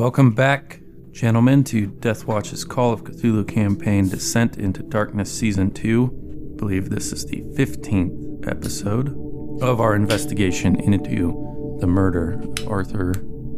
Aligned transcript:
Welcome 0.02 0.32
back, 0.32 0.82
gentlemen, 1.12 1.64
to 1.66 1.86
Death 1.86 2.26
Watch's 2.26 2.66
Call 2.66 2.92
of 2.92 3.04
Cthulhu 3.04 3.48
campaign 3.48 4.10
Descent 4.10 4.58
into 4.58 4.82
Darkness 4.82 5.32
Season 5.32 5.70
2. 5.70 6.54
I 6.56 6.58
believe 6.58 6.90
this 6.90 7.12
is 7.12 7.28
the 7.28 7.44
15th 7.54 8.48
episode 8.48 9.10
of 9.62 9.80
our 9.80 9.94
investigation 9.94 10.76
into 10.80 11.78
the 11.80 11.86
murder 11.86 12.42
of 12.42 12.68
Arthur, 12.68 13.14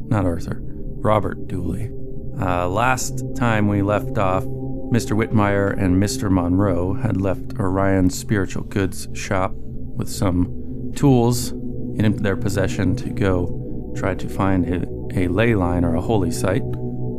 not 0.08 0.26
Arthur, 0.26 0.60
Robert 0.62 1.48
Dooley. 1.48 1.90
Uh, 2.38 2.68
last 2.68 3.24
time 3.38 3.70
we 3.70 3.82
left 3.82 4.18
off, 4.18 4.44
Mr. 4.44 5.16
Whitmire 5.16 5.82
and 5.82 5.96
Mr. 5.96 6.30
Monroe 6.30 6.94
had 6.94 7.22
left 7.22 7.58
Orion's 7.58 8.20
spiritual 8.20 8.64
goods 8.64 9.08
shop 9.14 9.54
with 9.56 10.10
some 10.10 10.92
tools 10.94 11.52
in 11.52 12.18
their 12.22 12.36
possession 12.36 12.98
to 12.98 13.12
go 13.12 13.94
try 13.96 14.14
to 14.14 14.28
find 14.28 14.68
a, 14.68 14.93
a 15.16 15.28
ley 15.28 15.56
line 15.56 15.84
or 15.84 15.96
a 15.96 16.02
holy 16.02 16.32
site. 16.32 16.64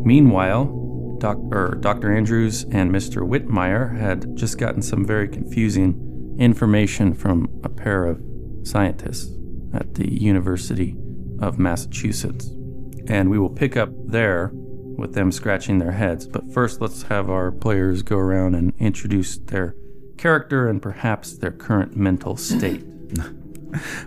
Meanwhile, 0.05 1.17
Doc, 1.19 1.39
er, 1.53 1.78
Dr. 1.81 2.14
Andrews 2.14 2.64
and 2.64 2.91
Mr. 2.91 3.27
Whitmire 3.27 3.98
had 3.98 4.37
just 4.37 4.59
gotten 4.59 4.83
some 4.83 5.06
very 5.06 5.28
confusing 5.28 6.37
information 6.39 7.15
from 7.15 7.48
a 7.62 7.69
pair 7.69 8.05
of 8.05 8.20
scientists 8.62 9.34
at 9.72 9.95
the 9.95 10.12
University 10.12 10.97
of 11.41 11.59
Massachusetts. 11.59 12.48
And 13.06 13.31
we 13.31 13.39
will 13.39 13.50
pick 13.50 13.77
up 13.77 13.91
there 14.06 14.50
with 14.53 15.15
them 15.15 15.33
scratching 15.33 15.78
their 15.78 15.92
heads. 15.92 16.27
But 16.27 16.53
first, 16.53 16.81
let's 16.81 17.03
have 17.05 17.31
our 17.31 17.50
players 17.50 18.03
go 18.03 18.17
around 18.17 18.55
and 18.55 18.72
introduce 18.78 19.39
their 19.39 19.75
character 20.17 20.69
and 20.69 20.81
perhaps 20.81 21.37
their 21.37 21.50
current 21.50 21.97
mental 21.97 22.37
state. 22.37 22.84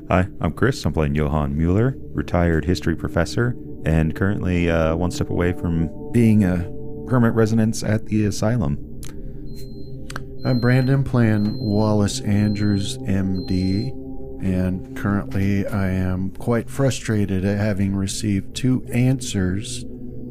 Hi, 0.09 0.27
I'm 0.39 0.53
Chris. 0.53 0.85
I'm 0.85 0.93
playing 0.93 1.15
Johann 1.15 1.58
Mueller, 1.58 1.95
retired 2.13 2.65
history 2.65 2.95
professor, 2.95 3.55
and 3.88 4.13
currently 4.13 4.69
uh, 4.69 4.95
one 4.97 5.11
step 5.11 5.30
away 5.30 5.53
from 5.53 5.89
being 6.11 6.43
a 6.43 6.69
permanent 7.07 7.35
residence 7.35 7.83
at 7.83 8.05
the 8.07 8.25
asylum. 8.25 8.77
I'm 10.45 10.59
Brandon 10.59 11.03
playing 11.03 11.57
Wallace 11.57 12.19
Andrews, 12.21 12.97
MD, 12.99 13.92
and 14.43 14.95
currently 14.95 15.65
I 15.65 15.89
am 15.89 16.31
quite 16.31 16.70
frustrated 16.70 17.45
at 17.45 17.58
having 17.58 17.95
received 17.95 18.55
two 18.55 18.86
answers 18.92 19.86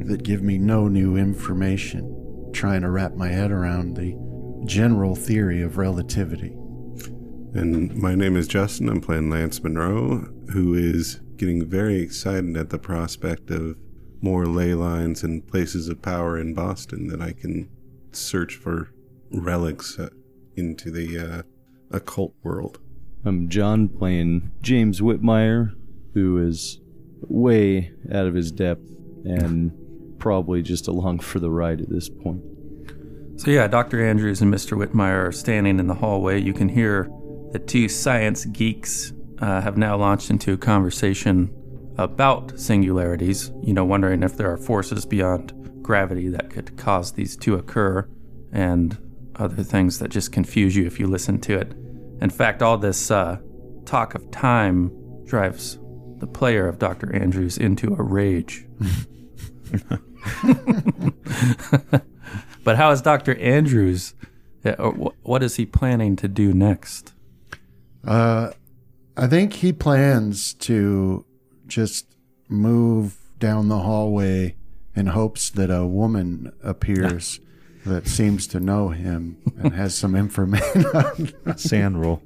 that 0.05 0.23
give 0.23 0.43
me 0.43 0.59
no 0.59 0.87
new 0.88 1.17
information, 1.17 2.50
trying 2.53 2.83
to 2.83 2.91
wrap 2.91 3.15
my 3.15 3.28
head 3.28 3.50
around 3.50 3.97
the 3.97 4.15
general 4.67 5.17
theory 5.17 5.62
of 5.62 5.78
relativity. 5.78 6.53
And 7.55 7.97
my 7.97 8.15
name 8.15 8.37
is 8.37 8.47
Justin. 8.47 8.91
I'm 8.91 9.00
playing 9.00 9.31
Lance 9.31 9.62
Monroe, 9.62 10.28
who 10.53 10.75
is 10.75 11.21
getting 11.37 11.65
very 11.67 12.01
excited 12.01 12.57
at 12.57 12.71
the 12.71 12.79
prospect 12.79 13.51
of 13.51 13.77
more 14.21 14.47
ley 14.47 14.75
lines 14.75 15.23
and 15.23 15.47
places 15.47 15.89
of 15.89 16.03
power 16.03 16.39
in 16.39 16.55
Boston 16.55 17.09
that 17.09 17.21
I 17.21 17.33
can 17.33 17.69
search 18.13 18.57
for 18.57 18.91
relics 19.31 19.99
uh, 19.99 20.09
into 20.57 20.91
the 20.91 21.19
uh, 21.19 21.43
occult 21.91 22.35
world. 22.43 22.79
I'm 23.25 23.49
John 23.49 23.89
playing 23.89 24.53
James 24.63 25.01
Whitmire, 25.01 25.75
who 26.15 26.39
is 26.39 26.81
way 27.23 27.93
out 28.13 28.27
of 28.27 28.35
his 28.35 28.53
depth 28.53 28.89
and 29.25 29.73
probably 30.19 30.63
just 30.63 30.89
along 30.89 31.21
for 31.21 31.39
the 31.39 31.51
ride 31.51 31.81
at 31.81 31.91
this 31.91 32.09
point. 32.09 32.43
So, 33.37 33.51
yeah, 33.51 33.67
Dr. 33.67 34.05
Andrews 34.07 34.41
and 34.41 34.53
Mr. 34.53 34.79
Whitmire 34.79 35.29
are 35.29 35.33
standing 35.33 35.79
in 35.79 35.89
the 35.89 35.95
hallway. 35.95 36.41
You 36.41 36.55
can 36.55 36.69
hear 36.69 37.11
the 37.53 37.59
two 37.59 37.89
science 37.89 38.47
geeks 38.47 39.13
uh, 39.41 39.61
have 39.61 39.77
now 39.77 39.97
launched 39.97 40.31
into 40.31 40.53
a 40.53 40.57
conversation 40.57 41.51
about 41.99 42.59
singularities, 42.59 43.51
you 43.63 43.73
know, 43.73 43.85
wondering 43.85 44.23
if 44.23 44.37
there 44.37 44.51
are 44.51 44.57
forces 44.57 45.05
beyond 45.07 45.53
gravity 45.83 46.29
that 46.29 46.51
could 46.51 46.77
cause 46.77 47.13
these 47.13 47.37
to 47.37 47.55
occur 47.55 48.09
and 48.53 48.99
other 49.37 49.63
things 49.63 49.99
that 49.99 50.09
just 50.09 50.33
confuse 50.33 50.75
you 50.77 50.87
if 50.87 50.99
you 50.99 51.07
listen 51.07 51.41
to 51.41 51.59
it. 51.59 51.73
In 52.21 52.31
fact, 52.31 52.63
all 52.63 52.79
this 52.79 53.11
uh, 53.11 53.39
talk 53.85 54.15
of 54.15 54.31
time 54.31 54.91
drives 55.25 55.79
the 56.19 56.27
player 56.27 56.67
of 56.67 56.79
Dr. 56.79 57.15
Andrews 57.15 57.59
into 57.59 57.95
a 57.95 58.03
rage. 58.03 58.67
but 62.65 62.77
how 62.77 62.91
is 62.91 63.03
Dr. 63.03 63.37
Andrews? 63.37 64.15
uh, 64.65 64.73
What 65.23 65.43
is 65.43 65.57
he 65.57 65.67
planning 65.67 66.17
to 66.17 66.29
do 66.29 66.53
next? 66.53 67.13
Uh, 68.05 68.53
I 69.16 69.27
think 69.27 69.54
he 69.54 69.72
plans 69.72 70.53
to 70.54 71.25
just 71.66 72.15
move 72.49 73.16
down 73.38 73.69
the 73.69 73.78
hallway 73.78 74.56
in 74.94 75.06
hopes 75.09 75.50
that 75.50 75.71
a 75.71 75.87
woman 75.87 76.53
appears 76.62 77.41
that 77.87 78.09
seems 78.09 78.47
to 78.49 78.60
know 78.60 78.88
him 78.88 79.38
and 79.59 79.72
has 79.72 79.94
some 79.94 80.15
information. 80.15 81.32
SAN 81.56 81.97
roll. 81.97 82.22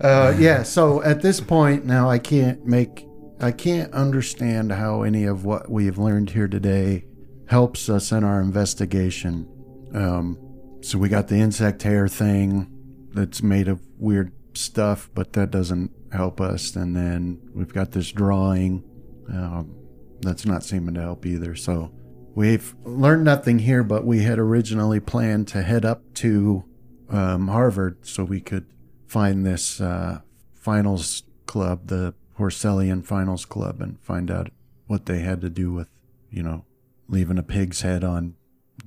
uh, 0.00 0.34
yeah. 0.38 0.62
So 0.62 1.02
at 1.02 1.20
this 1.20 1.40
point 1.40 1.84
now, 1.84 2.08
I 2.08 2.18
can't 2.18 2.64
make, 2.64 3.06
I 3.40 3.52
can't 3.52 3.92
understand 3.92 4.72
how 4.72 5.02
any 5.02 5.24
of 5.24 5.44
what 5.44 5.70
we've 5.70 5.98
learned 5.98 6.30
here 6.30 6.48
today 6.48 7.04
helps 7.48 7.88
us 7.88 8.12
in 8.12 8.24
our 8.24 8.40
investigation. 8.40 9.48
Um, 9.94 10.38
so 10.80 10.98
we 10.98 11.08
got 11.08 11.28
the 11.28 11.36
insect 11.36 11.82
hair 11.82 12.08
thing 12.08 13.08
that's 13.12 13.42
made 13.42 13.68
of 13.68 13.80
weird 13.98 14.32
stuff, 14.54 15.10
but 15.14 15.32
that 15.32 15.50
doesn't 15.50 15.90
help 16.12 16.40
us. 16.40 16.76
And 16.76 16.96
then 16.96 17.40
we've 17.54 17.72
got 17.72 17.92
this 17.92 18.10
drawing 18.10 18.84
um, 19.28 19.74
that's 20.20 20.46
not 20.46 20.64
seeming 20.64 20.94
to 20.94 21.00
help 21.02 21.26
either. 21.26 21.54
So 21.54 21.92
we've 22.34 22.74
learned 22.84 23.24
nothing 23.24 23.60
here, 23.60 23.82
but 23.82 24.04
we 24.04 24.22
had 24.22 24.38
originally 24.38 25.00
planned 25.00 25.48
to 25.48 25.62
head 25.62 25.84
up 25.84 26.02
to 26.14 26.64
um, 27.08 27.48
Harvard 27.48 28.06
so 28.06 28.24
we 28.24 28.40
could 28.40 28.66
find 29.06 29.44
this 29.44 29.80
uh, 29.80 30.20
finals 30.54 31.22
club, 31.46 31.86
the 31.86 32.14
Porcellian 32.36 33.04
Finals 33.04 33.44
Club, 33.44 33.80
and 33.80 34.00
find 34.00 34.30
out 34.30 34.50
what 34.86 35.06
they 35.06 35.20
had 35.20 35.40
to 35.40 35.50
do 35.50 35.72
with, 35.72 35.88
you 36.30 36.42
know, 36.42 36.64
leaving 37.08 37.38
a 37.38 37.42
pig's 37.42 37.80
head 37.80 38.04
on 38.04 38.34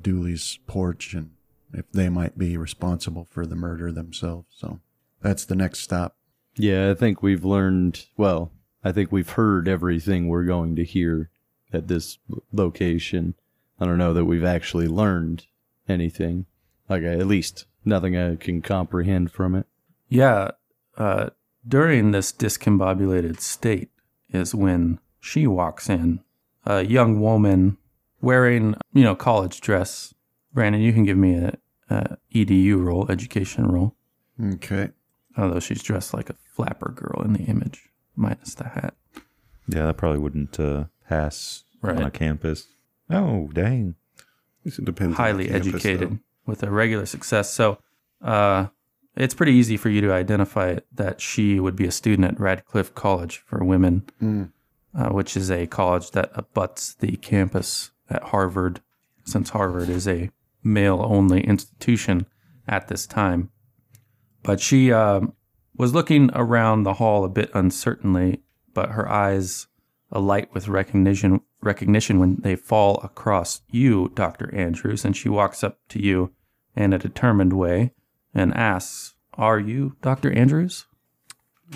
Dooley's 0.01 0.59
porch 0.67 1.13
and 1.13 1.31
if 1.73 1.91
they 1.91 2.09
might 2.09 2.37
be 2.37 2.57
responsible 2.57 3.27
for 3.29 3.45
the 3.45 3.55
murder 3.55 3.91
themselves. 3.91 4.47
So 4.51 4.79
that's 5.21 5.45
the 5.45 5.55
next 5.55 5.79
stop. 5.79 6.15
Yeah, 6.55 6.91
I 6.91 6.93
think 6.93 7.23
we've 7.23 7.45
learned, 7.45 8.05
well, 8.17 8.51
I 8.83 8.91
think 8.91 9.11
we've 9.11 9.29
heard 9.29 9.67
everything 9.67 10.27
we're 10.27 10.45
going 10.45 10.75
to 10.75 10.83
hear 10.83 11.29
at 11.71 11.87
this 11.87 12.17
location. 12.51 13.35
I 13.79 13.85
don't 13.85 13.97
know 13.97 14.13
that 14.13 14.25
we've 14.25 14.43
actually 14.43 14.87
learned 14.87 15.45
anything. 15.87 16.45
Like, 16.89 17.03
at 17.03 17.27
least 17.27 17.65
nothing 17.85 18.17
I 18.17 18.35
can 18.35 18.61
comprehend 18.61 19.31
from 19.31 19.55
it. 19.55 19.65
Yeah, 20.09 20.51
uh, 20.97 21.29
during 21.65 22.11
this 22.11 22.33
discombobulated 22.33 23.39
state 23.39 23.89
is 24.29 24.53
when 24.53 24.99
she 25.19 25.47
walks 25.47 25.89
in, 25.89 26.21
a 26.65 26.83
young 26.83 27.21
woman 27.21 27.77
wearing, 28.21 28.75
you 28.93 29.03
know, 29.03 29.15
college 29.15 29.61
dress. 29.61 30.13
Brandon, 30.53 30.81
you 30.81 30.91
can 30.91 31.05
give 31.05 31.17
me 31.17 31.35
a, 31.35 31.57
a 31.89 32.17
EDU 32.33 32.83
roll, 32.83 33.09
education 33.09 33.67
roll. 33.67 33.95
Okay. 34.53 34.89
Although 35.37 35.59
she's 35.59 35.81
dressed 35.83 36.13
like 36.13 36.29
a 36.29 36.35
flapper 36.55 36.89
girl 36.91 37.21
in 37.23 37.33
the 37.33 37.43
image, 37.43 37.89
minus 38.15 38.53
the 38.55 38.69
hat. 38.69 38.95
Yeah, 39.67 39.85
that 39.85 39.97
probably 39.97 40.19
wouldn't 40.19 40.59
uh, 40.59 40.85
pass 41.07 41.63
on 41.83 42.01
a 42.01 42.11
campus. 42.11 42.67
Oh, 43.09 43.49
dang. 43.53 43.95
It 44.65 44.73
depends. 44.83 45.01
on 45.01 45.09
the 45.11 45.15
Highly 45.17 45.47
campus, 45.47 45.67
educated 45.67 46.09
though. 46.11 46.19
with 46.45 46.63
a 46.63 46.69
regular 46.69 47.05
success. 47.05 47.51
So, 47.51 47.77
uh, 48.21 48.67
it's 49.15 49.33
pretty 49.33 49.53
easy 49.53 49.75
for 49.77 49.89
you 49.89 50.01
to 50.01 50.11
identify 50.13 50.77
that 50.93 51.19
she 51.19 51.59
would 51.59 51.75
be 51.75 51.85
a 51.85 51.91
student 51.91 52.31
at 52.31 52.39
Radcliffe 52.39 52.93
College 52.95 53.37
for 53.45 53.63
Women, 53.63 54.49
uh, 54.95 55.09
which 55.09 55.35
is 55.35 55.51
a 55.51 55.67
college 55.67 56.11
that 56.11 56.31
abuts 56.33 56.93
the 56.93 57.17
campus 57.17 57.91
at 58.09 58.23
Harvard, 58.23 58.81
since 59.25 59.49
Harvard 59.49 59.89
is 59.89 60.07
a 60.07 60.29
male 60.63 61.01
only 61.03 61.41
institution 61.41 62.25
at 62.67 62.87
this 62.87 63.05
time. 63.05 63.49
But 64.43 64.59
she 64.59 64.91
um 64.91 65.33
was 65.75 65.93
looking 65.93 66.29
around 66.33 66.83
the 66.83 66.95
hall 66.95 67.23
a 67.23 67.29
bit 67.29 67.49
uncertainly, 67.53 68.41
but 68.73 68.91
her 68.91 69.09
eyes 69.09 69.67
alight 70.11 70.53
with 70.53 70.67
recognition 70.67 71.41
recognition 71.61 72.19
when 72.19 72.37
they 72.41 72.55
fall 72.55 72.99
across 73.03 73.61
you, 73.69 74.11
Dr. 74.15 74.53
Andrews, 74.53 75.05
and 75.05 75.15
she 75.15 75.29
walks 75.29 75.63
up 75.63 75.79
to 75.89 76.01
you 76.01 76.33
in 76.75 76.93
a 76.93 76.97
determined 76.97 77.53
way 77.53 77.93
and 78.33 78.53
asks, 78.53 79.15
Are 79.35 79.59
you 79.59 79.95
Dr. 80.01 80.31
Andrews? 80.33 80.87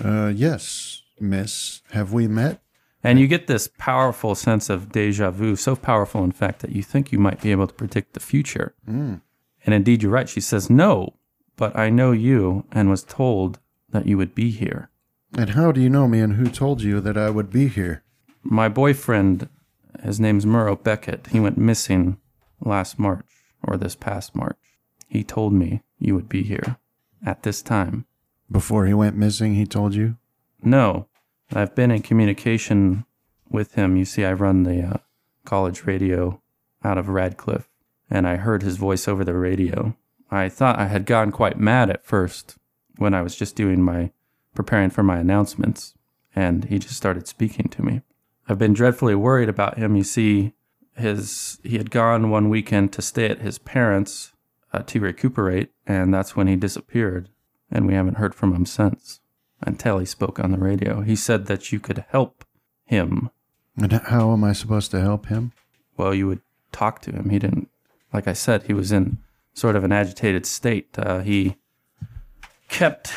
Uh, 0.04 0.32
yes, 0.36 1.04
miss. 1.20 1.82
Have 1.92 2.12
we 2.12 2.28
met? 2.28 2.62
And 3.04 3.20
you 3.20 3.28
get 3.28 3.46
this 3.46 3.70
powerful 3.78 4.34
sense 4.34 4.70
of 4.70 4.92
deja 4.92 5.30
vu, 5.30 5.56
so 5.56 5.76
powerful, 5.76 6.24
in 6.24 6.32
fact, 6.32 6.62
that 6.62 6.72
you 6.72 6.82
think 6.82 7.12
you 7.12 7.20
might 7.20 7.42
be 7.42 7.52
able 7.52 7.68
to 7.68 7.74
predict 7.74 8.14
the 8.14 8.20
future. 8.20 8.74
And 9.64 9.76
indeed, 9.76 10.02
you're 10.02 10.12
right. 10.12 10.28
She 10.28 10.42
says, 10.42 10.70
No, 10.70 11.16
but 11.56 11.76
I 11.76 11.90
know 11.90 12.12
you 12.12 12.66
and 12.72 12.90
was 12.90 13.04
told 13.04 13.60
that 13.90 14.06
you 14.06 14.18
would 14.18 14.36
be 14.36 14.52
here. 14.52 14.90
And 15.38 15.52
how 15.52 15.72
do 15.72 15.82
you 15.82 15.90
know 15.90 16.08
me 16.08 16.20
and 16.20 16.34
who 16.34 16.48
told 16.48 16.82
you 16.82 17.02
that 17.02 17.18
I 17.18 17.30
would 17.30 17.50
be 17.50 17.68
here? 17.68 18.04
My 18.44 18.70
boyfriend, 18.70 19.50
his 20.04 20.20
name's 20.20 20.46
Murrow 20.46 20.82
Beckett, 20.82 21.28
he 21.28 21.40
went 21.40 21.58
missing 21.58 22.18
last 22.62 23.00
March, 23.00 23.26
or 23.64 23.78
this 23.78 23.96
past 23.96 24.36
March. 24.36 24.58
He 25.08 25.24
told 25.24 25.54
me 25.54 25.82
you 26.00 26.16
would 26.16 26.30
be 26.30 26.44
here 26.44 26.78
at 27.26 27.44
this 27.44 27.62
time. 27.62 28.06
Before 28.52 28.86
he 28.86 28.94
went 28.94 29.18
missing, 29.18 29.56
he 29.56 29.66
told 29.66 29.96
you? 29.96 30.18
No, 30.62 31.08
I've 31.54 31.76
been 31.76 31.92
in 31.92 32.02
communication 32.02 33.06
with 33.50 33.74
him. 33.76 33.98
You 33.98 34.06
see, 34.06 34.24
I 34.24 34.34
run 34.34 34.64
the 34.64 34.82
uh, 34.82 34.98
college 35.46 35.86
radio 35.86 36.42
out 36.84 36.98
of 36.98 37.10
Radcliffe, 37.10 37.70
and 38.10 38.28
I 38.28 38.36
heard 38.36 38.62
his 38.62 38.78
voice 38.78 39.08
over 39.08 39.24
the 39.24 39.34
radio. 39.34 39.96
I 40.32 40.50
thought 40.50 40.80
I 40.80 40.88
had 40.88 41.06
gone 41.06 41.32
quite 41.32 41.60
mad 41.60 41.90
at 41.90 42.06
first 42.06 42.58
when 42.98 43.14
I 43.14 43.22
was 43.22 43.36
just 43.36 43.56
doing 43.56 43.82
my 43.82 44.12
preparing 44.54 44.90
for 44.90 45.04
my 45.04 45.18
announcements, 45.18 45.94
and 46.36 46.66
he 46.66 46.80
just 46.80 46.96
started 46.96 47.28
speaking 47.28 47.70
to 47.70 47.84
me. 47.84 48.02
I've 48.48 48.60
been 48.60 48.74
dreadfully 48.74 49.16
worried 49.16 49.50
about 49.50 49.78
him. 49.78 49.96
You 49.96 50.04
see, 50.04 50.54
his 50.96 51.60
he 51.64 51.78
had 51.78 51.92
gone 51.92 52.30
one 52.30 52.50
weekend 52.50 52.94
to 52.94 53.02
stay 53.02 53.30
at 53.30 53.40
his 53.40 53.58
parents 53.58 54.34
uh, 54.74 54.80
to 54.84 55.00
recuperate, 55.00 55.72
and 55.86 56.14
that's 56.14 56.36
when 56.36 56.48
he 56.48 56.56
disappeared, 56.56 57.30
and 57.72 57.86
we 57.86 57.94
haven't 57.94 58.18
heard 58.18 58.36
from 58.36 58.54
him 58.54 58.66
since 58.66 59.20
until 59.62 60.00
he 60.00 60.06
spoke 60.06 60.40
on 60.40 60.52
the 60.52 60.58
radio. 60.58 61.02
He 61.02 61.16
said 61.16 61.48
that 61.48 61.72
you 61.72 61.80
could 61.80 62.06
help 62.10 62.46
him. 62.86 63.30
And 63.78 63.92
how 63.92 64.32
am 64.32 64.44
I 64.44 64.54
supposed 64.54 64.92
to 64.92 65.02
help 65.02 65.28
him? 65.28 65.52
Well, 65.98 66.14
you 66.14 66.28
would 66.28 66.42
talk 66.72 67.02
to 67.02 67.12
him. 67.12 67.30
He 67.30 67.40
didn't, 67.40 67.70
like 68.14 68.28
I 68.28 68.34
said, 68.34 68.64
he 68.64 68.74
was 68.74 68.92
in 68.92 69.18
sort 69.56 69.76
of 69.76 69.84
an 69.84 69.92
agitated 69.92 70.46
state. 70.46 70.90
Uh, 71.00 71.20
he 71.22 71.56
kept, 72.68 73.12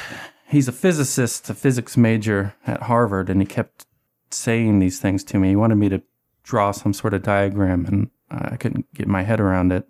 he's 0.49 0.69
a 0.69 0.73
physicist, 0.73 1.50
a 1.50 1.55
physics 1.55 1.96
major 1.96 2.55
at 2.67 2.85
Harvard, 2.85 3.29
and 3.29 3.43
he 3.43 3.46
kept 3.46 3.85
saying 4.31 4.79
these 4.79 5.00
things 5.00 5.25
to 5.25 5.38
me. 5.38 5.50
He 5.50 5.56
wanted 5.56 5.75
me 5.76 5.88
to 5.90 6.02
draw 6.44 6.70
some 6.70 6.94
sort 6.94 7.12
of 7.12 7.23
diagram, 7.23 7.85
and 7.85 8.11
I 8.31 8.56
couldn't 8.56 8.93
get 8.94 9.08
my 9.08 9.25
head 9.25 9.40
around 9.40 9.73
it. 9.73 9.87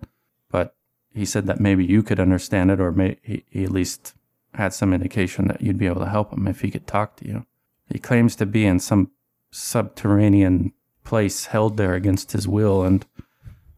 But 0.51 0.75
he 1.13 1.25
said 1.25 1.47
that 1.47 1.61
maybe 1.61 1.85
you 1.85 2.03
could 2.03 2.19
understand 2.19 2.71
it, 2.71 2.81
or 2.81 2.93
may, 2.93 3.19
he, 3.23 3.45
he 3.51 3.65
at 3.65 3.71
least 3.71 4.15
had 4.55 4.73
some 4.73 4.95
indication 4.95 5.49
that 5.49 5.61
you'd 5.61 5.79
be 5.79 5.87
able 5.87 6.01
to 6.01 6.09
help 6.09 6.33
him 6.33 6.49
if 6.49 6.63
he 6.63 6.71
could 6.71 6.87
talk 6.87 7.17
to 7.17 7.29
you. 7.29 7.47
He 7.93 7.99
claims 7.99 8.35
to 8.37 8.47
be 8.47 8.65
in 8.65 8.81
some 8.81 9.11
subterranean 9.51 10.73
place 11.05 11.47
held 11.47 11.77
there 11.77 11.95
against 11.95 12.33
his 12.33 12.49
will, 12.49 12.83
and 12.83 13.05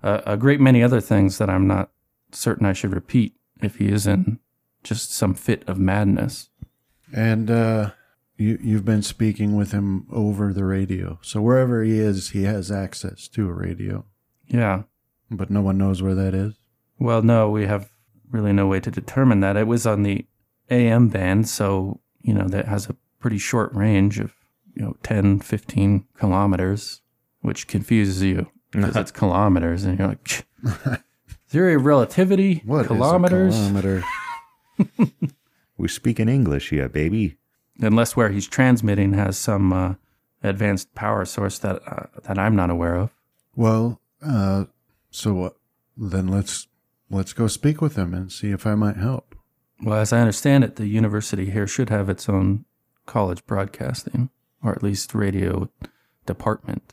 a, 0.02 0.22
a 0.26 0.36
great 0.36 0.60
many 0.60 0.82
other 0.82 1.00
things 1.00 1.38
that 1.38 1.50
I'm 1.50 1.66
not 1.66 1.90
certain 2.34 2.66
I 2.66 2.72
should 2.72 2.94
repeat 2.94 3.34
if 3.62 3.76
he 3.76 3.88
is 3.88 4.06
in 4.06 4.38
just 4.82 5.12
some 5.12 5.34
fit 5.34 5.62
of 5.68 5.78
madness. 5.78 6.50
And 7.12 7.50
uh, 7.50 7.90
you, 8.36 8.58
you've 8.62 8.84
been 8.84 9.02
speaking 9.02 9.56
with 9.56 9.72
him 9.72 10.06
over 10.10 10.52
the 10.52 10.64
radio. 10.64 11.18
So 11.22 11.40
wherever 11.40 11.82
he 11.82 11.98
is, 11.98 12.30
he 12.30 12.44
has 12.44 12.70
access 12.70 13.28
to 13.28 13.48
a 13.48 13.52
radio. 13.52 14.04
Yeah. 14.46 14.84
But 15.30 15.50
no 15.50 15.60
one 15.60 15.78
knows 15.78 16.02
where 16.02 16.14
that 16.14 16.34
is. 16.34 16.54
Well, 16.98 17.22
no, 17.22 17.50
we 17.50 17.66
have 17.66 17.90
really 18.30 18.52
no 18.52 18.66
way 18.66 18.80
to 18.80 18.90
determine 18.90 19.40
that. 19.40 19.56
It 19.56 19.66
was 19.66 19.86
on 19.86 20.02
the 20.02 20.26
AM 20.70 21.08
band, 21.08 21.48
so, 21.48 22.00
you 22.20 22.34
know, 22.34 22.48
that 22.48 22.66
has 22.66 22.88
a 22.88 22.96
pretty 23.18 23.38
short 23.38 23.74
range 23.74 24.18
of, 24.18 24.34
you 24.74 24.82
know, 24.82 24.96
10, 25.02 25.40
15 25.40 26.06
kilometers, 26.16 27.02
which 27.40 27.66
confuses 27.66 28.22
you 28.22 28.50
because 28.70 28.96
it's 28.96 29.10
kilometers. 29.10 29.84
And 29.84 29.98
you're 29.98 30.08
like, 30.08 30.46
theory 31.50 31.74
of 31.74 31.84
relativity, 31.84 32.62
What 32.64 32.80
is 32.80 32.84
a 32.86 32.88
kilometers. 32.88 33.54
kilometer? 33.54 34.04
We 35.76 35.88
speak 35.88 36.20
in 36.20 36.28
English 36.28 36.68
here, 36.68 36.90
baby. 36.90 37.38
Unless 37.80 38.14
where 38.14 38.28
he's 38.28 38.46
transmitting 38.46 39.14
has 39.14 39.38
some 39.38 39.72
uh, 39.72 39.94
advanced 40.42 40.94
power 40.94 41.24
source 41.24 41.58
that 41.60 41.80
uh, 41.86 42.06
that 42.24 42.38
I'm 42.38 42.54
not 42.54 42.68
aware 42.68 42.96
of. 42.96 43.10
Well, 43.56 43.98
uh, 44.22 44.66
so 45.10 45.54
then 45.96 46.28
let's 46.28 46.66
let's 47.08 47.32
go 47.32 47.46
speak 47.46 47.80
with 47.80 47.96
him 47.96 48.12
and 48.12 48.30
see 48.30 48.50
if 48.50 48.66
I 48.66 48.74
might 48.74 48.96
help. 48.98 49.34
Well, 49.82 49.98
as 49.98 50.12
I 50.12 50.20
understand 50.20 50.64
it, 50.64 50.76
the 50.76 50.86
university 50.86 51.50
here 51.50 51.66
should 51.66 51.88
have 51.88 52.10
its 52.10 52.28
own 52.28 52.66
college 53.06 53.46
broadcasting, 53.46 54.28
or 54.62 54.72
at 54.72 54.82
least 54.82 55.14
radio 55.14 55.70
department. 56.26 56.92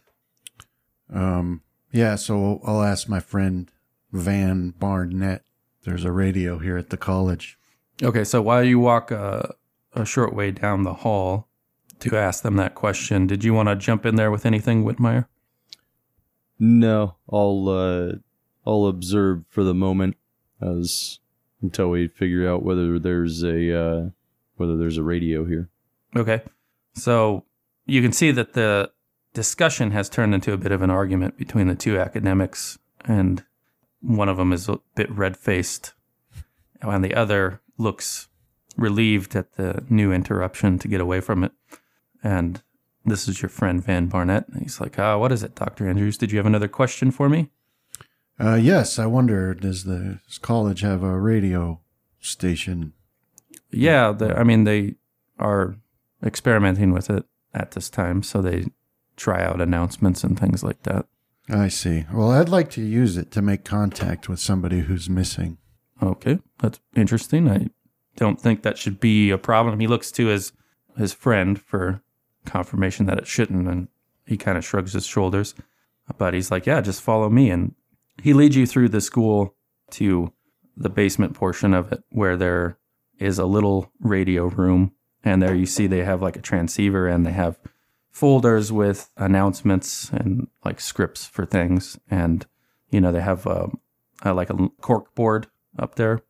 Um, 1.14 1.62
yeah, 1.92 2.16
so 2.16 2.62
I'll 2.64 2.82
ask 2.82 3.10
my 3.10 3.20
friend 3.20 3.70
Van 4.12 4.72
Barnett. 4.72 5.44
There's 5.84 6.06
a 6.06 6.12
radio 6.12 6.60
here 6.60 6.78
at 6.78 6.90
the 6.90 6.98
college. 6.98 7.58
Okay, 8.04 8.24
so 8.24 8.42
while 8.42 8.64
you 8.64 8.80
walk 8.80 9.12
uh, 9.12 9.44
a 9.94 10.06
short 10.06 10.34
way 10.34 10.52
down 10.52 10.84
the 10.84 10.94
hall 10.94 11.48
to 12.00 12.16
ask 12.16 12.44
them 12.44 12.56
that 12.58 12.76
question, 12.76 13.26
did 13.26 13.44
you 13.44 13.54
want 13.54 13.70
to 13.70 13.76
jump 13.76 14.06
in 14.06 14.16
there 14.16 14.30
with 14.30 14.46
anything, 14.46 14.84
Whitmire? 14.84 15.28
No, 16.60 17.16
I'll 17.32 17.70
uh, 17.70 18.12
I'll 18.66 18.88
observe 18.88 19.44
for 19.50 19.64
the 19.64 19.74
moment 19.74 20.18
as 20.62 21.20
until 21.62 21.90
we 21.90 22.08
figure 22.08 22.50
out 22.50 22.64
whether 22.64 23.00
there's 23.00 23.44
a 23.44 23.80
uh, 23.80 24.10
whether 24.58 24.78
there's 24.78 24.98
a 24.98 25.04
radio 25.04 25.46
here. 25.46 25.70
Okay. 26.16 26.42
So 26.94 27.46
you 27.86 28.02
can 28.02 28.12
see 28.12 28.32
that 28.32 28.54
the 28.54 28.92
discussion 29.34 29.92
has 29.92 30.10
turned 30.10 30.34
into 30.34 30.52
a 30.52 30.58
bit 30.58 30.72
of 30.72 30.82
an 30.82 30.90
argument 30.90 31.38
between 31.38 31.68
the 31.68 31.76
two 31.76 32.00
academics, 32.00 32.80
and 33.06 33.44
one 34.08 34.30
of 34.30 34.38
them 34.38 34.54
is 34.54 34.70
a 34.70 34.80
bit 34.96 35.12
red 35.12 35.36
faced, 35.36 35.94
and 36.82 37.04
the 37.04 37.14
other 37.14 37.62
looks 37.78 38.30
relieved 38.78 39.36
at 39.36 39.54
the 39.54 39.84
new 39.90 40.14
interruption 40.14 40.80
to 40.80 40.88
get 40.88 41.02
away 41.02 41.20
from 41.20 41.44
it. 41.44 41.52
And 42.24 42.62
this 43.04 43.28
is 43.28 43.42
your 43.42 43.50
friend 43.50 43.84
Van 43.84 44.08
Barnett. 44.08 44.48
And 44.48 44.62
he's 44.62 44.80
like, 44.80 44.98
ah, 44.98 45.18
what 45.18 45.32
is 45.32 45.44
it, 45.44 45.56
Dr. 45.56 45.90
Andrews? 45.90 46.18
Did 46.18 46.32
you 46.32 46.38
have 46.38 46.46
another 46.46 46.68
question 46.68 47.12
for 47.12 47.28
me? 47.28 47.50
Uh, 48.40 48.56
yes, 48.56 49.00
I 49.00 49.08
wonder, 49.08 49.54
does 49.54 49.84
the 49.84 50.20
does 50.28 50.38
college 50.38 50.82
have 50.82 51.04
a 51.04 51.20
radio 51.20 51.82
station? 52.20 52.94
Yeah, 53.72 54.12
the, 54.12 54.38
I 54.38 54.44
mean, 54.44 54.64
they 54.64 54.96
are 55.40 55.78
experimenting 56.24 56.92
with 56.94 57.10
it 57.10 57.26
at 57.54 57.72
this 57.72 57.90
time, 57.90 58.22
so 58.24 58.42
they 58.42 58.68
try 59.16 59.44
out 59.44 59.60
announcements 59.60 60.24
and 60.24 60.40
things 60.40 60.64
like 60.64 60.84
that. 60.84 61.08
I 61.50 61.70
see. 61.70 62.06
Well, 62.12 62.32
I'd 62.32 62.50
like 62.50 62.70
to 62.72 62.82
use 62.82 63.16
it 63.18 63.32
to 63.32 63.42
make 63.42 63.64
contact 63.64 64.28
with 64.28 64.40
somebody 64.40 64.82
who's 64.82 65.10
missing. 65.10 65.58
Okay, 66.02 66.40
that's 66.60 66.80
interesting. 66.96 67.50
I 67.50 67.70
don't 68.18 68.40
think 68.40 68.64
that 68.64 68.78
should 68.78 69.00
be 69.00 69.30
a 69.30 69.38
problem. 69.38 69.80
He 69.80 69.88
looks 69.88 70.12
to 70.14 70.28
his 70.28 70.52
his 70.98 71.14
friend 71.14 71.62
for 71.62 72.02
confirmation 72.46 73.06
that 73.06 73.20
it 73.20 73.28
shouldn't, 73.28 73.68
and 73.68 73.88
he 74.26 74.36
kind 74.36 74.58
of 74.58 74.66
shrugs 74.66 74.94
his 74.94 75.06
shoulders. 75.06 75.56
But 76.18 76.34
he's 76.34 76.52
like, 76.52 76.66
"Yeah, 76.66 76.82
just 76.82 77.02
follow 77.02 77.30
me." 77.30 77.50
And 77.50 77.76
he 78.22 78.34
leads 78.34 78.56
you 78.56 78.66
through 78.66 78.90
the 78.90 79.02
school 79.02 79.56
to 79.92 80.34
the 80.76 80.90
basement 80.90 81.34
portion 81.34 81.74
of 81.74 81.92
it, 81.92 82.04
where 82.10 82.36
there 82.36 82.78
is 83.20 83.40
a 83.40 83.46
little 83.46 83.92
radio 84.00 84.48
room, 84.48 84.92
and 85.24 85.42
there 85.42 85.56
you 85.56 85.66
see 85.66 85.88
they 85.88 86.04
have 86.04 86.22
like 86.22 86.36
a 86.36 86.42
transceiver, 86.42 87.08
and 87.08 87.26
they 87.26 87.32
have 87.32 87.58
folders 88.18 88.72
with 88.72 89.12
announcements 89.16 90.10
and 90.10 90.48
like 90.66 90.80
scripts 90.82 91.26
for 91.26 91.46
things, 91.46 92.00
and 92.10 92.48
you 92.90 93.00
know 93.00 93.12
they 93.12 93.22
have 93.22 93.46
uh, 93.46 93.68
uh, 94.26 94.34
like 94.34 94.50
a 94.50 94.70
cork 94.82 95.14
board 95.14 95.46
up 95.78 95.96
there 95.96 96.24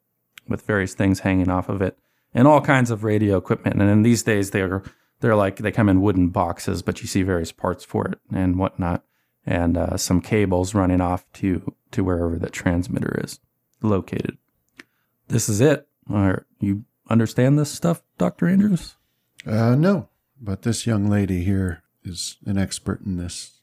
with 0.49 0.63
various 0.63 0.93
things 0.93 1.21
hanging 1.21 1.49
off 1.49 1.69
of 1.69 1.81
it 1.81 1.97
and 2.33 2.45
all 2.45 2.59
kinds 2.59 2.91
of 2.91 3.05
radio 3.05 3.37
equipment. 3.37 3.81
And 3.81 3.89
in 3.89 4.01
these 4.01 4.21
days, 4.21 4.51
they're 4.51 4.83
they're 5.21 5.35
like 5.35 5.57
they 5.57 5.71
come 5.71 5.87
in 5.87 6.01
wooden 6.01 6.27
boxes, 6.27 6.81
but 6.81 7.01
you 7.01 7.07
see 7.07 7.23
various 7.23 7.53
parts 7.53 7.85
for 7.85 8.05
it 8.05 8.19
and 8.33 8.59
whatnot, 8.59 9.05
and 9.45 9.77
uh, 9.77 9.95
some 9.95 10.19
cables 10.19 10.75
running 10.75 10.99
off 10.99 11.25
to 11.33 11.73
to 11.91 12.03
wherever 12.03 12.37
the 12.37 12.49
transmitter 12.49 13.17
is 13.23 13.39
located. 13.81 14.37
This 15.29 15.47
is 15.47 15.61
it. 15.61 15.87
Or 16.09 16.45
you 16.59 16.83
understand 17.09 17.57
this 17.57 17.71
stuff, 17.71 18.01
Dr. 18.17 18.47
Andrews? 18.47 18.95
Uh, 19.45 19.75
no, 19.75 20.09
but 20.39 20.61
this 20.61 20.87
young 20.87 21.09
lady 21.09 21.43
here 21.43 21.83
is 22.03 22.37
an 22.45 22.57
expert 22.57 23.01
in 23.01 23.17
this, 23.17 23.59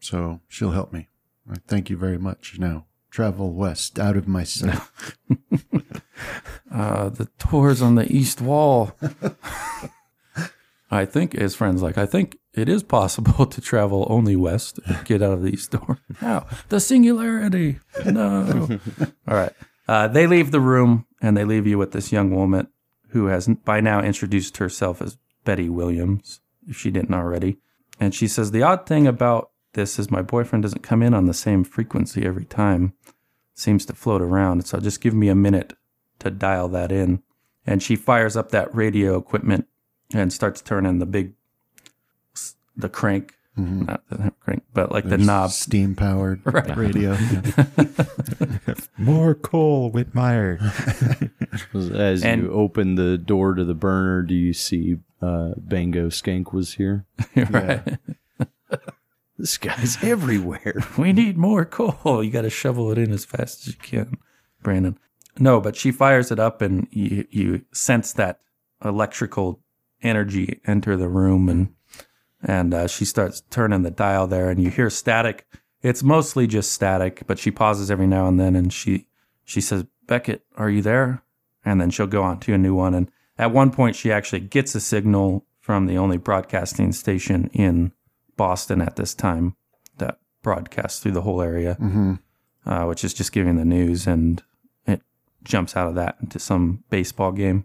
so 0.00 0.40
she'll 0.48 0.72
help 0.72 0.92
me. 0.92 1.08
I 1.50 1.56
thank 1.66 1.90
you 1.90 1.96
very 1.96 2.18
much. 2.18 2.58
Now, 2.58 2.86
travel 3.10 3.52
west 3.52 3.98
out 3.98 4.16
of 4.16 4.26
my 4.26 4.44
sight. 4.44 4.80
Uh, 6.72 7.08
the 7.08 7.28
door's 7.38 7.80
on 7.80 7.94
the 7.94 8.10
east 8.12 8.40
wall. 8.40 8.92
I 10.90 11.04
think 11.04 11.32
his 11.32 11.54
friend's 11.54 11.82
like, 11.82 11.98
I 11.98 12.06
think 12.06 12.38
it 12.54 12.68
is 12.68 12.82
possible 12.82 13.46
to 13.46 13.60
travel 13.60 14.06
only 14.10 14.36
west 14.36 14.78
and 14.86 15.04
get 15.04 15.22
out 15.22 15.32
of 15.32 15.42
the 15.42 15.50
east 15.50 15.70
door. 15.70 15.98
How? 16.18 16.46
The 16.68 16.80
singularity. 16.80 17.80
No. 18.04 18.78
All 19.26 19.36
right. 19.36 19.52
Uh, 19.88 20.08
they 20.08 20.26
leave 20.26 20.50
the 20.50 20.60
room 20.60 21.06
and 21.20 21.36
they 21.36 21.44
leave 21.44 21.66
you 21.66 21.78
with 21.78 21.92
this 21.92 22.12
young 22.12 22.34
woman 22.34 22.68
who 23.10 23.26
has 23.26 23.48
by 23.48 23.80
now 23.80 24.02
introduced 24.02 24.56
herself 24.56 25.00
as 25.00 25.16
Betty 25.46 25.70
Williams, 25.70 26.40
if 26.68 26.76
she 26.76 26.90
didn't 26.90 27.14
already. 27.14 27.56
And 27.98 28.14
she 28.14 28.28
says, 28.28 28.50
The 28.50 28.62
odd 28.62 28.84
thing 28.84 29.06
about 29.06 29.50
this 29.72 29.98
is 29.98 30.10
my 30.10 30.20
boyfriend 30.20 30.64
doesn't 30.64 30.82
come 30.82 31.02
in 31.02 31.14
on 31.14 31.24
the 31.24 31.32
same 31.32 31.64
frequency 31.64 32.26
every 32.26 32.44
time. 32.44 32.92
Seems 33.54 33.86
to 33.86 33.94
float 33.94 34.20
around. 34.20 34.66
So 34.66 34.78
just 34.78 35.00
give 35.00 35.14
me 35.14 35.28
a 35.30 35.34
minute 35.34 35.72
to 36.18 36.30
dial 36.30 36.68
that 36.68 36.92
in. 36.92 37.22
And 37.66 37.82
she 37.82 37.96
fires 37.96 38.36
up 38.36 38.50
that 38.50 38.74
radio 38.74 39.16
equipment 39.16 39.66
and 40.12 40.30
starts 40.32 40.60
turning 40.60 40.98
the 40.98 41.06
big, 41.06 41.32
the 42.76 42.88
crank, 42.88 43.34
mm-hmm. 43.58 43.86
not 43.86 44.02
the 44.10 44.32
crank, 44.40 44.62
but 44.74 44.92
like 44.92 45.08
the 45.08 45.18
knob. 45.18 45.50
Steam 45.50 45.94
powered 45.94 46.40
Right. 46.44 46.76
radio. 46.76 47.16
More 48.98 49.34
coal, 49.34 49.90
Whitmire. 49.90 50.58
As 51.94 52.22
And- 52.22 52.42
you 52.42 52.52
open 52.52 52.94
the 52.96 53.16
door 53.18 53.54
to 53.54 53.64
the 53.64 53.74
burner, 53.74 54.22
do 54.22 54.34
you 54.34 54.52
see 54.52 54.98
uh, 55.22 55.52
Bango 55.56 56.08
Skank 56.08 56.52
was 56.52 56.74
here? 56.74 57.06
right. 57.50 57.98
This 59.38 59.58
guy's 59.58 59.98
everywhere. 60.02 60.82
We 60.96 61.12
need 61.12 61.36
more 61.36 61.64
coal. 61.64 62.22
You 62.22 62.30
got 62.30 62.42
to 62.42 62.50
shovel 62.50 62.90
it 62.90 62.98
in 62.98 63.12
as 63.12 63.24
fast 63.24 63.66
as 63.66 63.74
you 63.74 63.80
can, 63.80 64.18
Brandon. 64.62 64.98
No, 65.38 65.60
but 65.60 65.76
she 65.76 65.92
fires 65.92 66.30
it 66.30 66.38
up, 66.38 66.62
and 66.62 66.88
you 66.90 67.26
you 67.30 67.64
sense 67.72 68.12
that 68.14 68.40
electrical 68.82 69.60
energy 70.02 70.60
enter 70.66 70.96
the 70.96 71.08
room, 71.08 71.48
and 71.48 71.74
and 72.42 72.72
uh, 72.72 72.86
she 72.86 73.04
starts 73.04 73.42
turning 73.50 73.82
the 73.82 73.90
dial 73.90 74.26
there, 74.26 74.48
and 74.48 74.62
you 74.62 74.70
hear 74.70 74.88
static. 74.88 75.46
It's 75.82 76.02
mostly 76.02 76.46
just 76.46 76.72
static, 76.72 77.22
but 77.26 77.38
she 77.38 77.50
pauses 77.50 77.90
every 77.90 78.06
now 78.06 78.28
and 78.28 78.40
then, 78.40 78.56
and 78.56 78.72
she 78.72 79.06
she 79.44 79.60
says, 79.60 79.84
"Beckett, 80.06 80.46
are 80.56 80.70
you 80.70 80.80
there?" 80.80 81.22
And 81.62 81.80
then 81.80 81.90
she'll 81.90 82.06
go 82.06 82.22
on 82.22 82.40
to 82.40 82.54
a 82.54 82.58
new 82.58 82.74
one, 82.74 82.94
and 82.94 83.10
at 83.38 83.52
one 83.52 83.70
point, 83.70 83.96
she 83.96 84.10
actually 84.10 84.40
gets 84.40 84.74
a 84.74 84.80
signal 84.80 85.46
from 85.60 85.86
the 85.86 85.98
only 85.98 86.16
broadcasting 86.16 86.92
station 86.92 87.50
in 87.52 87.92
Boston 88.36 88.80
at 88.80 88.96
this 88.96 89.14
time 89.14 89.56
that 89.98 90.18
broadcasts 90.42 91.00
through 91.00 91.12
the 91.12 91.22
whole 91.22 91.42
area, 91.42 91.76
uh, 92.64 92.84
which 92.84 93.04
is 93.04 93.12
just 93.12 93.32
giving 93.32 93.56
the 93.56 93.64
news, 93.64 94.06
and 94.06 94.42
it 94.86 95.02
jumps 95.42 95.76
out 95.76 95.88
of 95.88 95.94
that 95.96 96.16
into 96.20 96.38
some 96.38 96.84
baseball 96.90 97.32
game, 97.32 97.64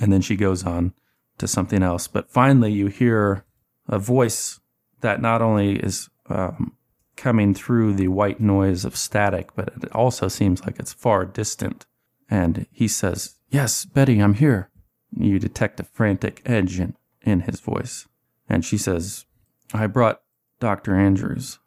and 0.00 0.12
then 0.12 0.20
she 0.20 0.36
goes 0.36 0.64
on 0.64 0.92
to 1.38 1.46
something 1.48 1.82
else. 1.82 2.06
But 2.08 2.30
finally, 2.30 2.72
you 2.72 2.88
hear 2.88 3.44
a 3.88 3.98
voice 3.98 4.60
that 5.00 5.22
not 5.22 5.40
only 5.40 5.76
is 5.76 6.10
um, 6.28 6.76
coming 7.16 7.54
through 7.54 7.94
the 7.94 8.08
white 8.08 8.40
noise 8.40 8.84
of 8.84 8.96
static, 8.96 9.54
but 9.54 9.72
it 9.82 9.92
also 9.92 10.28
seems 10.28 10.64
like 10.64 10.78
it's 10.78 10.92
far 10.92 11.24
distant. 11.24 11.86
And 12.30 12.66
he 12.70 12.88
says, 12.88 13.36
"Yes, 13.48 13.84
Betty, 13.84 14.18
I'm 14.18 14.34
here." 14.34 14.70
You 15.16 15.38
detect 15.38 15.80
a 15.80 15.84
frantic 15.84 16.42
edge 16.44 16.78
in, 16.78 16.96
in 17.22 17.40
his 17.40 17.60
voice, 17.60 18.06
and 18.48 18.64
she 18.64 18.76
says, 18.78 19.24
"I 19.72 19.86
brought 19.86 20.22
Doctor 20.60 20.94
Andrews." 20.94 21.58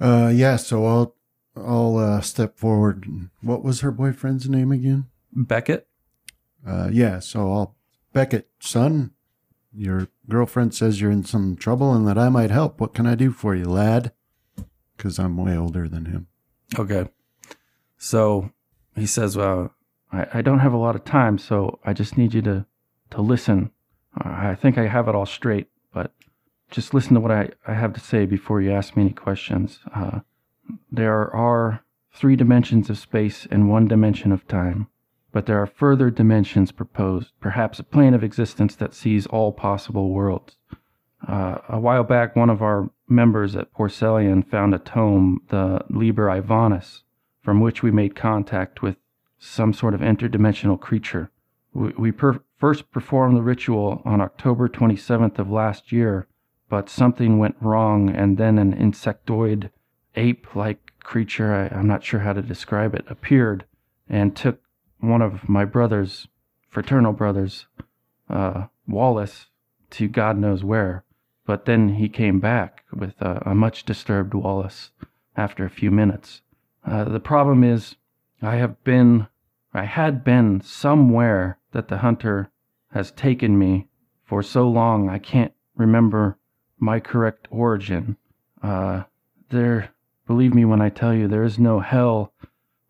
Uh, 0.00 0.30
yeah, 0.34 0.56
so 0.56 0.86
I'll 0.86 1.14
I'll 1.56 1.96
uh, 1.96 2.20
step 2.20 2.58
forward. 2.58 3.06
What 3.42 3.62
was 3.62 3.80
her 3.80 3.90
boyfriend's 3.90 4.48
name 4.48 4.72
again? 4.72 5.06
Beckett. 5.32 5.86
Uh, 6.66 6.88
yeah, 6.92 7.18
so 7.18 7.52
I'll 7.52 7.76
Beckett, 8.12 8.48
son. 8.60 9.12
Your 9.72 10.08
girlfriend 10.28 10.74
says 10.74 11.00
you're 11.00 11.10
in 11.10 11.24
some 11.24 11.56
trouble 11.56 11.94
and 11.94 12.06
that 12.08 12.18
I 12.18 12.28
might 12.30 12.50
help. 12.50 12.80
What 12.80 12.94
can 12.94 13.06
I 13.06 13.14
do 13.14 13.30
for 13.30 13.54
you, 13.54 13.66
lad? 13.66 14.12
Because 14.96 15.18
I'm 15.18 15.36
way 15.36 15.56
older 15.56 15.88
than 15.88 16.06
him. 16.06 16.26
Okay. 16.76 17.08
So 17.96 18.50
he 18.96 19.06
says, 19.06 19.36
"Well, 19.36 19.74
I, 20.12 20.26
I 20.34 20.42
don't 20.42 20.60
have 20.60 20.72
a 20.72 20.78
lot 20.78 20.96
of 20.96 21.04
time, 21.04 21.38
so 21.38 21.78
I 21.84 21.92
just 21.92 22.16
need 22.16 22.34
you 22.34 22.42
to 22.42 22.66
to 23.10 23.22
listen. 23.22 23.70
I 24.16 24.54
think 24.54 24.76
I 24.76 24.86
have 24.86 25.08
it 25.08 25.14
all 25.14 25.26
straight, 25.26 25.68
but 25.92 26.12
just 26.70 26.92
listen 26.92 27.14
to 27.14 27.20
what 27.20 27.30
I, 27.30 27.50
I 27.66 27.74
have 27.74 27.94
to 27.94 28.00
say 28.00 28.26
before 28.26 28.60
you 28.60 28.70
ask 28.70 28.96
me 28.96 29.02
any 29.02 29.12
questions. 29.12 29.80
Uh, 29.94 30.20
there 30.90 31.34
are 31.34 31.84
three 32.12 32.36
dimensions 32.36 32.90
of 32.90 32.98
space 32.98 33.46
and 33.50 33.70
one 33.70 33.88
dimension 33.88 34.32
of 34.32 34.46
time, 34.46 34.88
but 35.32 35.46
there 35.46 35.60
are 35.60 35.66
further 35.66 36.10
dimensions 36.10 36.72
proposed, 36.72 37.32
perhaps 37.40 37.78
a 37.78 37.84
plane 37.84 38.14
of 38.14 38.24
existence 38.24 38.74
that 38.76 38.94
sees 38.94 39.26
all 39.26 39.52
possible 39.52 40.10
worlds. 40.10 40.56
Uh, 41.26 41.58
a 41.68 41.80
while 41.80 42.04
back, 42.04 42.36
one 42.36 42.50
of 42.50 42.62
our 42.62 42.90
members 43.08 43.56
at 43.56 43.72
Porcellian 43.72 44.42
found 44.48 44.74
a 44.74 44.78
tome, 44.78 45.40
the 45.48 45.80
Liber 45.88 46.26
Ivonis, 46.26 47.02
from 47.42 47.60
which 47.60 47.82
we 47.82 47.90
made 47.90 48.14
contact 48.14 48.82
with 48.82 48.96
some 49.38 49.72
sort 49.72 49.94
of 49.94 50.00
interdimensional 50.00 50.78
creature. 50.78 51.30
We, 51.72 51.92
we 51.98 52.12
per- 52.12 52.40
first 52.56 52.90
performed 52.90 53.36
the 53.36 53.42
ritual 53.42 54.02
on 54.04 54.20
October 54.20 54.68
27th 54.68 55.38
of 55.38 55.50
last 55.50 55.92
year, 55.92 56.26
but 56.68 56.88
something 56.88 57.38
went 57.38 57.56
wrong, 57.60 58.10
and 58.10 58.36
then 58.36 58.58
an 58.58 58.74
insectoid, 58.74 59.70
ape 60.16 60.54
like 60.54 60.92
creature, 61.00 61.54
I, 61.54 61.74
I'm 61.74 61.86
not 61.86 62.04
sure 62.04 62.20
how 62.20 62.32
to 62.32 62.42
describe 62.42 62.94
it, 62.94 63.04
appeared 63.08 63.64
and 64.08 64.34
took 64.34 64.60
one 65.00 65.22
of 65.22 65.48
my 65.48 65.64
brothers, 65.64 66.28
fraternal 66.68 67.12
brothers, 67.12 67.66
uh, 68.28 68.66
Wallace, 68.86 69.46
to 69.90 70.08
God 70.08 70.36
knows 70.36 70.64
where. 70.64 71.04
But 71.46 71.64
then 71.64 71.94
he 71.94 72.08
came 72.08 72.40
back 72.40 72.84
with 72.92 73.20
a, 73.20 73.42
a 73.46 73.54
much 73.54 73.84
disturbed 73.84 74.34
Wallace 74.34 74.90
after 75.36 75.64
a 75.64 75.70
few 75.70 75.90
minutes. 75.90 76.42
Uh, 76.84 77.04
the 77.04 77.20
problem 77.20 77.64
is, 77.64 77.96
I 78.40 78.56
have 78.56 78.82
been, 78.84 79.26
I 79.74 79.84
had 79.84 80.24
been 80.24 80.60
somewhere 80.60 81.58
that 81.72 81.88
the 81.88 81.98
hunter 81.98 82.50
has 82.92 83.10
taken 83.12 83.58
me 83.58 83.88
for 84.24 84.42
so 84.42 84.68
long 84.68 85.08
I 85.08 85.18
can't 85.18 85.52
remember 85.76 86.38
my 86.78 87.00
correct 87.00 87.48
origin. 87.50 88.16
Uh, 88.62 89.04
there, 89.50 89.90
believe 90.26 90.54
me 90.54 90.64
when 90.64 90.80
I 90.80 90.88
tell 90.88 91.14
you, 91.14 91.26
there 91.28 91.44
is 91.44 91.58
no 91.58 91.80
hell 91.80 92.32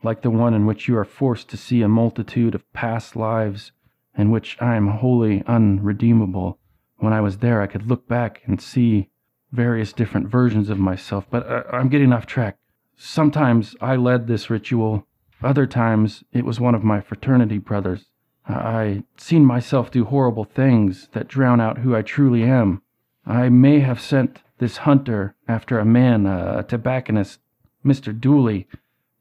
like 0.03 0.23
the 0.23 0.31
one 0.31 0.55
in 0.55 0.67
which 0.67 0.87
you 0.87 0.97
are 0.97 1.05
forced 1.05 1.49
to 1.49 1.57
see 1.57 1.83
a 1.83 1.89
multitude 1.89 2.55
of 2.55 2.73
past 2.73 3.17
lives 3.17 3.73
in 4.17 4.31
which 4.31 4.57
I 4.61 4.77
am 4.77 4.89
wholly 4.89 5.43
unredeemable. 5.47 6.59
When 6.97 7.13
I 7.13 7.21
was 7.21 7.39
there, 7.39 7.63
I 7.63 7.67
could 7.67 7.89
look 7.89 8.07
back 8.09 8.43
and 8.47 8.61
see 8.61 9.09
various 9.53 9.93
different 9.93 10.29
versions 10.29 10.69
of 10.69 10.79
myself, 10.79 11.27
but 11.31 11.47
uh, 11.47 11.63
I'm 11.73 11.89
getting 11.89 12.13
off 12.13 12.27
track. 12.27 12.59
Sometimes 12.97 13.77
I 13.81 13.97
led 13.97 14.27
this 14.27 14.51
ritual, 14.51 15.07
other 15.43 15.67
times 15.67 16.25
it 16.33 16.45
was 16.45 16.61
one 16.61 16.75
of 16.75 16.85
my 16.85 17.01
fraternity 17.01 17.59
brothers. 17.59 18.07
I 18.47 19.05
seen 19.17 19.45
myself 19.45 19.91
do 19.91 20.05
horrible 20.05 20.45
things 20.45 21.09
that 21.13 21.29
drown 21.29 21.61
out 21.61 21.79
who 21.79 21.95
I 21.95 22.03
truly 22.03 22.45
am. 22.45 22.83
I 23.27 23.49
may 23.49 23.81
have 23.81 24.01
sent 24.01 24.43
this 24.59 24.79
hunter 24.79 25.35
after 25.47 25.79
a 25.79 25.85
man, 25.85 26.27
a 26.27 26.65
tobacconist, 26.67 27.41
Mr. 27.85 28.19
Dooley, 28.19 28.67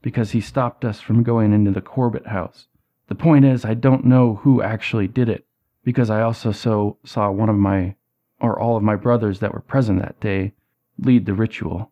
because 0.01 0.31
he 0.31 0.41
stopped 0.41 0.85
us 0.85 1.01
from 1.01 1.23
going 1.23 1.53
into 1.53 1.71
the 1.71 1.81
Corbett 1.81 2.27
house. 2.27 2.67
The 3.07 3.15
point 3.15 3.45
is, 3.45 3.65
I 3.65 3.73
don't 3.73 4.05
know 4.05 4.35
who 4.35 4.61
actually 4.61 5.07
did 5.07 5.29
it, 5.29 5.45
because 5.83 6.09
I 6.09 6.21
also 6.21 6.51
so 6.51 6.97
saw 7.03 7.29
one 7.29 7.49
of 7.49 7.55
my, 7.55 7.95
or 8.39 8.59
all 8.59 8.77
of 8.77 8.83
my 8.83 8.95
brothers 8.95 9.39
that 9.39 9.53
were 9.53 9.61
present 9.61 10.01
that 10.01 10.19
day, 10.19 10.53
lead 10.97 11.25
the 11.25 11.33
ritual. 11.33 11.91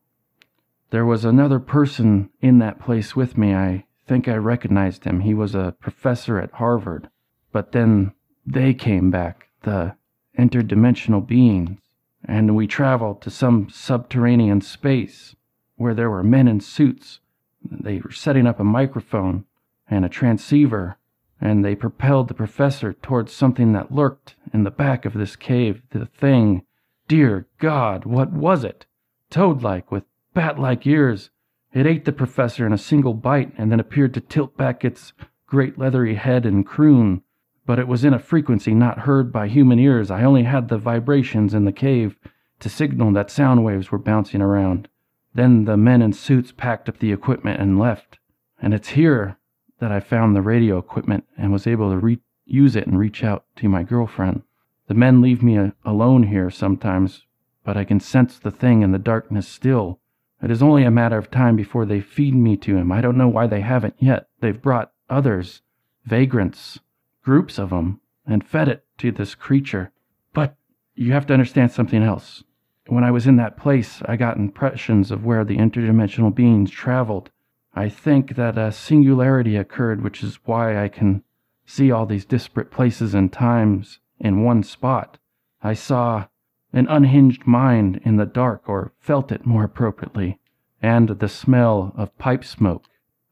There 0.90 1.06
was 1.06 1.26
another 1.26 1.60
person 1.60 2.30
in 2.42 2.60
that 2.60 2.80
place 2.80 3.16
with 3.16 3.38
me. 3.38 3.54
I 3.54 3.85
think 4.08 4.28
I 4.28 4.36
recognized 4.36 5.04
him. 5.04 5.22
He 5.22 5.34
was 5.34 5.56
a 5.56 5.76
professor 5.80 6.40
at 6.40 6.54
Harvard. 6.54 7.10
But 7.52 7.72
then 7.72 8.14
they 8.46 8.74
came 8.74 9.10
back, 9.12 9.50
the 9.64 9.96
interdimensional 10.38 11.26
beings, 11.26 11.80
and 12.24 12.56
we 12.56 12.68
traveled 12.68 13.22
to 13.22 13.30
some 13.30 13.70
subterranean 13.70 14.62
space 14.62 15.36
where 15.76 15.94
there 15.94 16.10
were 16.10 16.24
men 16.24 16.48
in 16.48 16.60
suits. 16.60 17.20
They 17.64 18.00
were 18.00 18.12
setting 18.12 18.48
up 18.48 18.60
a 18.60 18.64
microphone 18.64 19.46
and 19.90 20.06
a 20.06 20.10
transceiver, 20.10 20.98
and 21.40 21.64
they 21.64 21.76
propelled 21.76 22.28
the 22.28 22.34
professor 22.34 22.94
towards 22.94 23.32
something 23.32 23.74
that 23.74 23.92
lurked 23.92 24.36
in 24.54 24.64
the 24.64 24.72
back 24.72 25.06
of 25.06 25.14
this 25.14 25.36
cave. 25.36 25.82
The 25.92 26.06
thing, 26.06 26.64
dear 27.08 27.48
God, 27.60 28.06
what 28.06 28.32
was 28.32 28.64
it? 28.64 28.86
Toad 29.30 29.62
like, 29.64 29.92
with 29.92 30.04
bat 30.34 30.60
like 30.60 30.86
ears. 30.86 31.30
It 31.76 31.86
ate 31.86 32.06
the 32.06 32.14
professor 32.14 32.66
in 32.66 32.72
a 32.74 32.78
single 32.78 33.14
bite 33.14 33.52
and 33.58 33.70
then 33.72 33.82
appeared 33.82 34.14
to 34.14 34.22
tilt 34.22 34.56
back 34.56 34.86
its 34.86 35.12
great 35.46 35.78
leathery 35.78 36.16
head 36.16 36.46
and 36.46 36.66
croon. 36.66 37.22
but 37.66 37.80
it 37.80 37.88
was 37.88 38.06
in 38.06 38.14
a 38.14 38.20
frequency 38.20 38.74
not 38.74 39.00
heard 39.00 39.32
by 39.32 39.48
human 39.48 39.78
ears. 39.80 40.10
I 40.10 40.24
only 40.24 40.44
had 40.44 40.70
the 40.70 40.78
vibrations 40.78 41.54
in 41.54 41.66
the 41.66 41.72
cave 41.72 42.16
to 42.60 42.70
signal 42.70 43.12
that 43.14 43.30
sound 43.32 43.64
waves 43.64 43.92
were 43.92 43.98
bouncing 43.98 44.42
around. 44.42 44.88
Then 45.34 45.66
the 45.66 45.76
men 45.76 46.02
in 46.02 46.14
suits 46.14 46.52
packed 46.52 46.88
up 46.88 47.00
the 47.00 47.12
equipment 47.12 47.60
and 47.60 47.78
left. 47.78 48.20
And 48.62 48.74
it's 48.74 48.90
here 48.90 49.38
that 49.80 49.92
I 49.92 50.00
found 50.00 50.36
the 50.36 50.42
radio 50.42 50.78
equipment 50.78 51.26
and 51.38 51.52
was 51.52 51.68
able 51.68 51.90
to 51.92 51.98
re- 51.98 52.22
use 52.46 52.76
it 52.76 52.88
and 52.88 52.98
reach 52.98 53.24
out 53.24 53.46
to 53.58 53.68
my 53.68 53.84
girlfriend. 53.84 54.44
The 54.88 54.94
men 54.94 55.20
leave 55.20 55.42
me 55.44 55.58
a- 55.58 55.74
alone 55.84 56.24
here 56.24 56.50
sometimes, 56.52 57.26
but 57.66 57.76
I 57.76 57.84
can 57.84 58.00
sense 58.00 58.38
the 58.40 58.52
thing 58.52 58.82
in 58.84 58.92
the 58.92 59.00
darkness 59.00 59.48
still. 59.48 60.00
It 60.46 60.52
is 60.52 60.62
only 60.62 60.84
a 60.84 60.92
matter 60.92 61.18
of 61.18 61.32
time 61.32 61.56
before 61.56 61.88
they 61.88 62.02
feed 62.02 62.36
me 62.36 62.56
to 62.58 62.78
him. 62.78 62.92
I 62.92 63.02
don't 63.02 63.18
know 63.18 63.28
why 63.28 63.48
they 63.48 63.62
haven't 63.62 63.96
yet. 63.98 64.28
They've 64.42 64.62
brought 64.62 64.92
others, 65.10 65.64
vagrants, 66.06 66.80
groups 67.24 67.58
of 67.58 67.72
them, 67.72 68.00
and 68.28 68.46
fed 68.46 68.68
it 68.68 68.86
to 69.00 69.12
this 69.12 69.34
creature. 69.34 69.92
But 70.34 70.56
you 70.94 71.14
have 71.14 71.26
to 71.26 71.34
understand 71.34 71.72
something 71.72 72.04
else. 72.04 72.44
When 72.86 73.04
I 73.04 73.10
was 73.10 73.26
in 73.26 73.38
that 73.38 73.58
place, 73.58 74.04
I 74.06 74.18
got 74.18 74.38
impressions 74.38 75.10
of 75.10 75.26
where 75.26 75.44
the 75.44 75.58
interdimensional 75.58 76.36
beings 76.36 76.70
traveled. 76.70 77.32
I 77.74 77.90
think 77.90 78.36
that 78.36 78.56
a 78.56 78.72
singularity 78.72 79.56
occurred, 79.56 80.04
which 80.04 80.22
is 80.22 80.38
why 80.46 80.78
I 80.78 80.90
can 80.90 81.24
see 81.66 81.90
all 81.90 82.06
these 82.06 82.24
disparate 82.24 82.70
places 82.70 83.16
and 83.16 83.34
times 83.34 84.00
in 84.20 84.44
one 84.44 84.62
spot. 84.62 85.18
I 85.64 85.74
saw 85.74 86.28
an 86.76 86.86
unhinged 86.88 87.48
mind 87.48 88.02
in 88.04 88.18
the 88.18 88.26
dark, 88.26 88.68
or 88.68 88.92
felt 89.00 89.32
it 89.32 89.46
more 89.46 89.64
appropriately, 89.64 90.38
and 90.82 91.08
the 91.08 91.30
smell 91.30 91.94
of 91.96 92.16
pipe 92.18 92.44
smoke. 92.44 92.84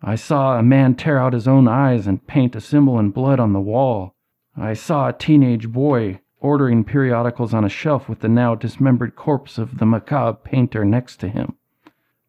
I 0.01 0.15
saw 0.15 0.57
a 0.57 0.63
man 0.63 0.95
tear 0.95 1.19
out 1.19 1.33
his 1.33 1.47
own 1.47 1.67
eyes 1.67 2.07
and 2.07 2.25
paint 2.25 2.55
a 2.55 2.61
symbol 2.61 2.97
in 2.97 3.11
blood 3.11 3.39
on 3.39 3.51
the 3.53 3.59
wall. 3.59 4.15
I 4.55 4.73
saw 4.73 5.09
a 5.09 5.13
teenage 5.13 5.69
boy 5.69 6.21
ordering 6.39 6.83
periodicals 6.83 7.53
on 7.53 7.65
a 7.65 7.69
shelf 7.69 8.07
with 8.07 8.21
the 8.21 8.29
now 8.29 8.55
dismembered 8.55 9.15
corpse 9.15 9.57
of 9.57 9.77
the 9.77 9.85
macabre 9.85 10.39
painter 10.43 10.85
next 10.85 11.17
to 11.17 11.27
him. 11.27 11.55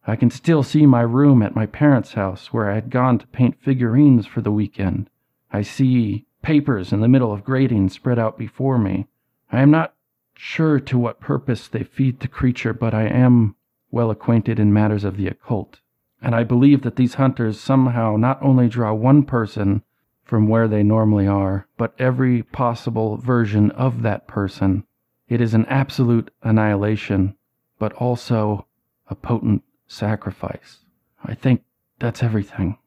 I 0.07 0.17
can 0.17 0.31
still 0.31 0.63
see 0.63 0.85
my 0.85 1.01
room 1.01 1.43
at 1.43 1.57
my 1.57 1.67
parents' 1.67 2.13
house 2.13 2.53
where 2.53 2.71
I 2.71 2.75
had 2.75 2.91
gone 2.91 3.19
to 3.19 3.27
paint 3.29 3.57
figurines 3.61 4.27
for 4.27 4.41
the 4.41 4.53
weekend. 4.53 5.09
I 5.53 5.63
see 5.63 6.27
papers 6.43 6.93
in 6.93 7.01
the 7.01 7.09
middle 7.09 7.33
of 7.33 7.45
gratings 7.45 7.93
spread 7.93 8.19
out 8.19 8.37
before 8.37 8.79
me. 8.79 9.07
I 9.51 9.61
am 9.63 9.71
not 9.71 9.95
sure 10.35 10.81
to 10.81 10.99
what 10.99 11.21
purpose 11.21 11.69
they 11.69 11.85
feed 11.85 12.21
the 12.21 12.29
creature, 12.29 12.73
but 12.73 12.95
I 12.95 13.05
am 13.05 13.57
well 13.91 14.11
acquainted 14.11 14.59
in 14.59 14.73
matters 14.73 15.05
of 15.05 15.17
the 15.17 15.29
occult. 15.29 15.81
And 16.21 16.35
I 16.35 16.43
believe 16.43 16.83
that 16.83 16.97
these 16.97 17.15
hunters 17.15 17.61
somehow 17.61 18.17
not 18.17 18.43
only 18.43 18.69
draw 18.69 18.93
one 18.93 19.25
person 19.25 19.83
from 20.25 20.49
where 20.49 20.67
they 20.67 20.83
normally 20.83 21.27
are, 21.27 21.69
but 21.77 21.95
every 21.99 22.43
possible 22.43 23.19
version 23.19 23.71
of 23.73 24.03
that 24.03 24.27
person. 24.27 24.85
It 25.29 25.41
is 25.41 25.55
an 25.55 25.67
absolute 25.67 26.31
annihilation, 26.43 27.37
but 27.79 27.93
also 27.95 28.67
a 29.09 29.15
potent 29.15 29.63
sacrifice. 29.87 30.79
I 31.23 31.35
think 31.35 31.63
that's 31.99 32.23
everything. 32.23 32.79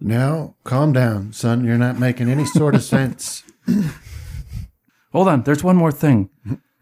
Now, 0.00 0.54
calm 0.64 0.92
down, 0.92 1.32
son. 1.32 1.64
You're 1.64 1.78
not 1.78 1.98
making 1.98 2.28
any 2.28 2.44
sort 2.44 2.74
of 2.74 2.82
sense. 2.94 3.42
Hold 5.14 5.28
on, 5.28 5.42
there's 5.44 5.62
one 5.62 5.76
more 5.76 5.92
thing. 5.92 6.28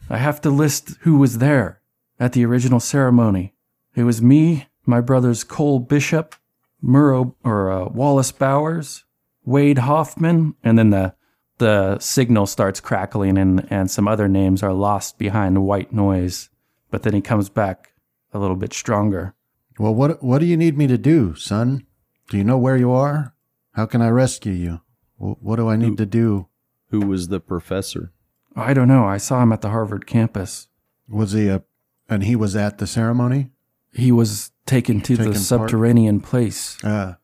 I 0.08 0.16
have 0.16 0.40
to 0.40 0.50
list 0.50 0.96
who 1.00 1.18
was 1.18 1.36
there 1.36 1.82
at 2.18 2.32
the 2.32 2.46
original 2.46 2.80
ceremony. 2.80 3.54
It 3.94 4.04
was 4.04 4.22
me, 4.22 4.68
my 4.86 5.02
brothers 5.02 5.44
Cole 5.44 5.80
Bishop, 5.80 6.34
Murrow 6.82 7.34
or 7.44 7.70
uh, 7.70 7.88
Wallace 7.88 8.32
Bowers, 8.32 9.04
Wade 9.44 9.78
Hoffman, 9.78 10.54
and 10.64 10.78
then 10.78 10.88
the 10.90 11.14
the 11.58 11.98
signal 11.98 12.46
starts 12.46 12.80
crackling 12.80 13.36
and, 13.36 13.70
and 13.70 13.90
some 13.90 14.08
other 14.08 14.26
names 14.28 14.62
are 14.62 14.72
lost 14.72 15.18
behind 15.18 15.54
the 15.54 15.60
white 15.60 15.92
noise. 15.92 16.48
But 16.90 17.02
then 17.02 17.12
he 17.12 17.20
comes 17.20 17.50
back 17.50 17.92
a 18.32 18.38
little 18.38 18.56
bit 18.56 18.72
stronger. 18.72 19.34
Well, 19.78 19.94
what 19.94 20.22
what 20.22 20.38
do 20.38 20.46
you 20.46 20.56
need 20.56 20.78
me 20.78 20.86
to 20.86 20.96
do, 20.96 21.34
son? 21.34 21.86
Do 22.30 22.38
you 22.38 22.44
know 22.44 22.58
where 22.58 22.78
you 22.78 22.92
are? 22.92 23.34
How 23.72 23.84
can 23.84 24.00
I 24.00 24.08
rescue 24.08 24.52
you? 24.54 24.80
What 25.18 25.56
do 25.56 25.68
I 25.68 25.76
need 25.76 25.98
to 25.98 26.06
do? 26.06 26.48
Who 26.88 27.00
was 27.00 27.28
the 27.28 27.38
professor? 27.38 28.12
I 28.56 28.74
don't 28.74 28.88
know. 28.88 29.04
I 29.04 29.16
saw 29.18 29.42
him 29.42 29.52
at 29.52 29.60
the 29.60 29.70
Harvard 29.70 30.06
campus. 30.06 30.68
Was 31.08 31.32
he 31.32 31.48
a 31.48 31.62
and 32.08 32.24
he 32.24 32.36
was 32.36 32.54
at 32.56 32.78
the 32.78 32.86
ceremony? 32.86 33.50
He 33.92 34.10
was 34.12 34.50
taken 34.66 35.00
to 35.02 35.16
Taken 35.16 35.24
the 35.32 35.38
part- 35.38 35.44
subterranean 35.44 36.20
place, 36.20 36.82
Uh, 36.84 37.14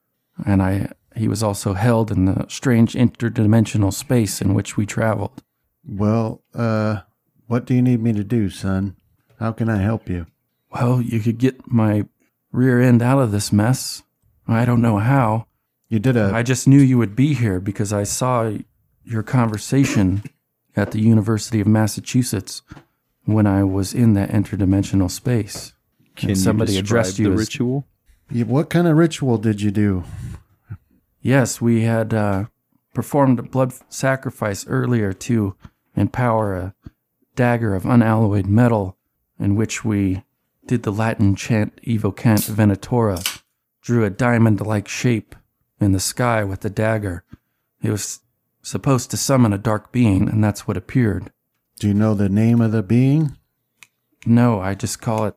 and 0.46 0.62
I 0.62 0.92
he 1.16 1.28
was 1.28 1.42
also 1.42 1.74
held 1.74 2.10
in 2.10 2.26
the 2.26 2.46
strange 2.48 2.92
interdimensional 2.94 3.92
space 3.92 4.40
in 4.40 4.54
which 4.54 4.76
we 4.76 4.86
traveled. 4.86 5.42
well, 5.84 6.42
uh, 6.54 7.00
what 7.46 7.64
do 7.64 7.74
you 7.74 7.82
need 7.82 8.00
me 8.02 8.12
to 8.12 8.22
do, 8.24 8.48
son? 8.50 8.94
How 9.40 9.52
can 9.52 9.68
I 9.68 9.78
help 9.78 10.08
you? 10.08 10.26
Well, 10.72 11.00
you 11.00 11.20
could 11.20 11.38
get 11.38 11.66
my 11.70 12.06
rear 12.52 12.80
end 12.80 13.00
out 13.02 13.18
of 13.20 13.32
this 13.32 13.52
mess. 13.52 14.02
I 14.46 14.64
don't 14.64 14.82
know 14.82 14.98
how. 14.98 15.46
You 15.88 15.98
did 15.98 16.16
a 16.16 16.30
I 16.34 16.42
just 16.42 16.68
knew 16.68 16.78
you 16.80 16.98
would 16.98 17.16
be 17.16 17.32
here 17.34 17.58
because 17.60 17.92
I 17.92 18.04
saw 18.04 18.52
your 19.04 19.22
conversation 19.22 20.22
at 20.78 20.92
the 20.92 21.00
University 21.00 21.60
of 21.60 21.66
Massachusetts 21.66 22.62
when 23.24 23.46
I 23.46 23.64
was 23.64 23.92
in 23.92 24.14
that 24.14 24.30
interdimensional 24.30 25.10
space. 25.10 25.72
Can 26.16 26.30
And 26.30 26.38
somebody 26.38 26.72
you 26.74 26.78
addressed 26.80 27.18
you 27.18 27.26
the 27.26 27.32
as 27.34 27.38
ritual? 27.40 27.86
you- 28.30 28.46
what 28.46 28.70
kind 28.70 28.86
of 28.86 28.96
ritual 28.96 29.38
did 29.38 29.60
you 29.60 29.70
do? 29.70 30.04
Yes, 31.20 31.60
we 31.60 31.82
had 31.82 32.14
uh, 32.14 32.44
performed 32.94 33.38
a 33.38 33.42
blood 33.42 33.72
sacrifice 33.88 34.66
earlier 34.66 35.12
to 35.12 35.56
empower 35.96 36.54
a 36.56 36.74
dagger 37.34 37.74
of 37.74 37.84
unalloyed 37.84 38.46
metal, 38.46 38.96
in 39.38 39.56
which 39.56 39.84
we 39.84 40.22
did 40.66 40.82
the 40.84 40.92
Latin 40.92 41.34
chant 41.34 41.80
Evocant 41.82 42.48
Venatora, 42.50 43.42
drew 43.82 44.04
a 44.04 44.10
diamond 44.10 44.60
like 44.60 44.86
shape 44.88 45.34
in 45.80 45.92
the 45.92 46.00
sky 46.00 46.44
with 46.44 46.60
the 46.60 46.70
dagger. 46.70 47.24
It 47.82 47.90
was 47.90 48.20
supposed 48.68 49.10
to 49.10 49.16
summon 49.16 49.52
a 49.52 49.58
dark 49.58 49.92
being, 49.92 50.28
and 50.28 50.42
that's 50.42 50.66
what 50.66 50.76
appeared. 50.76 51.32
Do 51.78 51.88
you 51.88 51.94
know 51.94 52.14
the 52.14 52.28
name 52.28 52.60
of 52.60 52.72
the 52.72 52.82
being? 52.82 53.36
No, 54.26 54.60
I 54.60 54.74
just 54.74 55.00
call 55.00 55.26
it 55.26 55.34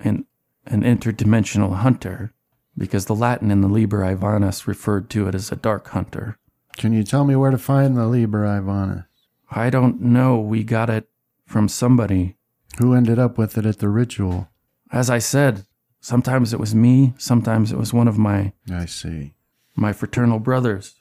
an, 0.00 0.26
an 0.66 0.82
interdimensional 0.82 1.76
hunter, 1.76 2.32
because 2.76 3.06
the 3.06 3.14
Latin 3.14 3.50
in 3.50 3.60
the 3.60 3.68
Liber 3.68 4.00
Ivonis 4.00 4.66
referred 4.66 5.10
to 5.10 5.28
it 5.28 5.34
as 5.34 5.52
a 5.52 5.56
dark 5.56 5.88
hunter. 5.88 6.38
Can 6.76 6.92
you 6.92 7.04
tell 7.04 7.24
me 7.24 7.36
where 7.36 7.50
to 7.50 7.58
find 7.58 7.96
the 7.96 8.06
Liber 8.06 8.44
Ivana? 8.44 9.06
I 9.50 9.68
don't 9.68 10.00
know. 10.00 10.38
We 10.38 10.64
got 10.64 10.88
it 10.88 11.08
from 11.44 11.68
somebody. 11.68 12.36
Who 12.78 12.94
ended 12.94 13.18
up 13.18 13.36
with 13.36 13.58
it 13.58 13.66
at 13.66 13.78
the 13.78 13.90
ritual? 13.90 14.48
As 14.90 15.10
I 15.10 15.18
said, 15.18 15.66
sometimes 16.00 16.54
it 16.54 16.60
was 16.60 16.74
me, 16.74 17.12
sometimes 17.18 17.70
it 17.70 17.78
was 17.78 17.92
one 17.92 18.08
of 18.08 18.16
my 18.16 18.52
I 18.72 18.86
see. 18.86 19.34
my 19.76 19.92
fraternal 19.92 20.38
brothers. 20.38 20.94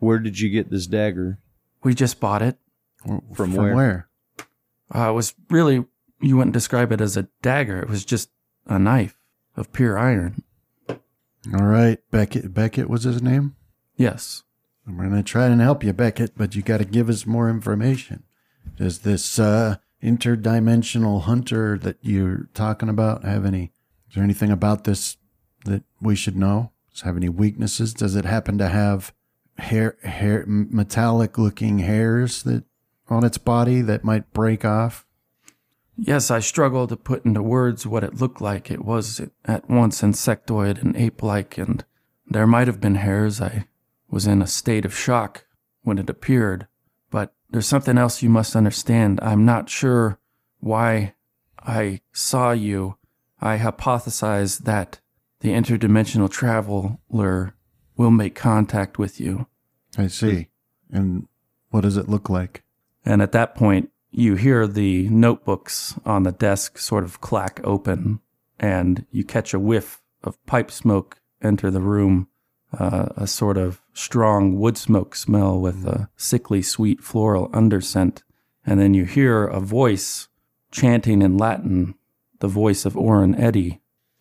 Where 0.00 0.18
did 0.18 0.40
you 0.40 0.48
get 0.50 0.70
this 0.70 0.86
dagger? 0.86 1.38
We 1.84 1.94
just 1.94 2.20
bought 2.20 2.42
it. 2.42 2.58
From 3.06 3.22
From 3.32 3.54
where? 3.54 3.74
where? 3.74 4.08
Uh, 4.94 5.10
it 5.10 5.12
was 5.12 5.34
really 5.48 5.84
you 6.20 6.36
wouldn't 6.36 6.52
describe 6.52 6.92
it 6.92 7.00
as 7.00 7.16
a 7.16 7.28
dagger. 7.42 7.80
It 7.80 7.88
was 7.88 8.04
just 8.04 8.30
a 8.66 8.78
knife 8.78 9.16
of 9.56 9.72
pure 9.72 9.98
iron. 9.98 10.42
All 10.88 11.64
right, 11.64 11.98
Beckett. 12.10 12.52
Beckett 12.52 12.90
was 12.90 13.04
his 13.04 13.22
name. 13.22 13.56
Yes. 13.96 14.42
We're 14.86 15.04
gonna 15.08 15.22
try 15.22 15.46
and 15.46 15.60
help 15.60 15.84
you, 15.84 15.92
Beckett, 15.92 16.36
but 16.36 16.54
you 16.54 16.62
got 16.62 16.78
to 16.78 16.84
give 16.84 17.08
us 17.08 17.26
more 17.26 17.48
information. 17.48 18.24
Does 18.76 19.00
this 19.00 19.38
uh, 19.38 19.76
interdimensional 20.02 21.22
hunter 21.22 21.78
that 21.78 21.98
you're 22.02 22.48
talking 22.54 22.88
about 22.88 23.24
have 23.24 23.44
any? 23.44 23.72
Is 24.08 24.16
there 24.16 24.24
anything 24.24 24.50
about 24.50 24.84
this 24.84 25.16
that 25.64 25.84
we 26.00 26.16
should 26.16 26.36
know? 26.36 26.72
Does 26.92 27.02
it 27.02 27.04
have 27.04 27.16
any 27.16 27.28
weaknesses? 27.28 27.94
Does 27.94 28.16
it 28.16 28.24
happen 28.24 28.58
to 28.58 28.68
have 28.68 29.14
hair, 29.60 29.96
hair, 30.02 30.44
metallic-looking 30.46 31.80
hairs 31.80 32.42
that 32.42 32.64
on 33.08 33.24
its 33.24 33.38
body 33.38 33.80
that 33.82 34.04
might 34.04 34.32
break 34.32 34.64
off? 34.64 35.06
Yes, 35.96 36.30
I 36.30 36.40
struggle 36.40 36.86
to 36.86 36.96
put 36.96 37.24
into 37.24 37.42
words 37.42 37.86
what 37.86 38.04
it 38.04 38.20
looked 38.20 38.40
like. 38.40 38.70
It 38.70 38.84
was 38.84 39.20
at 39.44 39.68
once 39.68 40.00
insectoid 40.00 40.80
and 40.80 40.96
ape 40.96 41.22
like, 41.22 41.58
and 41.58 41.84
there 42.26 42.46
might 42.46 42.68
have 42.68 42.80
been 42.80 42.94
hairs. 42.94 43.40
I 43.40 43.66
was 44.08 44.26
in 44.26 44.40
a 44.40 44.46
state 44.46 44.84
of 44.84 44.96
shock 44.96 45.44
when 45.82 45.98
it 45.98 46.08
appeared. 46.08 46.66
But 47.10 47.34
there's 47.50 47.66
something 47.66 47.98
else 47.98 48.22
you 48.22 48.30
must 48.30 48.56
understand. 48.56 49.18
I'm 49.22 49.44
not 49.44 49.68
sure 49.68 50.18
why 50.60 51.14
I 51.58 52.00
saw 52.12 52.52
you. 52.52 52.96
I 53.40 53.58
hypothesize 53.58 54.60
that 54.64 55.00
the 55.40 55.50
interdimensional 55.50 56.30
traveler 56.30 57.54
will 57.96 58.10
make 58.10 58.34
contact 58.34 58.98
with 58.98 59.20
you. 59.20 59.46
I 60.00 60.08
see. 60.08 60.48
And 60.90 61.28
what 61.70 61.82
does 61.82 61.96
it 61.96 62.08
look 62.08 62.28
like? 62.28 62.64
And 63.04 63.22
at 63.22 63.32
that 63.32 63.54
point, 63.54 63.90
you 64.10 64.34
hear 64.34 64.66
the 64.66 65.08
notebooks 65.08 65.94
on 66.04 66.24
the 66.24 66.32
desk 66.32 66.78
sort 66.78 67.04
of 67.04 67.20
clack 67.20 67.60
open, 67.62 68.20
and 68.58 69.06
you 69.10 69.24
catch 69.24 69.54
a 69.54 69.60
whiff 69.60 70.02
of 70.24 70.44
pipe 70.46 70.70
smoke 70.70 71.20
enter 71.40 71.70
the 71.70 71.80
room. 71.80 72.28
uh, 72.78 73.06
a 73.16 73.26
sort 73.26 73.56
of 73.56 73.80
strong 73.92 74.58
wood 74.58 74.76
smoke 74.76 75.14
smell 75.14 75.58
with 75.60 75.86
a 75.86 76.08
sickly 76.16 76.62
sweet 76.62 77.02
floral 77.02 77.50
underscent. 77.52 78.22
And 78.64 78.78
then 78.78 78.94
you 78.94 79.04
hear 79.04 79.44
a 79.44 79.60
voice 79.60 80.28
chanting 80.70 81.22
in 81.22 81.36
Latin, 81.36 81.94
the 82.38 82.48
voice 82.48 82.84
of 82.84 82.96
Oren 82.96 83.34
Eddy. 83.34 83.80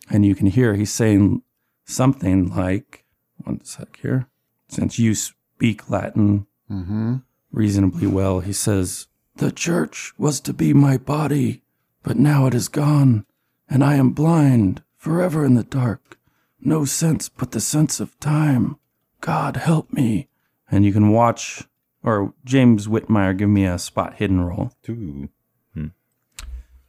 And 0.09 0.25
you 0.25 0.33
can 0.33 0.47
hear 0.47 0.73
he's 0.73 0.91
saying 0.91 1.43
something 1.85 2.49
like, 2.49 3.05
one 3.37 3.63
sec 3.63 3.99
here, 4.01 4.27
since 4.67 4.97
you 4.97 5.13
speak 5.59 5.89
Latin 5.89 6.47
Mm-hmm. 6.71 7.15
reasonably 7.51 8.05
well, 8.07 8.39
he 8.41 8.53
says, 8.53 9.07
The 9.35 9.51
church 9.51 10.13
was 10.19 10.39
to 10.41 10.53
be 10.53 10.71
my 10.71 10.97
body, 10.97 11.63
but 12.03 12.15
now 12.15 12.45
it 12.45 12.53
is 12.53 12.67
gone, 12.67 13.25
and 13.67 13.83
I 13.83 13.95
am 13.95 14.11
blind, 14.11 14.83
forever 14.95 15.43
in 15.43 15.55
the 15.55 15.63
dark. 15.63 16.19
No 16.61 16.85
sense 16.85 17.27
but 17.27 17.51
the 17.51 17.59
sense 17.59 17.99
of 17.99 18.17
time. 18.19 18.77
God 19.19 19.57
help 19.57 19.91
me. 19.91 20.29
And 20.69 20.85
you 20.85 20.93
can 20.93 21.09
watch, 21.09 21.63
or 22.03 22.35
James 22.45 22.87
Whitmire, 22.87 23.35
give 23.35 23.49
me 23.49 23.65
a 23.65 23.79
spot 23.79 24.13
hidden 24.17 24.41
roll. 24.41 24.71
Ooh. 24.87 25.29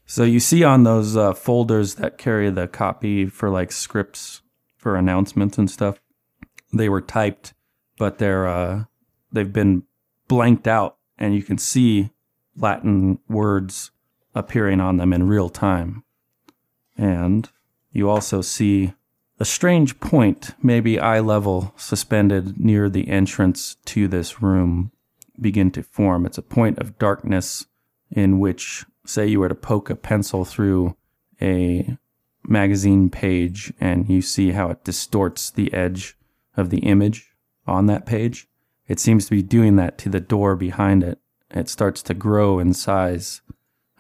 So 0.05 0.25
you 0.25 0.41
see 0.41 0.63
on 0.63 0.83
those 0.85 1.17
uh, 1.17 1.33
folders 1.33 1.95
that 1.95 2.19
carry 2.19 2.51
the 2.51 2.69
copy 2.69 3.27
for 3.27 3.49
like 3.49 3.73
scripts 3.73 4.43
for 4.77 4.95
announcements 4.95 5.57
and 5.57 5.71
stuff, 5.71 6.01
they 6.73 6.89
were 6.89 7.01
typed, 7.01 7.55
but 8.01 8.17
they're 8.17 8.49
uh, 8.49 8.85
they've 9.31 9.53
been 9.53 9.83
blanked 10.27 10.67
out, 10.67 10.97
and 11.19 11.35
you 11.35 11.43
can 11.43 11.59
see 11.59 12.09
Latin 12.57 13.19
words 13.29 13.91
appearing 14.35 14.81
on 14.81 14.97
them 14.97 15.13
in 15.13 15.29
real 15.29 15.51
time. 15.51 16.03
And 16.97 17.47
you 17.93 18.09
also 18.09 18.41
see 18.41 18.95
a 19.39 19.45
strange 19.45 20.01
point, 20.01 20.55
maybe 20.63 20.99
eye 20.99 21.21
level, 21.21 21.75
suspended 21.77 22.59
near 22.59 22.89
the 22.89 23.07
entrance 23.07 23.77
to 23.85 24.09
this 24.09 24.41
room 24.41 24.93
begin 25.39 25.71
to 25.73 25.83
form. 25.83 26.25
It's 26.25 26.39
a 26.39 26.43
point 26.43 26.79
of 26.79 26.99
darkness 26.99 27.67
in 28.11 28.39
which, 28.39 28.87
say, 29.05 29.27
you 29.27 29.41
were 29.41 29.49
to 29.51 29.55
poke 29.55 29.91
a 29.91 29.95
pencil 29.95 30.47
through 30.47 30.97
a 31.43 31.99
magazine 32.45 33.11
page 33.11 33.75
and 33.79 34.09
you 34.09 34.23
see 34.23 34.53
how 34.53 34.71
it 34.71 34.85
distorts 34.85 35.51
the 35.51 35.73
edge 35.75 36.17
of 36.57 36.71
the 36.71 36.79
image 36.79 37.30
on 37.71 37.87
that 37.87 38.05
page. 38.07 38.49
It 38.89 38.99
seems 39.01 39.25
to 39.27 39.31
be 39.31 39.43
doing 39.43 39.77
that 39.77 39.97
to 39.99 40.09
the 40.09 40.21
door 40.21 40.57
behind 40.57 41.03
it. 41.05 41.19
It 41.51 41.69
starts 41.69 42.03
to 42.03 42.15
grow 42.15 42.59
in 42.59 42.75
size 42.75 43.41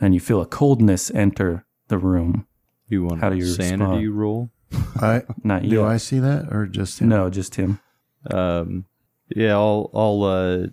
and 0.00 0.14
you 0.14 0.20
feel 0.20 0.40
a 0.40 0.46
coldness 0.46 1.10
enter 1.12 1.64
the 1.88 1.98
room. 1.98 2.46
You 2.88 3.04
want 3.04 3.20
How 3.20 3.30
do 3.30 3.36
you 3.36 3.46
sanity 3.46 4.08
respond? 4.08 4.18
roll? 4.18 4.50
I 5.00 5.22
Not 5.44 5.62
do. 5.62 5.84
I 5.84 5.96
see 5.96 6.18
that 6.18 6.52
or 6.52 6.66
just 6.66 7.00
him? 7.00 7.08
No, 7.08 7.30
just 7.30 7.54
him. 7.54 7.80
Um, 8.30 8.86
yeah, 9.28 9.54
I'll 9.54 9.90
I'll 9.94 10.22
uh, 10.24 10.66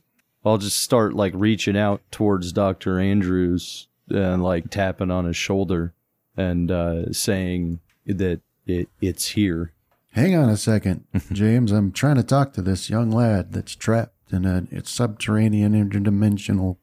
I'll 0.43 0.57
just 0.57 0.79
start 0.79 1.13
like 1.13 1.33
reaching 1.35 1.77
out 1.77 2.01
towards 2.11 2.51
Doctor 2.51 2.99
Andrews 2.99 3.87
and 4.09 4.43
like 4.43 4.69
tapping 4.69 5.11
on 5.11 5.25
his 5.25 5.37
shoulder 5.37 5.93
and 6.35 6.71
uh, 6.71 7.11
saying 7.11 7.79
that 8.05 8.41
it 8.65 8.89
it's 9.01 9.29
here. 9.29 9.73
Hang 10.17 10.35
on 10.35 10.49
a 10.49 10.57
second, 10.57 11.05
mm-hmm. 11.13 11.33
James. 11.35 11.71
I'm 11.71 11.91
trying 11.91 12.15
to 12.15 12.23
talk 12.23 12.53
to 12.53 12.61
this 12.63 12.89
young 12.89 13.11
lad 13.11 13.53
that's 13.53 13.75
trapped 13.75 14.33
in 14.33 14.45
a 14.45 14.63
it's 14.71 14.89
subterranean 14.89 15.73
interdimensional. 15.73 16.77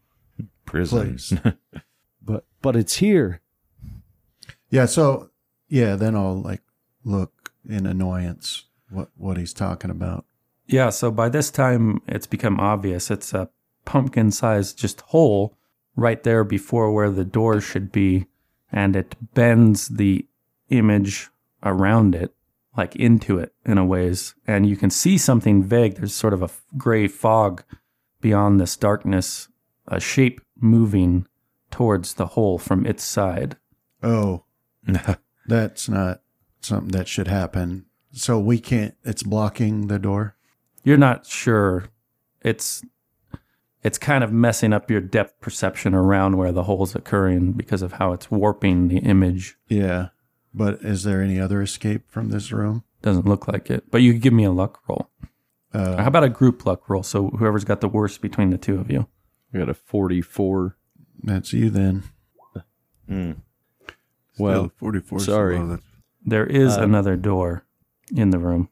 Prison. 0.64 1.18
But 2.26 2.46
but 2.62 2.74
it's 2.74 2.96
here. 2.96 3.42
Yeah. 4.70 4.86
So 4.86 5.30
yeah, 5.68 5.94
then 5.94 6.16
I'll 6.16 6.40
like 6.40 6.62
look 7.04 7.52
in 7.68 7.86
annoyance 7.86 8.64
what 8.88 9.10
what 9.16 9.36
he's 9.36 9.52
talking 9.52 9.90
about. 9.90 10.24
Yeah, 10.66 10.88
so 10.88 11.10
by 11.10 11.28
this 11.28 11.50
time 11.50 12.00
it's 12.08 12.26
become 12.26 12.58
obvious. 12.58 13.10
It's 13.10 13.34
a 13.34 13.50
pumpkin 13.84 14.30
sized 14.30 14.78
just 14.78 15.02
hole 15.02 15.58
right 15.96 16.22
there 16.22 16.44
before 16.44 16.92
where 16.92 17.10
the 17.10 17.24
door 17.24 17.60
should 17.60 17.92
be, 17.92 18.26
and 18.72 18.96
it 18.96 19.14
bends 19.34 19.88
the 19.88 20.26
image 20.70 21.28
around 21.62 22.14
it, 22.14 22.34
like 22.76 22.96
into 22.96 23.38
it 23.38 23.54
in 23.64 23.78
a 23.78 23.84
ways. 23.84 24.34
And 24.46 24.66
you 24.66 24.76
can 24.76 24.90
see 24.90 25.18
something 25.18 25.62
vague. 25.62 25.96
There's 25.96 26.14
sort 26.14 26.32
of 26.32 26.42
a 26.42 26.50
gray 26.76 27.08
fog 27.08 27.62
beyond 28.20 28.60
this 28.60 28.76
darkness, 28.76 29.48
a 29.86 30.00
shape 30.00 30.40
moving 30.60 31.26
towards 31.70 32.14
the 32.14 32.26
hole 32.26 32.58
from 32.58 32.86
its 32.86 33.04
side. 33.04 33.56
Oh, 34.02 34.44
that's 35.46 35.88
not 35.88 36.22
something 36.60 36.92
that 36.92 37.08
should 37.08 37.28
happen. 37.28 37.86
So 38.12 38.38
we 38.38 38.58
can't. 38.58 38.94
It's 39.04 39.22
blocking 39.22 39.88
the 39.88 39.98
door. 39.98 40.36
You're 40.84 40.96
not 40.96 41.26
sure. 41.26 41.86
It's 42.42 42.82
it's 43.82 43.98
kind 43.98 44.24
of 44.24 44.32
messing 44.32 44.72
up 44.72 44.90
your 44.90 45.00
depth 45.00 45.38
perception 45.40 45.94
around 45.94 46.38
where 46.38 46.52
the 46.52 46.62
hole's 46.62 46.94
occurring 46.94 47.52
because 47.52 47.82
of 47.82 47.92
how 47.94 48.12
it's 48.12 48.30
warping 48.30 48.88
the 48.88 48.98
image. 48.98 49.58
Yeah. 49.68 50.08
But 50.54 50.82
is 50.82 51.02
there 51.02 51.20
any 51.20 51.40
other 51.40 51.60
escape 51.62 52.08
from 52.10 52.28
this 52.30 52.52
room? 52.52 52.84
Doesn't 53.02 53.26
look 53.26 53.48
like 53.48 53.70
it. 53.70 53.90
But 53.90 54.02
you 54.02 54.12
could 54.12 54.22
give 54.22 54.32
me 54.32 54.44
a 54.44 54.52
luck 54.52 54.80
roll. 54.88 55.10
Uh, 55.72 55.96
How 55.96 56.06
about 56.06 56.22
a 56.24 56.28
group 56.28 56.64
luck 56.64 56.88
roll? 56.88 57.02
So 57.02 57.28
whoever's 57.30 57.64
got 57.64 57.80
the 57.80 57.88
worst 57.88 58.20
between 58.20 58.50
the 58.50 58.58
two 58.58 58.78
of 58.78 58.90
you. 58.90 59.08
I 59.52 59.58
got 59.58 59.68
a 59.68 59.74
forty-four. 59.74 60.76
that's 61.22 61.52
you 61.52 61.70
then. 61.70 62.04
Mm. 63.10 63.36
Well, 64.38 64.66
Still 64.66 64.72
44 64.78 65.20
sorry. 65.20 65.58
low. 65.58 65.66
That's- 65.68 65.86
There 66.24 66.46
is 66.46 66.76
Uh, 66.78 66.82
another 66.82 67.16
door 67.16 67.64
in 68.14 68.30
the 68.30 68.38
room. 68.38 68.68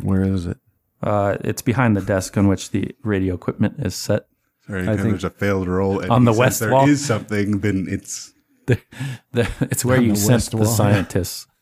Where 0.00 0.22
is 0.22 0.46
it? 0.46 0.58
Uh, 1.02 1.36
it's 1.40 1.62
behind 1.62 1.96
the 1.96 2.00
desk 2.00 2.36
on 2.38 2.46
which 2.48 2.70
the 2.70 2.94
radio 3.02 3.34
equipment 3.34 3.74
is 3.78 3.94
set. 3.94 4.26
Sorry, 4.66 4.82
I 4.82 4.96
think- 4.96 5.08
there's 5.10 5.24
a 5.24 5.30
failed 5.30 5.66
roll 5.68 5.98
and 6.00 6.10
On 6.10 6.24
the 6.24 6.32
says 6.32 6.38
west 6.38 6.60
there 6.60 6.70
wall. 6.72 6.88
is 6.88 7.04
something, 7.04 7.58
then 7.60 7.86
it's 7.88 8.31
The, 8.66 9.48
it's 9.60 9.84
where 9.84 10.00
you 10.00 10.10
the 10.12 10.16
sent 10.16 10.50
the 10.50 10.64
scientists. 10.64 11.46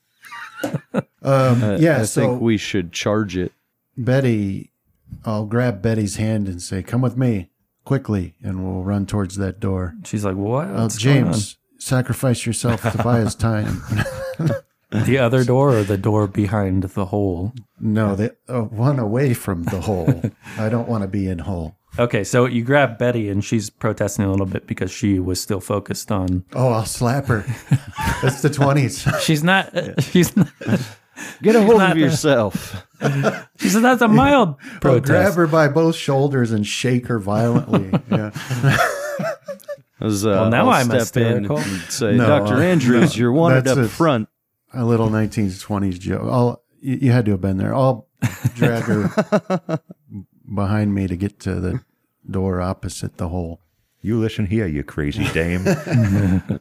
Um, 1.23 1.63
I, 1.63 1.77
yeah. 1.77 2.01
I 2.01 2.05
so 2.05 2.21
think 2.21 2.41
we 2.41 2.57
should 2.57 2.93
charge 2.93 3.37
it. 3.37 3.53
Betty, 3.97 4.73
I'll 5.25 5.45
grab 5.45 5.83
Betty's 5.83 6.17
hand 6.17 6.49
and 6.49 6.63
say, 6.63 6.83
"Come 6.83 7.03
with 7.03 7.17
me 7.17 7.51
quickly," 7.85 8.35
and 8.43 8.65
we'll 8.65 8.83
run 8.83 9.05
towards 9.05 9.37
that 9.37 9.61
door. 9.61 9.95
She's 10.05 10.25
like, 10.25 10.37
"What? 10.37 10.69
Uh, 10.69 10.83
What's 10.83 11.03
going 11.03 11.25
on?" 11.25 11.33
James, 11.33 11.57
sacrifice 11.79 12.47
yourself 12.47 12.83
to 12.91 13.03
buy 13.03 13.21
us 13.21 13.35
time. 13.35 13.83
The 14.91 15.19
other 15.19 15.45
door 15.45 15.77
or 15.77 15.85
the 15.85 15.97
door 15.97 16.27
behind 16.27 16.83
the 16.83 17.07
hole? 17.07 17.53
no, 17.79 18.17
the 18.17 18.35
uh, 18.49 18.63
one 18.63 18.99
away 18.99 19.35
from 19.35 19.63
the 19.63 19.83
hole. 19.83 20.21
I 20.59 20.69
don't 20.69 20.89
want 20.89 21.03
to 21.03 21.09
be 21.09 21.29
in 21.29 21.39
hole. 21.39 21.77
Okay, 21.99 22.25
so 22.25 22.47
you 22.47 22.63
grab 22.63 22.99
Betty 22.99 23.29
and 23.29 23.45
she's 23.45 23.69
protesting 23.69 24.25
a 24.25 24.31
little 24.31 24.47
bit 24.47 24.67
because 24.67 24.91
she 24.91 25.19
was 25.19 25.41
still 25.41 25.61
focused 25.61 26.11
on. 26.13 26.45
Oh, 26.55 26.69
I'll 26.69 26.85
slap 26.87 27.27
her. 27.27 27.45
It's 28.23 28.43
the 28.43 28.51
twenties. 28.51 29.07
She's 29.23 29.43
not. 29.43 29.73
She's 30.03 30.35
not. 30.37 30.49
Get 31.43 31.57
a 31.57 31.63
hold 31.63 31.83
of 31.83 31.99
yourself. 31.99 32.87
She 33.59 33.69
said 33.69 33.83
that's 33.83 34.01
a 34.03 34.09
mild 34.09 34.51
I'll 34.73 34.81
protest. 34.81 35.07
grab 35.11 35.35
her 35.35 35.47
by 35.47 35.69
both 35.69 35.97
shoulders 35.97 36.53
and 36.53 36.67
shake 36.67 37.09
her 37.09 37.19
violently. 37.19 37.91
Yeah. 38.11 38.31
As, 40.01 40.25
uh, 40.25 40.31
Well, 40.31 40.51
now 40.51 40.65
I'll 40.71 40.71
I'm 40.71 40.87
step 41.01 41.23
in 41.23 41.45
and 41.51 41.65
say, 41.91 42.13
No, 42.17 42.27
Doctor 42.27 42.55
uh, 42.55 42.61
Andrews, 42.63 43.15
no, 43.17 43.21
you're 43.21 43.33
wanted 43.33 43.65
that's 43.65 43.79
up 43.79 43.85
it. 43.85 43.89
front. 43.89 44.29
A 44.73 44.85
little 44.85 45.09
1920s 45.11 45.99
joke. 45.99 46.23
I'll, 46.23 46.63
you, 46.81 46.97
you 47.03 47.13
had 47.13 47.25
to 47.27 47.33
have 47.33 47.41
been 47.43 47.59
there. 47.59 47.75
I'll 47.75 48.09
drag 48.55 48.85
her 48.85 49.81
behind 50.53 50.95
me 50.95 51.07
to 51.07 51.17
get 51.17 51.39
to 51.41 51.57
the 51.61 51.81
door 52.31 52.61
opposite 52.61 53.17
the 53.17 53.29
hole. 53.29 53.61
You 54.03 54.19
listen 54.19 54.47
here, 54.47 54.67
you 54.67 54.83
crazy 54.83 55.25
dame. 55.33 55.63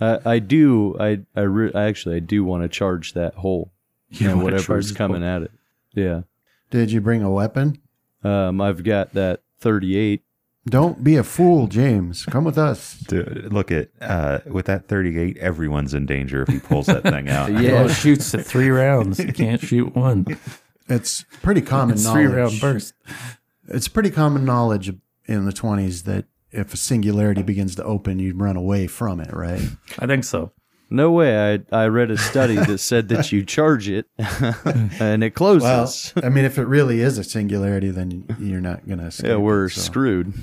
I, 0.00 0.18
I 0.24 0.38
do. 0.38 0.96
I 0.98 1.20
I, 1.34 1.42
re- 1.42 1.72
I 1.74 1.84
actually 1.84 2.16
I 2.16 2.20
do 2.20 2.44
want 2.44 2.62
to 2.62 2.68
charge 2.68 3.12
that 3.14 3.34
hole. 3.34 3.72
You 4.10 4.28
and 4.28 4.42
wanna 4.42 4.56
whatever's 4.56 4.92
coming 4.92 5.22
hole. 5.22 5.30
at 5.30 5.42
it. 5.42 5.50
Yeah. 5.94 6.22
Did 6.70 6.90
you 6.92 7.00
bring 7.00 7.22
a 7.22 7.30
weapon? 7.30 7.78
Um, 8.24 8.60
I've 8.60 8.84
got 8.84 9.12
that 9.14 9.40
38. 9.60 10.22
Don't 10.66 11.02
be 11.02 11.16
a 11.16 11.24
fool, 11.24 11.66
James. 11.66 12.24
Come 12.26 12.44
with 12.44 12.56
us. 12.56 12.94
Dude, 13.08 13.52
look 13.52 13.70
at 13.72 13.90
uh, 14.00 14.38
with 14.46 14.66
that 14.66 14.86
38, 14.88 15.36
everyone's 15.38 15.92
in 15.92 16.06
danger 16.06 16.42
if 16.42 16.48
he 16.48 16.60
pulls 16.60 16.86
that 16.86 17.02
thing 17.02 17.28
out. 17.28 17.52
yeah, 17.52 17.88
shoots 17.88 18.32
at 18.34 18.46
three 18.46 18.70
rounds. 18.70 19.18
You 19.18 19.32
can't 19.32 19.60
shoot 19.60 19.94
one. 19.94 20.24
It's 20.88 21.24
pretty 21.42 21.60
common 21.62 21.94
It's 21.94 22.08
three 22.10 22.24
knowledge. 22.24 22.36
round 22.36 22.60
burst. 22.60 22.94
It's 23.68 23.88
pretty 23.88 24.10
common 24.10 24.44
knowledge 24.44 24.92
in 25.26 25.44
the 25.44 25.52
20s 25.52 26.04
that 26.04 26.26
if 26.50 26.74
a 26.74 26.76
singularity 26.76 27.42
begins 27.42 27.74
to 27.76 27.84
open, 27.84 28.18
you'd 28.18 28.40
run 28.40 28.56
away 28.56 28.86
from 28.86 29.20
it, 29.20 29.32
right? 29.32 29.62
I 29.98 30.06
think 30.06 30.24
so. 30.24 30.52
No 30.90 31.10
way. 31.10 31.54
I 31.54 31.84
I 31.84 31.86
read 31.86 32.10
a 32.10 32.18
study 32.18 32.56
that 32.56 32.76
said 32.78 33.08
that 33.08 33.32
you 33.32 33.44
charge 33.46 33.88
it 33.88 34.06
and 35.00 35.24
it 35.24 35.30
closes. 35.30 36.12
Well, 36.14 36.24
I 36.26 36.28
mean, 36.28 36.44
if 36.44 36.58
it 36.58 36.66
really 36.66 37.00
is 37.00 37.16
a 37.16 37.24
singularity, 37.24 37.88
then 37.90 38.26
you're 38.38 38.60
not 38.60 38.86
going 38.86 38.98
to 38.98 39.06
escape. 39.06 39.28
yeah, 39.30 39.36
we're 39.36 39.66
it, 39.66 39.70
so. 39.70 39.80
screwed. 39.80 40.34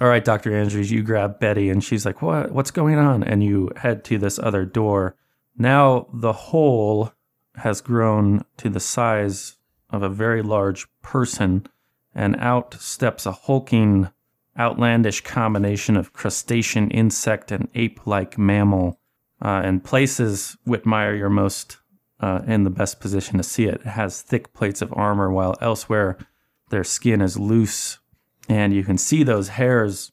All 0.00 0.06
right, 0.06 0.24
Dr. 0.24 0.54
Andrews, 0.54 0.92
you 0.92 1.02
grab 1.02 1.40
Betty 1.40 1.68
and 1.68 1.82
she's 1.82 2.06
like, 2.06 2.22
What 2.22 2.52
what's 2.52 2.70
going 2.70 2.96
on? 2.96 3.24
And 3.24 3.42
you 3.42 3.72
head 3.74 4.04
to 4.04 4.18
this 4.18 4.38
other 4.38 4.64
door. 4.64 5.16
Now 5.56 6.06
the 6.12 6.32
hole 6.32 7.12
has 7.56 7.80
grown 7.80 8.44
to 8.58 8.68
the 8.68 8.78
size 8.78 9.56
of 9.90 10.02
a 10.02 10.08
very 10.08 10.42
large 10.42 10.86
person, 11.02 11.66
and 12.14 12.36
out 12.36 12.74
steps 12.74 13.26
a 13.26 13.32
hulking, 13.32 14.08
outlandish 14.58 15.22
combination 15.22 15.96
of 15.96 16.12
crustacean 16.12 16.90
insect 16.90 17.52
and 17.52 17.68
ape 17.74 18.06
like 18.06 18.36
mammal. 18.36 18.98
Uh, 19.40 19.62
and 19.64 19.84
places 19.84 20.56
Whitmire 20.66 21.16
you're 21.16 21.30
most 21.30 21.78
uh, 22.20 22.40
in 22.46 22.64
the 22.64 22.70
best 22.70 22.98
position 23.00 23.36
to 23.36 23.44
see 23.44 23.66
it. 23.66 23.82
It 23.82 23.86
has 23.86 24.20
thick 24.20 24.52
plates 24.52 24.82
of 24.82 24.92
armor, 24.92 25.30
while 25.30 25.56
elsewhere 25.60 26.18
their 26.70 26.84
skin 26.84 27.20
is 27.20 27.38
loose, 27.38 27.98
and 28.48 28.74
you 28.74 28.82
can 28.82 28.98
see 28.98 29.22
those 29.22 29.48
hairs 29.50 30.12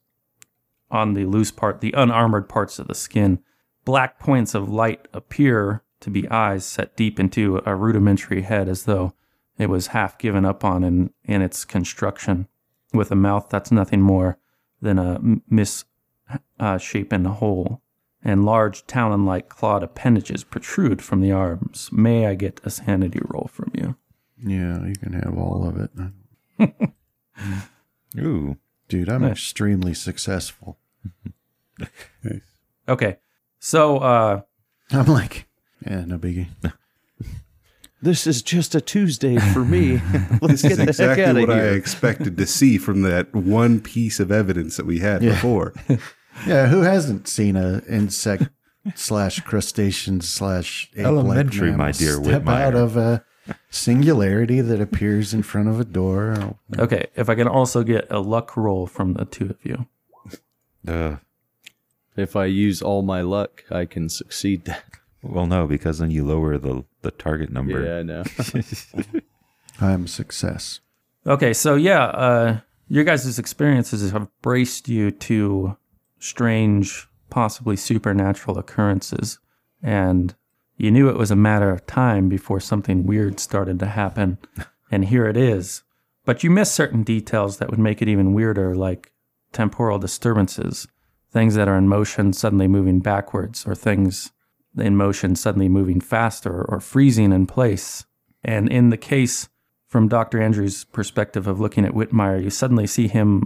on 0.91 1.13
the 1.13 1.25
loose 1.25 1.51
part, 1.51 1.81
the 1.81 1.93
unarmored 1.97 2.47
parts 2.47 2.79
of 2.79 2.87
the 2.87 2.95
skin. 2.95 3.39
Black 3.83 4.19
points 4.19 4.53
of 4.53 4.69
light 4.69 5.07
appear 5.13 5.83
to 6.01 6.09
be 6.09 6.29
eyes 6.29 6.65
set 6.65 6.95
deep 6.95 7.19
into 7.19 7.61
a 7.65 7.75
rudimentary 7.75 8.43
head 8.43 8.69
as 8.69 8.83
though 8.83 9.13
it 9.57 9.69
was 9.69 9.87
half 9.87 10.17
given 10.17 10.45
up 10.45 10.63
on 10.63 10.83
in, 10.83 11.11
in 11.23 11.41
its 11.41 11.65
construction, 11.65 12.47
with 12.93 13.11
a 13.11 13.15
mouth 13.15 13.47
that's 13.49 13.71
nothing 13.71 14.01
more 14.01 14.37
than 14.81 14.99
a 14.99 15.19
misshapen 15.49 17.25
hole, 17.25 17.81
and 18.23 18.45
large 18.45 18.85
talon 18.87 19.25
like 19.25 19.49
clawed 19.49 19.83
appendages 19.83 20.43
protrude 20.43 21.01
from 21.01 21.21
the 21.21 21.31
arms. 21.31 21.89
May 21.91 22.25
I 22.27 22.35
get 22.35 22.59
a 22.63 22.69
sanity 22.69 23.19
roll 23.23 23.49
from 23.51 23.71
you? 23.73 23.95
Yeah, 24.37 24.85
you 24.85 24.95
can 24.95 25.13
have 25.13 25.37
all 25.37 25.67
of 25.67 25.77
it. 25.77 26.93
Ooh. 28.19 28.57
Dude, 28.87 29.09
I'm 29.09 29.21
Nice. 29.23 29.31
extremely 29.31 29.93
successful. 29.93 30.77
Okay. 32.87 33.17
So, 33.59 33.97
uh, 33.97 34.41
I'm 34.91 35.07
like, 35.07 35.47
yeah, 35.85 36.05
no 36.05 36.17
biggie. 36.19 36.47
This 38.01 38.27
is 38.27 38.41
just 38.41 38.75
a 38.75 38.81
Tuesday 38.81 39.37
for 39.37 39.63
me. 39.65 40.01
Let's 40.41 40.61
This 40.61 40.63
is 40.65 40.69
get 40.69 40.75
the 40.77 40.81
heck 40.83 40.89
exactly 40.89 41.23
out 41.23 41.37
of 41.37 41.47
what 41.49 41.57
I 41.57 41.61
expected 41.69 42.37
to 42.37 42.45
see 42.45 42.77
from 42.77 43.01
that 43.03 43.33
one 43.33 43.79
piece 43.79 44.19
of 44.19 44.31
evidence 44.31 44.77
that 44.77 44.85
we 44.85 44.99
had 44.99 45.23
Yeah. 45.23 45.31
before. 45.31 45.73
Yeah, 46.45 46.67
who 46.67 46.81
hasn't 46.81 47.29
seen 47.29 47.55
a 47.55 47.81
insect 47.87 48.49
slash 48.93 49.39
crustacean 49.39 50.19
slash 50.19 50.91
Elementary, 50.97 51.71
my 51.71 51.93
dear 51.93 52.21
step 52.21 52.41
Whitmire. 52.43 52.61
out 52.61 52.75
of 52.75 52.97
a 52.97 53.23
singularity 53.69 54.59
that 54.59 54.81
appears 54.81 55.33
in 55.33 55.43
front 55.43 55.69
of 55.69 55.79
a 55.79 55.85
door? 55.85 56.57
okay. 56.77 57.07
If 57.15 57.29
I 57.29 57.35
can 57.35 57.47
also 57.47 57.83
get 57.83 58.05
a 58.11 58.19
luck 58.19 58.57
roll 58.57 58.85
from 58.85 59.13
the 59.13 59.23
two 59.23 59.45
of 59.45 59.57
you. 59.63 59.85
Uh, 60.85 61.17
If 62.17 62.35
I 62.35 62.45
use 62.47 62.81
all 62.81 63.01
my 63.01 63.21
luck, 63.21 63.63
I 63.71 63.85
can 63.85 64.09
succeed 64.09 64.65
that. 64.65 64.83
Well, 65.27 65.47
no, 65.47 65.67
because 65.67 65.99
then 65.99 66.11
you 66.11 66.25
lower 66.25 66.57
the, 66.57 66.83
the 67.01 67.11
target 67.11 67.51
number. 67.51 67.83
Yeah, 67.83 67.99
I 67.99 68.03
know. 68.03 68.23
I'm 69.81 70.07
success. 70.07 70.79
Okay, 71.27 71.53
so 71.53 71.75
yeah, 71.75 72.05
uh, 72.05 72.59
your 72.87 73.03
guys' 73.03 73.39
experiences 73.39 74.11
have 74.11 74.29
braced 74.41 74.87
you 74.87 75.11
to 75.11 75.77
strange, 76.19 77.07
possibly 77.29 77.75
supernatural 77.75 78.57
occurrences, 78.57 79.39
and 79.81 80.35
you 80.77 80.91
knew 80.91 81.09
it 81.09 81.17
was 81.17 81.31
a 81.31 81.35
matter 81.35 81.71
of 81.71 81.85
time 81.87 82.29
before 82.29 82.59
something 82.59 83.05
weird 83.05 83.39
started 83.39 83.79
to 83.79 83.87
happen, 83.87 84.37
and 84.91 85.05
here 85.05 85.25
it 85.27 85.37
is. 85.37 85.83
But 86.25 86.43
you 86.43 86.49
missed 86.49 86.75
certain 86.75 87.03
details 87.03 87.57
that 87.57 87.69
would 87.69 87.79
make 87.79 88.01
it 88.01 88.07
even 88.07 88.33
weirder, 88.33 88.75
like 88.75 89.11
temporal 89.51 89.99
disturbances, 89.99 90.87
things 91.31 91.55
that 91.55 91.67
are 91.67 91.77
in 91.77 91.87
motion 91.87 92.33
suddenly 92.33 92.67
moving 92.67 92.99
backwards, 92.99 93.65
or 93.65 93.75
things 93.75 94.31
in 94.77 94.95
motion 94.95 95.35
suddenly 95.35 95.69
moving 95.69 96.01
faster 96.01 96.63
or 96.63 96.79
freezing 96.79 97.31
in 97.31 97.47
place. 97.47 98.05
And 98.43 98.69
in 98.69 98.89
the 98.89 98.97
case 98.97 99.49
from 99.87 100.07
Dr. 100.07 100.41
Andrews' 100.41 100.83
perspective 100.83 101.47
of 101.47 101.59
looking 101.59 101.85
at 101.85 101.93
Whitmire, 101.93 102.43
you 102.43 102.49
suddenly 102.49 102.87
see 102.87 103.07
him 103.07 103.43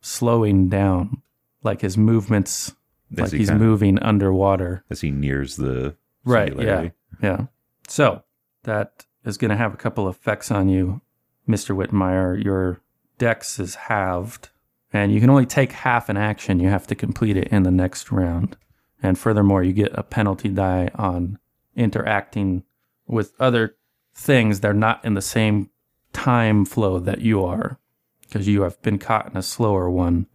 slowing 0.00 0.68
down, 0.68 1.22
like 1.62 1.80
his 1.80 1.96
movements, 1.96 2.74
As 3.12 3.18
like 3.18 3.30
he 3.32 3.38
he's 3.38 3.48
kinda- 3.50 3.64
moving 3.64 3.98
underwater. 4.00 4.84
As 4.90 5.00
he 5.00 5.10
nears 5.10 5.56
the 5.56 5.96
Right, 6.24 6.54
yeah. 6.58 6.88
Yeah. 7.22 7.46
So 7.88 8.22
that 8.64 9.06
is 9.24 9.36
going 9.38 9.50
to 9.50 9.56
have 9.56 9.74
a 9.74 9.76
couple 9.76 10.08
effects 10.08 10.50
on 10.50 10.68
you, 10.68 11.00
Mr. 11.48 11.74
Whitmire. 11.76 12.42
Your 12.42 12.80
dex 13.18 13.58
is 13.60 13.74
halved, 13.74 14.50
and 14.92 15.12
you 15.12 15.20
can 15.20 15.30
only 15.30 15.46
take 15.46 15.72
half 15.72 16.08
an 16.08 16.16
action. 16.16 16.60
You 16.60 16.68
have 16.68 16.86
to 16.88 16.94
complete 16.94 17.36
it 17.36 17.48
in 17.48 17.62
the 17.64 17.70
next 17.70 18.10
round. 18.12 18.56
And 19.02 19.18
furthermore, 19.18 19.62
you 19.62 19.72
get 19.72 19.90
a 19.94 20.02
penalty 20.02 20.48
die 20.48 20.90
on 20.94 21.38
interacting 21.74 22.64
with 23.06 23.32
other 23.40 23.76
things 24.14 24.60
that 24.60 24.70
are 24.70 24.74
not 24.74 25.04
in 25.04 25.14
the 25.14 25.22
same 25.22 25.70
time 26.12 26.64
flow 26.64 26.98
that 27.00 27.20
you 27.20 27.44
are, 27.44 27.78
because 28.22 28.46
you 28.46 28.62
have 28.62 28.80
been 28.82 28.98
caught 28.98 29.30
in 29.30 29.36
a 29.36 29.42
slower 29.42 29.90
one. 29.90 30.26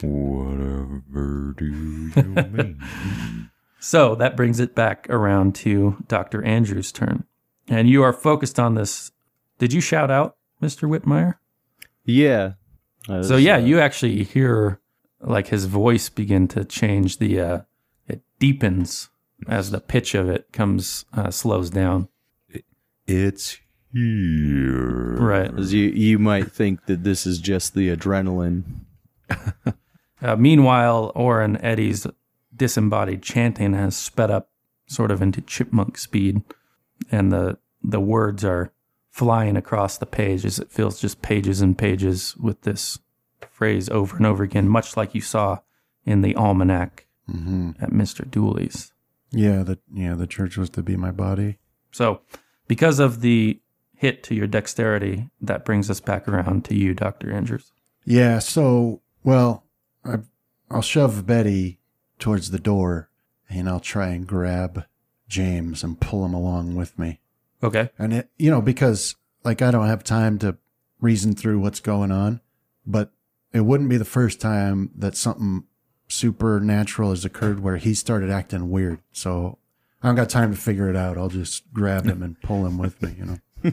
Whatever 0.00 1.54
do 1.58 1.66
you 1.66 2.12
mean? 2.50 3.50
So 3.80 4.14
that 4.14 4.36
brings 4.36 4.60
it 4.60 4.74
back 4.74 5.06
around 5.10 5.54
to 5.56 6.02
Dr. 6.08 6.42
Andrews' 6.44 6.92
turn. 6.92 7.24
And 7.68 7.88
you 7.88 8.02
are 8.02 8.12
focused 8.12 8.58
on 8.58 8.74
this. 8.74 9.12
Did 9.58 9.72
you 9.72 9.80
shout 9.80 10.10
out, 10.10 10.36
Mr. 10.62 10.88
Whitmire? 10.88 11.34
yeah. 12.04 12.52
I 13.08 13.22
So 13.22 13.36
yeah, 13.36 13.56
uh, 13.56 13.60
you 13.60 13.80
actually 13.80 14.22
hear 14.24 14.80
like 15.20 15.48
his 15.48 15.64
voice 15.66 16.08
begin 16.08 16.48
to 16.48 16.64
change. 16.64 17.18
The 17.18 17.40
uh, 17.40 17.60
it 18.08 18.22
deepens 18.38 19.10
as 19.46 19.70
the 19.70 19.80
pitch 19.80 20.14
of 20.14 20.28
it 20.28 20.52
comes 20.52 21.04
uh, 21.12 21.30
slows 21.30 21.70
down. 21.70 22.08
it's 23.06 23.58
here. 23.92 25.16
Right. 25.16 25.56
as 25.58 25.72
you 25.72 25.88
you 25.90 26.18
might 26.18 26.52
think 26.52 26.86
that 26.86 27.04
this 27.04 27.26
is 27.26 27.38
just 27.38 27.74
the 27.74 27.94
adrenaline. 27.94 28.64
Uh, 30.20 30.36
meanwhile, 30.36 31.12
Oren 31.14 31.56
Eddie's 31.62 32.06
disembodied 32.54 33.22
chanting 33.22 33.74
has 33.74 33.96
sped 33.96 34.30
up 34.30 34.50
sort 34.86 35.10
of 35.10 35.22
into 35.22 35.40
chipmunk 35.40 35.96
speed, 35.96 36.42
and 37.10 37.30
the 37.30 37.58
the 37.82 38.00
words 38.00 38.44
are 38.44 38.72
flying 39.10 39.56
across 39.56 39.98
the 39.98 40.06
page 40.06 40.44
as 40.44 40.58
it 40.58 40.72
feels 40.72 41.00
just 41.00 41.22
pages 41.22 41.60
and 41.60 41.78
pages 41.78 42.36
with 42.36 42.62
this 42.62 42.98
phrase 43.50 43.88
over 43.90 44.16
and 44.16 44.26
over 44.26 44.42
again, 44.42 44.68
much 44.68 44.96
like 44.96 45.14
you 45.14 45.20
saw 45.20 45.58
in 46.04 46.22
the 46.22 46.34
almanac 46.34 47.06
hmm 47.28 47.70
at 47.80 47.90
Mr. 47.90 48.28
Dooley's. 48.28 48.92
Yeah, 49.30 49.62
the 49.62 49.78
yeah 49.92 50.14
the 50.14 50.26
church 50.26 50.56
was 50.56 50.70
to 50.70 50.82
be 50.82 50.96
my 50.96 51.10
body. 51.10 51.58
So, 51.92 52.22
because 52.66 52.98
of 52.98 53.20
the 53.20 53.60
hit 53.94 54.22
to 54.24 54.34
your 54.34 54.46
dexterity, 54.46 55.28
that 55.40 55.64
brings 55.64 55.90
us 55.90 56.00
back 56.00 56.28
around 56.28 56.64
to 56.66 56.74
you, 56.74 56.94
Dr. 56.94 57.32
Andrews. 57.32 57.72
Yeah, 58.04 58.38
so 58.38 59.02
well, 59.22 59.64
I, 60.04 60.18
I'll 60.70 60.82
shove 60.82 61.26
Betty 61.26 61.78
towards 62.18 62.50
the 62.50 62.58
door, 62.58 63.10
and 63.48 63.68
I'll 63.68 63.80
try 63.80 64.08
and 64.08 64.26
grab 64.26 64.84
James 65.28 65.84
and 65.84 66.00
pull 66.00 66.24
him 66.24 66.34
along 66.34 66.74
with 66.74 66.98
me. 66.98 67.20
Okay. 67.62 67.90
And 67.98 68.12
it, 68.12 68.30
you 68.38 68.50
know, 68.50 68.62
because 68.62 69.16
like 69.44 69.62
I 69.62 69.70
don't 69.70 69.88
have 69.88 70.04
time 70.04 70.38
to 70.38 70.56
reason 71.00 71.34
through 71.34 71.58
what's 71.60 71.80
going 71.80 72.10
on, 72.10 72.40
but 72.86 73.12
it 73.52 73.60
wouldn't 73.60 73.90
be 73.90 73.96
the 73.96 74.04
first 74.04 74.40
time 74.40 74.90
that 74.96 75.16
something 75.16 75.64
supernatural 76.08 77.10
has 77.10 77.24
occurred 77.24 77.60
where 77.60 77.76
he 77.76 77.94
started 77.94 78.30
acting 78.30 78.70
weird. 78.70 79.00
So 79.12 79.58
I 80.02 80.08
don't 80.08 80.16
got 80.16 80.28
time 80.30 80.52
to 80.52 80.60
figure 80.60 80.88
it 80.88 80.96
out. 80.96 81.16
I'll 81.18 81.28
just 81.28 81.72
grab 81.72 82.04
him 82.04 82.22
and 82.22 82.40
pull 82.40 82.66
him 82.66 82.78
with 82.78 83.00
me, 83.02 83.14
you 83.18 83.24
know. 83.24 83.72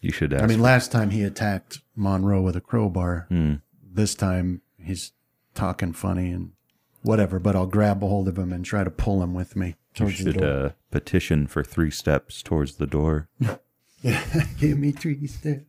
You 0.00 0.12
should 0.12 0.32
ask. 0.32 0.44
I 0.44 0.46
mean, 0.46 0.60
last 0.60 0.92
time 0.92 1.10
he 1.10 1.24
attacked 1.24 1.80
Monroe 1.96 2.40
with 2.40 2.54
a 2.54 2.60
crowbar. 2.60 3.26
Hmm. 3.28 3.54
This 3.82 4.14
time 4.14 4.62
he's 4.78 5.10
talking 5.54 5.92
funny 5.92 6.30
and 6.30 6.52
whatever, 7.02 7.40
but 7.40 7.56
I'll 7.56 7.66
grab 7.66 8.02
a 8.02 8.06
hold 8.06 8.28
of 8.28 8.38
him 8.38 8.52
and 8.52 8.64
try 8.64 8.84
to 8.84 8.90
pull 8.90 9.22
him 9.22 9.34
with 9.34 9.56
me. 9.56 9.66
you 9.68 9.74
towards 9.94 10.18
the 10.18 10.32
should 10.32 10.40
door. 10.40 10.66
uh, 10.66 10.70
petition 10.92 11.48
for 11.48 11.64
three 11.64 11.90
steps 11.90 12.42
towards 12.42 12.76
the 12.76 12.86
door. 12.86 13.28
Give 14.58 14.78
me 14.78 14.92
three 14.92 15.26
steps. 15.26 15.64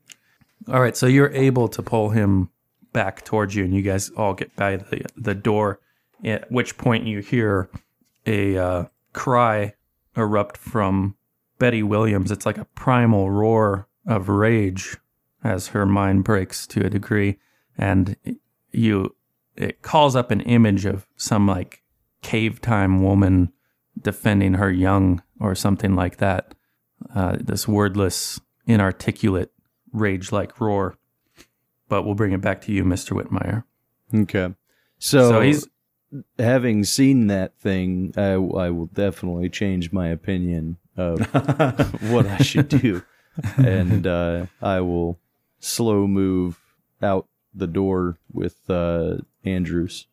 All 0.67 0.79
right, 0.79 0.95
so 0.95 1.07
you're 1.07 1.31
able 1.31 1.67
to 1.69 1.81
pull 1.81 2.09
him 2.11 2.49
back 2.93 3.23
towards 3.23 3.55
you, 3.55 3.63
and 3.63 3.73
you 3.73 3.81
guys 3.81 4.09
all 4.11 4.33
get 4.33 4.55
by 4.55 4.77
the 4.77 5.05
the 5.15 5.35
door. 5.35 5.79
At 6.23 6.51
which 6.51 6.77
point 6.77 7.07
you 7.07 7.19
hear 7.19 7.69
a 8.25 8.57
uh, 8.57 8.85
cry 9.13 9.73
erupt 10.17 10.57
from 10.57 11.15
Betty 11.59 11.83
Williams. 11.83 12.31
It's 12.31 12.45
like 12.45 12.57
a 12.57 12.65
primal 12.65 13.31
roar 13.31 13.87
of 14.05 14.27
rage 14.27 14.97
as 15.43 15.69
her 15.69 15.85
mind 15.85 16.23
breaks 16.23 16.67
to 16.67 16.85
a 16.85 16.89
degree, 16.89 17.37
and 17.77 18.15
you 18.71 19.15
it 19.55 19.81
calls 19.81 20.15
up 20.15 20.31
an 20.31 20.41
image 20.41 20.85
of 20.85 21.07
some 21.15 21.47
like 21.47 21.83
cave 22.21 22.61
time 22.61 23.03
woman 23.03 23.51
defending 24.01 24.55
her 24.55 24.71
young 24.71 25.21
or 25.39 25.55
something 25.55 25.95
like 25.95 26.17
that. 26.17 26.53
Uh, 27.13 27.37
this 27.39 27.67
wordless, 27.67 28.39
inarticulate 28.65 29.51
rage 29.91 30.31
like 30.31 30.59
roar. 30.59 30.97
But 31.89 32.03
we'll 32.03 32.15
bring 32.15 32.31
it 32.31 32.39
back 32.41 32.61
to 32.61 32.71
you, 32.71 32.83
Mr. 32.85 33.11
Whitmire. 33.11 33.63
Okay. 34.13 34.53
So, 34.99 35.29
So 35.29 35.41
he's 35.41 35.67
having 36.37 36.83
seen 36.83 37.27
that 37.27 37.57
thing, 37.59 38.13
I, 38.17 38.31
I 38.33 38.69
will 38.69 38.87
definitely 38.93 39.49
change 39.49 39.91
my 39.91 40.07
opinion 40.07 40.77
of 40.95 41.19
what 42.11 42.25
I 42.27 42.37
should 42.37 42.69
do. 42.69 43.03
and 43.57 44.05
uh, 44.07 44.45
I 44.61 44.81
will 44.81 45.19
slow 45.59 46.07
move 46.07 46.59
out 47.01 47.27
the 47.53 47.67
door 47.67 48.17
with 48.31 48.69
uh, 48.69 49.17
Andrews. 49.43 50.07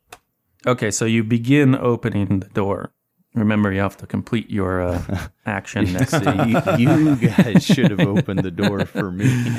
Okay, 0.66 0.90
so 0.90 1.04
you 1.04 1.22
begin 1.22 1.74
opening 1.74 2.40
the 2.40 2.48
door. 2.48 2.92
Remember, 3.36 3.70
you 3.70 3.80
have 3.80 3.98
to 3.98 4.06
complete 4.06 4.50
your 4.50 4.80
uh, 4.80 5.28
action 5.46 5.92
next. 5.92 6.14
You, 6.24 6.56
you 6.78 7.16
guys 7.16 7.62
should 7.66 7.90
have 7.90 8.00
opened 8.00 8.40
the 8.40 8.50
door 8.50 8.84
for 8.86 9.10
me. 9.12 9.30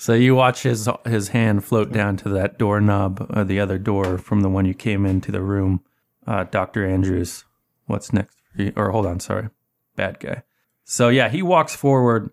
So 0.00 0.14
you 0.14 0.36
watch 0.36 0.62
his 0.62 0.88
his 1.04 1.30
hand 1.30 1.64
float 1.64 1.90
down 1.90 2.16
to 2.18 2.28
that 2.28 2.56
doorknob, 2.56 3.26
uh, 3.30 3.42
the 3.42 3.58
other 3.58 3.78
door 3.78 4.16
from 4.16 4.42
the 4.42 4.48
one 4.48 4.64
you 4.64 4.72
came 4.72 5.04
into 5.04 5.32
the 5.32 5.42
room. 5.42 5.80
Uh, 6.24 6.44
Doctor 6.44 6.86
Andrews, 6.86 7.44
what's 7.86 8.12
next? 8.12 8.36
For 8.54 8.62
you? 8.62 8.72
Or 8.76 8.92
hold 8.92 9.06
on, 9.06 9.18
sorry, 9.18 9.48
bad 9.96 10.20
guy. 10.20 10.44
So 10.84 11.08
yeah, 11.08 11.28
he 11.28 11.42
walks 11.42 11.74
forward. 11.74 12.30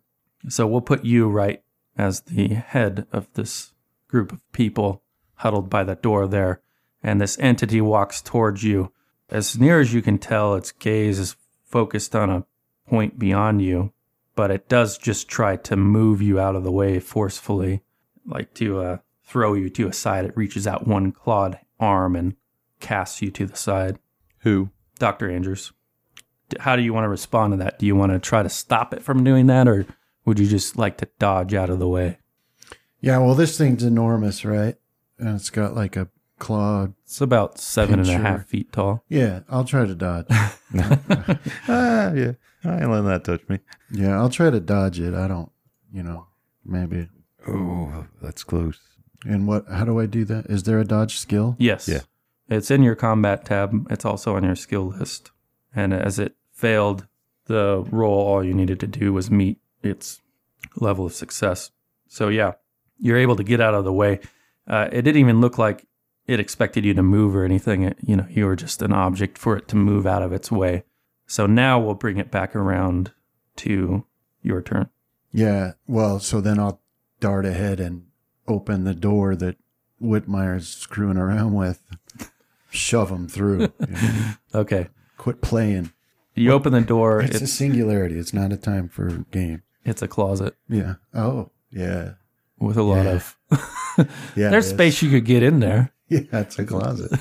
So 0.47 0.67
we'll 0.67 0.81
put 0.81 1.05
you 1.05 1.27
right 1.27 1.63
as 1.97 2.21
the 2.21 2.49
head 2.49 3.07
of 3.11 3.33
this 3.33 3.73
group 4.07 4.31
of 4.31 4.51
people 4.51 5.01
huddled 5.37 5.67
by 5.67 5.83
the 5.83 5.95
door 5.95 6.27
there, 6.27 6.61
and 7.01 7.19
this 7.19 7.39
entity 7.39 7.81
walks 7.81 8.21
towards 8.21 8.63
you. 8.63 8.91
As 9.29 9.57
near 9.57 9.79
as 9.79 9.93
you 9.93 10.01
can 10.01 10.17
tell, 10.17 10.55
its 10.55 10.71
gaze 10.71 11.19
is 11.19 11.35
focused 11.63 12.15
on 12.15 12.29
a 12.29 12.45
point 12.87 13.17
beyond 13.17 13.61
you, 13.61 13.91
but 14.35 14.51
it 14.51 14.69
does 14.69 14.97
just 14.97 15.27
try 15.27 15.55
to 15.55 15.75
move 15.75 16.21
you 16.21 16.39
out 16.39 16.55
of 16.55 16.63
the 16.63 16.71
way 16.71 16.99
forcefully, 16.99 17.81
like 18.25 18.53
to 18.55 18.79
uh, 18.79 18.97
throw 19.23 19.53
you 19.53 19.69
to 19.71 19.87
a 19.87 19.93
side. 19.93 20.25
It 20.25 20.37
reaches 20.37 20.67
out 20.67 20.87
one 20.87 21.11
clawed 21.11 21.59
arm 21.79 22.15
and 22.15 22.35
casts 22.79 23.21
you 23.21 23.31
to 23.31 23.45
the 23.45 23.55
side. 23.55 23.99
Who? 24.39 24.69
Dr. 24.99 25.29
Andrews, 25.29 25.73
how 26.59 26.75
do 26.75 26.81
you 26.81 26.93
want 26.93 27.05
to 27.05 27.09
respond 27.09 27.53
to 27.53 27.57
that? 27.57 27.79
Do 27.79 27.85
you 27.85 27.95
want 27.95 28.11
to 28.11 28.19
try 28.19 28.43
to 28.43 28.49
stop 28.49 28.93
it 28.93 29.01
from 29.01 29.23
doing 29.23 29.47
that, 29.47 29.67
or 29.67 29.85
would 30.23 30.39
you 30.39 30.47
just 30.47 30.77
like 30.77 30.97
to 30.97 31.09
dodge 31.19 31.53
out 31.53 31.69
of 31.69 31.79
the 31.79 31.87
way? 31.87 32.19
Yeah, 33.01 33.17
well, 33.17 33.35
this 33.35 33.57
thing's 33.57 33.83
enormous, 33.83 34.45
right? 34.45 34.75
And 35.17 35.35
it's 35.35 35.49
got 35.49 35.75
like 35.75 35.95
a 35.95 36.09
claw. 36.45 36.87
It's 37.03 37.21
about 37.21 37.57
seven 37.57 37.99
and 37.99 38.07
a 38.07 38.13
half 38.13 38.23
Pincher. 38.23 38.43
feet 38.45 38.71
tall. 38.71 39.03
Yeah, 39.09 39.39
I'll 39.49 39.63
try 39.63 39.85
to 39.85 39.95
dodge. 39.95 40.27
ah, 40.29 42.13
yeah. 42.13 42.33
I 42.63 42.81
ain't 42.81 42.91
letting 42.91 43.05
that 43.05 43.23
touch 43.23 43.41
me. 43.49 43.59
yeah, 43.91 44.15
I'll 44.15 44.29
try 44.29 44.51
to 44.51 44.59
dodge 44.59 44.99
it. 44.99 45.15
I 45.15 45.27
don't, 45.27 45.51
you 45.91 46.03
know, 46.03 46.27
maybe. 46.63 47.09
Oh, 47.47 48.05
that's 48.21 48.43
close. 48.43 48.79
And 49.25 49.47
what? 49.47 49.67
How 49.67 49.85
do 49.85 49.99
I 49.99 50.05
do 50.05 50.23
that? 50.25 50.45
Is 50.45 50.63
there 50.63 50.79
a 50.79 50.85
dodge 50.85 51.17
skill? 51.17 51.55
Yes. 51.57 51.87
Yeah. 51.87 52.01
It's 52.47 52.69
in 52.69 52.83
your 52.83 52.95
combat 52.95 53.45
tab. 53.45 53.87
It's 53.89 54.05
also 54.05 54.35
on 54.35 54.43
your 54.43 54.55
skill 54.55 54.85
list. 54.85 55.31
And 55.75 55.95
as 55.95 56.19
it 56.19 56.35
failed 56.51 57.07
the 57.47 57.83
roll, 57.89 58.19
all 58.19 58.43
you 58.43 58.53
needed 58.53 58.79
to 58.81 58.87
do 58.87 59.11
was 59.11 59.31
meet 59.31 59.57
its 59.81 60.21
level 60.75 61.07
of 61.07 61.13
success. 61.13 61.71
So, 62.07 62.29
yeah, 62.29 62.53
you're 62.99 63.17
able 63.17 63.35
to 63.35 63.43
get 63.43 63.61
out 63.61 63.73
of 63.73 63.83
the 63.83 63.93
way. 63.93 64.19
Uh, 64.67 64.89
it 64.91 65.01
didn't 65.01 65.21
even 65.21 65.41
look 65.41 65.57
like 65.57 65.87
it 66.27 66.39
expected 66.39 66.85
you 66.85 66.93
to 66.93 67.03
move 67.03 67.35
or 67.35 67.43
anything. 67.45 67.83
It, 67.83 67.97
you 68.01 68.15
know, 68.15 68.25
you 68.29 68.45
were 68.45 68.55
just 68.55 68.81
an 68.81 68.91
object 68.93 69.37
for 69.37 69.55
it 69.57 69.67
to 69.69 69.75
move 69.75 70.05
out 70.07 70.21
of 70.23 70.31
its 70.33 70.51
way. 70.51 70.83
So 71.27 71.45
now 71.45 71.79
we'll 71.79 71.93
bring 71.95 72.17
it 72.17 72.31
back 72.31 72.55
around 72.55 73.11
to 73.57 74.05
your 74.41 74.61
turn. 74.61 74.89
Yeah. 75.31 75.73
Well, 75.87 76.19
so 76.19 76.41
then 76.41 76.59
I'll 76.59 76.81
dart 77.19 77.45
ahead 77.45 77.79
and 77.79 78.05
open 78.47 78.83
the 78.83 78.93
door 78.93 79.35
that 79.35 79.57
Whitmire's 79.99 80.67
screwing 80.67 81.17
around 81.17 81.53
with. 81.53 81.81
Shove 82.69 83.09
him 83.09 83.27
through. 83.27 83.61
you 83.61 83.69
know. 83.89 84.33
Okay. 84.53 84.89
Quit 85.17 85.41
playing. 85.41 85.91
You 86.33 86.51
open 86.51 86.73
the 86.73 86.81
door. 86.81 87.21
It's, 87.21 87.39
a 87.41 87.47
singularity. 87.47 88.19
It's 88.19 88.33
not 88.33 88.51
a 88.51 88.57
time 88.57 88.89
for 88.89 89.09
game. 89.31 89.63
it's 89.85 90.01
a 90.01 90.07
closet 90.07 90.55
Yeah. 90.67 90.95
Oh, 91.13 91.51
yeah. 91.71 92.13
with 92.59 92.75
a 92.77 92.83
lot 92.83 93.05
Yeah. 93.05 93.11
of. 93.11 93.37
Yeah. 94.35 94.49
There's 94.49 94.67
space 94.69 95.01
you 95.01 95.09
could 95.09 95.23
get 95.23 95.41
in 95.41 95.61
there. 95.61 95.93
Yeah, 96.07 96.21
it's 96.33 96.59
a 96.59 96.65
closet. 96.65 97.11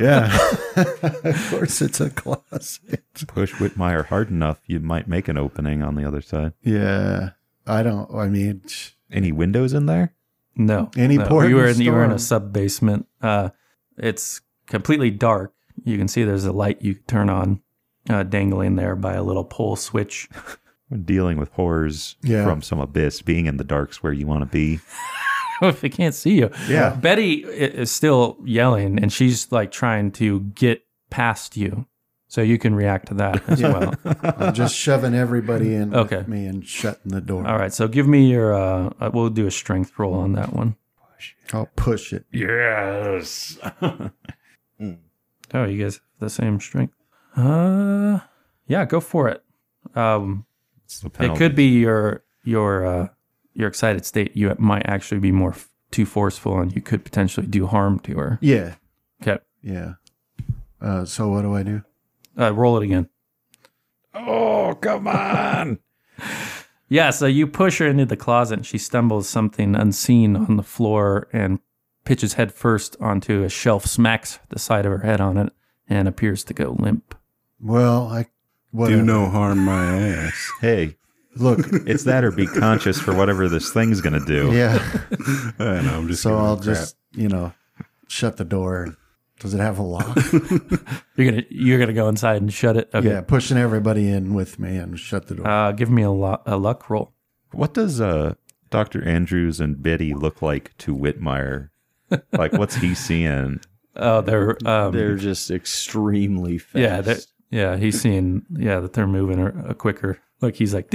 yeah. 0.00 0.36
of 0.76 1.46
course, 1.50 1.80
it's 1.80 2.00
a 2.00 2.10
closet. 2.10 3.02
Push 3.28 3.52
Whitmire 3.54 4.06
hard 4.06 4.30
enough, 4.30 4.60
you 4.66 4.80
might 4.80 5.06
make 5.06 5.28
an 5.28 5.36
opening 5.36 5.82
on 5.82 5.94
the 5.94 6.04
other 6.04 6.20
side. 6.20 6.52
Yeah. 6.62 7.30
I 7.66 7.82
don't, 7.82 8.12
I 8.12 8.26
mean, 8.28 8.62
Any 9.12 9.30
windows 9.32 9.72
in 9.72 9.86
there? 9.86 10.14
No. 10.56 10.90
Any 10.96 11.16
no. 11.18 11.26
port 11.26 11.48
you 11.48 11.56
were 11.56 11.72
the 11.72 11.78
in 11.80 11.80
you 11.82 11.92
were 11.92 12.04
in 12.04 12.10
a 12.10 12.18
sub 12.18 12.52
basement. 12.52 13.06
Uh, 13.22 13.50
it's 13.96 14.40
completely 14.66 15.10
dark. 15.10 15.54
You 15.84 15.96
can 15.96 16.08
see 16.08 16.24
there's 16.24 16.44
a 16.44 16.52
light 16.52 16.82
you 16.82 16.94
can 16.96 17.04
turn 17.04 17.30
on, 17.30 17.60
uh, 18.08 18.24
dangling 18.24 18.74
there 18.76 18.96
by 18.96 19.14
a 19.14 19.22
little 19.22 19.44
pole 19.44 19.76
switch. 19.76 20.28
When 20.88 21.04
dealing 21.04 21.38
with 21.38 21.50
horrors 21.52 22.16
Yeah. 22.20 22.42
from 22.44 22.62
some 22.62 22.80
abyss, 22.80 23.22
being 23.22 23.46
in 23.46 23.58
the 23.58 23.62
dark's 23.62 24.02
where 24.02 24.12
you 24.12 24.26
want 24.26 24.40
to 24.40 24.46
be. 24.46 24.80
if 25.68 25.84
it 25.84 25.90
can't 25.90 26.14
see 26.14 26.38
you, 26.38 26.50
Yeah. 26.68 26.94
Betty 26.94 27.44
is 27.44 27.90
still 27.90 28.36
yelling, 28.44 28.98
and 29.02 29.12
she's 29.12 29.50
like 29.52 29.70
trying 29.72 30.12
to 30.12 30.40
get 30.54 30.82
past 31.10 31.56
you, 31.56 31.86
so 32.28 32.40
you 32.42 32.58
can 32.58 32.74
react 32.74 33.08
to 33.08 33.14
that 33.14 33.48
as 33.48 33.62
well. 33.62 33.94
I'm 34.22 34.54
just 34.54 34.74
shoving 34.76 35.14
everybody 35.14 35.74
in 35.74 35.94
Okay. 35.94 36.18
with 36.18 36.28
me 36.28 36.46
and 36.46 36.66
shutting 36.66 37.10
the 37.12 37.20
door. 37.20 37.46
All 37.46 37.58
right, 37.58 37.72
so 37.72 37.88
give 37.88 38.06
me 38.06 38.30
your. 38.30 38.54
Uh, 38.54 38.90
uh, 39.00 39.10
we'll 39.12 39.30
do 39.30 39.46
a 39.46 39.50
strength 39.50 39.92
roll 39.98 40.14
on 40.14 40.32
that 40.32 40.52
one. 40.52 40.76
I'll 41.52 41.68
push 41.76 42.12
it. 42.12 42.24
Yes. 42.32 43.58
Oh, 45.52 45.64
you 45.64 45.82
guys 45.82 45.94
have 45.96 46.02
the 46.20 46.30
same 46.30 46.60
strength. 46.60 46.94
Uh, 47.36 48.20
yeah, 48.68 48.84
go 48.84 49.00
for 49.00 49.28
it. 49.28 49.42
Um, 49.96 50.46
It 51.18 51.36
could 51.36 51.56
be 51.56 51.66
your 51.80 52.22
your 52.44 52.86
uh, 52.86 53.08
your 53.54 53.68
excited 53.68 54.04
state. 54.06 54.36
You 54.36 54.54
might 54.58 54.86
actually 54.86 55.20
be 55.20 55.32
more 55.32 55.50
f- 55.50 55.68
too 55.90 56.06
forceful, 56.06 56.58
and 56.60 56.74
you 56.74 56.80
could 56.82 57.04
potentially 57.04 57.46
do 57.46 57.66
harm 57.66 57.98
to 58.00 58.16
her. 58.18 58.38
Yeah. 58.40 58.74
Okay, 59.22 59.38
Yeah. 59.62 59.94
Uh, 60.80 61.04
so 61.04 61.28
what 61.28 61.42
do 61.42 61.54
I 61.54 61.62
do? 61.62 61.82
uh, 62.38 62.52
roll 62.54 62.76
it 62.78 62.84
again. 62.84 63.08
Oh, 64.14 64.74
come 64.80 65.06
on. 65.08 65.78
Yeah, 66.92 67.10
so 67.10 67.26
you 67.26 67.46
push 67.46 67.78
her 67.78 67.86
into 67.86 68.04
the 68.04 68.16
closet, 68.16 68.54
and 68.58 68.66
she 68.66 68.76
stumbles 68.76 69.28
something 69.28 69.76
unseen 69.76 70.34
on 70.34 70.56
the 70.56 70.64
floor 70.64 71.28
and 71.32 71.60
pitches 72.04 72.32
head 72.32 72.52
first 72.52 72.96
onto 73.00 73.44
a 73.44 73.48
shelf, 73.48 73.86
smacks 73.86 74.40
the 74.48 74.58
side 74.58 74.84
of 74.86 74.90
her 74.90 75.06
head 75.06 75.20
on 75.20 75.36
it, 75.36 75.52
and 75.88 76.08
appears 76.08 76.42
to 76.42 76.52
go 76.52 76.74
limp. 76.76 77.14
Well, 77.60 78.08
I 78.08 78.26
whatever. 78.72 79.02
Do 79.02 79.06
no 79.06 79.26
harm 79.28 79.60
my 79.64 79.84
ass. 79.84 80.50
hey, 80.60 80.96
Look, 81.36 81.60
it's 81.86 82.04
that 82.04 82.24
or 82.24 82.30
be 82.32 82.46
conscious 82.46 83.00
for 83.00 83.14
whatever 83.14 83.48
this 83.48 83.72
thing's 83.72 84.00
going 84.00 84.18
to 84.18 84.26
do. 84.26 84.52
yeah. 84.52 84.78
I 85.58 85.80
know, 85.82 85.98
I'm 85.98 86.08
just 86.08 86.22
So 86.22 86.36
I'll 86.36 86.56
just, 86.56 86.96
you 87.12 87.28
know, 87.28 87.52
shut 88.08 88.36
the 88.36 88.44
door. 88.44 88.96
Does 89.38 89.54
it 89.54 89.60
have 89.60 89.78
a 89.78 89.82
lock? 89.82 90.16
You're 91.16 91.30
gonna 91.30 91.42
you're 91.48 91.78
gonna 91.78 91.94
go 91.94 92.08
inside 92.10 92.42
and 92.42 92.52
shut 92.52 92.76
it. 92.76 92.90
Okay. 92.92 93.08
Yeah, 93.08 93.22
pushing 93.22 93.56
everybody 93.56 94.06
in 94.10 94.34
with 94.34 94.58
me 94.58 94.76
and 94.76 94.98
shut 95.00 95.28
the 95.28 95.34
door. 95.34 95.48
Uh, 95.48 95.72
give 95.72 95.88
me 95.90 96.02
a, 96.02 96.10
lo- 96.10 96.42
a 96.44 96.58
luck 96.58 96.90
roll. 96.90 97.14
What 97.52 97.72
does 97.72 98.02
uh, 98.02 98.34
Dr. 98.68 99.02
Andrews 99.02 99.58
and 99.58 99.82
Betty 99.82 100.12
look 100.12 100.42
like 100.42 100.76
to 100.78 100.94
Whitmire? 100.94 101.70
Like, 102.32 102.52
what's 102.52 102.76
he 102.76 102.94
seeing? 102.94 103.60
Oh, 103.96 104.20
they're 104.20 104.58
um, 104.66 104.92
They're 104.92 105.16
just 105.16 105.50
extremely 105.50 106.58
fast. 106.58 107.06
Yeah, 107.50 107.70
yeah, 107.72 107.76
he's 107.78 107.98
seeing 107.98 108.44
yeah 108.54 108.80
that 108.80 108.92
they're 108.92 109.06
moving 109.06 109.40
uh, 109.40 109.72
quicker. 109.72 110.18
Like 110.40 110.56
he's 110.56 110.72
like 110.74 110.92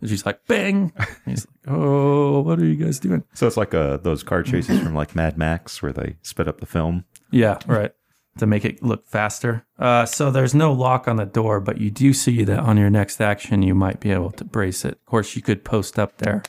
and 0.00 0.08
she's 0.08 0.24
like 0.24 0.46
bang. 0.46 0.92
He's 1.26 1.46
like, 1.46 1.74
oh, 1.76 2.40
what 2.40 2.58
are 2.58 2.64
you 2.64 2.76
guys 2.76 2.98
doing? 2.98 3.24
So 3.34 3.46
it's 3.46 3.56
like 3.56 3.74
uh, 3.74 3.98
those 3.98 4.22
car 4.22 4.42
chases 4.42 4.80
from 4.80 4.94
like 4.94 5.14
Mad 5.14 5.36
Max 5.36 5.82
where 5.82 5.92
they 5.92 6.16
sped 6.22 6.48
up 6.48 6.60
the 6.60 6.66
film. 6.66 7.04
Yeah, 7.30 7.58
right. 7.66 7.92
To 8.38 8.46
make 8.46 8.64
it 8.64 8.82
look 8.82 9.06
faster. 9.08 9.66
Uh, 9.78 10.06
so 10.06 10.30
there's 10.30 10.54
no 10.54 10.72
lock 10.72 11.08
on 11.08 11.16
the 11.16 11.26
door, 11.26 11.60
but 11.60 11.78
you 11.78 11.90
do 11.90 12.12
see 12.12 12.44
that 12.44 12.60
on 12.60 12.76
your 12.76 12.88
next 12.88 13.20
action 13.20 13.62
you 13.62 13.74
might 13.74 14.00
be 14.00 14.10
able 14.12 14.30
to 14.32 14.44
brace 14.44 14.84
it. 14.84 14.92
Of 14.92 15.04
course, 15.04 15.36
you 15.36 15.42
could 15.42 15.64
post 15.64 15.98
up 15.98 16.18
there 16.18 16.42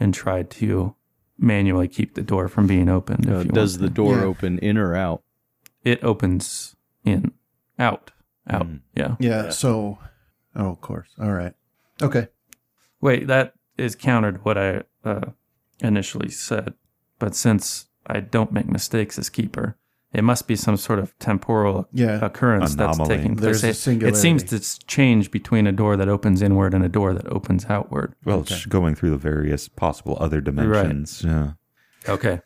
and 0.00 0.12
try 0.14 0.42
to 0.42 0.94
manually 1.38 1.86
keep 1.86 2.14
the 2.14 2.22
door 2.22 2.48
from 2.48 2.66
being 2.66 2.88
opened. 2.88 3.30
Uh, 3.30 3.36
if 3.40 3.46
you 3.46 3.52
does 3.52 3.74
want 3.74 3.82
the 3.82 3.88
to. 3.88 3.94
door 3.94 4.16
Yeah. 4.16 4.24
open 4.24 4.58
in 4.58 4.76
or 4.78 4.96
out? 4.96 5.22
It 5.84 6.02
opens 6.02 6.74
in, 7.04 7.32
out, 7.78 8.10
out. 8.48 8.66
Mm. 8.66 8.80
Yeah. 8.96 9.16
yeah, 9.20 9.50
so, 9.50 9.98
oh, 10.58 10.70
of 10.70 10.80
course. 10.80 11.08
All 11.20 11.32
right. 11.32 11.54
Okay. 12.02 12.28
Wait, 13.00 13.26
that 13.28 13.54
is 13.76 13.94
countered 13.94 14.44
what 14.44 14.58
I 14.58 14.82
uh, 15.04 15.30
initially 15.80 16.28
said. 16.30 16.74
But 17.18 17.34
since 17.34 17.86
I 18.06 18.20
don't 18.20 18.52
make 18.52 18.68
mistakes 18.68 19.18
as 19.18 19.30
keeper, 19.30 19.76
it 20.12 20.22
must 20.24 20.46
be 20.48 20.56
some 20.56 20.76
sort 20.76 20.98
of 20.98 21.16
temporal 21.18 21.88
Yeah. 21.92 22.24
occurrence 22.24 22.74
that's 22.74 22.96
Anomaly. 22.96 23.16
taking 23.16 23.36
There's 23.36 23.60
place. 23.60 23.86
a 23.86 23.90
It- 23.92 24.02
it 24.02 24.16
seems 24.16 24.42
to 24.44 24.58
change 24.86 25.30
between 25.30 25.66
a 25.66 25.72
door 25.72 25.96
that 25.96 26.08
opens 26.08 26.42
inward 26.42 26.74
and 26.74 26.84
a 26.84 26.88
door 26.88 27.12
that 27.14 27.26
opens 27.28 27.66
outward. 27.66 28.14
Well, 28.24 28.40
it's 28.40 28.66
going 28.66 28.94
through 28.94 29.10
the 29.10 29.16
various 29.18 29.68
possible 29.68 30.16
other 30.20 30.40
dimensions. 30.40 31.22
Yeah. 31.24 31.52
Okay. 32.08 32.40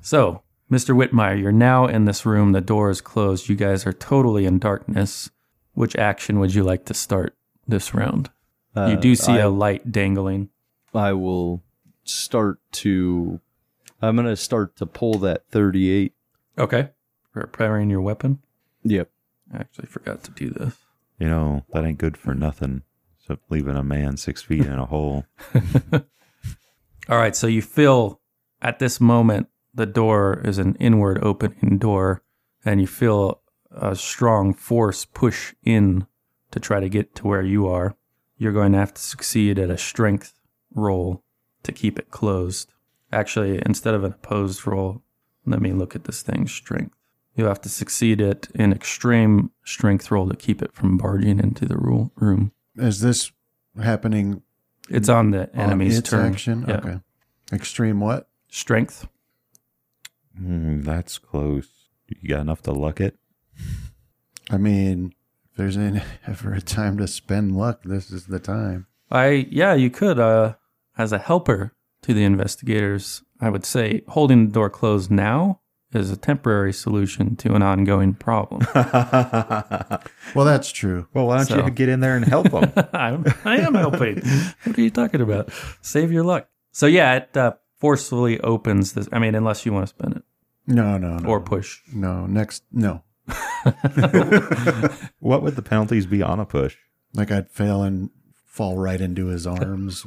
So, 0.00 0.42
Mr. 0.70 0.94
Whitmire, 0.96 1.40
you're 1.40 1.52
now 1.52 1.86
in 1.86 2.04
this 2.06 2.26
room. 2.26 2.52
The 2.52 2.60
door 2.60 2.90
is 2.90 3.00
closed. 3.00 3.48
You 3.48 3.54
guys 3.56 3.86
are 3.86 3.92
totally 3.92 4.44
in 4.46 4.58
darkness. 4.58 5.30
Which 5.74 5.96
action 5.96 6.38
would 6.38 6.54
you 6.54 6.62
like 6.64 6.84
to 6.86 6.94
start 6.94 7.34
this 7.66 7.94
round? 7.94 8.30
Uh, 8.76 8.86
you 8.86 8.96
do 8.96 9.14
see 9.14 9.32
I, 9.32 9.38
a 9.38 9.48
light 9.48 9.90
dangling. 9.90 10.50
I 10.94 11.12
will 11.12 11.62
start 12.04 12.58
to. 12.72 13.40
I'm 14.00 14.16
gonna 14.16 14.36
start 14.36 14.76
to 14.76 14.86
pull 14.86 15.18
that 15.18 15.44
38. 15.50 16.12
Okay. 16.58 16.90
Preparing 17.32 17.88
your 17.88 18.00
weapon. 18.00 18.40
Yep. 18.84 19.10
I 19.52 19.58
actually 19.58 19.86
forgot 19.86 20.22
to 20.24 20.30
do 20.30 20.50
this. 20.50 20.76
You 21.18 21.28
know, 21.28 21.64
that 21.72 21.84
ain't 21.84 21.98
good 21.98 22.16
for 22.16 22.34
nothing. 22.34 22.82
So 23.18 23.38
leaving 23.48 23.76
a 23.76 23.82
man 23.82 24.16
six 24.16 24.42
feet 24.42 24.66
in 24.66 24.78
a 24.78 24.86
hole. 24.86 25.24
All 27.08 27.18
right, 27.18 27.36
so 27.36 27.46
you 27.46 27.62
feel 27.62 28.20
at 28.60 28.78
this 28.78 29.00
moment 29.00 29.48
the 29.74 29.86
door 29.86 30.40
is 30.44 30.58
an 30.58 30.76
inward 30.76 31.22
opening 31.22 31.78
door, 31.78 32.22
and 32.64 32.80
you 32.80 32.86
feel 32.86 33.41
a 33.74 33.96
strong 33.96 34.54
force 34.54 35.04
push 35.04 35.54
in 35.62 36.06
to 36.50 36.60
try 36.60 36.80
to 36.80 36.88
get 36.88 37.14
to 37.16 37.26
where 37.26 37.42
you 37.42 37.66
are. 37.68 37.96
You're 38.36 38.52
going 38.52 38.72
to 38.72 38.78
have 38.78 38.94
to 38.94 39.02
succeed 39.02 39.58
at 39.58 39.70
a 39.70 39.78
strength 39.78 40.34
roll 40.74 41.22
to 41.62 41.72
keep 41.72 41.98
it 41.98 42.10
closed. 42.10 42.72
Actually, 43.12 43.62
instead 43.66 43.94
of 43.94 44.04
an 44.04 44.12
opposed 44.12 44.66
roll, 44.66 45.02
let 45.46 45.60
me 45.60 45.72
look 45.72 45.94
at 45.94 46.04
this 46.04 46.22
thing 46.22 46.46
strength. 46.48 46.94
You'll 47.34 47.48
have 47.48 47.60
to 47.62 47.68
succeed 47.68 48.20
at 48.20 48.48
an 48.54 48.72
extreme 48.72 49.50
strength 49.64 50.10
roll 50.10 50.28
to 50.28 50.36
keep 50.36 50.60
it 50.62 50.72
from 50.74 50.98
barging 50.98 51.38
into 51.38 51.64
the 51.66 51.76
ru- 51.78 52.10
room. 52.16 52.52
Is 52.76 53.00
this 53.00 53.32
happening 53.82 54.42
It's 54.90 55.08
on 55.08 55.30
the 55.30 55.50
on 55.54 55.60
enemy's 55.60 55.98
its 55.98 56.10
turn. 56.10 56.32
action? 56.32 56.64
Yeah. 56.68 56.76
Okay. 56.76 57.00
Extreme 57.52 58.00
what? 58.00 58.28
Strength. 58.48 59.06
Hmm, 60.36 60.82
that's 60.82 61.18
close. 61.18 61.68
You 62.08 62.28
got 62.28 62.40
enough 62.40 62.62
to 62.62 62.72
luck 62.72 63.00
it? 63.00 63.16
I 64.50 64.56
mean, 64.58 65.14
if 65.50 65.56
there's 65.56 65.76
any, 65.76 66.00
ever 66.26 66.52
a 66.54 66.60
time 66.60 66.98
to 66.98 67.06
spend 67.06 67.56
luck, 67.56 67.82
this 67.84 68.10
is 68.10 68.26
the 68.26 68.38
time. 68.38 68.86
I 69.10 69.46
yeah, 69.50 69.74
you 69.74 69.90
could 69.90 70.18
uh 70.18 70.54
as 70.98 71.12
a 71.12 71.18
helper 71.18 71.74
to 72.02 72.14
the 72.14 72.24
investigators, 72.24 73.22
I 73.40 73.48
would 73.50 73.64
say 73.64 74.02
holding 74.08 74.46
the 74.46 74.52
door 74.52 74.70
closed 74.70 75.10
now 75.10 75.60
is 75.92 76.10
a 76.10 76.16
temporary 76.16 76.72
solution 76.72 77.36
to 77.36 77.54
an 77.54 77.62
ongoing 77.62 78.14
problem. 78.14 78.62
Well, 80.34 80.46
that's 80.46 80.70
true. 80.72 81.06
Well, 81.12 81.26
why 81.26 81.36
don't 81.36 81.46
So- 81.46 81.64
you 81.64 81.70
get 81.70 81.88
in 81.90 82.00
there 82.00 82.16
and 82.16 82.24
help 82.24 82.50
them? 82.50 82.72
I'm, 82.94 83.24
I 83.44 83.58
am 83.58 83.74
helping. 83.74 84.22
what 84.64 84.78
are 84.78 84.80
you 84.80 84.88
talking 84.90 85.20
about? 85.20 85.50
Save 85.82 86.10
your 86.10 86.24
luck. 86.24 86.48
So 86.72 86.86
yeah, 86.86 87.16
it 87.16 87.36
uh, 87.36 87.52
forcefully 87.78 88.40
opens 88.40 88.94
this. 88.94 89.08
I 89.12 89.18
mean, 89.18 89.34
unless 89.34 89.66
you 89.66 89.72
want 89.74 89.86
to 89.88 89.94
spin 89.94 90.12
it 90.14 90.22
No, 90.66 90.96
no, 90.96 91.18
no. 91.18 91.28
or 91.28 91.40
push. 91.40 91.80
no, 91.92 92.24
next, 92.26 92.62
no. 92.72 93.02
what 95.20 95.42
would 95.42 95.56
the 95.56 95.62
penalties 95.62 96.06
be 96.06 96.22
on 96.22 96.40
a 96.40 96.44
push? 96.44 96.76
Like 97.14 97.30
I'd 97.30 97.50
fail 97.50 97.82
and 97.82 98.10
fall 98.46 98.76
right 98.76 99.00
into 99.00 99.26
his 99.26 99.46
arms, 99.46 100.04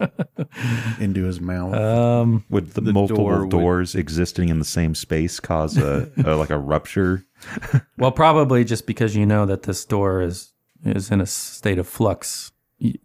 into 0.99 1.23
his 1.23 1.39
mouth. 1.41 1.73
Um, 1.73 2.45
Would 2.49 2.71
the, 2.71 2.81
The 2.81 2.93
multiple 2.93 3.25
door 3.25 3.41
would- 3.41 3.49
doors 3.49 3.95
existing 3.95 4.49
in 4.49 4.59
the 4.59 4.65
same 4.65 4.93
space 4.95 5.39
cause 5.39 5.77
a, 5.77 6.09
a 6.23 6.35
like 6.35 6.49
a 6.51 6.57
rupture? 6.57 7.23
well, 7.97 8.11
probably 8.11 8.63
just 8.63 8.85
because 8.87 9.15
you 9.15 9.25
know 9.25 9.45
that 9.45 9.63
this 9.63 9.83
door 9.85 10.21
is 10.21 10.51
is 10.83 11.09
in 11.11 11.21
a 11.21 11.25
state 11.25 11.79
of 11.79 11.87
flux. 11.87 12.51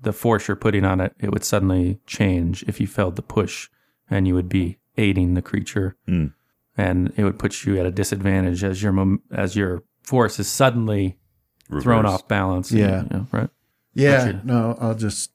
The 0.01 0.13
force 0.13 0.49
you're 0.49 0.57
putting 0.57 0.85
on 0.85 1.01
it, 1.01 1.15
it 1.21 1.31
would 1.33 1.45
suddenly 1.45 2.01
change 2.05 2.65
if 2.65 2.81
you 2.81 2.87
failed 2.89 3.17
the 3.17 3.23
push, 3.23 3.69
and 4.11 4.27
you 4.27 4.35
would 4.35 4.49
be 4.49 4.79
aiding 4.99 5.35
the 5.35 5.43
creature, 5.43 5.97
Hmm. 6.07 6.27
and 6.77 7.13
it 7.17 7.23
would 7.25 7.39
put 7.39 7.65
you 7.65 7.79
at 7.79 7.87
a 7.87 7.91
disadvantage 7.93 8.65
as 8.65 8.83
your 8.83 8.93
mom- 8.93 9.23
as 9.31 9.55
your 9.57 9.85
force 10.11 10.41
is 10.41 10.49
suddenly 10.49 11.17
thrown 11.83 12.05
off 12.05 12.27
balance. 12.27 12.73
Yeah. 12.73 13.03
you 13.05 13.09
know, 13.11 13.27
right. 13.31 13.49
yeah, 13.95 14.27
you- 14.27 14.41
no, 14.45 14.77
I'll 14.81 14.97
just 14.97 15.31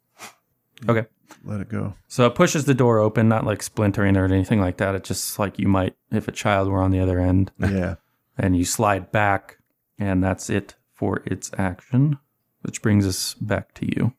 Okay. 0.89 1.05
let 1.45 1.61
it 1.61 1.69
go. 1.69 1.93
So 2.09 2.25
it 2.27 2.35
pushes 2.35 2.65
the 2.65 2.73
door 2.73 2.99
open, 2.99 3.29
not 3.29 3.45
like 3.45 3.63
splintering 3.63 4.17
or 4.17 4.25
anything 4.25 4.59
like 4.59 4.75
that. 4.77 4.93
It's 4.95 5.07
just 5.07 5.39
like 5.39 5.57
you 5.57 5.67
might 5.69 5.95
if 6.11 6.27
a 6.27 6.31
child 6.33 6.67
were 6.69 6.81
on 6.81 6.91
the 6.91 6.99
other 6.99 7.19
end, 7.21 7.51
Yeah. 7.59 7.95
and 8.37 8.57
you 8.57 8.65
slide 8.65 9.11
back, 9.13 9.57
and 9.97 10.21
that's 10.21 10.49
it 10.49 10.75
for 10.93 11.21
its 11.25 11.49
action. 11.57 12.17
Which 12.63 12.81
brings 12.81 13.07
us 13.07 13.33
back 13.35 13.73
to 13.75 13.85
you, 13.85 14.11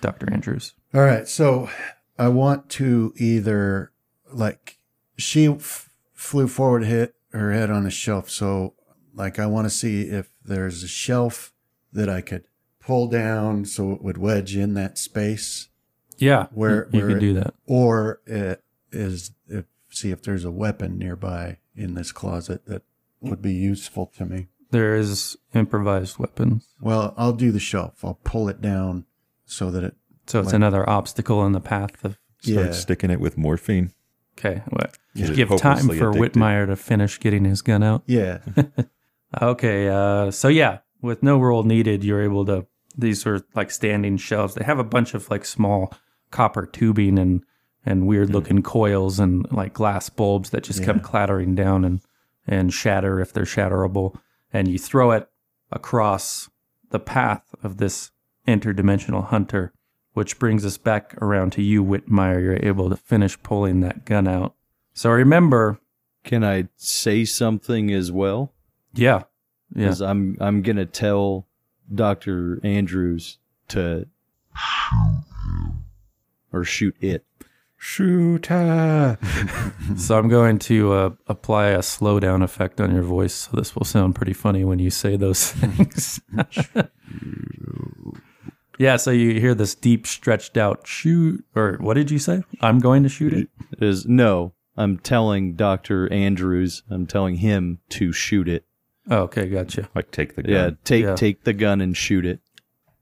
Doctor 0.00 0.32
Andrews. 0.32 0.72
All 0.94 1.02
right. 1.02 1.28
So 1.28 1.68
I 2.18 2.28
want 2.28 2.70
to 2.78 3.12
either 3.16 3.90
like 4.32 4.78
she 5.18 5.46
f- 5.48 5.90
flew 6.14 6.46
forward, 6.48 6.84
hit 6.84 7.16
her 7.32 7.52
head 7.52 7.70
on 7.70 7.84
a 7.84 7.90
shelf. 7.90 8.30
So 8.30 8.74
like 9.14 9.38
I 9.38 9.46
want 9.46 9.66
to 9.66 9.70
see 9.70 10.02
if 10.02 10.30
there's 10.44 10.82
a 10.82 10.88
shelf 10.88 11.52
that 11.92 12.08
I 12.08 12.20
could 12.20 12.44
pull 12.80 13.06
down 13.08 13.64
so 13.64 13.92
it 13.92 14.02
would 14.02 14.18
wedge 14.18 14.56
in 14.56 14.74
that 14.74 14.98
space, 14.98 15.68
Yeah, 16.18 16.46
Where- 16.52 16.88
you, 16.92 17.00
where 17.00 17.08
could 17.08 17.16
it- 17.16 17.20
do 17.20 17.34
that. 17.34 17.54
or 17.66 18.20
it 18.26 18.62
is 18.92 19.32
if 19.48 19.64
see 19.90 20.10
if 20.10 20.22
there's 20.22 20.44
a 20.44 20.50
weapon 20.50 20.98
nearby 20.98 21.58
in 21.76 21.94
this 21.94 22.12
closet 22.12 22.66
that 22.66 22.82
would 23.20 23.40
be 23.40 23.52
useful 23.54 24.06
to 24.16 24.26
me. 24.26 24.48
There 24.70 24.96
is 24.96 25.36
improvised 25.54 26.18
weapons, 26.18 26.66
Well, 26.80 27.14
I'll 27.16 27.32
do 27.32 27.52
the 27.52 27.60
shelf. 27.60 28.04
I'll 28.04 28.18
pull 28.24 28.48
it 28.48 28.60
down 28.60 29.04
so 29.46 29.70
that 29.70 29.84
it. 29.84 29.94
so 30.26 30.40
it's 30.40 30.46
Like- 30.46 30.54
another 30.56 30.88
obstacle 30.88 31.44
in 31.46 31.52
the 31.52 31.60
path 31.60 32.04
of. 32.04 32.18
Start 32.40 32.66
Yeah. 32.66 32.72
sticking 32.72 33.10
it 33.10 33.20
with 33.20 33.38
morphine. 33.38 33.92
Okay, 34.36 34.62
what? 34.68 34.98
Get 35.16 35.34
Give 35.34 35.48
time 35.56 35.86
for 35.88 36.10
addicted. 36.10 36.32
Whitmire 36.34 36.66
to 36.66 36.76
finish 36.76 37.18
getting 37.18 37.44
his 37.46 37.62
gun 37.62 37.82
out. 37.82 38.02
Yeah. 38.06 38.38
Okay, 39.42 39.88
uh, 39.88 40.30
so 40.30 40.48
yeah, 40.48 40.78
with 41.02 41.22
no 41.22 41.38
roll 41.38 41.62
needed, 41.62 42.04
you're 42.04 42.22
able 42.22 42.44
to. 42.46 42.66
These 42.96 43.26
are 43.26 43.42
like 43.54 43.70
standing 43.70 44.16
shelves. 44.16 44.54
They 44.54 44.64
have 44.64 44.78
a 44.78 44.84
bunch 44.84 45.14
of 45.14 45.28
like 45.30 45.44
small 45.44 45.92
copper 46.30 46.66
tubing 46.66 47.18
and 47.18 47.42
and 47.86 48.06
weird 48.06 48.30
looking 48.30 48.62
coils 48.62 49.18
and 49.18 49.50
like 49.52 49.74
glass 49.74 50.08
bulbs 50.08 50.50
that 50.50 50.62
just 50.64 50.82
come 50.84 51.00
clattering 51.00 51.54
down 51.54 51.84
and 51.84 52.00
and 52.46 52.72
shatter 52.72 53.20
if 53.20 53.32
they're 53.32 53.44
shatterable. 53.44 54.16
And 54.52 54.68
you 54.68 54.78
throw 54.78 55.10
it 55.10 55.28
across 55.72 56.48
the 56.90 57.00
path 57.00 57.54
of 57.62 57.78
this 57.78 58.12
interdimensional 58.46 59.26
hunter, 59.26 59.72
which 60.12 60.38
brings 60.38 60.64
us 60.64 60.78
back 60.78 61.20
around 61.20 61.50
to 61.52 61.62
you, 61.62 61.82
Whitmire. 61.84 62.40
You're 62.40 62.58
able 62.62 62.88
to 62.90 62.96
finish 62.96 63.42
pulling 63.42 63.80
that 63.80 64.04
gun 64.04 64.28
out. 64.28 64.54
So 64.92 65.10
remember, 65.10 65.80
Can 66.22 66.42
I 66.42 66.68
say 66.76 67.26
something 67.26 67.92
as 67.92 68.10
well? 68.10 68.53
Yeah, 68.94 69.22
yeah. 69.74 69.84
Because 69.84 70.02
I'm 70.02 70.36
I'm 70.40 70.62
gonna 70.62 70.86
tell 70.86 71.46
Doctor 71.92 72.60
Andrews 72.62 73.38
to 73.68 74.06
or 76.52 76.64
shoot 76.64 76.96
it. 77.00 77.24
Shooter. 77.76 79.18
So 79.96 80.18
I'm 80.18 80.28
going 80.28 80.58
to 80.60 80.92
uh, 80.92 81.10
apply 81.26 81.66
a 81.66 81.80
slowdown 81.80 82.42
effect 82.42 82.80
on 82.80 82.94
your 82.94 83.02
voice, 83.02 83.34
so 83.34 83.50
this 83.54 83.76
will 83.76 83.84
sound 83.84 84.14
pretty 84.14 84.32
funny 84.32 84.64
when 84.64 84.78
you 84.78 84.88
say 84.88 85.16
those 85.16 85.50
things. 85.52 86.20
yeah, 88.78 88.96
so 88.96 89.10
you 89.10 89.38
hear 89.38 89.54
this 89.54 89.74
deep, 89.74 90.06
stretched 90.06 90.56
out 90.56 90.86
shoot, 90.86 91.44
or 91.54 91.76
what 91.80 91.94
did 91.94 92.10
you 92.10 92.18
say? 92.18 92.42
I'm 92.62 92.78
going 92.78 93.02
to 93.02 93.10
shoot 93.10 93.34
it. 93.34 93.48
Is 93.78 94.06
no, 94.06 94.54
I'm 94.74 94.98
telling 94.98 95.54
Doctor 95.54 96.10
Andrews. 96.10 96.82
I'm 96.88 97.06
telling 97.06 97.36
him 97.36 97.80
to 97.90 98.10
shoot 98.12 98.48
it. 98.48 98.64
Oh, 99.10 99.22
okay, 99.22 99.48
gotcha. 99.48 99.88
Like 99.94 100.10
take 100.10 100.34
the 100.34 100.42
gun. 100.42 100.52
Yeah, 100.52 100.70
take 100.84 101.04
Yeah. 101.04 101.14
take 101.14 101.44
the 101.44 101.52
gun 101.52 101.80
and 101.80 101.96
shoot 101.96 102.24
it. 102.24 102.40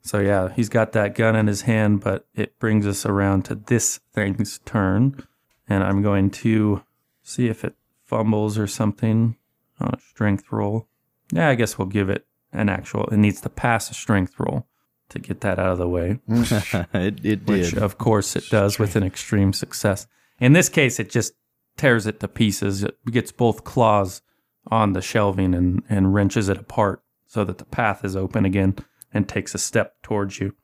So 0.02 0.18
yeah, 0.18 0.52
he's 0.52 0.68
got 0.68 0.92
that 0.92 1.14
gun 1.14 1.36
in 1.36 1.46
his 1.46 1.62
hand, 1.62 2.00
but 2.00 2.26
it 2.34 2.58
brings 2.58 2.86
us 2.86 3.06
around 3.06 3.44
to 3.44 3.54
this 3.54 4.00
thing's 4.12 4.58
turn, 4.64 5.22
and 5.68 5.84
I'm 5.84 6.02
going 6.02 6.30
to 6.30 6.82
see 7.22 7.46
if 7.48 7.64
it 7.64 7.74
fumbles 8.04 8.58
or 8.58 8.66
something 8.66 9.36
on 9.80 9.94
a 9.94 10.00
strength 10.00 10.50
roll. 10.50 10.88
Yeah, 11.32 11.48
I 11.48 11.54
guess 11.54 11.78
we'll 11.78 11.86
give 11.86 12.08
it 12.10 12.26
an 12.52 12.68
actual. 12.68 13.06
It 13.06 13.16
needs 13.18 13.40
to 13.42 13.48
pass 13.48 13.90
a 13.90 13.94
strength 13.94 14.34
roll 14.40 14.66
to 15.10 15.20
get 15.20 15.40
that 15.42 15.58
out 15.60 15.70
of 15.72 15.78
the 15.78 15.88
way, 15.88 16.18
it 16.28 17.24
it 17.24 17.46
which 17.46 17.70
did. 17.70 17.78
of 17.78 17.98
course 17.98 18.34
it 18.34 18.48
does 18.50 18.78
with 18.80 18.96
an 18.96 19.02
extreme 19.04 19.52
success. 19.52 20.08
In 20.40 20.52
this 20.52 20.68
case, 20.68 20.98
it 20.98 21.10
just 21.10 21.34
tears 21.76 22.06
it 22.08 22.18
to 22.20 22.28
pieces. 22.28 22.82
It 22.82 22.96
gets 23.10 23.30
both 23.30 23.62
claws 23.62 24.20
on 24.68 24.92
the 24.92 25.02
shelving 25.02 25.54
and, 25.54 25.82
and 25.88 26.14
wrenches 26.14 26.48
it 26.48 26.56
apart 26.56 27.02
so 27.26 27.44
that 27.44 27.58
the 27.58 27.64
path 27.64 28.04
is 28.04 28.16
open 28.16 28.44
again 28.44 28.76
and 29.12 29.28
takes 29.28 29.54
a 29.54 29.58
step 29.58 30.00
towards 30.02 30.40
you. 30.40 30.54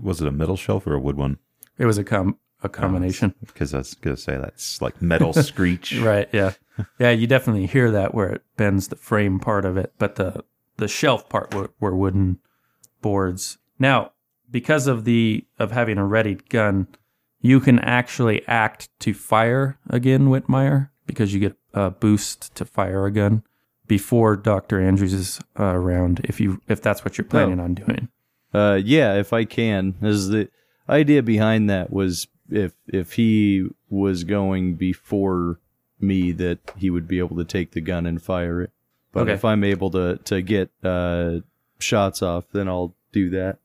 Was 0.00 0.20
it 0.20 0.28
a 0.28 0.32
metal 0.32 0.56
shelf 0.56 0.86
or 0.86 0.94
a 0.94 1.00
wood 1.00 1.16
one? 1.16 1.38
It 1.78 1.86
was 1.86 1.98
a 1.98 2.04
com 2.04 2.38
a 2.62 2.66
oh, 2.66 2.70
combination. 2.70 3.34
Because 3.44 3.74
I 3.74 3.78
was 3.78 3.94
gonna 3.94 4.16
say 4.16 4.36
that's 4.36 4.80
like 4.80 5.02
metal 5.02 5.32
screech. 5.32 5.98
right, 6.00 6.28
yeah. 6.32 6.52
Yeah, 6.98 7.10
you 7.10 7.26
definitely 7.26 7.66
hear 7.66 7.90
that 7.90 8.14
where 8.14 8.28
it 8.28 8.42
bends 8.56 8.88
the 8.88 8.96
frame 8.96 9.38
part 9.38 9.64
of 9.64 9.76
it, 9.76 9.92
but 9.98 10.16
the 10.16 10.44
the 10.78 10.88
shelf 10.88 11.28
part 11.28 11.54
were, 11.54 11.70
were 11.80 11.96
wooden 11.96 12.38
boards. 13.00 13.58
Now, 13.78 14.12
because 14.50 14.86
of 14.86 15.04
the 15.04 15.46
of 15.58 15.72
having 15.72 15.98
a 15.98 16.06
readied 16.06 16.48
gun, 16.48 16.88
you 17.40 17.60
can 17.60 17.78
actually 17.78 18.46
act 18.46 18.88
to 19.00 19.14
fire 19.14 19.78
again, 19.88 20.28
Whitmire, 20.28 20.90
because 21.06 21.32
you 21.32 21.40
get 21.40 21.56
a 21.76 21.90
boost 21.90 22.52
to 22.56 22.64
fire 22.64 23.06
a 23.06 23.12
gun 23.12 23.42
before 23.86 24.34
Doctor 24.36 24.80
Andrews 24.80 25.12
is 25.12 25.40
uh, 25.60 25.64
around. 25.64 26.20
If 26.24 26.40
you 26.40 26.60
if 26.66 26.82
that's 26.82 27.04
what 27.04 27.16
you're 27.18 27.24
planning 27.24 27.60
on 27.60 27.74
doing. 27.74 28.08
Uh, 28.52 28.80
yeah, 28.82 29.14
if 29.14 29.32
I 29.32 29.44
can, 29.44 29.94
as 30.02 30.28
the 30.28 30.48
idea 30.88 31.22
behind 31.22 31.68
that 31.70 31.92
was 31.92 32.26
if 32.50 32.72
if 32.88 33.12
he 33.12 33.68
was 33.90 34.24
going 34.24 34.74
before 34.74 35.60
me, 36.00 36.32
that 36.32 36.58
he 36.76 36.90
would 36.90 37.06
be 37.06 37.18
able 37.18 37.36
to 37.36 37.44
take 37.44 37.72
the 37.72 37.80
gun 37.80 38.06
and 38.06 38.20
fire 38.22 38.62
it. 38.62 38.70
But 39.12 39.22
Okay. 39.24 39.32
if 39.32 39.44
I'm 39.44 39.62
able 39.64 39.90
to 39.90 40.16
to 40.24 40.42
get 40.42 40.70
uh, 40.82 41.40
shots 41.78 42.22
off, 42.22 42.44
then 42.52 42.68
I'll 42.68 42.94
do 43.12 43.30
that. 43.30 43.58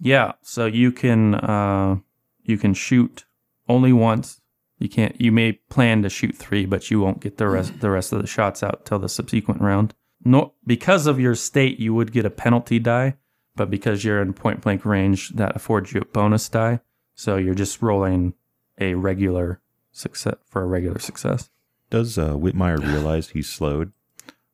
Yeah, 0.00 0.32
so 0.42 0.66
you 0.66 0.92
can 0.92 1.34
uh, 1.34 1.96
you 2.44 2.58
can 2.58 2.74
shoot 2.74 3.24
only 3.68 3.92
once. 3.92 4.40
You 4.78 4.88
can't. 4.88 5.18
You 5.20 5.32
may 5.32 5.52
plan 5.52 6.02
to 6.02 6.10
shoot 6.10 6.36
three, 6.36 6.66
but 6.66 6.90
you 6.90 7.00
won't 7.00 7.20
get 7.20 7.38
the 7.38 7.48
rest 7.48 7.80
the 7.80 7.90
rest 7.90 8.12
of 8.12 8.20
the 8.20 8.26
shots 8.26 8.62
out 8.62 8.84
till 8.84 8.98
the 8.98 9.08
subsequent 9.08 9.60
round. 9.62 9.94
No, 10.24 10.52
because 10.66 11.06
of 11.06 11.20
your 11.20 11.34
state, 11.34 11.78
you 11.78 11.94
would 11.94 12.12
get 12.12 12.24
a 12.26 12.30
penalty 12.30 12.78
die, 12.78 13.14
but 13.54 13.70
because 13.70 14.04
you're 14.04 14.20
in 14.20 14.32
point 14.32 14.60
blank 14.60 14.84
range, 14.84 15.30
that 15.30 15.56
affords 15.56 15.92
you 15.92 16.00
a 16.00 16.04
bonus 16.04 16.48
die. 16.48 16.80
So 17.14 17.36
you're 17.36 17.54
just 17.54 17.80
rolling 17.80 18.34
a 18.78 18.94
regular 18.94 19.60
success 19.92 20.34
for 20.46 20.62
a 20.62 20.66
regular 20.66 20.98
success. 20.98 21.48
Does 21.88 22.18
uh, 22.18 22.32
Whitmire 22.34 22.78
realize 22.78 23.30
he's 23.30 23.48
slowed? 23.48 23.92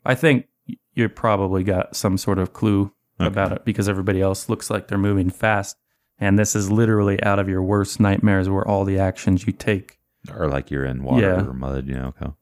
I 0.04 0.14
think 0.14 0.46
you 0.94 1.08
probably 1.08 1.64
got 1.64 1.96
some 1.96 2.16
sort 2.18 2.38
of 2.38 2.52
clue 2.52 2.92
Okay. 3.20 3.28
about 3.28 3.52
it 3.52 3.64
because 3.64 3.88
everybody 3.88 4.20
else 4.20 4.48
looks 4.48 4.70
like 4.70 4.88
they're 4.88 4.98
moving 4.98 5.30
fast. 5.30 5.76
And 6.18 6.38
this 6.38 6.56
is 6.56 6.70
literally 6.70 7.22
out 7.22 7.38
of 7.38 7.48
your 7.48 7.62
worst 7.62 8.00
nightmares 8.00 8.48
where 8.48 8.66
all 8.66 8.84
the 8.84 8.98
actions 8.98 9.46
you 9.46 9.52
take. 9.52 9.98
Or 10.30 10.48
like 10.48 10.70
you're 10.70 10.84
in 10.84 11.02
water 11.02 11.22
Yeah. 11.22 11.44
or 11.46 11.52
mud, 11.52 11.86
you 11.88 11.94
know? 11.94 12.14
Okay. 12.20 12.32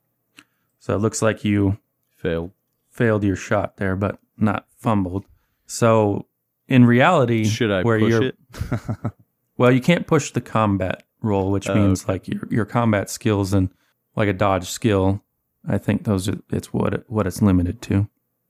So 0.78 0.94
it 0.94 0.98
looks 0.98 1.22
like 1.22 1.44
you 1.44 1.78
Failed. 2.16 2.52
failed 2.90 3.24
your 3.24 3.36
shot 3.36 3.76
there, 3.78 3.96
but 3.96 4.18
not 4.36 4.66
fumbled. 4.76 5.24
So 5.66 6.26
in 6.68 6.84
reality, 6.84 7.44
Should 7.44 7.70
I 7.70 7.82
where 7.82 7.98
push 7.98 8.10
you're, 8.10 8.22
it? 8.24 8.36
Well, 9.56 9.70
you 9.72 9.80
can't 9.82 10.06
push 10.06 10.30
the 10.30 10.40
combat 10.40 11.02
roll, 11.20 11.50
which 11.50 11.68
Oh, 11.68 11.74
means 11.74 12.08
like 12.08 12.26
your 12.28 12.46
your 12.50 12.64
combat 12.64 13.10
skills 13.10 13.52
and 13.52 13.68
like 14.16 14.28
a 14.28 14.32
dodge 14.32 14.68
skill. 14.70 15.22
I 15.68 15.76
think 15.76 16.04
those 16.04 16.28
are 16.30 16.38
it's 16.50 16.72
what 16.72 16.94
it, 16.94 17.04
what 17.08 17.26
it's 17.26 17.42
limited 17.42 17.82
to. 17.82 18.08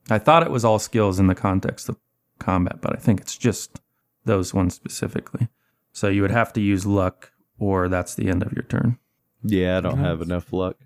I 0.09 0.19
thought 0.19 0.43
it 0.43 0.51
was 0.51 0.63
all 0.63 0.79
skills 0.79 1.19
in 1.19 1.27
the 1.27 1.35
context 1.35 1.89
of 1.89 1.97
combat, 2.39 2.79
but 2.81 2.93
I 2.95 2.99
think 2.99 3.19
it's 3.19 3.35
just 3.37 3.81
those 4.23 4.53
ones 4.53 4.73
specifically. 4.73 5.49
So 5.91 6.07
you 6.07 6.21
would 6.21 6.31
have 6.31 6.53
to 6.53 6.61
use 6.61 6.85
luck, 6.85 7.33
or 7.59 7.89
that's 7.89 8.15
the 8.15 8.29
end 8.29 8.41
of 8.41 8.53
your 8.53 8.63
turn. 8.63 8.97
Yeah, 9.43 9.77
I 9.77 9.81
don't 9.81 9.97
have 9.97 10.21
enough 10.21 10.53
luck. 10.53 10.77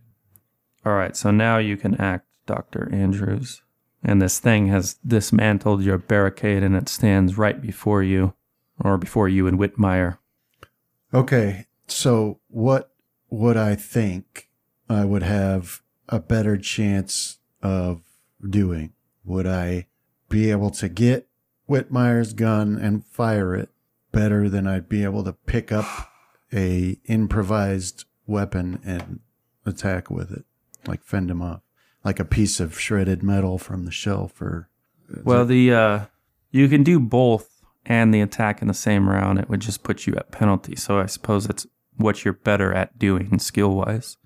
All 0.86 0.94
right, 0.94 1.16
so 1.16 1.32
now 1.32 1.58
you 1.58 1.78
can 1.78 1.96
act, 1.96 2.28
Doctor 2.46 2.88
Andrews, 2.92 3.64
and 4.04 4.22
this 4.22 4.40
thing 4.40 4.68
has 4.68 4.96
dismantled 5.06 5.82
your 5.82 5.98
barricade, 5.98 6.64
and 6.64 6.76
it 6.76 6.88
stands 6.88 7.38
right 7.38 7.60
before 7.60 8.04
you, 8.04 8.34
or 8.80 8.98
before 8.98 9.28
you 9.28 9.48
and 9.48 9.58
Whitmire. 9.58 10.20
Okay, 11.14 11.66
so 11.88 12.40
what 12.50 12.92
would 13.30 13.58
I 13.58 13.76
think 13.76 14.50
I 14.90 15.06
would 15.06 15.24
have 15.24 15.82
a 16.08 16.20
better 16.20 16.56
chance 16.58 17.40
of 17.64 18.04
doing? 18.48 18.94
Would 19.24 19.48
I 19.48 19.88
be 20.30 20.52
able 20.52 20.70
to 20.72 20.88
get 20.88 21.28
Whitmire's 21.68 22.34
gun 22.34 22.78
and 22.78 23.04
fire 23.06 23.56
it 23.56 23.70
better 24.12 24.50
than 24.50 24.68
I'd 24.68 24.88
be 24.88 25.04
able 25.04 25.24
to 25.24 25.34
pick 25.34 25.72
up 25.72 26.12
a 26.54 27.00
improvised 27.06 28.06
weapon 28.28 28.80
and 28.86 29.20
attack 29.66 30.10
with 30.10 30.32
it, 30.32 30.46
like 30.88 31.04
fend 31.04 31.30
him 31.32 31.42
off, 31.42 31.62
like 32.04 32.20
a 32.20 32.26
piece 32.26 32.60
of 32.60 32.80
shredded 32.80 33.24
metal 33.24 33.58
from 33.58 33.86
the 33.86 33.92
shelf 33.92 34.42
or 34.42 34.70
Well, 35.24 35.46
the 35.46 35.74
uh, 35.74 36.06
you 36.52 36.68
can 36.68 36.84
do 36.84 37.00
both 37.00 37.62
and 37.86 38.14
the 38.14 38.22
attack 38.22 38.62
in 38.62 38.68
the 38.68 38.74
same 38.74 39.08
round. 39.10 39.40
It 39.40 39.50
would 39.50 39.60
just 39.62 39.84
put 39.84 40.08
you 40.08 40.16
at 40.16 40.32
penalty. 40.32 40.76
So 40.76 41.00
I 41.00 41.06
suppose 41.06 41.46
it's 41.46 41.68
what 41.98 42.26
you're 42.26 42.34
better 42.34 42.74
at 42.74 42.98
doing 42.98 43.40
skill 43.40 43.76
wise. 43.76 44.18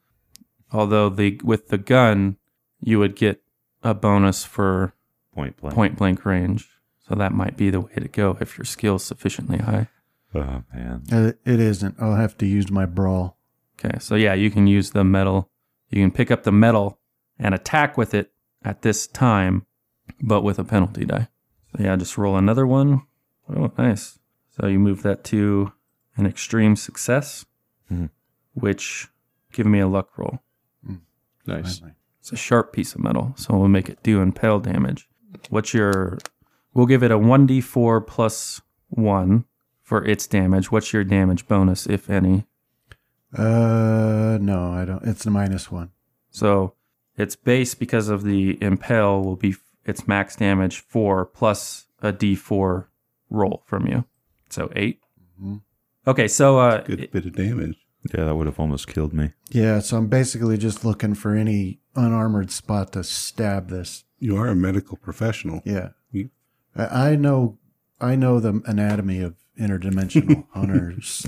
Although 0.71 1.09
the 1.09 1.39
with 1.43 1.69
the 1.69 1.77
gun, 1.77 2.37
you 2.81 2.99
would 2.99 3.15
get 3.15 3.41
a 3.83 3.93
bonus 3.93 4.43
for 4.45 4.93
Point 5.33 5.57
blank. 5.57 5.75
point 5.75 5.97
blank 5.97 6.25
range. 6.25 6.69
So 7.07 7.15
that 7.15 7.31
might 7.31 7.57
be 7.57 7.69
the 7.71 7.79
way 7.81 7.93
to 7.95 8.07
go 8.07 8.37
if 8.39 8.57
your 8.57 8.65
skill's 8.65 9.03
sufficiently 9.03 9.57
high. 9.57 9.87
Oh, 10.35 10.61
man. 10.71 11.03
Uh, 11.11 11.31
it 11.43 11.59
isn't. 11.59 11.95
I'll 11.99 12.15
have 12.15 12.37
to 12.37 12.45
use 12.45 12.69
my 12.69 12.85
brawl. 12.85 13.38
Okay, 13.83 13.97
so 13.99 14.15
yeah, 14.15 14.33
you 14.33 14.51
can 14.51 14.67
use 14.67 14.91
the 14.91 15.03
metal. 15.03 15.49
You 15.89 16.01
can 16.03 16.11
pick 16.11 16.31
up 16.31 16.43
the 16.43 16.51
metal 16.51 16.99
and 17.37 17.55
attack 17.55 17.97
with 17.97 18.13
it 18.13 18.31
at 18.63 18.81
this 18.81 19.07
time, 19.07 19.65
but 20.21 20.41
with 20.41 20.59
a 20.59 20.63
penalty 20.63 21.05
die. 21.05 21.29
So 21.75 21.83
yeah, 21.83 21.95
just 21.95 22.17
roll 22.17 22.35
another 22.35 22.67
one. 22.67 23.03
Oh, 23.49 23.71
nice. 23.77 24.19
So 24.49 24.67
you 24.67 24.79
move 24.79 25.01
that 25.03 25.23
to 25.25 25.71
an 26.17 26.25
extreme 26.25 26.75
success, 26.75 27.45
Mhm. 27.91 28.09
which 28.53 29.07
give 29.53 29.65
me 29.65 29.79
a 29.79 29.87
luck 29.87 30.17
roll. 30.17 30.39
Nice. 31.47 31.81
It's 32.19 32.31
a 32.31 32.35
sharp 32.35 32.73
piece 32.73 32.93
of 32.93 33.01
metal, 33.01 33.33
so 33.35 33.57
we'll 33.57 33.69
make 33.69 33.89
it 33.89 34.03
do 34.03 34.21
impale 34.21 34.59
damage. 34.59 35.09
What's 35.49 35.73
your? 35.73 36.17
We'll 36.73 36.85
give 36.85 37.01
it 37.01 37.11
a 37.11 37.17
one 37.17 37.47
d 37.47 37.61
four 37.61 38.01
plus 38.01 38.61
one 38.89 39.45
for 39.81 40.03
its 40.05 40.27
damage. 40.27 40.71
What's 40.71 40.93
your 40.93 41.03
damage 41.03 41.47
bonus, 41.47 41.87
if 41.87 42.09
any? 42.09 42.45
Uh, 43.33 44.37
no, 44.41 44.71
I 44.73 44.85
don't. 44.85 45.03
It's 45.03 45.25
a 45.25 45.29
minus 45.29 45.71
one. 45.71 45.91
So 46.31 46.73
its 47.17 47.35
base 47.35 47.75
because 47.75 48.09
of 48.09 48.23
the 48.23 48.57
impale 48.61 49.21
will 49.21 49.35
be 49.35 49.55
its 49.85 50.07
max 50.07 50.35
damage 50.35 50.79
four 50.79 51.25
plus 51.25 51.85
a 52.01 52.11
d4 52.13 52.85
roll 53.29 53.63
from 53.65 53.87
you. 53.87 54.05
So 54.49 54.71
8 54.75 54.99
Mhm. 55.41 55.61
Okay, 56.07 56.27
so 56.27 56.59
uh, 56.59 56.81
Good 56.83 56.99
it- 57.01 57.11
bit 57.11 57.25
of 57.25 57.35
damage. 57.35 57.77
Yeah, 58.13 58.25
that 58.25 58.35
would 58.35 58.45
have 58.47 58.59
almost 58.59 58.87
killed 58.87 59.13
me. 59.13 59.31
Yeah, 59.51 59.79
so 59.79 59.97
I'm 59.97 60.07
basically 60.07 60.57
just 60.57 60.85
looking 60.85 61.13
for 61.15 61.35
any 61.35 61.79
unarmored 61.95 62.49
spot 62.49 62.93
to 62.93 63.03
stab 63.03 63.69
this. 63.69 64.05
You 64.19 64.37
are 64.37 64.47
a 64.47 64.55
medical 64.55 64.95
professional. 64.97 65.61
Yeah, 65.65 65.89
You- 66.11 66.29
I 66.75 67.09
I 67.11 67.15
know, 67.17 67.57
I 67.99 68.15
know 68.15 68.39
the 68.39 68.61
anatomy 68.65 69.19
of 69.21 69.35
interdimensional 69.59 70.45
hunters 70.53 71.23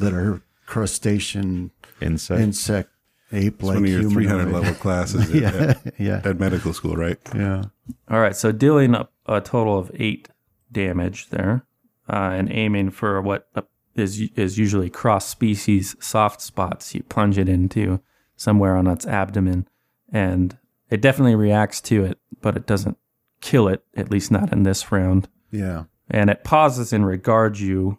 that 0.00 0.12
are 0.12 0.42
crustacean, 0.70 1.70
Insect. 2.00 2.40
insect, 2.40 2.90
ape 3.32 3.62
like 3.62 3.74
one 3.74 3.84
of 3.84 3.90
your 3.90 4.08
300 4.10 4.52
level 4.52 4.74
classes 4.74 5.28
at, 5.34 5.42
yeah, 5.42 5.74
yeah, 5.98 6.16
at, 6.18 6.26
at 6.26 6.40
medical 6.40 6.72
school, 6.72 6.96
right? 6.96 7.18
yeah. 7.34 7.64
all 8.08 8.20
right, 8.20 8.34
so 8.36 8.52
dealing 8.52 8.94
up 8.94 9.12
a 9.26 9.40
total 9.40 9.78
of 9.78 9.90
eight 9.94 10.28
damage 10.72 11.28
there, 11.28 11.66
uh, 12.08 12.30
and 12.32 12.50
aiming 12.52 12.90
for 12.90 13.20
what 13.20 13.48
uh, 13.54 13.62
is 13.96 14.20
is 14.36 14.56
usually 14.58 14.88
cross 14.88 15.28
species 15.28 15.96
soft 16.00 16.40
spots. 16.40 16.94
You 16.94 17.02
plunge 17.02 17.36
it 17.38 17.48
into 17.48 18.00
somewhere 18.36 18.76
on 18.76 18.86
its 18.86 19.06
abdomen, 19.06 19.68
and 20.12 20.56
it 20.88 21.00
definitely 21.02 21.34
reacts 21.34 21.80
to 21.82 22.04
it, 22.04 22.18
but 22.40 22.56
it 22.56 22.66
doesn't 22.66 22.96
kill 23.40 23.68
it. 23.68 23.84
At 23.96 24.10
least 24.10 24.30
not 24.30 24.52
in 24.52 24.62
this 24.62 24.90
round. 24.92 25.28
Yeah. 25.52 25.84
and 26.08 26.30
it 26.30 26.44
pauses 26.44 26.92
and 26.92 27.04
regards 27.04 27.60
you 27.60 27.98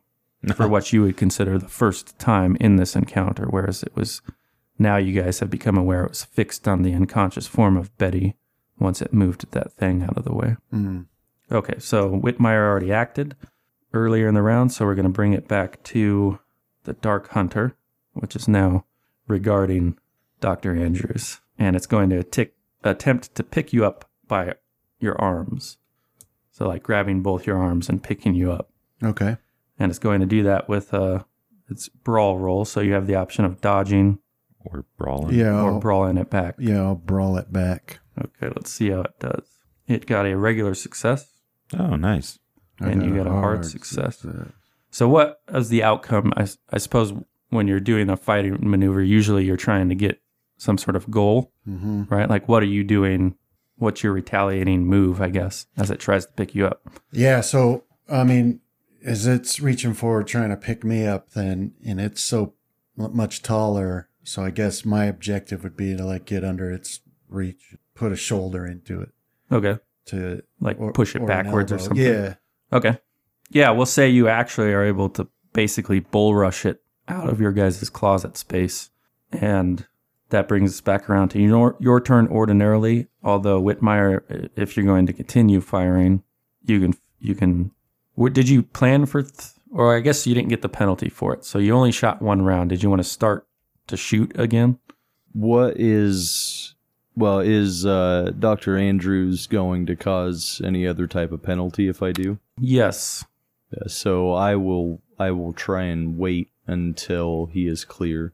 for 0.55 0.67
what 0.67 0.91
you 0.91 1.03
would 1.03 1.17
consider 1.17 1.57
the 1.57 1.67
first 1.67 2.17
time 2.17 2.57
in 2.59 2.75
this 2.75 2.95
encounter, 2.95 3.45
whereas 3.45 3.83
it 3.83 3.95
was 3.95 4.21
now 4.79 4.97
you 4.97 5.19
guys 5.21 5.39
have 5.39 5.49
become 5.49 5.77
aware 5.77 6.03
it 6.03 6.09
was 6.09 6.23
fixed 6.23 6.67
on 6.67 6.81
the 6.81 6.93
unconscious 6.93 7.47
form 7.47 7.77
of 7.77 7.95
Betty 7.97 8.35
once 8.79 9.01
it 9.01 9.13
moved 9.13 9.51
that 9.51 9.71
thing 9.71 10.01
out 10.01 10.17
of 10.17 10.23
the 10.23 10.33
way. 10.33 10.57
Mm. 10.73 11.05
Okay, 11.51 11.75
so 11.77 12.09
Whitmire 12.09 12.67
already 12.67 12.91
acted 12.91 13.35
earlier 13.93 14.27
in 14.27 14.33
the 14.33 14.41
round, 14.41 14.71
so 14.71 14.85
we're 14.85 14.95
going 14.95 15.03
to 15.03 15.11
bring 15.11 15.33
it 15.33 15.47
back 15.47 15.83
to 15.83 16.39
the 16.83 16.93
Dark 16.93 17.29
Hunter, 17.29 17.75
which 18.13 18.35
is 18.35 18.47
now 18.47 18.85
regarding 19.27 19.97
Dr. 20.39 20.75
Andrews, 20.75 21.41
and 21.59 21.75
it's 21.75 21.85
going 21.85 22.09
to 22.09 22.23
tick, 22.23 22.55
attempt 22.83 23.35
to 23.35 23.43
pick 23.43 23.73
you 23.73 23.85
up 23.85 24.09
by 24.27 24.55
your 24.99 25.19
arms. 25.21 25.77
So, 26.51 26.67
like 26.67 26.83
grabbing 26.83 27.21
both 27.21 27.45
your 27.45 27.57
arms 27.57 27.89
and 27.89 28.01
picking 28.01 28.33
you 28.33 28.51
up 28.51 28.71
Okay. 29.03 29.37
And 29.81 29.89
it's 29.89 29.99
going 29.99 30.19
to 30.21 30.25
do 30.27 30.43
that 30.43 30.69
with 30.69 30.93
uh 30.93 31.23
its 31.69 31.89
brawl 31.89 32.37
roll. 32.37 32.65
So 32.65 32.81
you 32.81 32.93
have 32.93 33.07
the 33.07 33.15
option 33.15 33.45
of 33.45 33.61
dodging 33.61 34.19
or 34.65 34.85
brawling. 34.97 35.35
Yeah. 35.37 35.53
or 35.61 35.71
I'll, 35.71 35.79
brawling 35.79 36.17
it 36.17 36.29
back. 36.29 36.55
yeah. 36.59 36.81
I'll 36.81 36.95
brawl 36.95 37.37
it 37.37 37.51
back. 37.51 37.99
Okay, 38.19 38.47
let's 38.55 38.69
see 38.71 38.89
how 38.91 39.01
it 39.01 39.19
does. 39.19 39.47
It 39.87 40.05
got 40.05 40.25
a 40.25 40.35
regular 40.37 40.75
success, 40.75 41.31
Oh, 41.77 41.95
nice. 41.95 42.37
I 42.81 42.89
and 42.89 43.03
you 43.03 43.15
got 43.15 43.27
a 43.27 43.31
hard 43.31 43.65
success. 43.65 44.25
So 44.89 45.07
what 45.07 45.41
is 45.53 45.69
the 45.69 45.83
outcome? 45.83 46.33
I 46.37 46.77
suppose 46.77 47.13
when 47.49 47.67
you're 47.67 47.79
doing 47.79 48.09
a 48.09 48.17
fighting 48.17 48.57
maneuver, 48.69 49.01
usually 49.01 49.45
you're 49.45 49.55
trying 49.57 49.87
to 49.89 49.95
get 49.95 50.21
some 50.57 50.77
sort 50.77 50.95
of 50.95 51.09
goal, 51.09 51.51
hmm 51.65 52.03
right? 52.09 52.29
Like 52.29 52.47
what 52.49 52.61
are 52.63 52.67
you 52.77 52.83
doing? 52.83 53.35
What's 53.77 54.03
your 54.03 54.13
retaliating 54.13 54.85
move? 54.85 55.21
I 55.21 55.29
guess 55.29 55.65
as 55.77 55.89
it 55.89 55.99
tries 55.99 56.25
to 56.25 56.31
pick 56.33 56.53
you 56.53 56.67
up. 56.67 56.81
Yeah. 57.11 57.41
So, 57.41 57.83
I 58.09 58.23
mean, 58.25 58.59
as 59.03 59.27
it's 59.27 59.59
reaching 59.59 59.93
forward 59.93 60.27
trying 60.27 60.49
to 60.49 60.57
pick 60.57 60.83
me 60.83 61.05
up, 61.05 61.31
then, 61.31 61.73
and 61.85 61.99
it's 61.99 62.21
so 62.21 62.53
much 62.95 63.41
taller. 63.41 64.09
So 64.23 64.43
I 64.43 64.51
guess 64.51 64.85
my 64.85 65.05
objective 65.05 65.63
would 65.63 65.75
be 65.75 65.95
to 65.97 66.05
like 66.05 66.25
get 66.25 66.43
under 66.43 66.71
its 66.71 66.99
reach, 67.29 67.75
put 67.95 68.11
a 68.11 68.15
shoulder 68.15 68.65
into 68.65 69.01
it 69.01 69.09
Okay, 69.51 69.79
to 70.05 70.43
like 70.59 70.79
or- 70.79 70.91
push 70.93 71.15
it 71.15 71.21
or 71.21 71.27
backwards 71.27 71.71
or 71.71 71.79
something. 71.79 71.97
Yeah. 72.05 72.35
Okay. 72.71 72.97
Yeah, 73.49 73.71
we'll 73.71 73.85
say 73.85 74.09
you 74.09 74.27
actually 74.29 74.71
are 74.71 74.83
able 74.83 75.09
to 75.09 75.27
basically 75.53 75.99
bull 75.99 76.35
rush 76.35 76.65
it 76.65 76.81
out 77.07 77.29
of 77.29 77.41
your 77.41 77.51
guys' 77.51 77.89
closet 77.89 78.37
space. 78.37 78.89
And 79.31 79.85
that 80.29 80.47
brings 80.47 80.71
us 80.71 80.79
back 80.81 81.09
around 81.09 81.29
to 81.29 81.41
your, 81.41 81.75
your 81.79 81.99
turn 81.99 82.27
ordinarily. 82.27 83.07
Although 83.23 83.61
Whitmire, 83.61 84.49
if 84.55 84.77
you're 84.77 84.85
going 84.85 85.05
to 85.07 85.13
continue 85.13 85.59
firing, 85.59 86.23
you 86.63 86.79
can, 86.79 86.93
you 87.19 87.35
can, 87.35 87.71
what, 88.15 88.33
did 88.33 88.49
you 88.49 88.63
plan 88.63 89.05
for, 89.05 89.23
th- 89.23 89.51
or 89.71 89.95
I 89.95 90.01
guess 90.01 90.27
you 90.27 90.35
didn't 90.35 90.49
get 90.49 90.61
the 90.61 90.69
penalty 90.69 91.09
for 91.09 91.33
it. 91.33 91.45
So 91.45 91.57
you 91.59 91.73
only 91.73 91.91
shot 91.91 92.21
one 92.21 92.41
round. 92.41 92.69
Did 92.69 92.83
you 92.83 92.89
want 92.89 93.01
to 93.01 93.07
start 93.07 93.47
to 93.87 93.97
shoot 93.97 94.37
again? 94.39 94.77
What 95.33 95.79
is 95.79 96.75
well 97.15 97.39
is 97.39 97.85
uh, 97.85 98.31
Doctor 98.37 98.77
Andrews 98.77 99.47
going 99.47 99.85
to 99.85 99.95
cause 99.95 100.61
any 100.63 100.85
other 100.85 101.07
type 101.07 101.31
of 101.31 101.41
penalty 101.41 101.87
if 101.87 102.03
I 102.03 102.11
do? 102.11 102.37
Yes. 102.59 103.25
Yeah, 103.71 103.87
so 103.87 104.33
I 104.33 104.55
will 104.55 105.01
I 105.17 105.31
will 105.31 105.53
try 105.53 105.83
and 105.83 106.17
wait 106.17 106.49
until 106.67 107.47
he 107.47 107.67
is 107.67 107.85
clear. 107.85 108.33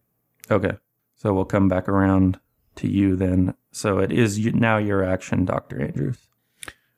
Okay. 0.50 0.78
So 1.16 1.34
we'll 1.34 1.46
come 1.46 1.68
back 1.68 1.88
around 1.88 2.40
to 2.78 2.88
you 2.88 3.16
then. 3.16 3.54
So 3.72 4.00
it 4.00 4.12
is 4.12 4.40
now 4.54 4.78
your 4.78 5.04
action, 5.04 5.46
Dr. 5.46 5.82
Andrews. 5.82 6.18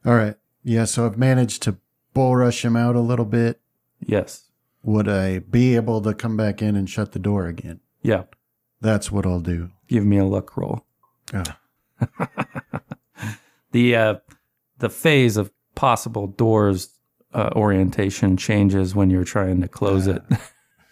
All 0.06 0.16
right. 0.16 0.36
Yeah, 0.64 0.86
so 0.86 1.06
I've 1.06 1.18
managed 1.18 1.64
to 1.64 1.78
bull 2.14 2.36
rush 2.36 2.64
him 2.64 2.76
out 2.76 2.96
a 2.96 3.02
little 3.02 3.26
bit. 3.26 3.62
Yes. 4.00 4.46
Would 4.84 5.08
I 5.08 5.40
be 5.40 5.76
able 5.76 6.02
to 6.02 6.14
come 6.14 6.38
back 6.38 6.62
in 6.62 6.76
and 6.76 6.90
shut 6.90 7.12
the 7.12 7.20
door 7.20 7.48
again? 7.48 7.80
Yeah. 8.02 8.24
That's 8.82 9.12
what 9.12 9.26
I'll 9.26 9.42
do. 9.42 9.70
Give 9.88 10.06
me 10.06 10.18
a 10.18 10.26
luck 10.26 10.56
roll. 10.56 10.86
Ah. 11.34 11.60
the 13.72 13.96
uh, 13.96 14.16
the 14.78 14.90
phase 14.90 15.38
of 15.38 15.52
possible 15.76 16.28
doors 16.28 16.90
uh, 17.34 17.50
orientation 17.56 18.38
changes 18.38 18.96
when 18.96 19.10
you're 19.10 19.24
trying 19.24 19.62
to 19.62 19.68
close 19.68 20.08
it, 20.08 20.24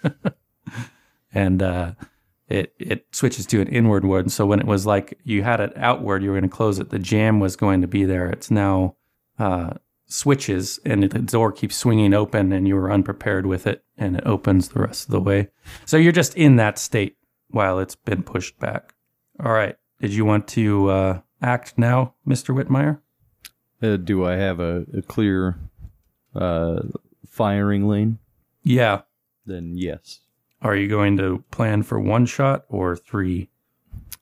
and 1.34 1.64
uh, 1.64 1.94
it 2.48 2.74
it 2.78 3.08
switches 3.12 3.46
to 3.48 3.62
an 3.62 3.68
inward 3.68 4.06
one. 4.06 4.30
So 4.30 4.46
when 4.46 4.60
it 4.60 4.68
was 4.68 4.86
like 4.86 5.18
you 5.24 5.44
had 5.44 5.60
it 5.60 5.74
outward, 5.78 6.24
you 6.24 6.30
were 6.30 6.40
going 6.40 6.50
to 6.50 6.56
close 6.56 6.80
it. 6.80 6.90
The 6.90 7.00
jam 7.00 7.40
was 7.40 7.56
going 7.56 7.82
to 7.82 7.88
be 7.88 8.04
there. 8.04 8.30
It's 8.30 8.52
now 8.52 8.96
uh, 9.40 9.76
switches, 10.08 10.80
and 10.86 11.04
the 11.04 11.20
door 11.20 11.52
keeps 11.52 11.76
swinging 11.76 12.14
open, 12.14 12.52
and 12.52 12.68
you 12.68 12.76
were 12.76 12.92
unprepared 12.92 13.46
with 13.46 13.68
it, 13.68 13.84
and 13.98 14.16
it 14.16 14.24
opens 14.26 14.70
the 14.70 14.80
rest 14.80 15.06
of 15.06 15.12
the 15.12 15.20
way. 15.20 15.50
So 15.86 15.98
you're 15.98 16.12
just 16.12 16.36
in 16.36 16.56
that 16.56 16.80
state 16.80 17.18
while 17.50 17.80
it's 17.80 17.96
been 17.96 18.24
pushed 18.24 18.58
back. 18.60 18.94
All 19.44 19.52
right. 19.52 19.76
Did 20.02 20.14
you 20.14 20.26
want 20.26 20.48
to 20.50 20.90
uh, 20.90 21.20
act 21.42 21.78
now, 21.78 22.14
Mr. 22.28 22.56
Whitmire? 22.56 23.00
Uh, 23.82 23.98
do 23.98 24.26
I 24.26 24.36
have 24.36 24.60
a, 24.60 24.86
a 24.96 25.02
clear 25.02 25.60
uh, 26.36 26.82
firing 27.28 27.88
lane? 27.88 28.20
Yeah. 28.64 29.02
Then 29.46 29.74
yes. 29.76 30.22
Are 30.62 30.76
you 30.76 30.88
going 30.88 31.18
to 31.18 31.44
plan 31.52 31.84
for 31.84 32.00
one 32.00 32.26
shot 32.26 32.66
or 32.70 32.96
three? 32.96 33.50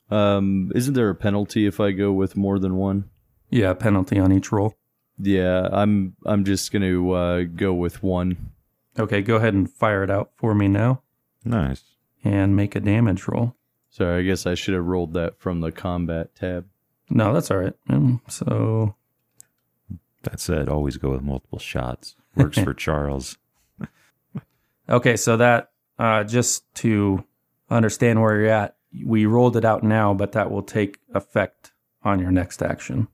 Um, 0.09 0.71
isn't 0.75 0.93
there 0.93 1.09
a 1.09 1.15
penalty 1.15 1.65
if 1.65 1.79
I 1.79 1.91
go 1.91 2.11
with 2.11 2.35
more 2.35 2.59
than 2.59 2.75
one? 2.75 3.09
Yeah, 3.49 3.73
penalty 3.73 4.19
on 4.19 4.31
each 4.31 4.51
roll. 4.51 4.75
Yeah, 5.17 5.69
I'm 5.71 6.15
I'm 6.25 6.43
just 6.43 6.71
gonna 6.71 7.09
uh, 7.11 7.43
go 7.43 7.73
with 7.73 8.03
one. 8.03 8.51
Okay, 8.99 9.21
go 9.21 9.35
ahead 9.35 9.53
and 9.53 9.69
fire 9.69 10.03
it 10.03 10.09
out 10.09 10.31
for 10.35 10.53
me 10.55 10.67
now 10.67 11.01
Nice. 11.43 11.83
and 12.23 12.55
make 12.55 12.75
a 12.75 12.79
damage 12.79 13.27
roll. 13.27 13.55
Sorry, 13.89 14.19
I 14.19 14.23
guess 14.23 14.45
I 14.45 14.55
should 14.55 14.73
have 14.73 14.85
rolled 14.85 15.13
that 15.13 15.37
from 15.39 15.59
the 15.61 15.71
combat 15.71 16.33
tab. 16.35 16.65
No, 17.09 17.33
that's 17.33 17.51
all 17.51 17.57
right. 17.57 17.73
Um, 17.89 18.21
so, 18.27 18.95
That 20.23 20.39
said, 20.39 20.67
always 20.69 20.97
go 20.97 21.11
with 21.11 21.21
multiple 21.21 21.59
shots. 21.59 22.15
Works 22.35 22.57
for 22.59 22.73
Charles. 22.73 23.37
okay, 24.89 25.15
so 25.15 25.37
that, 25.37 25.71
uh, 25.99 26.23
just 26.23 26.73
to 26.75 27.23
understand 27.69 28.21
where 28.21 28.35
you're 28.39 28.49
at, 28.49 28.75
we 29.05 29.25
rolled 29.25 29.55
it 29.57 29.65
out 29.65 29.83
now, 29.83 30.13
but 30.13 30.31
that 30.33 30.49
will 30.51 30.63
take 30.63 30.99
effect 31.13 31.71
on 32.03 32.19
your 32.19 32.31
next 32.31 32.61
action. 32.61 33.07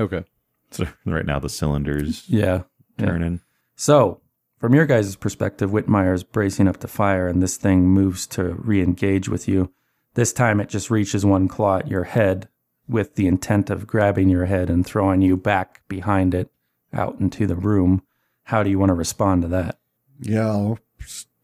Okay. 0.00 0.24
So 0.70 0.86
right 1.06 1.26
now 1.26 1.38
the 1.38 1.48
cylinders 1.48 2.24
Yeah. 2.28 2.62
yeah. 2.98 3.06
turning. 3.06 3.40
So, 3.76 4.20
from 4.58 4.74
your 4.74 4.86
guys' 4.86 5.16
perspective, 5.16 5.70
Whitmire's 5.70 6.22
bracing 6.22 6.66
up 6.66 6.78
to 6.78 6.88
fire, 6.88 7.28
and 7.28 7.42
this 7.42 7.56
thing 7.58 7.88
moves 7.88 8.26
to 8.28 8.54
re 8.54 8.80
engage 8.82 9.28
with 9.28 9.46
you. 9.46 9.70
This 10.14 10.32
time 10.32 10.60
it 10.60 10.70
just 10.70 10.90
reaches 10.90 11.26
one 11.26 11.46
claw 11.46 11.78
at 11.78 11.88
your 11.88 12.04
head 12.04 12.48
with 12.88 13.16
the 13.16 13.26
intent 13.26 13.68
of 13.68 13.86
grabbing 13.86 14.30
your 14.30 14.46
head 14.46 14.70
and 14.70 14.86
throwing 14.86 15.20
you 15.20 15.36
back 15.36 15.82
behind 15.88 16.34
it 16.34 16.50
out 16.92 17.20
into 17.20 17.46
the 17.46 17.54
room. 17.56 18.02
How 18.44 18.62
do 18.62 18.70
you 18.70 18.78
want 18.78 18.88
to 18.90 18.94
respond 18.94 19.42
to 19.42 19.48
that? 19.48 19.78
Yeah, 20.20 20.46
I'll, 20.48 20.78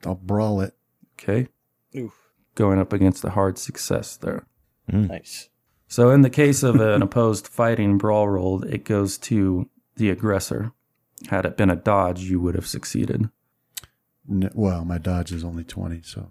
I'll 0.07 0.14
brawl 0.14 0.61
it. 0.62 0.75
Okay. 1.20 1.49
Oof. 1.95 2.14
Going 2.55 2.79
up 2.79 2.93
against 2.95 3.20
the 3.20 3.31
hard 3.31 3.59
success 3.59 4.16
there. 4.16 4.47
Mm. 4.91 5.09
Nice. 5.09 5.51
So, 5.93 6.09
in 6.11 6.22
the 6.22 6.30
case 6.30 6.62
of 6.62 6.80
an 6.80 7.03
opposed 7.03 7.47
fighting 7.47 7.99
brawl 7.99 8.26
roll, 8.26 8.62
it 8.64 8.82
goes 8.84 9.18
to 9.28 9.68
the 9.97 10.09
aggressor. 10.09 10.72
Had 11.28 11.45
it 11.45 11.59
been 11.59 11.68
a 11.68 11.76
dodge, 11.76 12.22
you 12.22 12.40
would 12.40 12.55
have 12.55 12.66
succeeded. 12.66 13.28
N- 14.26 14.51
Well, 14.55 14.86
my 14.86 14.97
dodge 14.97 15.32
is 15.32 15.45
only 15.45 15.64
20, 15.64 16.01
so. 16.03 16.30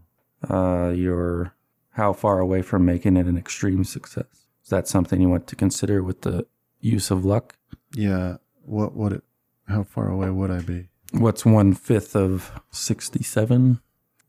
uh, 0.49 0.89
you're 0.95 1.53
how 1.91 2.11
far 2.11 2.39
away 2.39 2.63
from 2.63 2.85
making 2.85 3.17
it 3.17 3.27
an 3.27 3.37
extreme 3.37 3.83
success? 3.83 4.47
Is 4.63 4.69
that 4.69 4.87
something 4.87 5.21
you 5.21 5.29
want 5.29 5.45
to 5.45 5.55
consider 5.55 6.01
with 6.01 6.21
the 6.21 6.47
use 6.79 7.11
of 7.11 7.23
luck? 7.23 7.55
Yeah, 7.93 8.37
what 8.65 8.95
would 8.95 9.13
it, 9.13 9.23
how 9.67 9.83
far 9.83 10.09
away 10.09 10.31
would 10.31 10.49
I 10.49 10.61
be? 10.61 10.87
What's 11.11 11.45
one 11.45 11.75
fifth 11.75 12.15
of 12.15 12.51
67? 12.71 13.79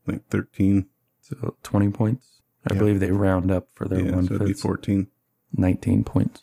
Like 0.05 0.27
13. 0.29 0.85
So 1.21 1.55
20 1.63 1.89
points. 1.89 2.41
I 2.67 2.73
Yeah. 2.73 2.79
believe 2.79 2.99
they 2.99 3.11
round 3.11 3.49
up 3.49 3.69
for 3.73 3.87
their 3.87 4.05
yeah, 4.05 4.15
one 4.15 4.27
so 4.27 4.35
it'd 4.35 4.45
be 4.45 4.53
fifth. 4.53 4.61
14. 4.61 5.07
19 5.53 6.03
points. 6.03 6.41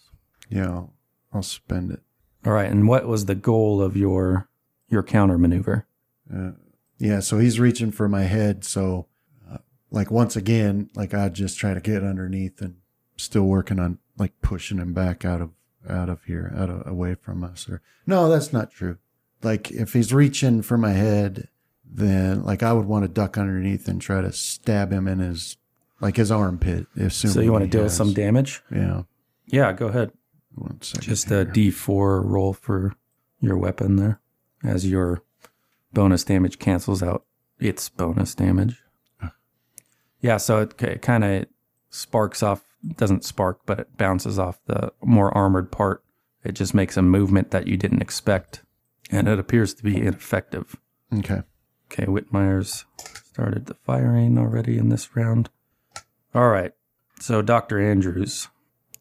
Yeah, 0.49 0.67
I'll, 0.67 0.93
I'll 1.33 1.43
spend 1.43 1.93
it. 1.93 2.01
All 2.45 2.53
right. 2.53 2.71
And 2.71 2.89
what 2.89 3.07
was 3.07 3.27
the 3.27 3.35
goal 3.35 3.83
of 3.83 3.97
your 3.97 4.49
your 4.89 5.03
counter 5.03 5.39
maneuver? 5.39 5.87
Uh, 6.33 6.53
yeah, 6.99 7.21
so 7.21 7.39
he's 7.39 7.59
reaching 7.59 7.93
for 7.93 8.09
my 8.09 8.25
head. 8.25 8.65
So, 8.65 9.07
uh, 9.51 9.59
like, 9.91 10.11
once 10.11 10.37
again, 10.37 10.91
like, 10.95 11.15
I'd 11.15 11.35
just 11.35 11.59
try 11.59 11.73
to 11.73 11.81
get 11.81 12.03
underneath 12.03 12.61
and 12.61 12.77
still 13.17 13.45
working 13.45 13.79
on, 13.79 13.99
like, 14.19 14.33
pushing 14.43 14.79
him 14.79 14.93
back 14.93 15.25
out 15.25 15.41
of, 15.41 15.51
out 15.89 16.11
of 16.11 16.25
here, 16.25 16.53
out 16.57 16.69
of, 16.69 16.87
away 16.87 17.15
from 17.15 17.43
us. 17.43 17.69
Or, 17.69 17.81
no, 18.07 18.29
that's 18.29 18.53
not 18.53 18.71
true. 18.71 18.99
Like, 19.43 19.71
if 19.71 19.95
he's 19.95 20.13
reaching 20.13 20.61
for 20.61 20.77
my 20.77 20.93
head, 20.93 21.49
then, 21.85 22.45
like, 22.45 22.63
I 22.63 22.75
would 22.75 22.87
want 22.87 23.05
to 23.05 23.09
duck 23.09 23.39
underneath 23.39 23.89
and 23.89 24.01
try 24.01 24.21
to 24.21 24.33
stab 24.33 24.93
him 24.93 25.09
in 25.09 25.21
his, 25.21 25.57
like, 26.01 26.17
his 26.17 26.31
armpit. 26.31 26.87
Assuming 26.97 27.35
so 27.35 27.41
you 27.41 27.53
want 27.53 27.65
to 27.65 27.71
deal 27.71 27.83
has. 27.83 27.97
some 27.97 28.13
damage? 28.13 28.63
Yeah. 28.71 29.03
Yeah, 29.47 29.73
go 29.73 29.89
ahead. 29.89 30.13
One 30.55 30.81
second. 30.83 31.03
Just 31.09 31.31
a 31.31 31.45
here. 31.55 31.73
D4 31.73 32.25
roll 32.25 32.53
for 32.53 32.95
your 33.41 33.57
weapon 33.57 33.97
there 33.97 34.21
as 34.63 34.89
your 34.89 35.23
bonus 35.93 36.25
damage 36.25 36.59
cancels 36.59 37.03
out 37.03 37.25
its 37.59 37.89
bonus 37.89 38.35
damage. 38.35 38.83
Yeah, 40.23 40.37
so 40.37 40.59
it, 40.61 40.83
it 40.83 41.01
kind 41.01 41.25
of 41.25 41.47
sparks 41.89 42.43
off, 42.43 42.63
doesn't 42.99 43.25
spark, 43.25 43.61
but 43.65 43.81
it 43.81 43.97
bounces 43.97 44.39
off 44.39 44.61
the 44.67 44.93
more 45.03 45.35
armored 45.35 45.73
part. 45.73 46.05
It 46.45 46.53
just 46.53 46.75
makes 46.75 46.99
a 46.99 47.03
movement 47.03 47.53
that 47.53 47.67
you 47.67 47.79
didn't 47.79 48.03
expect, 48.03 48.63
and 49.11 49.27
it 49.29 49.39
appears 49.39 49.73
to 49.73 49.83
be 49.83 49.97
ineffective. 49.97 50.77
Okay. 51.11 51.41
Okay, 51.91 52.05
Whitmire's 52.05 52.85
started 53.33 53.65
the 53.65 53.73
firing 53.73 54.37
already 54.37 54.77
in 54.77 54.91
this 54.91 55.17
round. 55.17 55.49
All 56.35 56.49
right, 56.49 56.73
so 57.19 57.43
Dr. 57.43 57.81
Andrews, 57.81 58.49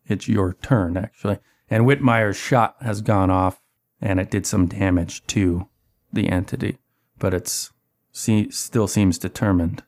it's 0.08 0.28
your 0.28 0.54
turn 0.54 0.98
actually. 0.98 1.40
And 1.70 1.86
Whitmire's 1.86 2.38
shot 2.38 2.76
has 2.82 3.02
gone 3.02 3.30
off 3.30 3.62
and 4.02 4.20
it 4.20 4.32
did 4.32 4.46
some 4.46 4.68
damage 4.68 5.26
to 5.28 5.68
the 6.12 6.30
entity, 6.30 6.78
but 7.18 7.34
it's 7.34 7.72
see, 8.12 8.50
still 8.50 8.88
seems 8.88 9.18
determined. 9.18 9.84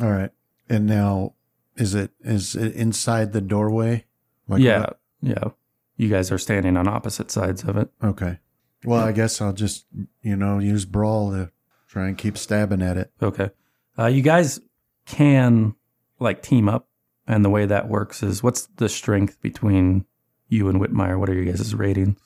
All 0.00 0.10
right. 0.10 0.30
And 0.68 0.86
now, 0.86 1.34
is 1.76 1.94
it, 1.94 2.10
is 2.20 2.54
it 2.54 2.74
inside 2.74 3.32
the 3.32 3.40
doorway? 3.40 4.06
Like, 4.48 4.62
yeah, 4.62 4.86
yeah. 5.20 5.50
You 5.96 6.08
guys 6.08 6.30
are 6.30 6.38
standing 6.38 6.76
on 6.76 6.88
opposite 6.88 7.30
sides 7.30 7.64
of 7.64 7.76
it. 7.76 7.88
Okay. 8.02 8.38
Well, 8.84 9.04
I 9.04 9.12
guess 9.12 9.40
I'll 9.40 9.52
just, 9.52 9.86
you 10.22 10.36
know, 10.36 10.58
use 10.58 10.84
brawl 10.84 11.32
to 11.32 11.50
try 11.88 12.06
and 12.08 12.16
keep 12.16 12.38
stabbing 12.38 12.82
at 12.82 12.96
it. 12.96 13.10
Okay. 13.20 13.50
Uh, 13.98 14.06
you 14.06 14.22
guys 14.22 14.60
can 15.06 15.74
like 16.18 16.42
team 16.42 16.68
up, 16.68 16.88
and 17.26 17.44
the 17.44 17.50
way 17.50 17.66
that 17.66 17.88
works 17.88 18.22
is 18.22 18.42
what's 18.42 18.66
the 18.76 18.88
strength 18.88 19.40
between 19.40 20.04
you 20.48 20.68
and 20.68 20.80
Whitmire? 20.80 21.18
What 21.18 21.28
are 21.28 21.34
your 21.34 21.44
guys' 21.44 21.74
ratings? 21.74 22.18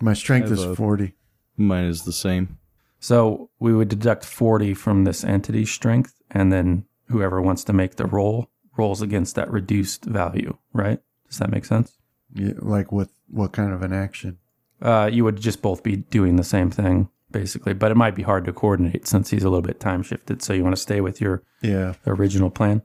My 0.00 0.14
strength 0.14 0.50
is 0.50 0.62
a- 0.64 0.74
40. 0.74 1.14
Mine 1.56 1.84
is 1.84 2.04
the 2.04 2.12
same. 2.12 2.56
So 3.00 3.50
we 3.58 3.74
would 3.74 3.88
deduct 3.88 4.24
40 4.24 4.74
from 4.74 5.04
this 5.04 5.24
entity's 5.24 5.70
strength, 5.70 6.14
and 6.30 6.52
then 6.52 6.84
whoever 7.08 7.40
wants 7.42 7.64
to 7.64 7.72
make 7.72 7.96
the 7.96 8.06
roll 8.06 8.48
rolls 8.76 9.02
against 9.02 9.34
that 9.34 9.50
reduced 9.50 10.04
value, 10.04 10.56
right? 10.72 11.00
Does 11.28 11.38
that 11.38 11.50
make 11.50 11.64
sense? 11.66 11.98
Yeah, 12.32 12.52
like 12.58 12.92
with 12.92 13.10
what 13.28 13.52
kind 13.52 13.72
of 13.72 13.82
an 13.82 13.92
action? 13.92 14.38
Uh, 14.80 15.10
you 15.12 15.24
would 15.24 15.36
just 15.40 15.60
both 15.60 15.82
be 15.82 15.96
doing 15.96 16.36
the 16.36 16.44
same 16.44 16.70
thing. 16.70 17.08
basically. 17.32 17.72
But 17.74 17.92
it 17.92 17.96
might 17.96 18.16
be 18.16 18.22
hard 18.24 18.44
to 18.46 18.52
coordinate 18.52 19.06
since 19.06 19.30
he's 19.30 19.44
a 19.44 19.48
little 19.48 19.62
bit 19.62 19.78
time 19.78 20.02
shifted. 20.02 20.42
So 20.42 20.52
you 20.52 20.64
want 20.64 20.74
to 20.74 20.82
stay 20.82 21.00
with 21.00 21.20
your 21.20 21.44
Yeah. 21.62 21.94
original 22.04 22.50
plan. 22.50 22.82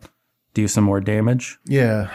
Do 0.56 0.68
some 0.68 0.84
more 0.86 0.99
damage. 1.01 1.60
Yeah. 1.66 2.10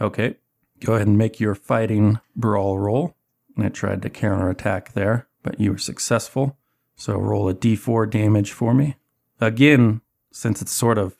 Okay. 0.00 0.36
Go 0.84 0.94
ahead 0.94 1.06
and 1.08 1.18
make 1.18 1.40
your 1.40 1.54
fighting 1.56 2.20
brawl 2.36 2.78
roll. 2.78 3.16
I 3.58 3.68
tried 3.70 4.02
to 4.02 4.10
counterattack 4.10 4.92
there, 4.92 5.26
but 5.42 5.58
you 5.58 5.72
were 5.72 5.78
successful. 5.78 6.56
So 6.94 7.16
roll 7.18 7.48
a 7.48 7.54
d4 7.54 8.08
damage 8.10 8.52
for 8.52 8.72
me. 8.74 8.96
Again, 9.40 10.00
since 10.30 10.60
it's 10.62 10.72
sort 10.72 10.98
of 10.98 11.16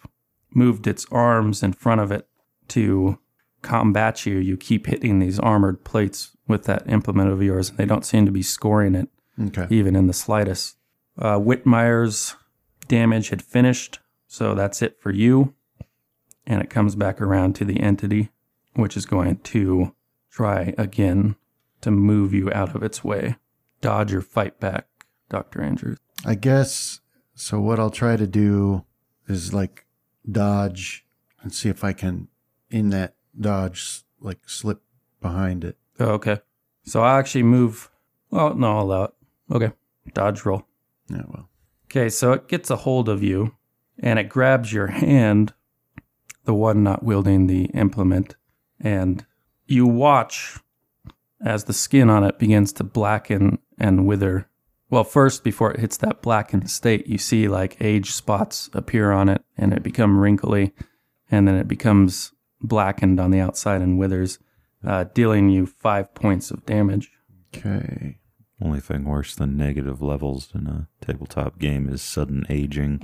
moved 0.54 0.86
its 0.86 1.06
arms 1.10 1.62
in 1.62 1.72
front 1.72 2.00
of 2.00 2.12
it 2.12 2.28
to 2.68 3.18
combat 3.62 4.26
you, 4.26 4.36
you 4.38 4.56
keep 4.56 4.86
hitting 4.86 5.18
these 5.18 5.38
armored 5.40 5.82
plates 5.84 6.36
with 6.46 6.64
that 6.64 6.88
implement 6.88 7.30
of 7.30 7.42
yours, 7.42 7.70
and 7.70 7.78
they 7.78 7.86
don't 7.86 8.04
seem 8.04 8.26
to 8.26 8.32
be 8.32 8.42
scoring 8.42 8.94
it 8.94 9.08
Okay. 9.40 9.66
even 9.70 9.96
in 9.96 10.06
the 10.06 10.12
slightest. 10.12 10.76
Uh, 11.16 11.38
Whitmire's 11.38 12.36
damage 12.86 13.30
had 13.30 13.40
finished, 13.42 13.98
so 14.26 14.54
that's 14.54 14.82
it 14.82 15.00
for 15.00 15.10
you. 15.10 15.54
And 16.46 16.60
it 16.60 16.70
comes 16.70 16.94
back 16.94 17.20
around 17.20 17.54
to 17.56 17.64
the 17.64 17.80
entity, 17.80 18.30
which 18.74 18.96
is 18.96 19.06
going 19.06 19.38
to 19.38 19.94
try 20.30 20.74
again 20.76 21.36
to 21.80 21.90
move 21.90 22.34
you 22.34 22.50
out 22.52 22.74
of 22.74 22.82
its 22.82 23.02
way. 23.02 23.36
Dodge 23.80 24.12
or 24.14 24.20
fight 24.20 24.60
back, 24.60 24.88
Dr. 25.28 25.62
Andrews. 25.62 25.98
I 26.24 26.34
guess 26.34 27.00
so. 27.34 27.60
What 27.60 27.78
I'll 27.78 27.90
try 27.90 28.16
to 28.16 28.26
do 28.26 28.84
is 29.28 29.52
like 29.54 29.86
dodge 30.30 31.06
and 31.42 31.52
see 31.52 31.68
if 31.68 31.84
I 31.84 31.92
can, 31.92 32.28
in 32.70 32.90
that 32.90 33.16
dodge, 33.38 34.04
like 34.20 34.48
slip 34.48 34.82
behind 35.20 35.64
it. 35.64 35.76
Oh, 36.00 36.12
okay. 36.12 36.40
So 36.84 37.02
I 37.02 37.18
actually 37.18 37.42
move. 37.42 37.90
Well, 38.30 38.54
no, 38.54 38.78
I'll 38.78 38.84
allow 38.84 39.04
it. 39.04 39.14
Okay. 39.50 39.72
Dodge 40.12 40.44
roll. 40.44 40.66
Yeah, 41.08 41.22
well. 41.28 41.48
Okay, 41.86 42.08
so 42.08 42.32
it 42.32 42.48
gets 42.48 42.70
a 42.70 42.76
hold 42.76 43.08
of 43.08 43.22
you 43.22 43.54
and 43.98 44.18
it 44.18 44.28
grabs 44.28 44.72
your 44.72 44.88
hand, 44.88 45.52
the 46.44 46.54
one 46.54 46.82
not 46.82 47.02
wielding 47.02 47.46
the 47.46 47.64
implement, 47.66 48.36
and 48.80 49.24
you 49.66 49.86
watch 49.86 50.58
as 51.44 51.64
the 51.64 51.72
skin 51.72 52.08
on 52.08 52.24
it 52.24 52.38
begins 52.38 52.72
to 52.72 52.84
blacken 52.84 53.58
and 53.78 54.06
wither. 54.06 54.48
Well, 54.90 55.04
first, 55.04 55.42
before 55.44 55.72
it 55.72 55.80
hits 55.80 55.96
that 55.98 56.22
blackened 56.22 56.70
state, 56.70 57.06
you 57.06 57.18
see 57.18 57.48
like 57.48 57.76
age 57.80 58.12
spots 58.12 58.70
appear 58.72 59.12
on 59.12 59.28
it 59.28 59.42
and 59.56 59.72
it 59.72 59.82
become 59.82 60.18
wrinkly, 60.18 60.72
and 61.30 61.48
then 61.48 61.56
it 61.56 61.68
becomes 61.68 62.32
blackened 62.60 63.20
on 63.20 63.30
the 63.30 63.40
outside 63.40 63.82
and 63.82 63.98
withers, 63.98 64.38
uh, 64.86 65.04
dealing 65.14 65.48
you 65.48 65.66
five 65.66 66.14
points 66.14 66.50
of 66.50 66.64
damage. 66.66 67.10
Okay. 67.54 68.18
Only 68.60 68.80
thing 68.80 69.04
worse 69.04 69.34
than 69.34 69.56
negative 69.56 70.00
levels 70.00 70.48
in 70.54 70.66
a 70.66 70.88
tabletop 71.04 71.58
game 71.58 71.88
is 71.88 72.02
sudden 72.02 72.44
aging. 72.48 73.00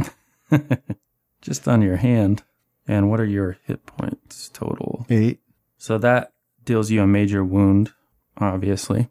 Just 1.43 1.67
on 1.67 1.83
your 1.83 1.97
hand. 1.97 2.43
And 2.87 3.11
what 3.11 3.21
are 3.21 3.27
your 3.27 3.59
hit 3.65 3.87
points 3.87 4.49
total? 4.49 5.07
Eight. 5.09 5.41
So 5.79 5.99
that 5.99 6.33
deals 6.65 6.91
you 6.91 7.03
a 7.03 7.07
major 7.07 7.45
wound, 7.45 7.93
obviously. 8.39 9.09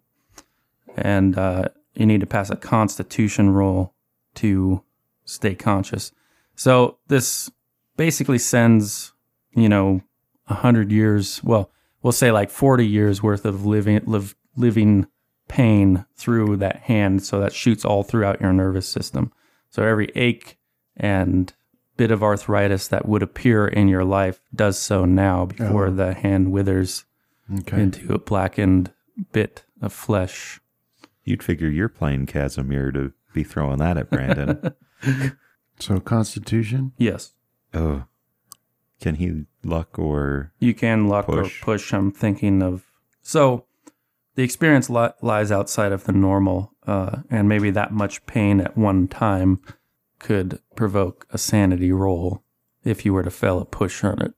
And 0.98 1.38
uh, 1.38 1.70
you 1.94 2.06
need 2.06 2.22
to 2.22 2.28
pass 2.28 2.50
a 2.50 2.56
constitution 2.56 3.52
roll 3.52 3.94
to 4.36 4.84
stay 5.26 5.56
conscious. 5.56 6.12
So 6.56 6.98
this 7.08 7.50
basically 7.96 8.38
sends, 8.38 9.14
you 9.54 9.70
know, 9.70 10.02
a 10.48 10.56
hundred 10.56 10.92
years, 10.92 11.44
well, 11.44 11.72
we'll 12.02 12.12
say 12.12 12.32
like 12.32 12.50
40 12.50 12.86
years 12.86 13.22
worth 13.22 13.46
of 13.46 13.66
living, 13.66 14.02
live, 14.06 14.36
living 14.56 15.08
pain 15.48 16.06
through 16.16 16.58
that 16.58 16.78
hand. 16.78 17.24
So 17.24 17.40
that 17.40 17.54
shoots 17.54 17.86
all 17.86 18.04
throughout 18.04 18.42
your 18.42 18.54
nervous 18.54 18.88
system. 18.88 19.32
So 19.70 19.84
every 19.84 20.12
ache 20.16 20.58
and 20.98 21.54
bit 22.00 22.12
of 22.12 22.24
arthritis 22.24 22.88
that 22.88 23.06
would 23.06 23.22
appear 23.22 23.68
in 23.68 23.90
your 23.90 24.06
life 24.06 24.40
does 24.56 24.80
so 24.80 25.04
now 25.04 25.46
before 25.46 25.88
Oh. 25.88 25.92
the 25.92 26.14
hand 26.14 26.50
withers 26.50 27.04
Okay. 27.60 27.82
into 27.82 28.14
a 28.14 28.18
blackened 28.20 28.94
bit 29.34 29.66
of 29.82 29.92
flesh. 29.92 30.62
You'd 31.26 31.44
figure 31.44 31.68
you're 31.68 31.90
playing 31.90 32.26
Casimir 32.28 32.94
to 32.94 33.12
be 33.34 33.44
throwing 33.44 33.80
that 33.80 33.98
at 33.98 34.10
Brandon. 34.10 34.74
So 35.80 36.00
Constitution. 36.00 36.92
Yes, 36.98 37.34
oh. 37.74 38.04
Can 39.02 39.16
he 39.16 39.46
luck 39.64 39.98
or 40.00 40.52
you 40.60 40.74
can 40.74 41.08
luck 41.08 41.26
Push. 41.28 41.62
or 41.62 41.64
push. 41.66 41.94
I'm 41.94 42.12
thinking 42.12 42.62
of 42.62 42.84
so 43.22 43.66
the 44.36 44.44
experience 44.44 44.90
li- 44.90 45.12
lies 45.22 45.52
outside 45.54 45.92
of 45.94 46.04
the 46.04 46.12
normal, 46.12 46.74
uh, 46.86 47.22
and 47.30 47.48
maybe 47.48 47.72
that 47.72 47.92
much 47.94 48.26
pain 48.26 48.60
at 48.62 48.78
one 48.78 49.08
time 49.08 49.60
could 50.20 50.60
provoke 50.76 51.26
a 51.32 51.38
sanity 51.38 51.92
roll 51.92 52.44
if 52.84 53.06
you 53.06 53.14
were 53.14 53.24
to 53.24 53.32
fail 53.32 53.60
a 53.60 53.66
push 53.66 54.04
on 54.04 54.22
it. 54.22 54.34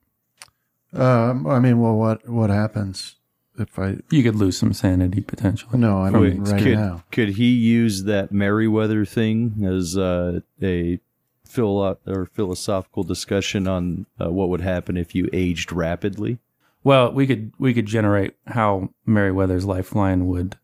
Um. 0.98 1.46
I 1.46 1.58
mean, 1.58 1.80
well, 1.80 1.96
what 1.96 2.28
what 2.28 2.50
happens 2.50 3.16
if 3.58 3.78
I? 3.78 3.98
You 4.10 4.22
could 4.22 4.36
lose 4.36 4.58
some 4.58 4.72
sanity 4.72 5.20
potentially. 5.22 5.78
No, 5.78 6.02
I 6.02 6.10
Wait, 6.10 6.34
mean 6.34 6.44
right 6.44 6.62
could, 6.62 6.78
now. 6.78 7.04
could 7.10 7.30
he 7.30 7.50
use 7.50 8.04
that 8.04 8.30
Merriweather 8.32 9.04
thing 9.04 9.64
as 9.64 9.96
uh, 9.96 10.40
a 10.62 11.00
philo- 11.44 11.98
or 12.06 12.26
philosophical 12.26 13.04
discussion 13.04 13.66
on 13.68 14.06
uh, 14.20 14.30
what 14.30 14.48
would 14.48 14.60
happen 14.60 14.96
if 14.96 15.14
you 15.14 15.28
aged 15.32 15.72
rapidly? 15.72 16.38
Well, 16.84 17.12
we 17.12 17.26
could 17.26 17.52
we 17.58 17.72
could 17.72 17.86
generate 17.86 18.34
how 18.48 18.90
Meriwether's 19.06 19.64
lifeline 19.64 20.26
would 20.26 20.58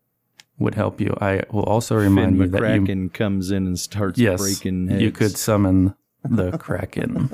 would 0.59 0.75
help 0.75 0.99
you. 1.01 1.15
I 1.21 1.41
will 1.51 1.63
also 1.63 1.95
remind 1.95 2.33
Finn 2.33 2.41
you 2.41 2.47
that 2.49 2.61
you 2.75 2.81
McCracken 2.81 3.13
comes 3.13 3.49
in 3.51 3.65
and 3.65 3.79
starts 3.79 4.19
yes 4.19 4.39
breaking 4.39 4.89
heads. 4.89 5.01
you 5.01 5.11
could 5.11 5.37
summon 5.37 5.95
the 6.23 6.57
kraken. 6.57 7.29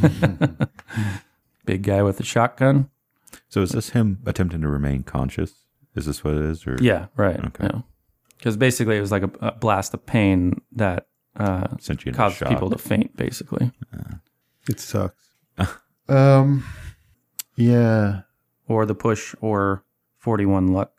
Big 1.66 1.82
guy 1.82 2.02
with 2.02 2.18
a 2.18 2.24
shotgun. 2.24 2.90
so 3.48 3.60
is 3.62 3.70
this 3.72 3.90
him 3.90 4.20
attempting 4.26 4.60
to 4.62 4.68
remain 4.68 5.02
conscious? 5.02 5.66
Is 5.94 6.06
this 6.06 6.24
what 6.24 6.34
it 6.34 6.42
is? 6.42 6.66
Or 6.66 6.76
Yeah, 6.80 7.06
right. 7.16 7.38
Okay. 7.46 7.68
Because 8.38 8.56
basically, 8.56 8.96
it 8.96 9.00
was 9.00 9.12
like 9.12 9.22
a, 9.22 9.30
a 9.40 9.52
blast 9.52 9.92
of 9.92 10.06
pain 10.06 10.60
that 10.72 11.06
uh, 11.36 11.68
sent 11.78 12.06
you 12.06 12.12
caused 12.12 12.40
people 12.46 12.70
to 12.70 12.78
faint. 12.78 13.16
Basically, 13.16 13.70
It 14.68 14.80
sucks. 14.80 15.30
Um. 16.08 16.64
Yeah. 17.54 18.22
or 18.66 18.84
the 18.86 18.94
push, 18.96 19.32
or 19.40 19.84
forty-one 20.18 20.72
luck, 20.72 20.92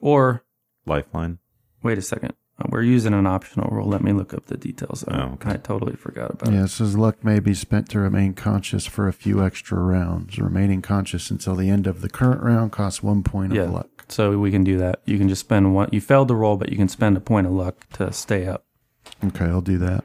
or 0.00 0.42
lifeline. 0.86 1.38
wait 1.82 1.98
a 1.98 2.02
second. 2.02 2.34
Uh, 2.58 2.64
We're 2.70 2.82
using 2.82 3.12
an 3.12 3.26
optional 3.26 3.68
roll. 3.70 3.86
Let 3.88 4.02
me 4.02 4.12
look 4.14 4.32
up 4.32 4.46
the 4.46 4.56
details. 4.56 5.04
I, 5.06 5.20
Oh, 5.20 5.32
okay. 5.34 5.50
I 5.50 5.56
totally 5.58 5.94
forgot 5.94 6.30
about 6.30 6.48
it. 6.48 6.54
Yeah. 6.54 6.64
It 6.64 6.68
says 6.68 6.96
luck 6.96 7.22
may 7.22 7.38
be 7.38 7.52
spent 7.52 7.90
to 7.90 7.98
remain 7.98 8.32
conscious 8.32 8.86
for 8.86 9.06
a 9.08 9.12
few 9.12 9.44
extra 9.44 9.78
rounds. 9.78 10.38
Remaining 10.38 10.80
conscious 10.80 11.30
until 11.30 11.54
the 11.54 11.68
end 11.68 11.86
of 11.86 12.00
the 12.00 12.08
current 12.08 12.42
round 12.42 12.72
costs 12.72 13.02
one 13.02 13.22
point 13.22 13.52
Yeah. 13.52 13.64
of 13.64 13.72
luck. 13.72 14.06
So 14.08 14.38
we 14.38 14.50
can 14.50 14.64
do 14.64 14.78
that. 14.78 15.00
You 15.04 15.18
can 15.18 15.28
just 15.28 15.40
spend 15.40 15.74
one. 15.74 15.90
You 15.92 16.00
failed 16.00 16.28
the 16.28 16.36
roll, 16.36 16.56
but 16.56 16.70
you 16.70 16.76
can 16.76 16.88
spend 16.88 17.16
a 17.18 17.20
point 17.20 17.46
of 17.46 17.52
luck 17.52 17.86
to 17.94 18.10
stay 18.12 18.46
up. 18.46 18.64
Okay, 19.22 19.44
I'll 19.44 19.60
do 19.60 19.76
that. 19.78 20.04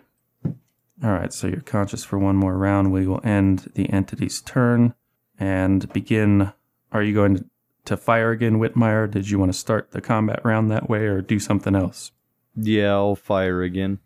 All 1.03 1.11
right. 1.13 1.32
So 1.34 1.47
you're 1.47 1.61
conscious 1.61 2.03
for 2.03 2.19
one 2.19 2.36
more 2.36 2.57
round. 2.57 2.91
We 2.91 3.07
will 3.07 3.21
end 3.23 3.71
the 3.75 3.89
entity's 3.89 4.41
turn 4.41 4.93
and 5.39 5.91
begin. 5.93 6.51
Are 6.91 7.01
you 7.01 7.13
going 7.13 7.38
to, 7.38 7.45
to 7.86 7.97
fire 7.97 8.32
again, 8.32 8.59
Whitmire? 8.59 9.09
Did 9.09 9.29
you 9.29 9.39
want 9.39 9.51
to 9.51 9.57
start 9.57 9.91
the 9.91 10.01
combat 10.01 10.39
round 10.43 10.69
that 10.71 10.89
way 10.89 11.05
or 11.05 11.21
do 11.21 11.39
something 11.39 11.75
else? 11.75 12.11
Yeah, 12.55 12.93
I'll 12.93 13.15
fire 13.15 13.61
again. 13.61 13.99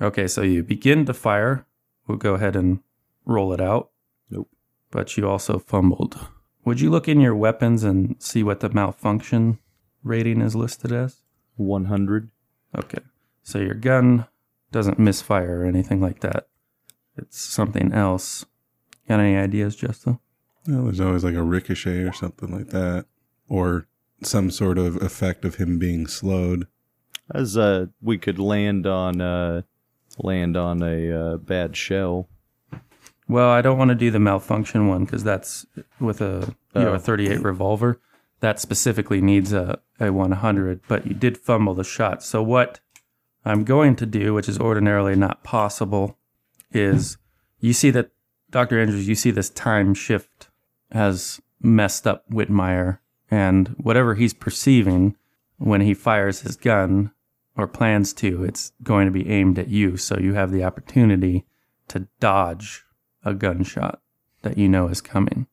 Okay. 0.00 0.26
So 0.26 0.42
you 0.42 0.62
begin 0.62 1.04
to 1.06 1.14
fire. 1.14 1.66
We'll 2.06 2.18
go 2.18 2.34
ahead 2.34 2.56
and 2.56 2.80
roll 3.24 3.52
it 3.52 3.60
out. 3.60 3.90
Nope. 4.30 4.48
But 4.90 5.16
you 5.16 5.28
also 5.28 5.58
fumbled. 5.58 6.18
Would 6.64 6.80
you 6.80 6.90
look 6.90 7.08
in 7.08 7.20
your 7.20 7.36
weapons 7.36 7.84
and 7.84 8.16
see 8.18 8.42
what 8.42 8.60
the 8.60 8.68
malfunction 8.68 9.58
rating 10.02 10.40
is 10.40 10.56
listed 10.56 10.92
as? 10.92 11.22
100. 11.56 12.30
Okay. 12.76 13.00
So 13.42 13.58
your 13.58 13.74
gun 13.74 14.26
doesn't 14.72 14.98
misfire 14.98 15.60
or 15.60 15.66
anything 15.66 16.00
like 16.00 16.20
that. 16.20 16.48
It's 17.16 17.38
something 17.38 17.92
else. 17.92 18.46
Got 19.08 19.20
any 19.20 19.36
ideas, 19.36 19.76
Justin? 19.76 20.20
Well, 20.66 20.84
there's 20.84 21.00
always 21.00 21.24
like 21.24 21.34
a 21.34 21.42
ricochet 21.42 22.02
or 22.02 22.12
something 22.12 22.50
like 22.52 22.68
that, 22.68 23.06
or 23.50 23.86
some 24.22 24.50
sort 24.50 24.78
of 24.78 24.96
effect 25.02 25.44
of 25.44 25.56
him 25.56 25.78
being 25.78 26.06
slowed. 26.06 26.66
As 27.34 27.58
uh, 27.58 27.86
we 28.00 28.16
could 28.16 28.38
land 28.38 28.86
on 28.86 29.20
uh, 29.20 29.62
land 30.18 30.56
on 30.56 30.82
a 30.82 31.12
uh, 31.12 31.36
bad 31.36 31.76
shell. 31.76 32.28
Well, 33.28 33.50
I 33.50 33.60
don't 33.60 33.78
want 33.78 33.90
to 33.90 33.94
do 33.94 34.10
the 34.10 34.18
malfunction 34.18 34.88
one 34.88 35.04
because 35.04 35.22
that's 35.22 35.66
with 36.00 36.20
a 36.20 36.54
you 36.74 36.82
know 36.82 36.94
a 36.94 36.98
38 36.98 37.42
revolver. 37.42 38.00
That 38.40 38.58
specifically 38.58 39.20
needs 39.20 39.52
a, 39.52 39.80
a 39.98 40.10
100, 40.10 40.80
but 40.88 41.06
you 41.06 41.12
did 41.12 41.36
fumble 41.36 41.74
the 41.74 41.84
shot. 41.84 42.22
So 42.22 42.42
what 42.42 42.80
I'm 43.44 43.64
going 43.64 43.96
to 43.96 44.06
do, 44.06 44.32
which 44.32 44.48
is 44.48 44.58
ordinarily 44.58 45.14
not 45.14 45.44
possible, 45.44 46.16
is 46.72 47.18
you 47.58 47.74
see 47.74 47.90
that 47.90 48.10
Dr. 48.50 48.80
Andrews, 48.80 49.06
you 49.06 49.14
see 49.14 49.30
this 49.30 49.50
time 49.50 49.92
shift 49.92 50.48
has 50.90 51.42
messed 51.60 52.06
up 52.06 52.28
Whitmire 52.30 52.99
and 53.30 53.68
whatever 53.78 54.14
he's 54.14 54.34
perceiving 54.34 55.16
when 55.58 55.80
he 55.80 55.94
fires 55.94 56.40
his 56.40 56.56
gun 56.56 57.12
or 57.56 57.66
plans 57.66 58.12
to, 58.14 58.44
it's 58.44 58.72
going 58.82 59.06
to 59.06 59.12
be 59.12 59.28
aimed 59.30 59.58
at 59.58 59.68
you. 59.68 59.96
So 59.96 60.18
you 60.18 60.34
have 60.34 60.50
the 60.50 60.64
opportunity 60.64 61.44
to 61.88 62.06
dodge 62.18 62.84
a 63.24 63.34
gunshot 63.34 64.00
that 64.42 64.56
you 64.56 64.68
know 64.68 64.88
is 64.88 65.00
coming. 65.00 65.46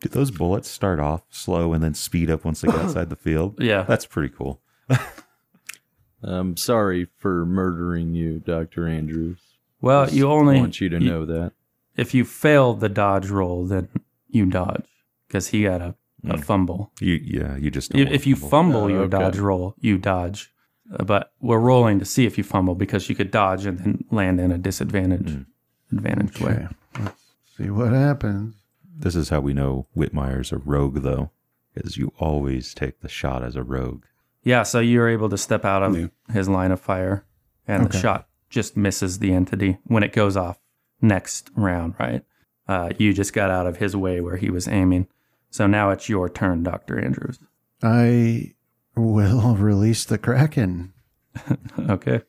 Do 0.00 0.08
those 0.08 0.30
bullets 0.30 0.68
start 0.68 0.98
off 0.98 1.22
slow 1.30 1.72
and 1.74 1.82
then 1.84 1.94
speed 1.94 2.30
up 2.30 2.44
once 2.44 2.60
they 2.62 2.68
get 2.68 2.80
outside 2.80 3.10
the 3.10 3.16
field? 3.16 3.56
Yeah. 3.60 3.82
That's 3.82 4.06
pretty 4.06 4.34
cool. 4.34 4.60
I'm 6.22 6.56
sorry 6.56 7.08
for 7.18 7.44
murdering 7.44 8.14
you, 8.14 8.38
Dr. 8.38 8.86
Andrews. 8.86 9.38
Well, 9.80 10.04
Just 10.04 10.16
you 10.16 10.30
only 10.30 10.60
want 10.60 10.80
you 10.80 10.88
to 10.88 11.00
know 11.00 11.26
that. 11.26 11.52
if 11.96 12.14
you 12.14 12.24
fail 12.24 12.74
the 12.74 12.88
dodge 12.88 13.28
roll, 13.28 13.66
then 13.66 13.88
you 14.28 14.46
dodge 14.46 14.86
because 15.26 15.48
he 15.48 15.64
got 15.64 15.80
a, 15.80 15.94
a 16.28 16.38
fumble. 16.38 16.92
You 17.00 17.14
yeah, 17.22 17.56
you 17.56 17.70
just 17.70 17.90
don't 17.92 18.02
If, 18.02 18.10
if 18.12 18.26
you 18.26 18.36
fumble. 18.36 18.48
fumble 18.50 18.80
Oh, 18.84 18.88
your 18.88 19.00
okay. 19.02 19.18
dodge 19.18 19.38
roll, 19.38 19.74
you 19.80 19.98
dodge. 19.98 20.52
Uh, 20.98 21.04
But 21.04 21.32
we're 21.40 21.58
rolling 21.58 21.98
to 21.98 22.04
see 22.04 22.26
if 22.26 22.36
you 22.38 22.44
fumble 22.44 22.74
because 22.74 23.08
you 23.08 23.14
could 23.14 23.30
dodge 23.30 23.66
and 23.66 23.78
then 23.78 24.04
land 24.10 24.40
in 24.40 24.52
a 24.52 24.58
disadvantage 24.58 25.44
advantage 25.90 26.40
way. 26.40 26.68
Let's 26.98 27.20
see 27.56 27.70
what 27.70 27.92
happens. 27.92 28.54
This 28.98 29.16
is 29.16 29.30
how 29.30 29.40
we 29.40 29.52
know 29.52 29.86
Whitmire's 29.94 30.52
a 30.52 30.58
rogue, 30.58 31.02
though, 31.02 31.30
because 31.74 31.96
you 31.96 32.12
always 32.18 32.74
take 32.74 33.00
the 33.00 33.08
shot 33.08 33.42
as 33.42 33.56
a 33.56 33.62
rogue. 33.62 34.04
Yeah, 34.44 34.62
so 34.64 34.80
you're 34.80 35.08
able 35.08 35.28
to 35.30 35.38
step 35.38 35.64
out 35.64 35.82
of 35.82 35.96
Yeah. 35.98 36.06
his 36.32 36.48
line 36.48 36.72
of 36.72 36.80
fire, 36.80 37.24
and 37.66 37.88
the 37.88 37.98
shot 37.98 38.28
just 38.50 38.76
misses 38.76 39.18
the 39.18 39.32
entity 39.32 39.78
when 39.84 40.02
it 40.02 40.12
goes 40.12 40.36
off 40.36 40.58
next 41.00 41.50
round, 41.56 41.94
right? 41.98 42.22
Uh, 42.68 42.90
you 42.98 43.12
just 43.12 43.32
got 43.32 43.50
out 43.50 43.66
of 43.66 43.78
his 43.78 43.96
way 43.96 44.20
where 44.20 44.36
he 44.36 44.50
was 44.50 44.68
aiming. 44.68 45.06
So 45.52 45.66
now 45.66 45.90
it's 45.90 46.08
your 46.08 46.28
turn, 46.28 46.62
Dr. 46.62 46.98
Andrews. 46.98 47.38
I 47.82 48.54
will 48.96 49.54
release 49.56 50.04
the 50.04 50.18
Kraken. 50.18 50.92
Okay. 51.88 52.20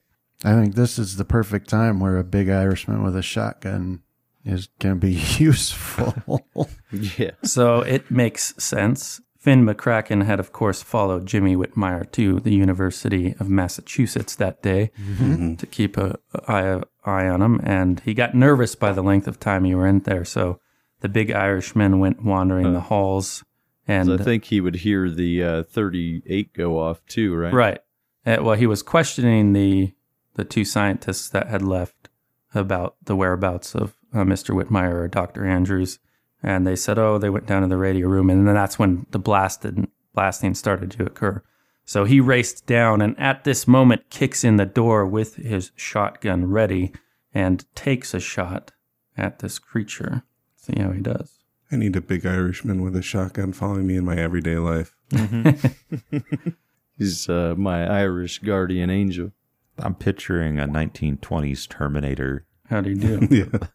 I 0.45 0.53
think 0.55 0.76
this 0.76 0.99
is 0.99 1.15
the 1.15 1.26
perfect 1.26 1.69
time 1.69 1.99
where 1.99 2.17
a 2.17 2.24
big 2.24 2.49
Irishman 2.49 3.03
with 3.03 3.15
a 3.15 3.21
shotgun 3.21 4.01
is 4.43 4.67
going 4.80 4.95
to 4.95 4.99
be 4.99 5.13
useful. 5.38 6.45
Yeah. 6.91 7.32
So 7.43 7.80
it 7.80 8.11
makes 8.11 8.53
sense. 8.61 9.21
Finn 9.38 9.65
McCracken 9.65 10.26
had, 10.26 10.39
of 10.39 10.51
course, 10.53 10.82
followed 10.82 11.26
Jimmy 11.26 11.55
Whitmire 11.55 12.09
to 12.13 12.39
the 12.39 12.53
University 12.53 13.36
of 13.39 13.49
Massachusetts 13.49 14.36
that 14.36 14.61
day 14.61 14.91
mm-hmm. 14.99 15.55
to 15.55 15.65
keep 15.65 15.97
a 15.97 16.17
a 16.34 16.51
eye, 16.51 16.84
eye 17.03 17.28
on 17.28 17.41
him. 17.41 17.59
And 17.63 17.99
he 18.01 18.13
got 18.13 18.36
nervous 18.36 18.76
by 18.76 18.93
the 18.93 19.03
length 19.03 19.28
of 19.28 19.39
time 19.39 19.65
you 19.65 19.78
were 19.78 19.88
in 19.88 19.99
there. 19.99 20.26
So 20.26 20.59
the 21.04 21.10
big 21.10 21.32
Irishman 21.32 21.99
went 21.99 22.24
wandering 22.24 22.72
the 22.72 22.80
halls. 22.80 23.43
And 23.86 24.14
I 24.14 24.18
think 24.18 24.45
he 24.45 24.62
would 24.62 24.76
hear 24.76 25.10
the 25.10 25.43
uh, 25.43 25.64
38 25.64 26.54
go 26.54 26.80
off 26.80 27.06
too, 27.06 27.36
right? 27.36 27.54
Right. 27.54 27.80
Uh, 28.26 28.38
well, 28.41 28.56
he 28.56 28.66
was 28.66 28.82
questioning 28.82 29.51
the 29.54 29.93
the 30.36 30.45
two 30.45 30.66
scientists 30.66 31.30
that 31.30 31.47
had 31.47 31.62
left 31.62 32.10
about 32.56 32.95
the 33.04 33.16
whereabouts 33.16 33.76
of 33.76 33.95
uh, 34.14 34.20
Mr. 34.20 34.56
Whitmire 34.56 34.93
or 34.93 35.08
Dr. 35.10 35.45
Andrews, 35.45 35.99
and 36.41 36.66
they 36.66 36.78
said, 36.78 36.97
"Oh, 36.97 37.18
they 37.18 37.30
went 37.30 37.47
down 37.47 37.64
to 37.64 37.68
the 37.68 37.78
radio 37.78 38.08
room," 38.08 38.30
and 38.30 38.47
then 38.47 38.56
that's 38.56 38.80
when 38.80 39.06
the 39.12 39.20
blasted 39.20 39.86
blasting 40.14 40.54
started 40.54 40.89
to 40.91 41.06
occur. 41.06 41.43
So 41.84 42.06
he 42.06 42.22
raced 42.22 42.66
down, 42.66 43.01
and 43.01 43.20
at 43.20 43.43
this 43.43 43.68
moment, 43.68 44.10
kicks 44.10 44.45
in 44.45 44.56
the 44.56 44.66
door 44.66 45.06
with 45.06 45.36
his 45.36 45.72
shotgun 45.76 46.45
ready 46.45 46.93
and 47.34 47.66
takes 47.76 48.14
a 48.14 48.22
shot 48.22 48.72
at 49.18 49.39
this 49.39 49.60
creature. 49.60 50.24
See 50.64 50.80
how 50.80 50.91
he 50.91 51.01
does. 51.01 51.39
I 51.72 51.76
need 51.76 51.95
a 51.97 52.01
big 52.01 52.26
Irishman 52.26 52.82
with 52.84 52.95
a 52.95 53.01
shotgun 53.01 53.51
following 53.51 53.86
me 53.86 53.97
in 53.97 54.05
my 54.05 54.16
everyday 54.16 54.57
life. 54.57 54.95
He's 56.97 57.28
uh, 57.28 57.55
my 57.57 57.86
Irish 57.86 58.39
guardian 58.39 58.89
angel. 58.89 59.32
I'm 59.80 59.95
picturing 59.95 60.59
a 60.59 60.68
1920s 60.68 61.68
Terminator, 61.68 62.45
How 62.70 62.80
do 62.82 62.91
you 62.91 62.95
do? 63.28 63.28
yeah, 63.30 63.68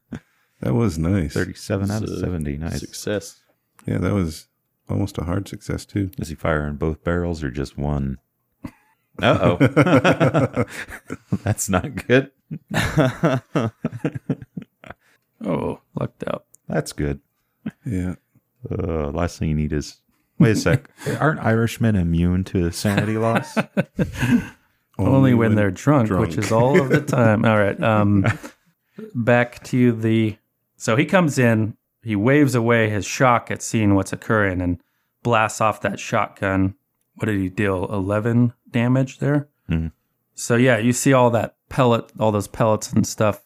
that 0.61 0.75
was 0.75 0.97
nice. 0.99 1.35
37 1.35 1.91
out 1.91 2.05
of 2.05 2.09
It's 2.09 2.21
70. 2.21 2.57
Nice. 2.57 2.81
Success. 2.81 3.43
Yeah, 3.85 3.99
that 3.99 4.15
was 4.15 4.47
almost 4.89 5.19
a 5.19 5.25
hard 5.25 5.47
success 5.49 5.85
too. 5.85 6.11
Is 6.19 6.29
he 6.29 6.35
firing 6.35 6.77
both 6.77 7.05
barrels 7.05 7.43
or 7.45 7.51
just 7.51 7.77
one? 7.77 8.19
Uh 9.21 9.57
oh. 9.61 10.65
That's 11.43 11.69
not 11.69 12.07
good. 12.07 12.31
oh, 15.45 15.81
lucked 15.99 16.25
out. 16.29 16.45
That's 16.69 16.93
good. 16.93 17.21
Yeah, 17.85 18.15
Uh, 18.71 19.11
last 19.11 19.39
thing 19.39 19.49
you 19.51 19.55
need 19.55 19.73
is. 19.73 19.97
Wait 20.39 20.53
a 20.53 20.57
sec. 20.57 20.89
Aren't 21.21 21.41
Irishmen 21.41 21.97
immune 21.97 22.45
to 22.45 22.71
sanity 22.71 23.19
loss? 23.19 23.57
Only 24.99 25.35
when 25.35 25.55
they're 25.55 25.71
drunk, 25.71 26.09
drunk. 26.09 26.27
which 26.29 26.37
is 26.39 26.51
all 26.51 26.81
of 26.81 26.89
the 26.89 27.01
time. 27.01 27.45
all 27.45 27.59
right. 27.59 27.81
Um, 27.83 28.27
back 29.15 29.63
to 29.65 29.93
the. 29.93 30.37
So 30.77 30.97
he 30.97 31.05
comes 31.07 31.39
in, 31.39 31.77
he 32.03 32.17
waves 32.17 32.55
away 32.55 32.89
his 32.91 33.05
shock 33.05 33.51
at 33.51 33.63
seeing 33.63 33.95
what's 33.95 34.13
occurring 34.13 34.61
and 34.61 34.81
blasts 35.23 35.61
off 35.61 35.81
that 35.83 35.99
shotgun. 36.01 36.75
What 37.15 37.27
did 37.27 37.39
he 37.41 37.49
deal? 37.49 37.87
11 37.93 38.53
damage 38.71 39.19
there? 39.19 39.49
Mhm. 39.71 39.93
So, 40.35 40.55
yeah, 40.55 40.79
you 40.79 40.93
see 40.93 41.13
all 41.13 41.31
that 41.31 41.57
pellet, 41.69 42.13
all 42.19 42.31
those 42.31 42.47
pellets 42.47 42.93
and 42.93 43.05
stuff 43.07 43.43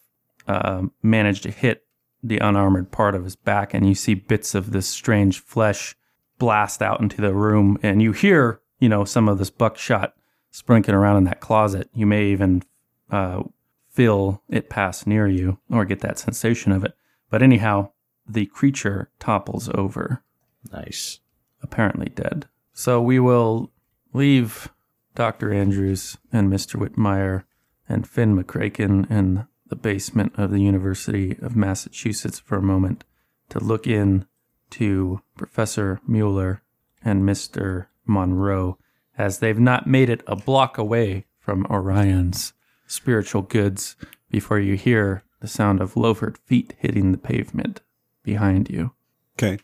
um, 0.47 0.93
manage 1.03 1.41
to 1.43 1.51
hit 1.51 1.85
the 2.23 2.39
unarmored 2.39 2.91
part 2.93 3.14
of 3.14 3.25
his 3.25 3.37
back, 3.37 3.75
and 3.75 3.87
you 3.87 3.95
see 3.95 4.14
bits 4.14 4.55
of 4.55 4.70
this 4.73 4.87
strange 4.87 5.41
flesh 5.41 5.97
blast 6.39 6.83
out 6.83 7.01
into 7.01 7.20
the 7.20 7.35
room, 7.35 7.79
and 7.83 8.01
you 8.03 8.12
hear, 8.12 8.61
you 8.79 8.89
know, 8.89 9.05
some 9.05 9.29
of 9.29 9.39
this 9.39 9.51
buckshot 9.51 10.14
sprinkling 10.51 10.97
around 10.97 11.16
in 11.18 11.25
that 11.25 11.41
closet. 11.41 11.89
You 11.95 12.07
may 12.07 12.27
even 12.27 12.62
uh, 13.11 13.43
feel 13.91 14.43
it 14.49 14.70
pass 14.70 15.07
near 15.07 15.27
you 15.27 15.59
or 15.70 15.85
get 15.85 16.01
that 16.01 16.18
sensation 16.18 16.73
of 16.73 16.85
it. 16.85 16.95
But 17.31 17.43
anyhow, 17.43 17.91
the 18.29 18.47
creature 18.47 19.11
topples 19.18 19.68
over, 19.75 20.23
Nice. 20.70 21.20
apparently 21.62 22.07
dead. 22.07 22.47
So 22.73 23.01
we 23.03 23.18
will 23.18 23.70
leave 24.12 24.68
Dr. 25.14 25.53
Andrews 25.53 26.18
and 26.33 26.51
Mr. 26.53 26.77
Whitmire 26.81 27.45
and 27.89 28.07
Finn 28.07 28.37
McCracken 28.37 29.11
in 29.11 29.47
the 29.73 29.77
basement 29.77 30.35
of 30.37 30.51
the 30.51 30.61
University 30.61 31.35
of 31.41 31.57
Massachusetts 31.57 32.39
for 32.39 32.59
a 32.59 32.62
moment 32.62 33.05
to 33.49 33.59
look 33.59 33.87
in 33.87 34.27
to 34.68 35.23
Professor 35.35 35.99
Muller 36.07 36.61
and 37.03 37.23
Mr. 37.23 37.87
Monroe 38.05 38.77
as 39.16 39.39
they've 39.39 39.59
not 39.59 39.87
made 39.87 40.11
it 40.11 40.23
a 40.27 40.37
block 40.37 40.77
away 40.77 41.25
from 41.39 41.64
Orion's 41.70 42.53
spiritual 42.87 43.41
goods 43.41 43.97
before 44.29 44.59
you 44.59 44.75
hear 44.75 45.23
the 45.41 45.49
sound 45.49 45.81
of 45.81 45.97
loafered 45.97 46.37
feet 46.37 46.75
hitting 46.79 47.11
the 47.11 47.16
pavement 47.16 47.81
behind 48.23 48.68
you. 48.68 48.93
Okay. 49.39 49.59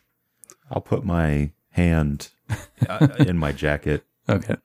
I'll 0.71 0.81
put 0.81 1.05
my 1.05 1.51
hand 1.69 2.29
uh, 2.89 3.09
in 3.19 3.37
my 3.37 3.51
jacket. 3.51 4.03
Okay. 4.27 4.57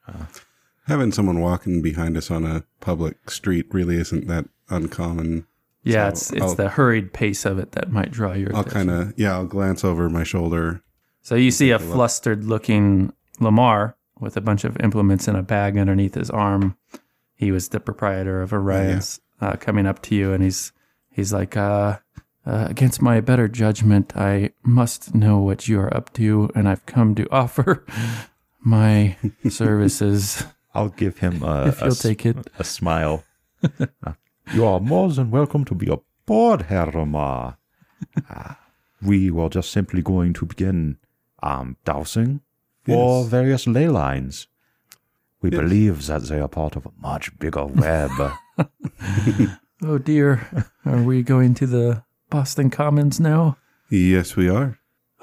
Having 0.86 1.12
someone 1.12 1.40
walking 1.40 1.80
behind 1.82 2.16
us 2.16 2.30
on 2.30 2.44
a 2.44 2.64
public 2.80 3.30
street 3.30 3.66
really 3.72 3.96
isn't 3.96 4.26
that 4.28 4.46
uncommon. 4.68 5.46
Yeah, 5.82 6.08
So 6.08 6.08
it's 6.08 6.32
it's 6.32 6.42
I'll- 6.42 6.54
the 6.54 6.68
hurried 6.70 7.12
pace 7.12 7.44
of 7.44 7.58
it 7.58 7.72
that 7.72 7.90
might 7.90 8.10
draw 8.10 8.32
your 8.32 8.54
I'll 8.54 8.64
kind 8.64 8.90
of 8.90 9.12
yeah, 9.16 9.32
I'll 9.34 9.46
glance 9.46 9.84
over 9.84 10.08
my 10.10 10.24
shoulder. 10.24 10.82
So 11.22 11.34
you 11.36 11.50
see 11.50 11.70
a 11.70 11.78
look. 11.78 11.92
flustered 11.94 12.44
looking 12.44 13.12
Lamar 13.40 13.96
with 14.20 14.36
a 14.36 14.40
bunch 14.40 14.64
of 14.64 14.76
implements 14.80 15.26
in 15.26 15.36
a 15.36 15.42
bag 15.42 15.76
underneath 15.78 16.14
his 16.14 16.30
arm. 16.30 16.76
He 17.34 17.50
was 17.50 17.70
the 17.70 17.80
proprietor 17.80 18.40
of 18.42 18.52
Orion's 18.52 19.20
uh, 19.40 19.56
coming 19.56 19.86
up 19.86 20.00
to 20.02 20.14
you 20.14 20.32
and 20.32 20.42
he's 20.42 20.72
he's 21.10 21.32
like 21.32 21.56
uh, 21.56 21.98
uh, 22.46 22.66
against 22.70 23.00
my 23.02 23.20
better 23.20 23.48
judgment 23.48 24.12
I 24.16 24.50
must 24.62 25.14
know 25.14 25.38
what 25.38 25.66
you 25.68 25.80
are 25.80 25.94
up 25.94 26.12
to 26.14 26.50
and 26.54 26.68
I've 26.68 26.84
come 26.86 27.14
to 27.16 27.26
offer 27.30 27.84
my 28.62 29.16
services 29.48 30.44
I'll 30.74 30.88
give 30.90 31.18
him 31.18 31.42
a, 31.42 31.66
if 31.68 31.80
a 31.80 31.84
you'll 31.86 31.92
s- 31.92 32.02
take 32.02 32.26
it. 32.26 32.36
a 32.58 32.64
smile. 32.64 33.24
you 34.52 34.64
are 34.66 34.80
more 34.80 35.08
than 35.10 35.30
welcome 35.30 35.64
to 35.66 35.74
be 35.74 35.88
aboard, 35.90 36.62
Herr 36.62 36.86
Romar. 36.86 37.56
Ah, 38.28 38.58
we 39.00 39.30
were 39.30 39.48
just 39.48 39.70
simply 39.70 40.02
going 40.02 40.32
to 40.34 40.46
begin 40.46 40.98
um, 41.42 41.76
dowsing 41.84 42.40
for 42.84 43.20
Yes. 43.22 43.28
various 43.30 43.66
ley 43.66 43.88
lines. 43.88 44.48
We 45.40 45.50
Yes. 45.50 45.60
believe 45.60 46.06
that 46.06 46.22
they 46.24 46.40
are 46.40 46.48
part 46.48 46.76
of 46.76 46.86
a 46.86 46.90
much 47.00 47.38
bigger 47.38 47.66
web. 47.66 48.10
Oh 49.82 49.98
dear, 49.98 50.46
are 50.86 51.02
we 51.02 51.22
going 51.22 51.52
to 51.54 51.66
the 51.66 52.04
Boston 52.30 52.70
Commons 52.70 53.20
now? 53.20 53.58
Yes, 53.90 54.34
we 54.36 54.48
are. 54.48 54.78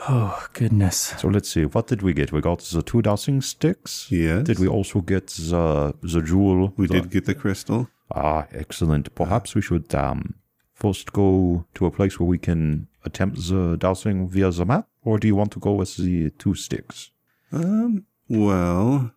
Oh 0.09 0.47
goodness. 0.53 1.13
so 1.19 1.27
let's 1.27 1.49
see, 1.49 1.65
what 1.65 1.87
did 1.87 2.01
we 2.01 2.13
get? 2.13 2.31
We 2.31 2.41
got 2.41 2.59
the 2.59 2.81
two 2.81 3.01
dowsing 3.01 3.41
sticks. 3.41 4.07
Yes. 4.11 4.43
Did 4.45 4.59
we 4.59 4.67
also 4.67 5.01
get 5.01 5.27
the 5.27 5.93
the 6.01 6.21
jewel? 6.21 6.73
We 6.77 6.87
The- 6.87 6.93
did 7.01 7.11
get 7.11 7.25
the 7.25 7.35
crystal. 7.35 7.87
Ah, 8.13 8.47
excellent. 8.51 9.13
Perhaps 9.15 9.55
we 9.55 9.61
should 9.61 9.93
um, 9.95 10.35
first 10.73 11.13
go 11.13 11.65
to 11.75 11.85
a 11.85 11.91
place 11.91 12.19
where 12.19 12.27
we 12.27 12.37
can 12.37 12.87
attempt 13.05 13.37
the 13.47 13.77
dowsing 13.77 14.27
via 14.27 14.51
the 14.51 14.65
map, 14.65 14.87
or 15.03 15.17
do 15.19 15.27
you 15.27 15.35
want 15.35 15.51
to 15.53 15.59
go 15.59 15.73
with 15.73 15.95
the 15.97 16.31
two 16.31 16.55
sticks? 16.55 17.11
Um. 17.51 18.05
Well, 18.27 19.11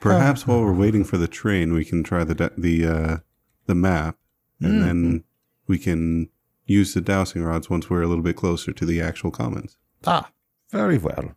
Perhaps 0.00 0.46
while 0.46 0.60
we're 0.62 0.72
waiting 0.72 1.02
for 1.04 1.18
the 1.18 1.26
train, 1.26 1.72
we 1.72 1.84
can 1.84 2.04
try 2.04 2.22
the 2.24 2.34
da- 2.34 2.56
the 2.56 2.86
uh, 2.86 3.16
the 3.66 3.74
map, 3.74 4.16
and 4.60 4.80
then 4.82 5.24
we 5.66 5.76
can 5.78 6.28
use 6.66 6.94
the 6.94 7.00
dowsing 7.00 7.42
rods 7.42 7.68
once 7.68 7.90
we're 7.90 8.02
a 8.02 8.06
little 8.06 8.22
bit 8.22 8.36
closer 8.36 8.72
to 8.72 8.86
the 8.86 9.00
actual 9.00 9.30
commons. 9.32 9.76
Ah, 10.06 10.30
very 10.70 10.98
well. 10.98 11.34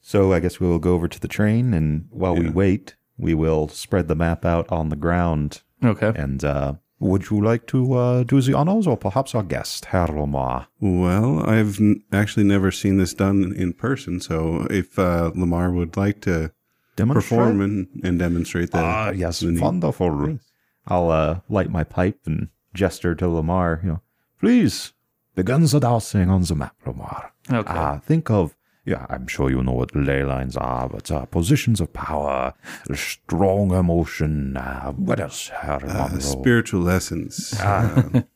So 0.00 0.32
I 0.32 0.40
guess 0.40 0.58
we 0.60 0.66
will 0.66 0.78
go 0.78 0.94
over 0.94 1.08
to 1.08 1.20
the 1.20 1.28
train, 1.28 1.74
and 1.74 2.06
while 2.10 2.34
we 2.34 2.44
Yeah. 2.46 2.52
wait, 2.52 2.96
we 3.18 3.34
will 3.34 3.68
spread 3.68 4.08
the 4.08 4.14
map 4.14 4.44
out 4.44 4.70
on 4.72 4.88
the 4.88 4.96
ground. 4.96 5.62
Okay. 5.84 6.12
And 6.16 6.42
uh, 6.44 6.74
would 6.98 7.30
you 7.30 7.40
like 7.44 7.66
to 7.68 7.94
uh, 7.94 8.22
do 8.24 8.40
the 8.40 8.54
honors, 8.54 8.86
or 8.86 8.96
perhaps 8.96 9.34
our 9.34 9.42
guest, 9.42 9.86
Herr 9.86 10.06
Lamar? 10.08 10.68
Well, 10.80 11.48
I've 11.48 11.78
n- 11.80 12.02
actually 12.12 12.44
never 12.44 12.70
seen 12.70 12.96
this 12.96 13.12
done 13.14 13.52
in 13.56 13.74
person, 13.74 14.20
so 14.20 14.66
if 14.70 14.98
uh, 14.98 15.30
Lamar 15.34 15.70
would 15.70 15.96
like 15.96 16.20
to 16.22 16.52
Demonstrate? 16.96 17.38
perform 17.38 17.60
and, 17.60 17.86
and 18.02 18.18
demonstrate 18.18 18.70
that, 18.72 18.84
Ah, 18.84 19.10
yes, 19.10 19.40
the 19.40 19.52
need- 19.52 19.60
wonderful. 19.60 20.38
I'll 20.86 21.10
uh, 21.10 21.40
light 21.50 21.70
my 21.70 21.84
pipe 21.84 22.20
and 22.24 22.48
gesture 22.72 23.14
to 23.16 23.28
Lamar. 23.28 23.80
You 23.82 23.88
know, 23.90 24.00
please 24.40 24.94
begin 25.42 25.62
are 25.74 25.80
dowsing 25.80 26.28
on 26.30 26.42
the 26.42 26.54
map, 26.54 26.76
Lamar. 26.86 27.32
Okay. 27.50 27.72
Ah, 27.72 27.98
think 27.98 28.30
of 28.30 28.56
yeah. 28.84 29.06
I'm 29.08 29.26
sure 29.26 29.50
you 29.50 29.62
know 29.62 29.72
what 29.72 29.94
ley 29.94 30.24
lines 30.24 30.56
are, 30.56 30.88
but 30.88 31.10
uh, 31.10 31.26
positions 31.26 31.80
of 31.80 31.92
power, 31.92 32.54
strong 32.94 33.72
emotion. 33.72 34.56
Uh, 34.56 34.92
what 34.92 35.20
else, 35.20 35.48
Herr 35.48 35.80
uh, 35.86 36.18
spiritual 36.18 36.82
lessons. 36.82 37.54
Uh, 37.60 38.22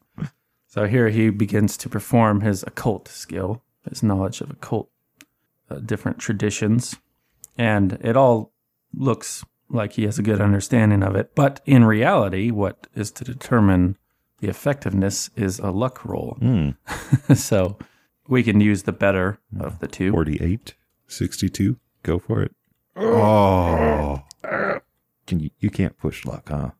So 0.74 0.86
here 0.86 1.10
he 1.10 1.28
begins 1.28 1.76
to 1.76 1.90
perform 1.90 2.40
his 2.40 2.62
occult 2.62 3.06
skill, 3.06 3.62
his 3.86 4.02
knowledge 4.02 4.40
of 4.40 4.48
occult, 4.48 4.88
uh, 5.68 5.80
different 5.80 6.18
traditions, 6.18 6.96
and 7.58 7.98
it 8.00 8.16
all 8.16 8.54
looks 8.94 9.44
like 9.68 9.92
he 9.92 10.04
has 10.04 10.18
a 10.18 10.22
good 10.22 10.40
understanding 10.40 11.02
of 11.02 11.14
it. 11.14 11.34
But 11.34 11.60
in 11.66 11.84
reality, 11.84 12.50
what 12.50 12.86
is 12.94 13.10
to 13.10 13.24
determine 13.24 13.98
the 14.42 14.48
effectiveness 14.48 15.30
is 15.36 15.58
a 15.60 15.70
luck 15.70 16.04
roll. 16.04 16.36
Hmm, 16.40 16.70
so 17.34 17.78
we 18.28 18.42
can 18.42 18.60
use 18.60 18.82
the 18.82 18.92
better 18.92 19.38
of 19.58 19.78
the 19.78 19.86
two. 19.88 20.10
Forty-eight. 20.10 20.74
62. 21.06 21.76
Go 22.02 22.18
for 22.18 22.42
it. 22.42 22.52
Oh, 22.96 24.22
Can 25.26 25.40
you? 25.40 25.50
You 25.60 25.70
can't 25.70 25.96
push 25.96 26.24
luck, 26.24 26.48
huh? 26.48 26.70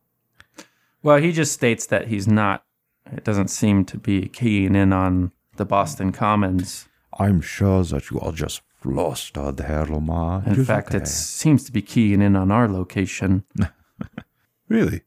Well, 1.01 1.17
he 1.17 1.31
just 1.31 1.53
states 1.53 1.85
that 1.87 2.07
he's 2.07 2.27
not. 2.27 2.65
It 3.11 3.23
doesn't 3.23 3.49
seem 3.49 3.85
to 3.85 3.97
be 3.97 4.27
keying 4.27 4.75
in 4.75 4.91
on 4.91 5.31
the 5.57 5.65
Boston 5.65 6.11
Commons. 6.11 6.87
I'm 7.19 7.41
sure 7.41 7.83
that 7.83 8.09
you 8.09 8.19
are 8.19 8.31
just 8.31 8.61
flustered, 8.81 9.59
Herr 9.59 9.85
Lamar. 9.85 10.43
In 10.45 10.53
It 10.53 10.57
is 10.59 10.67
fact, 10.67 10.89
okay. 10.89 10.97
it 10.97 11.07
seems 11.07 11.63
to 11.65 11.71
be 11.71 11.81
keying 11.81 12.21
in 12.21 12.35
on 12.35 12.51
our 12.51 12.67
location. 12.67 13.43
really? 14.67 15.01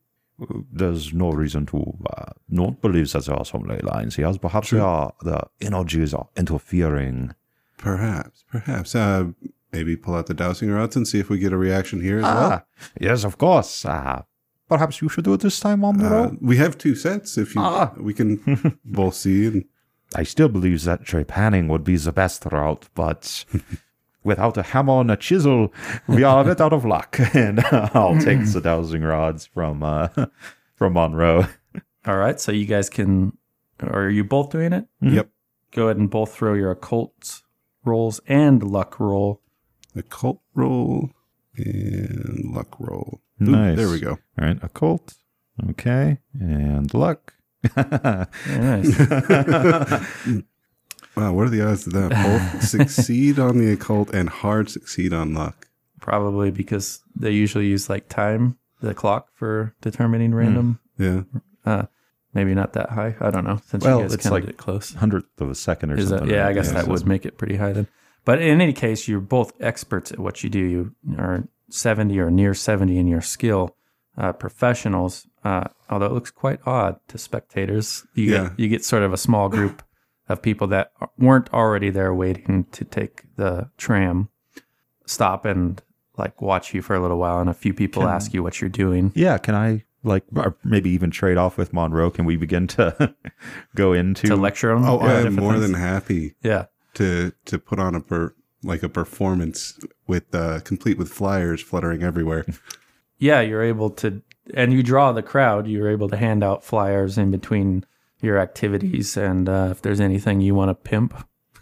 There's 0.73 1.13
no 1.15 1.31
reason 1.31 1.67
to 1.67 1.97
uh, 2.17 2.33
not 2.49 2.81
believe 2.83 3.11
that 3.13 3.25
there 3.27 3.37
are 3.37 3.45
some 3.45 3.63
ley 3.63 3.79
lines 3.83 4.17
here. 4.17 4.33
Perhaps 4.39 4.71
they 4.71 4.79
are, 4.79 5.13
the 5.23 5.43
energies 5.61 6.13
are 6.15 6.29
interfering. 6.37 7.35
Perhaps, 7.79 8.45
perhaps. 8.51 8.95
Uh, 8.95 9.29
maybe 9.73 9.97
pull 9.97 10.15
out 10.15 10.27
the 10.27 10.35
dowsing 10.35 10.71
rods 10.71 10.97
and 10.97 11.07
see 11.09 11.19
if 11.19 11.29
we 11.29 11.39
get 11.39 11.53
a 11.53 11.57
reaction 11.57 12.01
here 12.01 12.19
as 12.19 12.23
well. 12.25 12.53
Ah, 12.53 12.65
yes, 13.01 13.25
of 13.25 13.37
course. 13.39 13.85
Uh, 13.85 14.23
perhaps 14.69 15.01
you 15.03 15.09
should 15.09 15.25
do 15.25 15.35
it 15.35 15.41
this 15.41 15.61
time 15.61 15.85
on 15.85 15.99
the 15.99 16.07
Uh, 16.07 16.11
road. 16.11 16.39
we 16.41 16.57
have 16.57 16.77
two 16.79 16.95
sets. 16.95 17.37
If 17.39 17.55
you, 17.55 17.61
Ah. 17.61 17.93
we 17.99 18.13
can 18.15 18.79
both 18.85 19.15
see 19.15 19.47
and 19.47 19.65
I 20.15 20.23
still 20.23 20.49
believe 20.49 20.85
that 20.85 21.03
trepanning 21.05 21.69
would 21.69 21.83
be 21.85 21.97
the 21.97 22.13
best 22.13 22.47
route, 22.47 22.89
but 22.95 23.45
without 24.27 24.59
a 24.59 24.63
hammer 24.63 25.01
and 25.01 25.11
a 25.11 25.17
chisel, 25.17 25.73
we 26.09 26.23
are 26.25 26.41
a 26.43 26.45
bit 26.45 26.61
out 26.61 26.73
of 26.73 26.85
luck. 26.85 27.19
And 27.35 27.61
I'll 27.95 28.19
take 28.21 28.45
the 28.45 28.61
dowsing 28.61 29.03
rods 29.03 29.47
from 29.47 29.83
uh, 29.83 30.09
from 30.75 30.93
Monroe. 30.95 31.47
All 32.07 32.17
right, 32.17 32.39
so 32.41 32.53
you 32.53 32.67
guys 32.67 32.91
can. 32.91 33.37
Are 33.81 34.09
you 34.11 34.25
both 34.25 34.51
doing 34.51 34.73
it? 34.73 34.87
Yep. 35.01 35.29
Go 35.73 35.85
ahead 35.87 35.97
and 35.99 36.11
both 36.11 36.35
throw 36.35 36.55
your 36.55 36.71
occult 36.71 37.43
rolls 37.85 38.21
and 38.27 38.63
luck 38.63 38.99
roll. 39.01 39.41
occult 39.95 40.41
roll 40.55 41.11
and 41.57 42.45
luck 42.55 42.77
roll. 42.79 43.21
Oop, 43.43 43.49
Nice. 43.49 43.77
There 43.77 43.91
we 43.91 44.01
go. 44.01 44.13
All 44.39 44.47
right, 44.47 44.59
occult. 44.63 45.15
Okay, 45.71 46.19
and 46.41 46.93
luck. 46.95 47.35
Nice. 47.77 48.97
Wow, 51.17 51.33
what 51.33 51.47
are 51.47 51.51
the 51.51 51.67
odds 51.67 51.87
of 51.87 51.93
that? 51.95 52.11
Both 52.11 52.63
succeed 52.69 53.39
on 53.39 53.59
the 53.59 53.73
occult 53.73 54.13
and 54.13 54.29
hard 54.29 54.69
succeed 54.71 55.13
on 55.13 55.33
luck. 55.35 55.69
Probably 56.01 56.51
because 56.51 57.01
they 57.19 57.31
usually 57.31 57.67
use 57.67 57.89
like 57.89 58.09
time, 58.09 58.59
the 58.81 58.95
clock 58.95 59.29
for 59.35 59.75
determining 59.81 60.35
random. 60.35 60.79
Yeah. 60.99 61.23
Uh, 61.65 61.87
maybe 62.35 62.55
not 62.55 62.75
that 62.75 62.91
high. 62.91 63.17
I 63.21 63.31
don't 63.31 63.45
know. 63.45 63.61
Since 63.67 63.85
Well, 63.85 63.99
you 63.99 64.05
guys 64.05 64.15
it's 64.15 64.23
kind 64.29 64.35
like- 64.45 64.51
of 64.51 64.57
close. 64.59 64.93
Hundredth 64.95 65.41
of 65.41 65.51
a 65.51 65.55
second 65.55 65.93
or 65.93 65.97
Is 65.97 66.11
that, 66.11 66.19
something. 66.19 66.35
yeah, 66.35 66.43
right? 66.43 66.51
I 66.51 66.53
guess 66.53 66.67
Yeah, 66.69 66.73
that 66.75 66.85
so 66.85 66.91
would 66.91 67.07
make 67.07 67.25
it 67.25 67.39
pretty 67.39 67.57
high 67.57 67.73
then. 67.73 67.89
But 68.27 68.43
in 68.43 68.61
any 68.61 68.73
case, 68.73 69.09
you're 69.09 69.21
both 69.21 69.53
experts 69.61 70.13
at 70.13 70.19
what 70.19 70.45
you 70.45 70.51
do. 70.51 70.61
You 70.61 70.95
are 71.19 71.49
70 71.71 72.19
or 72.21 72.31
near 72.31 72.55
70 72.55 72.99
in 72.99 73.07
your 73.07 73.23
skill. 73.23 73.75
Uh, 74.19 74.33
professionals, 74.33 75.27
uh, 75.45 75.65
although 75.91 76.07
it 76.07 76.13
looks 76.13 76.31
quite 76.31 76.59
odd 76.67 76.99
to 77.09 77.19
spectators, 77.19 78.05
you 78.15 78.33
Yeah. 78.33 78.43
get 78.49 78.61
you 78.61 78.69
get 78.69 78.85
sort 78.85 79.03
of 79.03 79.13
a 79.13 79.17
small 79.19 79.49
group 79.51 79.83
of 80.29 80.43
people 80.43 80.67
that 80.69 80.93
weren't 81.19 81.53
already 81.53 81.91
there 81.91 82.13
waiting 82.15 82.65
to 82.73 82.85
take 82.85 83.25
the 83.37 83.71
tram, 83.77 84.29
stop 85.07 85.45
and 85.45 85.83
like 86.19 86.41
watch 86.41 86.75
you 86.75 86.83
for 86.83 86.97
a 86.97 87.01
little 87.01 87.19
while, 87.19 87.39
and 87.41 87.51
a 87.51 87.55
few 87.55 87.75
people 87.75 88.03
Can- 88.03 88.11
ask 88.11 88.33
you 88.35 88.43
what 88.43 88.61
you're 88.61 88.71
doing. 88.71 89.13
Yeah, 89.15 89.39
can 89.39 89.55
I 89.55 89.85
like 90.03 90.25
or 90.35 90.57
maybe 90.65 90.91
even 90.91 91.11
trade 91.11 91.37
off 91.37 91.57
with 91.59 91.73
Monroe? 91.73 92.11
Can 92.11 92.25
we 92.25 92.37
begin 92.37 92.67
to 92.69 93.15
go 93.75 93.93
into 93.93 94.27
To 94.29 94.37
lecture 94.37 94.69
them. 94.75 94.85
Oh, 94.85 94.99
I 94.99 95.21
am 95.21 95.35
more 95.35 95.53
things. 95.55 95.67
than 95.71 95.75
happy 95.75 96.35
yeah. 96.43 96.67
to 96.95 97.33
to 97.47 97.59
put 97.59 97.79
on 97.79 97.95
a 97.95 98.01
per, 98.01 98.35
like 98.63 98.83
a 98.83 98.89
performance 98.89 99.79
with 100.07 100.35
uh, 100.35 100.61
complete 100.61 100.99
with 100.99 101.09
flyers 101.11 101.61
fluttering 101.63 102.03
everywhere. 102.03 102.47
yeah, 103.19 103.41
you're 103.41 103.63
able 103.63 103.91
to, 103.91 104.23
and 104.55 104.73
you 104.73 104.83
draw 104.83 105.13
the 105.13 105.23
crowd. 105.23 105.67
You're 105.67 105.91
able 105.91 106.09
to 106.09 106.17
hand 106.17 106.43
out 106.43 106.65
flyers 106.65 107.19
in 107.19 107.31
between 107.31 107.85
your 108.27 108.39
activities, 108.39 109.17
and 109.17 109.49
uh, 109.49 109.69
if 109.71 109.81
there's 109.83 110.01
anything 110.01 110.41
you 110.41 110.55
want 110.55 110.69
to 110.69 110.75
pimp, 110.75 111.15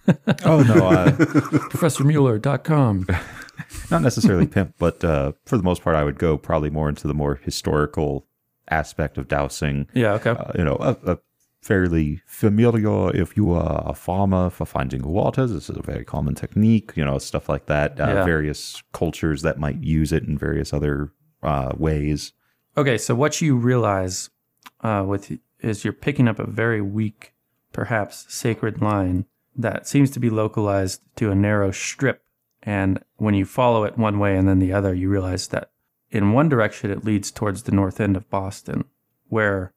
Oh 0.45 0.63
no, 0.63 0.87
uh, 0.89 1.11
ProfessorMuller.com. 1.73 3.07
not 3.91 4.03
necessarily 4.03 4.47
pimp, 4.47 4.75
but 4.79 5.03
uh, 5.05 5.33
for 5.47 5.57
the 5.57 5.63
most 5.63 5.83
part, 5.83 5.97
I 5.97 6.05
would 6.05 6.19
go 6.19 6.37
probably 6.37 6.71
more 6.71 6.89
into 6.89 7.07
the 7.07 7.15
more 7.15 7.37
historical 7.37 8.27
aspect 8.71 9.19
of 9.19 9.29
dowsing. 9.29 9.89
Yeah, 9.95 10.13
okay. 10.15 10.31
Uh, 10.31 10.53
you 10.57 10.65
know, 10.65 10.77
a, 10.81 10.97
a 11.13 11.19
fairly 11.63 12.21
familiar 12.27 13.15
if 13.17 13.37
you 13.37 13.53
are 13.53 13.83
a 13.87 13.95
farmer 13.95 14.51
for 14.51 14.67
finding 14.67 15.03
water. 15.03 15.47
This 15.47 15.71
is 15.71 15.77
a 15.77 15.83
very 15.83 16.05
common 16.05 16.35
technique. 16.35 16.93
You 16.97 17.05
know, 17.05 17.19
stuff 17.19 17.49
like 17.49 17.67
that. 17.67 17.99
Uh, 18.01 18.07
Yeah. 18.07 18.25
Various 18.25 18.83
cultures 18.93 19.43
that 19.43 19.59
might 19.59 19.83
use 19.83 20.13
it 20.13 20.25
in 20.25 20.37
various 20.37 20.73
other 20.73 21.13
uh, 21.43 21.73
ways. 21.77 22.33
Okay, 22.77 22.99
so 22.99 23.15
what 23.15 23.41
you 23.41 23.57
realize 23.57 24.31
uh, 24.83 25.05
with 25.07 25.31
is 25.65 25.85
you're 25.85 25.93
picking 25.93 26.29
up 26.29 26.39
a 26.39 26.47
very 26.51 26.81
weak, 26.81 27.35
perhaps 27.73 28.27
sacred 28.29 28.81
line 28.83 29.27
that 29.57 29.87
seems 29.87 30.11
to 30.11 30.21
be 30.21 30.31
localized 30.31 31.01
to 31.17 31.31
a 31.31 31.35
narrow 31.35 31.71
strip. 31.71 32.23
And 32.63 33.03
when 33.17 33.35
you 33.35 33.45
follow 33.45 33.85
it 33.85 33.99
one 33.99 34.19
way 34.19 34.37
and 34.37 34.49
then 34.49 34.59
the 34.59 34.73
other, 34.73 34.95
you 34.95 35.09
realize 35.09 35.49
that 35.49 35.71
in 36.11 36.33
one 36.33 36.49
direction 36.49 36.91
it 36.91 37.05
leads 37.05 37.31
towards 37.31 37.63
the 37.65 37.73
north 37.73 38.01
end 38.01 38.17
of 38.17 38.29
Boston, 38.31 38.85
where 39.29 39.73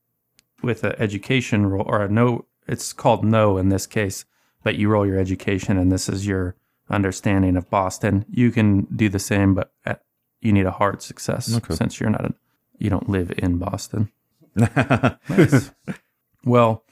with 0.64 0.84
an 0.84 0.94
education 0.98 1.68
roll 1.68 1.86
or 1.88 2.04
a 2.04 2.10
no, 2.10 2.46
it's 2.68 2.94
called 2.94 3.24
no 3.24 3.58
in 3.58 3.70
this 3.70 3.86
case, 3.86 4.26
but 4.64 4.76
you 4.76 4.90
roll 4.90 5.06
your 5.06 5.20
education 5.20 5.78
and 5.78 5.92
this 5.92 6.10
is 6.10 6.26
your 6.26 6.56
understanding 6.90 7.56
of 7.56 7.70
Boston. 7.70 8.26
You 8.30 8.52
can 8.52 8.84
do 8.96 9.10
the 9.10 9.20
same, 9.20 9.54
but 9.54 9.72
at, 9.86 10.02
you 10.42 10.52
need 10.54 10.66
a 10.66 10.72
hard 10.72 11.02
success 11.02 11.54
Okay. 11.56 11.76
since 11.76 12.00
you're 12.00 12.10
not 12.10 12.26
a, 12.26 12.34
you 12.78 12.90
don't 12.90 13.10
live 13.10 13.32
in 13.38 13.58
Boston. 13.58 14.12
Nice. 14.58 15.72
well, 16.46 16.84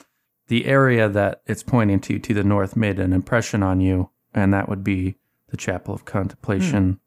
the 0.48 0.66
area 0.66 1.10
that 1.10 1.42
it's 1.46 1.64
pointing 1.64 2.00
to 2.02 2.20
to 2.20 2.34
the 2.34 2.44
north 2.44 2.76
made 2.76 3.00
an 3.00 3.14
impression 3.14 3.64
on 3.64 3.82
you, 3.82 4.10
and 4.34 4.54
that 4.54 4.70
would 4.70 4.84
be 4.84 5.16
the 5.50 5.58
Chapel 5.58 5.94
of 5.94 6.06
Contemplation, 6.06 7.00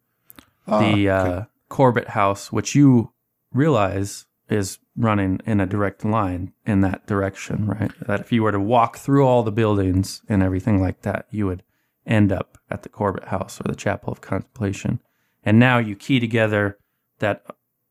the 0.66 1.08
uh, 1.08 1.42
Corbett 1.68 2.08
House, 2.08 2.52
which 2.52 2.74
you 2.74 3.12
realize 3.52 4.26
is 4.48 4.78
running 4.96 5.40
in 5.46 5.60
a 5.60 5.66
direct 5.66 6.04
line 6.04 6.52
in 6.66 6.80
that 6.80 7.06
direction, 7.06 7.66
right? 7.66 7.92
That 8.06 8.20
if 8.20 8.32
you 8.32 8.42
were 8.42 8.52
to 8.52 8.60
walk 8.60 8.96
through 8.96 9.26
all 9.26 9.42
the 9.42 9.52
buildings 9.52 10.22
and 10.28 10.42
everything 10.42 10.80
like 10.80 11.02
that, 11.02 11.26
you 11.30 11.46
would 11.46 11.62
end 12.06 12.32
up 12.32 12.58
at 12.70 12.82
the 12.82 12.88
Corbett 12.88 13.28
House 13.28 13.60
or 13.60 13.64
the 13.68 13.76
Chapel 13.76 14.12
of 14.12 14.20
Contemplation. 14.20 15.00
And 15.44 15.58
now 15.58 15.78
you 15.78 15.94
key 15.94 16.18
together 16.18 16.78
that, 17.18 17.44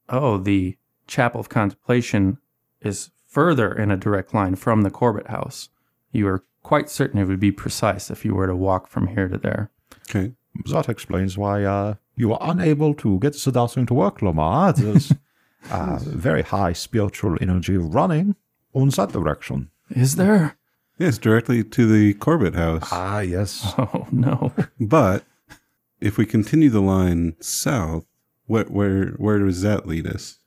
oh, 0.10 0.38
the 0.38 0.78
Chapel 1.06 1.40
of 1.40 1.50
Contemplation 1.50 2.40
is 2.82 3.12
further 3.28 3.72
in 3.74 3.92
a 3.92 3.98
direct 3.98 4.34
line 4.34 4.56
from 4.56 4.82
the 4.82 4.90
Corbett 4.90 5.28
House. 5.28 5.70
You 6.12 6.28
are 6.28 6.44
quite 6.64 6.90
certain 6.90 7.20
it 7.20 7.26
would 7.26 7.40
be 7.40 7.52
precise 7.52 8.10
if 8.10 8.26
you 8.26 8.36
were 8.36 8.48
to 8.48 8.56
walk 8.56 8.88
from 8.88 9.08
here 9.08 9.28
to 9.28 9.38
there. 9.38 9.72
Okay. 10.10 10.34
that 10.72 10.90
explains 10.90 11.38
why 11.38 11.64
uh, 11.64 11.96
you 12.16 12.34
are 12.34 12.40
unable 12.52 12.94
to 12.96 13.20
get 13.20 13.34
the 13.34 13.52
dowsing 13.52 13.86
to 13.88 13.94
work, 13.94 14.22
Lamar. 14.22 14.74
There's 14.78 15.14
uh, 15.72 16.00
very 16.02 16.42
high 16.42 16.74
spiritual 16.74 17.38
energy 17.42 17.78
running 17.78 18.36
on 18.74 18.90
that 18.90 19.12
direction. 19.12 19.70
Is 19.90 20.16
there? 20.16 20.58
Yes, 20.98 21.18
directly 21.18 21.64
to 21.64 21.86
the 21.86 22.14
Corbett 22.16 22.56
house. 22.56 22.90
Ah, 22.92 23.20
yes. 23.20 23.74
Oh 23.78 24.08
no. 24.12 24.52
But 24.80 25.24
if 26.02 26.18
we 26.18 26.26
continue 26.26 26.70
the 26.70 26.82
line 26.82 27.36
south, 27.40 28.06
where 28.46 28.66
where 28.66 29.10
where 29.12 29.40
does 29.40 29.62
that 29.62 29.88
lead 29.88 30.08
us? 30.08 30.40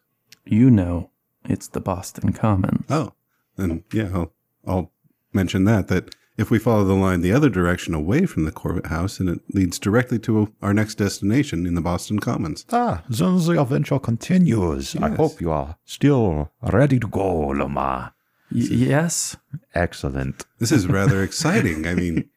You 0.45 0.71
know, 0.71 1.11
it's 1.45 1.69
the 1.69 1.81
Boston 1.81 2.33
Commons. 2.33 2.85
Oh, 2.89 3.13
then 3.57 3.85
yeah, 3.93 4.11
I'll 4.15 4.33
I'll 4.67 4.93
mention 5.33 5.65
that 5.65 5.89
that 5.89 6.15
if 6.37 6.51
we 6.51 6.59
follow 6.59 6.85
the 6.85 6.95
line 6.95 7.21
the 7.21 7.33
other 7.33 7.49
direction 7.51 7.93
away 7.95 8.25
from 8.27 8.45
the 8.45 8.53
Corbett 8.53 8.87
house, 8.87 9.21
and 9.21 9.29
it 9.29 9.41
leads 9.55 9.79
directly 9.79 10.19
to 10.21 10.53
our 10.63 10.73
next 10.73 10.95
destination 10.97 11.67
in 11.67 11.75
the 11.75 11.81
Boston 11.81 12.19
Commons. 12.19 12.65
Ah, 12.73 13.03
then 13.09 13.37
the 13.39 13.61
adventure 13.61 13.99
continues. 13.99 14.97
I 14.97 15.11
hope 15.11 15.41
you 15.41 15.51
are 15.51 15.77
still 15.85 16.51
ready 16.63 16.99
to 16.99 17.07
go, 17.09 17.49
Lamar. 17.49 18.15
Y- 18.53 18.67
yes. 18.71 19.37
Excellent. 19.75 20.45
This 20.59 20.73
is 20.73 20.87
rather 20.87 21.23
exciting. 21.29 21.87
I 21.87 21.95
mean, 21.95 22.29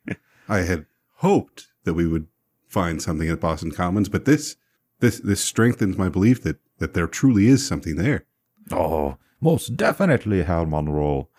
I 0.49 0.59
had 0.59 0.85
hoped 1.17 1.67
that 1.85 1.93
we 1.93 2.07
would 2.07 2.27
find 2.67 3.01
something 3.01 3.29
at 3.29 3.39
Boston 3.39 3.71
Commons, 3.71 4.09
but 4.09 4.25
this 4.25 4.57
this 4.99 5.19
this 5.19 5.41
strengthens 5.41 5.97
my 5.97 6.09
belief 6.09 6.43
that 6.43 6.57
that 6.79 6.93
there 6.93 7.07
truly 7.07 7.47
is 7.47 7.65
something 7.65 7.95
there. 7.95 8.25
Oh, 8.71 9.17
most 9.41 9.75
definitely, 9.77 10.43
Herr 10.43 10.65
Monroe. 10.65 11.29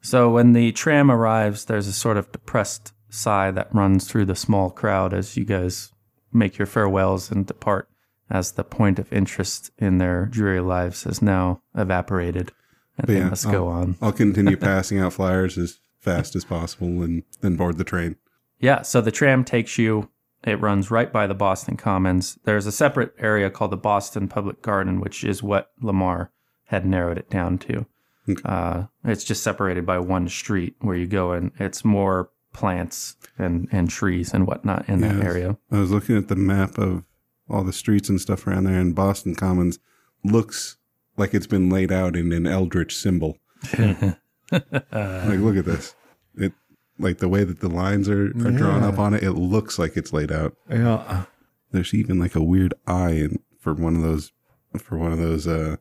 So 0.00 0.30
when 0.30 0.52
the 0.54 0.72
tram 0.72 1.10
arrives, 1.10 1.66
there's 1.66 1.86
a 1.88 1.92
sort 1.92 2.16
of 2.16 2.32
depressed 2.32 2.92
sigh 3.10 3.50
that 3.50 3.74
runs 3.74 4.08
through 4.08 4.24
the 4.26 4.36
small 4.36 4.70
crowd 4.70 5.12
as 5.12 5.36
you 5.36 5.44
guys 5.44 5.92
make 6.32 6.56
your 6.56 6.66
farewells 6.66 7.30
and 7.30 7.44
depart, 7.44 7.90
as 8.30 8.52
the 8.52 8.64
point 8.64 8.98
of 8.98 9.12
interest 9.12 9.70
in 9.76 9.98
their 9.98 10.24
dreary 10.26 10.60
lives 10.60 11.02
has 11.02 11.20
now 11.20 11.60
evaporated, 11.74 12.52
and 12.96 13.06
But 13.06 13.06
they 13.08 13.18
yeah, 13.18 13.28
must 13.28 13.44
I'll- 13.46 13.52
go 13.52 13.66
on. 13.66 13.96
I'll 14.00 14.12
continue 14.12 14.56
passing 14.70 14.98
out 14.98 15.12
flyers 15.12 15.58
as 15.58 15.78
fast 15.98 16.34
as 16.36 16.44
possible 16.44 17.02
and 17.02 17.24
then 17.42 17.56
board 17.56 17.76
the 17.76 17.84
train. 17.84 18.16
Yeah, 18.60 18.82
so 18.82 19.00
the 19.02 19.10
tram 19.10 19.44
takes 19.44 19.76
you. 19.76 20.08
It 20.44 20.60
runs 20.60 20.90
right 20.90 21.12
by 21.12 21.26
the 21.26 21.34
Boston 21.34 21.76
Commons. 21.76 22.38
There's 22.44 22.66
a 22.66 22.72
separate 22.72 23.12
area 23.18 23.50
called 23.50 23.72
the 23.72 23.76
Boston 23.76 24.28
Public 24.28 24.62
Garden, 24.62 25.00
which 25.00 25.22
is 25.24 25.42
what 25.42 25.70
Lamar 25.82 26.30
had 26.68 26.86
narrowed 26.86 27.18
it 27.18 27.30
down 27.30 27.58
to. 27.58 27.86
Okay. 28.28 28.42
Uh, 28.44 28.84
it's 29.04 29.24
just 29.24 29.42
separated 29.42 29.86
by 29.86 29.98
one 29.98 30.28
street 30.28 30.76
where 30.80 30.96
you 30.96 31.06
go, 31.06 31.32
and 31.32 31.50
it's 31.58 31.84
more 31.84 32.30
plants 32.52 33.16
and, 33.38 33.68
and 33.72 33.88
trees 33.88 34.32
and 34.34 34.46
whatnot 34.46 34.88
in 34.88 35.00
that 35.00 35.22
area. 35.24 35.56
I 35.70 35.78
was 35.78 35.90
looking 35.90 36.16
at 36.16 36.28
the 36.28 36.36
map 36.36 36.76
of 36.78 37.04
all 37.48 37.64
the 37.64 37.72
streets 37.72 38.08
and 38.08 38.20
stuff 38.20 38.46
around 38.46 38.64
there, 38.64 38.78
and 38.78 38.94
Boston 38.94 39.34
Commons 39.34 39.78
looks 40.22 40.76
like 41.16 41.32
it's 41.34 41.46
been 41.46 41.70
laid 41.70 41.90
out 41.90 42.16
in 42.16 42.32
an 42.32 42.46
eldritch 42.46 42.94
symbol. 42.94 43.38
like, 43.78 44.18
look 44.52 45.56
at 45.56 45.64
this. 45.64 45.94
It 46.34 46.52
like 46.98 47.18
the 47.18 47.28
way 47.28 47.44
that 47.44 47.60
the 47.60 47.68
lines 47.68 48.08
are, 48.08 48.26
are 48.26 48.50
drawn 48.50 48.82
up 48.82 48.98
on 48.98 49.14
it. 49.14 49.22
It 49.22 49.32
looks 49.32 49.78
like 49.78 49.96
it's 49.96 50.12
laid 50.12 50.32
out. 50.32 50.54
Yeah. 50.68 51.24
There's 51.70 51.94
even 51.94 52.18
like 52.18 52.34
a 52.34 52.42
weird 52.42 52.74
eye 52.86 53.12
in, 53.12 53.38
for 53.58 53.72
one 53.72 53.96
of 53.96 54.02
those 54.02 54.32
for 54.78 54.98
one 54.98 55.12
of 55.12 55.18
those 55.18 55.46
uh, 55.46 55.76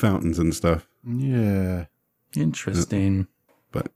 fountains 0.00 0.38
and 0.38 0.54
stuff. 0.54 0.88
Yeah. 1.06 1.86
Interesting. 2.34 3.26
But 3.72 3.92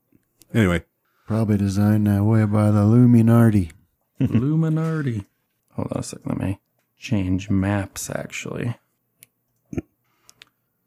anyway, 0.53 0.83
Probably 1.27 1.57
designed 1.57 2.05
that 2.05 2.23
way 2.23 2.45
by 2.45 2.69
the 2.69 2.81
Illuminati. 2.81 3.71
Illuminati. 4.19 5.25
Hold 5.73 5.91
on 5.91 5.99
a 5.99 6.03
second. 6.03 6.29
Let 6.29 6.37
me 6.37 6.59
change 6.99 7.49
maps, 7.49 8.11
actually. 8.11 8.77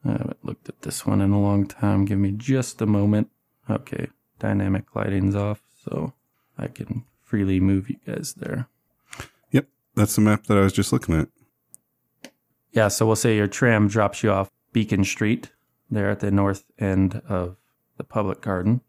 I 0.04 0.12
haven't 0.12 0.44
looked 0.44 0.68
at 0.68 0.82
this 0.82 1.04
one 1.04 1.20
in 1.20 1.32
a 1.32 1.40
long 1.40 1.66
time. 1.66 2.04
Give 2.04 2.20
me 2.20 2.30
just 2.30 2.80
a 2.80 2.86
moment. 2.86 3.30
Okay. 3.68 4.08
Dynamic 4.38 4.94
lighting's 4.94 5.34
off, 5.34 5.60
so 5.84 6.12
I 6.56 6.68
can 6.68 7.04
freely 7.20 7.58
move 7.58 7.90
you 7.90 7.96
guys 8.06 8.34
there. 8.34 8.68
yep, 9.50 9.66
that's 9.96 10.14
the 10.14 10.20
map 10.20 10.44
that 10.44 10.56
I 10.56 10.60
was 10.60 10.72
just 10.72 10.92
looking 10.92 11.16
at. 11.16 11.28
Yeah, 12.70 12.88
so 12.88 13.06
we'll 13.06 13.16
say 13.16 13.34
your 13.36 13.48
tram 13.48 13.88
drops 13.88 14.22
you 14.22 14.30
off 14.30 14.52
Beacon 14.78 15.02
Street, 15.02 15.50
there 15.90 16.08
at 16.08 16.20
the 16.20 16.30
north 16.30 16.62
end 16.78 17.20
of 17.28 17.56
the 17.96 18.04
public 18.04 18.40
garden. 18.40 18.80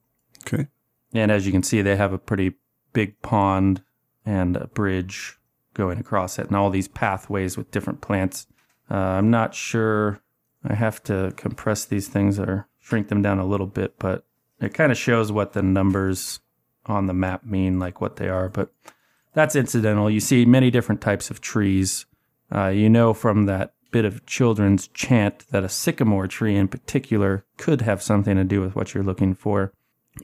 Okay. 0.41 0.67
And 1.15 1.31
as 1.31 1.47
you 1.47 1.51
can 1.51 1.63
see, 1.63 1.81
they 1.81 1.95
have 1.95 2.13
a 2.13 2.19
pretty 2.19 2.53
big 2.93 3.19
pond 3.23 3.81
and 4.23 4.55
a 4.55 4.67
bridge 4.67 5.39
going 5.73 5.97
across 5.97 6.37
it, 6.37 6.45
and 6.45 6.55
all 6.55 6.69
these 6.69 6.87
pathways 6.87 7.57
with 7.57 7.71
different 7.71 8.01
plants. 8.01 8.45
Uh, 8.87 8.97
I'm 8.97 9.31
not 9.31 9.55
sure. 9.55 10.21
I 10.63 10.75
have 10.75 11.01
to 11.05 11.33
compress 11.35 11.85
these 11.85 12.07
things 12.07 12.37
or 12.37 12.67
shrink 12.79 13.07
them 13.07 13.23
down 13.23 13.39
a 13.39 13.47
little 13.47 13.65
bit, 13.65 13.97
but 13.97 14.27
it 14.61 14.75
kind 14.75 14.91
of 14.91 14.97
shows 14.99 15.31
what 15.31 15.53
the 15.53 15.63
numbers 15.63 16.39
on 16.85 17.07
the 17.07 17.15
map 17.15 17.43
mean, 17.43 17.79
like 17.79 17.99
what 17.99 18.17
they 18.17 18.29
are. 18.29 18.47
But 18.47 18.71
that's 19.33 19.55
incidental. 19.55 20.07
You 20.07 20.19
see 20.19 20.45
many 20.45 20.69
different 20.69 21.01
types 21.01 21.31
of 21.31 21.41
trees. 21.41 22.05
Uh, 22.53 22.67
you 22.67 22.91
know 22.91 23.15
from 23.15 23.47
that 23.47 23.73
bit 23.91 24.05
of 24.05 24.25
children's 24.25 24.87
chant 24.89 25.45
that 25.51 25.63
a 25.63 25.69
sycamore 25.69 26.27
tree 26.27 26.55
in 26.55 26.67
particular 26.67 27.45
could 27.57 27.81
have 27.81 28.01
something 28.01 28.35
to 28.35 28.43
do 28.43 28.61
with 28.61 28.75
what 28.75 28.93
you're 28.93 29.03
looking 29.03 29.33
for. 29.33 29.73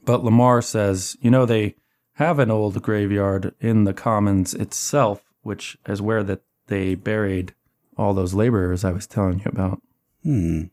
But 0.03 0.23
Lamar 0.23 0.61
says, 0.61 1.17
you 1.21 1.31
know, 1.31 1.45
they 1.45 1.75
have 2.13 2.39
an 2.39 2.51
old 2.51 2.81
graveyard 2.81 3.53
in 3.59 3.83
the 3.83 3.93
commons 3.93 4.53
itself, 4.53 5.23
which 5.41 5.77
is 5.87 6.01
where 6.01 6.23
that 6.23 6.41
they 6.67 6.95
buried 6.95 7.53
all 7.97 8.13
those 8.13 8.33
laborers 8.33 8.83
I 8.83 8.91
was 8.91 9.07
telling 9.07 9.39
you 9.39 9.45
about. 9.45 9.81
Hmm. 10.23 10.63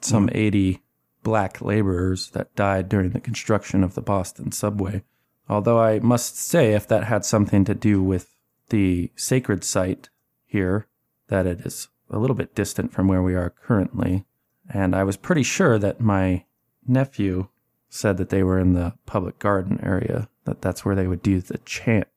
Some 0.00 0.28
80 0.32 0.82
black 1.22 1.60
laborers 1.60 2.30
that 2.30 2.54
died 2.54 2.88
during 2.88 3.10
the 3.10 3.20
construction 3.20 3.82
of 3.82 3.94
the 3.94 4.02
Boston 4.02 4.52
subway. 4.52 5.02
Although 5.48 5.80
I 5.80 5.98
must 6.00 6.36
say, 6.36 6.72
if 6.72 6.86
that 6.88 7.04
had 7.04 7.24
something 7.24 7.64
to 7.64 7.74
do 7.74 8.02
with 8.02 8.34
the 8.68 9.10
sacred 9.16 9.64
site 9.64 10.08
here, 10.44 10.86
that 11.28 11.46
it 11.46 11.60
is 11.60 11.88
a 12.10 12.18
little 12.18 12.36
bit 12.36 12.54
distant 12.54 12.92
from 12.92 13.08
where 13.08 13.22
we 13.22 13.34
are 13.34 13.50
currently. 13.50 14.24
And 14.72 14.94
I 14.94 15.04
was 15.04 15.16
pretty 15.16 15.42
sure 15.42 15.78
that 15.78 16.00
my 16.00 16.44
nephew 16.86 17.48
said 17.88 18.16
that 18.16 18.30
they 18.30 18.42
were 18.42 18.58
in 18.58 18.74
the 18.74 18.94
public 19.06 19.38
garden 19.38 19.80
area, 19.82 20.28
that 20.44 20.60
that's 20.60 20.84
where 20.84 20.94
they 20.94 21.06
would 21.06 21.22
do 21.22 21.40
the 21.40 21.58
chant. 21.58 22.08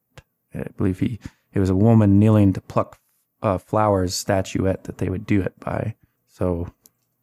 I 0.53 0.65
believe 0.77 0.99
he, 0.99 1.19
it 1.53 1.59
was 1.59 1.69
a 1.69 1.75
woman 1.75 2.19
kneeling 2.19 2.53
to 2.53 2.61
pluck 2.61 2.99
uh, 3.41 3.57
flowers 3.57 4.15
statuette 4.15 4.83
that 4.85 4.97
they 4.97 5.09
would 5.09 5.25
do 5.25 5.41
it 5.41 5.59
by. 5.59 5.95
So 6.27 6.73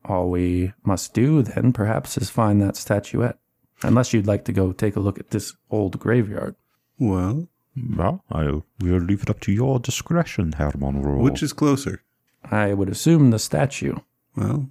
all 0.04 0.30
we 0.30 0.72
must 0.84 1.12
do 1.14 1.42
then 1.42 1.72
perhaps 1.72 2.16
is 2.16 2.30
find 2.30 2.60
that 2.62 2.76
statuette. 2.76 3.38
Unless 3.82 4.12
you'd 4.12 4.26
like 4.26 4.44
to 4.46 4.52
go 4.52 4.72
take 4.72 4.96
a 4.96 5.00
look 5.00 5.18
at 5.18 5.30
this 5.30 5.54
old 5.70 5.98
graveyard. 5.98 6.54
Well, 6.98 7.48
Well, 7.96 8.24
I 8.30 8.44
will 8.44 8.62
leave 8.80 9.22
it 9.22 9.30
up 9.30 9.40
to 9.40 9.52
your 9.52 9.78
discretion, 9.78 10.52
Herr 10.52 10.72
Monroe. 10.78 11.22
which 11.22 11.42
is 11.42 11.52
closer? 11.52 12.02
I 12.50 12.72
would 12.74 12.88
assume 12.88 13.30
the 13.30 13.38
statue. 13.38 13.96
Well, 14.36 14.68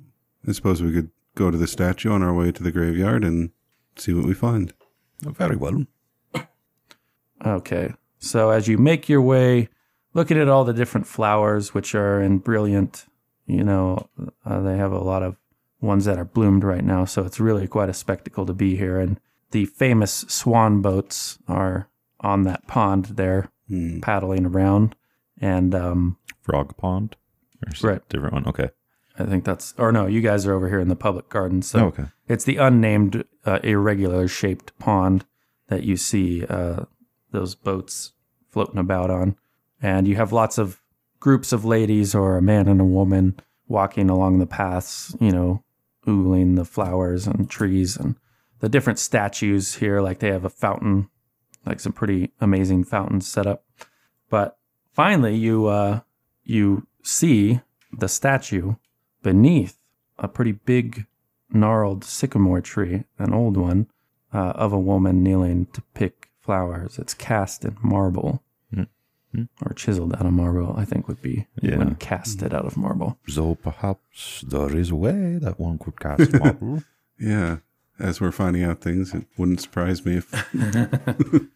I 0.47 0.51
suppose 0.53 0.81
we 0.81 0.93
could 0.93 1.11
go 1.35 1.51
to 1.51 1.57
the 1.57 1.67
statue 1.67 2.11
on 2.11 2.23
our 2.23 2.33
way 2.33 2.51
to 2.51 2.63
the 2.63 2.71
graveyard 2.71 3.23
and 3.23 3.51
see 3.95 4.13
what 4.13 4.25
we 4.25 4.33
find. 4.33 4.73
very 5.21 5.55
well. 5.55 5.85
Okay. 7.45 7.93
So 8.19 8.49
as 8.49 8.67
you 8.67 8.77
make 8.77 9.07
your 9.09 9.21
way, 9.21 9.69
looking 10.13 10.39
at 10.39 10.47
all 10.47 10.63
the 10.63 10.73
different 10.73 11.05
flowers, 11.05 11.73
which 11.73 11.93
are 11.93 12.21
in 12.21 12.39
brilliant, 12.39 13.05
you 13.45 13.63
know, 13.63 14.09
uh, 14.45 14.61
they 14.61 14.77
have 14.77 14.91
a 14.91 14.99
lot 15.03 15.21
of 15.21 15.35
ones 15.81 16.05
that 16.05 16.17
are 16.17 16.25
bloomed 16.25 16.63
right 16.63 16.83
now. 16.83 17.05
So 17.05 17.23
it's 17.23 17.39
really 17.39 17.67
quite 17.67 17.89
a 17.89 17.93
spectacle 17.93 18.45
to 18.45 18.53
be 18.53 18.75
here. 18.77 18.99
And 18.99 19.19
the 19.51 19.65
famous 19.65 20.25
swan 20.27 20.81
boats 20.81 21.37
are 21.47 21.89
on 22.25 22.43
that 22.43 22.67
pond 22.67 23.05
there, 23.15 23.49
Hmm. 23.69 23.99
paddling 23.99 24.45
around. 24.45 24.95
And 25.41 25.73
um, 25.75 26.17
Frog 26.41 26.77
Pond? 26.77 27.15
Or 27.65 27.71
is 27.73 27.79
it 27.79 27.83
a 27.83 27.87
Right. 27.87 28.09
Different 28.09 28.33
one. 28.33 28.47
Okay. 28.47 28.69
I 29.17 29.23
think 29.25 29.43
that's, 29.45 29.73
or 29.77 29.91
no, 29.91 30.05
you 30.07 30.21
guys 30.21 30.45
are 30.45 30.53
over 30.53 30.67
here 30.69 30.79
in 30.79 30.87
the 30.87 30.95
public 30.95 31.29
garden. 31.29 31.61
So 31.61 31.79
Oh, 31.79 31.85
okay. 31.87 32.05
It's 32.27 32.43
the 32.45 32.57
unnamed, 32.57 33.23
uh, 33.45 33.59
irregular 33.63 34.27
shaped 34.27 34.77
pond 34.77 35.25
that 35.67 35.83
you 35.83 35.97
see 35.97 36.45
uh, 36.45 36.85
those 37.31 37.55
boats 37.55 38.11
floating 38.49 38.77
about 38.79 39.09
on. 39.09 39.35
And 39.81 40.07
you 40.07 40.15
have 40.15 40.31
lots 40.31 40.57
of 40.57 40.81
groups 41.19 41.51
of 41.53 41.65
ladies 41.65 42.13
or 42.13 42.37
a 42.37 42.41
man 42.41 42.67
and 42.67 42.79
a 42.81 42.85
woman 42.85 43.39
walking 43.67 44.09
along 44.09 44.37
the 44.39 44.45
paths, 44.47 45.15
you 45.19 45.31
know, 45.31 45.63
oogling 46.05 46.55
the 46.55 46.65
flowers 46.65 47.25
and 47.27 47.49
trees 47.49 47.97
and 47.97 48.15
the 48.59 48.69
different 48.69 48.99
statues 48.99 49.75
here. 49.75 50.01
Like 50.01 50.19
they 50.19 50.29
have 50.29 50.45
a 50.45 50.49
fountain, 50.49 51.09
like 51.65 51.79
some 51.79 51.93
pretty 51.93 52.31
amazing 52.39 52.83
fountains 52.83 53.27
set 53.27 53.47
up. 53.47 53.63
But 54.29 54.57
finally, 54.93 55.35
you 55.35 55.67
uh, 55.67 56.01
you 56.43 56.87
see 57.03 57.61
the 57.91 58.07
statue 58.07 58.75
beneath 59.23 59.77
a 60.17 60.27
pretty 60.27 60.51
big 60.53 61.05
gnarled 61.51 62.03
sycamore 62.03 62.61
tree, 62.61 63.03
an 63.17 63.33
old 63.33 63.57
one, 63.57 63.87
uh, 64.33 64.53
of 64.55 64.73
a 64.73 64.79
woman 64.79 65.23
kneeling 65.23 65.67
to 65.73 65.81
pick 65.93 66.29
flowers. 66.39 66.97
It's 66.99 67.13
cast 67.13 67.65
in 67.65 67.77
marble. 67.81 68.43
or 69.65 69.73
chiseled 69.73 70.13
out 70.13 70.25
of 70.25 70.31
marble, 70.31 70.73
I 70.77 70.85
think 70.85 71.07
would 71.09 71.21
be. 71.21 71.45
Yeah. 71.61 71.75
wouldn't 71.77 71.99
cast 71.99 72.41
it 72.41 72.53
out 72.53 72.65
of 72.65 72.77
marble. 72.77 73.17
So 73.27 73.55
perhaps 73.55 74.45
there 74.47 74.73
is 74.75 74.91
a 74.91 74.95
way 74.95 75.37
that 75.41 75.59
one 75.59 75.77
could 75.77 75.99
cast 75.99 76.33
marble. 76.33 76.83
Yeah. 77.19 77.57
As 77.97 78.19
we're 78.19 78.31
finding 78.33 78.63
out 78.63 78.81
things, 78.81 79.13
it 79.13 79.25
wouldn't 79.37 79.61
surprise 79.61 80.05
me 80.05 80.17
if. 80.17 80.29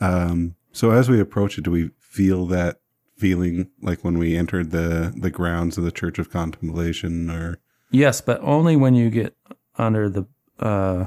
um, 0.00 0.54
so 0.72 0.90
as 0.90 1.08
we 1.08 1.20
approach 1.20 1.58
it, 1.58 1.64
do 1.64 1.70
we 1.70 1.90
feel 2.00 2.46
that 2.46 2.80
feeling 3.16 3.70
like 3.82 4.04
when 4.04 4.18
we 4.18 4.36
entered 4.36 4.70
the 4.70 5.12
the 5.16 5.30
grounds 5.30 5.76
of 5.78 5.84
the 5.84 5.90
Church 5.90 6.18
of 6.18 6.30
Contemplation, 6.30 7.30
or 7.30 7.58
Yes, 7.90 8.20
but 8.20 8.40
only 8.42 8.76
when 8.76 8.94
you 8.94 9.10
get 9.10 9.36
under 9.76 10.08
the 10.08 10.26
uh, 10.60 11.06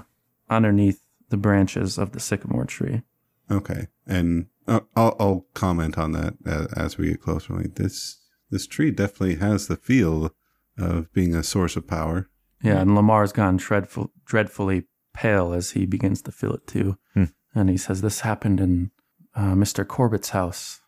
underneath 0.50 1.02
the 1.30 1.38
branches 1.38 1.98
of 1.98 2.12
the 2.12 2.20
sycamore 2.20 2.66
tree. 2.66 3.04
okay? 3.50 3.88
And 4.06 4.48
uh, 4.68 4.82
I'll, 4.96 5.16
I'll 5.20 5.46
comment 5.54 5.98
on 5.98 6.12
that 6.12 6.34
as, 6.46 6.66
as 6.74 6.98
we 6.98 7.10
get 7.10 7.22
closer. 7.22 7.54
Like 7.54 7.76
this, 7.76 8.20
this 8.50 8.68
tree 8.68 8.92
definitely 8.92 9.36
has 9.36 9.68
the 9.68 9.78
feel 9.78 10.34
of 10.78 11.12
being 11.14 11.34
a 11.36 11.44
source 11.44 11.76
of 11.76 11.88
power. 11.88 12.30
Yeah, 12.62 12.80
and 12.82 12.96
Lamar's 12.96 13.32
gone 13.32 13.58
dreadful, 13.58 14.12
dreadfully 14.26 14.88
pale 15.14 15.54
as 15.54 15.72
he 15.72 15.86
begins 15.86 16.22
to 16.24 16.32
feel 16.32 16.54
it 16.54 16.68
too. 16.68 16.98
Hmm. 17.14 17.26
And 17.54 17.70
he 17.70 17.78
says, 17.78 18.02
This 18.02 18.22
happened 18.22 18.60
in 18.60 18.92
uh, 19.36 19.54
Mr. 19.54 19.88
Corbett's 19.88 20.30
house. 20.30 20.82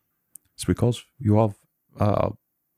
It's 0.56 0.66
because 0.66 1.04
you 1.20 1.38
have 1.38 1.56
uh, 2.00 2.30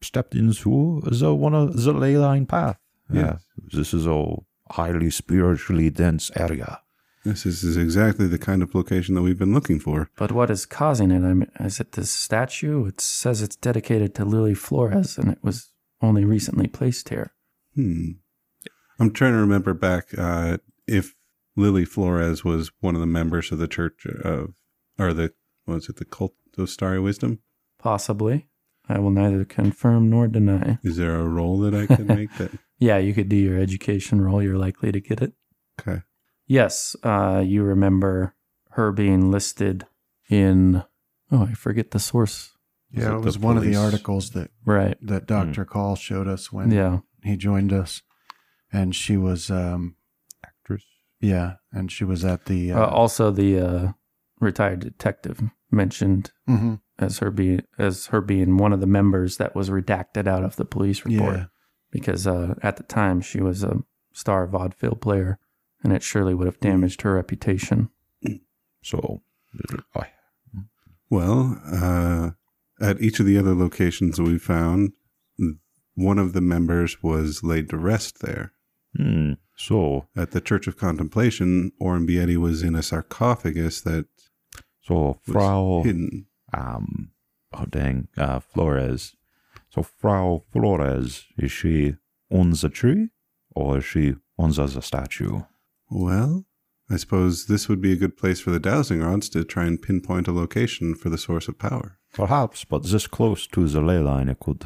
stepped 0.02 0.36
into 0.36 1.02
the 1.04 1.34
one 1.34 1.54
of 1.54 1.82
the 1.82 1.94
ley 1.94 2.18
line 2.18 2.46
path. 2.46 2.80
Yeah, 3.12 3.38
this 3.72 3.94
is 3.94 4.08
a 4.08 4.36
highly 4.72 5.10
spiritually 5.10 5.90
dense 5.90 6.32
area. 6.36 6.82
Yes, 7.24 7.44
This 7.44 7.64
is, 7.64 7.64
is 7.64 7.78
exactly 7.78 8.28
the 8.28 8.38
kind 8.38 8.62
of 8.62 8.76
location 8.76 9.16
that 9.16 9.24
we've 9.24 9.38
been 9.38 9.54
looking 9.54 9.80
for. 9.80 10.10
But 10.16 10.32
what 10.32 10.52
is 10.52 10.66
causing 10.66 11.10
it? 11.10 11.24
I 11.24 11.34
mean, 11.34 11.50
is 11.60 11.80
it 11.80 11.94
this 11.94 12.12
statue? 12.12 12.86
It 12.86 13.02
says 13.02 13.42
it's 13.42 13.56
dedicated 13.56 14.14
to 14.16 14.26
Lily 14.26 14.54
Flores, 14.54 15.18
and 15.18 15.32
it 15.32 15.40
was 15.42 15.72
only 16.02 16.24
recently 16.24 16.68
placed 16.68 17.10
here. 17.10 17.34
Hmm. 17.74 18.12
I'm 19.00 19.12
trying 19.12 19.34
to 19.34 19.40
remember 19.40 19.74
back 19.74 20.08
uh, 20.18 20.58
if 20.88 21.16
Lily 21.56 21.86
Flores 21.86 22.44
was 22.44 22.72
one 22.82 22.96
of 22.96 23.02
the 23.02 23.08
members 23.08 23.52
of 23.52 23.58
the 23.60 23.68
Church 23.68 24.06
of, 24.06 24.54
or 25.00 25.14
the, 25.14 25.34
what 25.66 25.76
was 25.76 25.90
it, 25.90 25.98
the 25.98 26.06
Cult 26.06 26.34
of 26.58 26.70
Starry 26.70 27.00
Wisdom? 27.00 27.40
Possibly. 27.80 28.48
I 28.88 29.00
will 29.00 29.12
neither 29.12 29.46
confirm 29.46 30.10
nor 30.10 30.28
deny. 30.28 30.78
Is 30.84 30.98
there 30.98 31.16
a 31.16 31.24
roll 31.28 31.60
that 31.60 31.74
I 31.74 31.88
can 31.88 32.08
make 32.08 32.36
that? 32.38 32.52
Yeah, 32.78 32.98
you 32.98 33.14
could 33.14 33.30
do 33.30 33.38
your 33.38 33.58
education 33.58 34.20
roll. 34.20 34.44
You're 34.44 34.58
likely 34.58 34.92
to 34.92 35.00
get 35.00 35.22
it. 35.22 35.32
Okay. 35.80 36.02
Yes, 36.46 36.94
uh, 37.04 37.42
you 37.44 37.64
remember 37.64 38.36
her 38.72 38.92
being 38.92 39.32
listed 39.32 39.86
in. 40.30 40.84
Oh, 41.32 41.44
I 41.50 41.54
forget 41.54 41.92
the 41.92 42.00
source. 42.00 42.52
Is 42.92 43.04
Yeah, 43.06 43.14
it 43.16 43.20
it 43.20 43.24
was 43.24 43.40
one 43.40 43.56
of 43.56 43.64
the 43.64 43.78
articles 43.78 44.32
that 44.32 44.52
Right. 44.66 44.98
that 45.02 45.26
Doctor 45.26 45.64
Call 45.64 45.96
showed 45.96 46.28
us 46.28 46.52
when 46.52 46.70
Yeah. 46.70 47.00
he 47.24 47.38
joined 47.38 47.72
us, 47.72 48.02
and 48.74 48.94
she 48.94 49.16
was 49.16 49.50
um 49.50 49.96
Actress. 49.96 50.05
Yeah, 51.20 51.56
and 51.72 51.92
she 51.92 52.04
was 52.04 52.24
at 52.26 52.46
the 52.46 52.72
Uh, 52.72 52.86
also, 52.86 53.32
the 53.32 53.60
uh, 53.60 53.92
retired 54.40 54.80
detective 54.82 55.42
mentioned 55.72 56.32
mhm, 56.48 56.80
as 57.00 57.20
her 57.20 57.32
being 57.32 57.64
as 57.78 58.08
her 58.08 58.22
being 58.22 58.58
one 58.58 58.74
of 58.74 58.80
the 58.80 58.88
members 58.88 59.38
that 59.38 59.56
was 59.56 59.70
redacted 59.70 60.28
out 60.28 60.44
of 60.44 60.56
the 60.56 60.66
police 60.66 61.04
report 61.06 61.36
yeah, 61.36 61.46
because 61.92 62.28
uh, 62.28 62.56
at 62.62 62.78
the 62.78 62.84
time 62.84 63.22
she 63.22 63.42
was 63.42 63.64
a 63.64 63.84
star 64.14 64.48
vaudeville 64.48 64.96
player, 64.96 65.40
and 65.84 65.92
it 65.94 66.04
surely 66.04 66.34
would 66.34 66.48
have 66.48 66.60
damaged 66.60 67.02
her 67.02 67.16
reputation. 67.16 67.90
So, 68.82 69.24
I 69.96 70.08
Well, 71.10 71.60
uh, 71.66 72.32
at 72.80 73.02
each 73.02 73.20
of 73.20 73.26
the 73.26 73.38
other 73.38 73.56
locations 73.56 74.22
we 74.22 74.38
found, 74.38 74.94
one 75.96 76.20
of 76.20 76.34
the 76.34 76.42
members 76.42 77.02
was 77.02 77.44
laid 77.44 77.70
to 77.70 77.78
rest 77.78 78.22
there. 78.22 78.52
hmm. 78.96 79.34
So, 79.56 80.08
At 80.16 80.32
the 80.32 80.42
Church 80.42 80.68
of 80.68 80.78
Contemplation, 80.78 81.72
Oren 81.80 82.06
was 82.38 82.62
in 82.62 82.76
a 82.76 82.84
sarcophagus 82.84 83.82
that 83.82 84.06
so 84.82 85.20
Frau 85.24 85.82
hidden. 85.84 86.28
um, 86.54 87.12
oh 87.54 87.66
dang, 87.66 88.08
uh, 88.18 88.40
Flores. 88.40 89.16
So 89.70 89.82
Frau 89.82 90.44
Flores 90.52 91.26
is 91.38 91.52
she 91.52 91.96
on 92.32 92.52
the 92.52 92.70
tree 92.70 93.10
or 93.56 93.80
is 93.80 93.86
she 93.86 94.16
on 94.38 94.52
the 94.52 94.82
statue? 94.82 95.42
Well, 95.90 96.46
I 96.90 96.98
suppose 96.98 97.48
this 97.48 97.68
would 97.68 97.82
be 97.82 97.92
a 97.94 97.96
good 97.98 98.16
place 98.18 98.40
for 98.40 98.52
the 98.52 98.60
dowsing 98.60 99.02
rods 99.02 99.28
to 99.30 99.44
try 99.44 99.66
and 99.66 99.82
pinpoint 99.82 100.28
a 100.28 100.32
location 100.32 100.94
for 100.96 101.10
the 101.10 101.18
source 101.18 101.48
of 101.48 101.58
power. 101.58 101.98
Perhaps, 102.14 102.66
but 102.66 102.84
this 102.84 103.08
close 103.08 103.48
to 103.48 103.68
the 103.68 103.82
ley 103.82 104.00
line, 104.00 104.30
it 104.30 104.40
could 104.40 104.66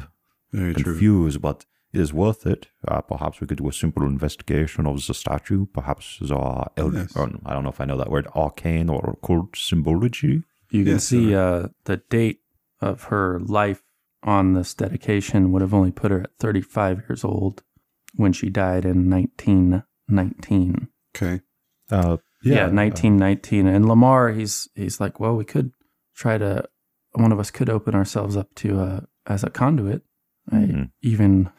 Very 0.52 0.74
true. 0.74 0.84
confuse, 0.92 1.38
but 1.38 1.64
it 1.92 2.00
is 2.00 2.12
worth 2.12 2.46
it. 2.46 2.68
Uh, 2.86 3.00
perhaps 3.00 3.40
we 3.40 3.46
could 3.46 3.58
do 3.58 3.68
a 3.68 3.72
simple 3.72 4.04
investigation 4.04 4.86
of 4.86 5.04
the 5.06 5.14
statue. 5.14 5.66
Perhaps 5.66 6.18
the, 6.20 6.34
el- 6.76 6.94
Yes. 6.94 7.16
or, 7.16 7.30
I 7.44 7.52
don't 7.52 7.64
know 7.64 7.70
if 7.70 7.80
I 7.80 7.84
know 7.84 7.96
that 7.98 8.10
word, 8.10 8.28
arcane 8.34 8.88
or 8.88 9.10
occult 9.22 9.56
symbology. 9.56 10.44
You 10.70 10.84
can 10.84 10.92
Yes, 10.94 11.04
see 11.08 11.34
uh, 11.34 11.68
the 11.84 11.96
date 12.08 12.40
of 12.80 13.04
her 13.04 13.40
life 13.40 13.82
on 14.22 14.52
this 14.54 14.74
dedication 14.74 15.50
would 15.50 15.62
have 15.62 15.74
only 15.74 15.90
put 15.90 16.10
her 16.12 16.20
at 16.22 16.30
35 16.38 17.02
years 17.08 17.24
old 17.24 17.62
when 18.14 18.32
she 18.32 18.50
died 18.50 18.84
in 18.84 19.08
1919. 19.10 20.88
Okay. 21.16 21.40
Uh, 21.90 22.18
Yeah, 22.42 22.66
uh, 22.66 22.72
1919. 22.72 23.66
And 23.66 23.86
Lamar, 23.88 24.30
he's 24.30 24.68
he's 24.74 25.00
like, 25.00 25.20
well, 25.20 25.36
we 25.36 25.44
could 25.44 25.72
try 26.14 26.38
to. 26.38 26.68
One 27.12 27.32
of 27.32 27.40
us 27.40 27.50
could 27.50 27.68
open 27.68 27.94
ourselves 27.94 28.36
up 28.36 28.54
to 28.56 28.80
uh, 28.80 29.00
as 29.26 29.42
a 29.42 29.50
conduit. 29.50 30.02
I 30.50 30.56
Mhm. 30.56 30.90
even 31.02 31.50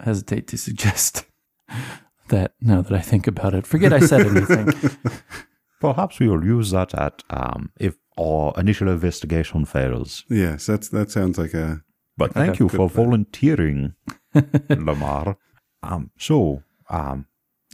hesitate 0.00 0.46
to 0.48 0.58
suggest 0.58 1.24
that 2.28 2.54
now 2.60 2.82
that 2.82 2.92
I 2.92 3.00
think 3.00 3.26
about 3.26 3.54
it. 3.54 3.66
Forget 3.66 3.92
I 3.92 4.00
said 4.00 4.26
anything. 4.26 4.68
Perhaps 5.80 6.18
we 6.20 6.28
will 6.28 6.44
use 6.44 6.70
that 6.70 6.94
at 6.94 7.22
um, 7.30 7.70
if 7.78 7.96
our 8.18 8.52
initial 8.56 8.88
investigation 8.88 9.64
fails. 9.66 10.24
Yes, 10.30 10.66
that's 10.66 10.88
that 10.88 11.10
sounds 11.10 11.38
like 11.38 11.54
a 11.54 11.82
But 12.16 12.32
thank 12.32 12.50
Okay. 12.52 12.64
you 12.64 12.68
for 12.68 12.88
plan. 12.88 13.04
volunteering, 13.04 13.94
Lamar. 14.70 15.36
Um, 15.82 16.10
so, 16.18 16.62
um, 16.88 17.26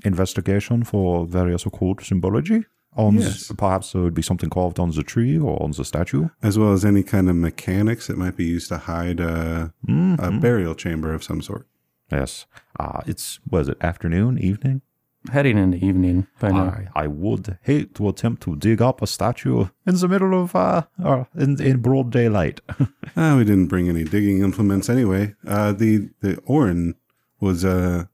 investigation 0.05 0.83
for 0.85 1.27
various 1.27 1.65
occult 1.65 2.03
symbology. 2.03 2.65
On 2.95 3.15
Yes. 3.15 3.51
perhaps 3.57 3.93
there 3.93 4.03
would 4.03 4.13
be 4.15 4.21
something 4.23 4.51
carved 4.51 4.79
on 4.79 4.91
the 4.91 5.03
tree 5.03 5.39
or 5.39 5.63
on 5.63 5.71
the 5.71 5.85
statue. 5.85 6.29
as 6.43 6.59
well 6.59 6.73
as 6.73 6.85
any 6.85 7.03
kind 7.03 7.31
of 7.31 7.37
mechanics 7.37 8.07
that 8.09 8.19
might 8.19 8.37
be 8.37 8.45
used 8.45 8.69
to 8.69 8.77
hide 8.79 9.19
a, 9.21 9.73
a 9.89 9.91
Mhm. 9.91 10.41
burial 10.43 10.75
chamber 10.75 11.15
of 11.15 11.23
some 11.25 11.41
sort. 11.41 11.67
Yes. 12.13 12.47
Uh, 12.79 13.01
it's 13.07 13.41
was 13.51 13.69
it 13.69 13.79
afternoon, 13.81 14.39
evening? 14.39 14.83
Heading 15.31 15.57
into 15.57 15.79
evening 15.85 16.27
by 16.41 16.51
now. 16.51 16.65
I, 16.95 17.05
I 17.05 17.07
would 17.07 17.57
hate 17.63 17.95
to 17.95 18.09
attempt 18.09 18.43
to 18.43 18.57
dig 18.57 18.83
up 18.83 19.01
a 19.03 19.07
statue 19.07 19.67
in 19.87 19.95
the 19.95 20.09
middle 20.09 20.35
of 20.43 20.55
uh, 20.57 20.83
or 21.03 21.29
in 21.37 21.61
in 21.63 21.81
broad 21.81 22.11
daylight. 22.11 22.61
Ah, 23.17 23.37
we 23.37 23.45
didn't 23.45 23.67
bring 23.67 23.89
any 23.91 24.05
digging 24.05 24.41
implements 24.43 24.89
anyway. 24.89 25.35
Uh, 25.47 25.73
the 25.73 26.09
the 26.21 26.39
Oren 26.47 26.95
was 27.41 27.65
uh, 27.65 28.05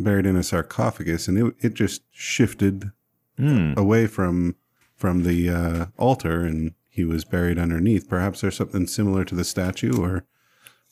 buried 0.00 0.26
in 0.26 0.36
a 0.36 0.42
sarcophagus, 0.42 1.28
and 1.28 1.38
it 1.38 1.54
it 1.60 1.74
just 1.74 2.02
shifted 2.10 2.90
Hmm. 3.38 3.72
away 3.76 4.08
from 4.08 4.56
from 4.96 5.22
the 5.22 5.48
uh, 5.48 5.86
altar, 5.96 6.44
and 6.44 6.74
he 6.88 7.04
was 7.04 7.24
buried 7.24 7.56
underneath. 7.58 8.08
Perhaps 8.08 8.40
there's 8.40 8.56
something 8.56 8.86
similar 8.88 9.24
to 9.24 9.34
the 9.36 9.44
statue, 9.44 9.96
or 10.02 10.24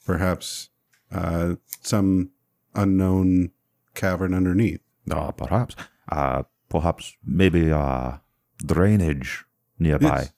perhaps 0.07 0.71
uh, 1.11 1.57
some 1.83 2.31
unknown 2.77 3.51
cavern 3.95 4.35
underneath. 4.35 4.81
Uh, 5.11 5.33
perhaps. 5.33 5.75
Uh, 6.11 6.43
perhaps 6.69 7.17
maybe 7.25 7.73
uh, 7.73 8.19
drainage 8.65 9.45
nearby. 9.79 10.07
Yes. 10.29 10.33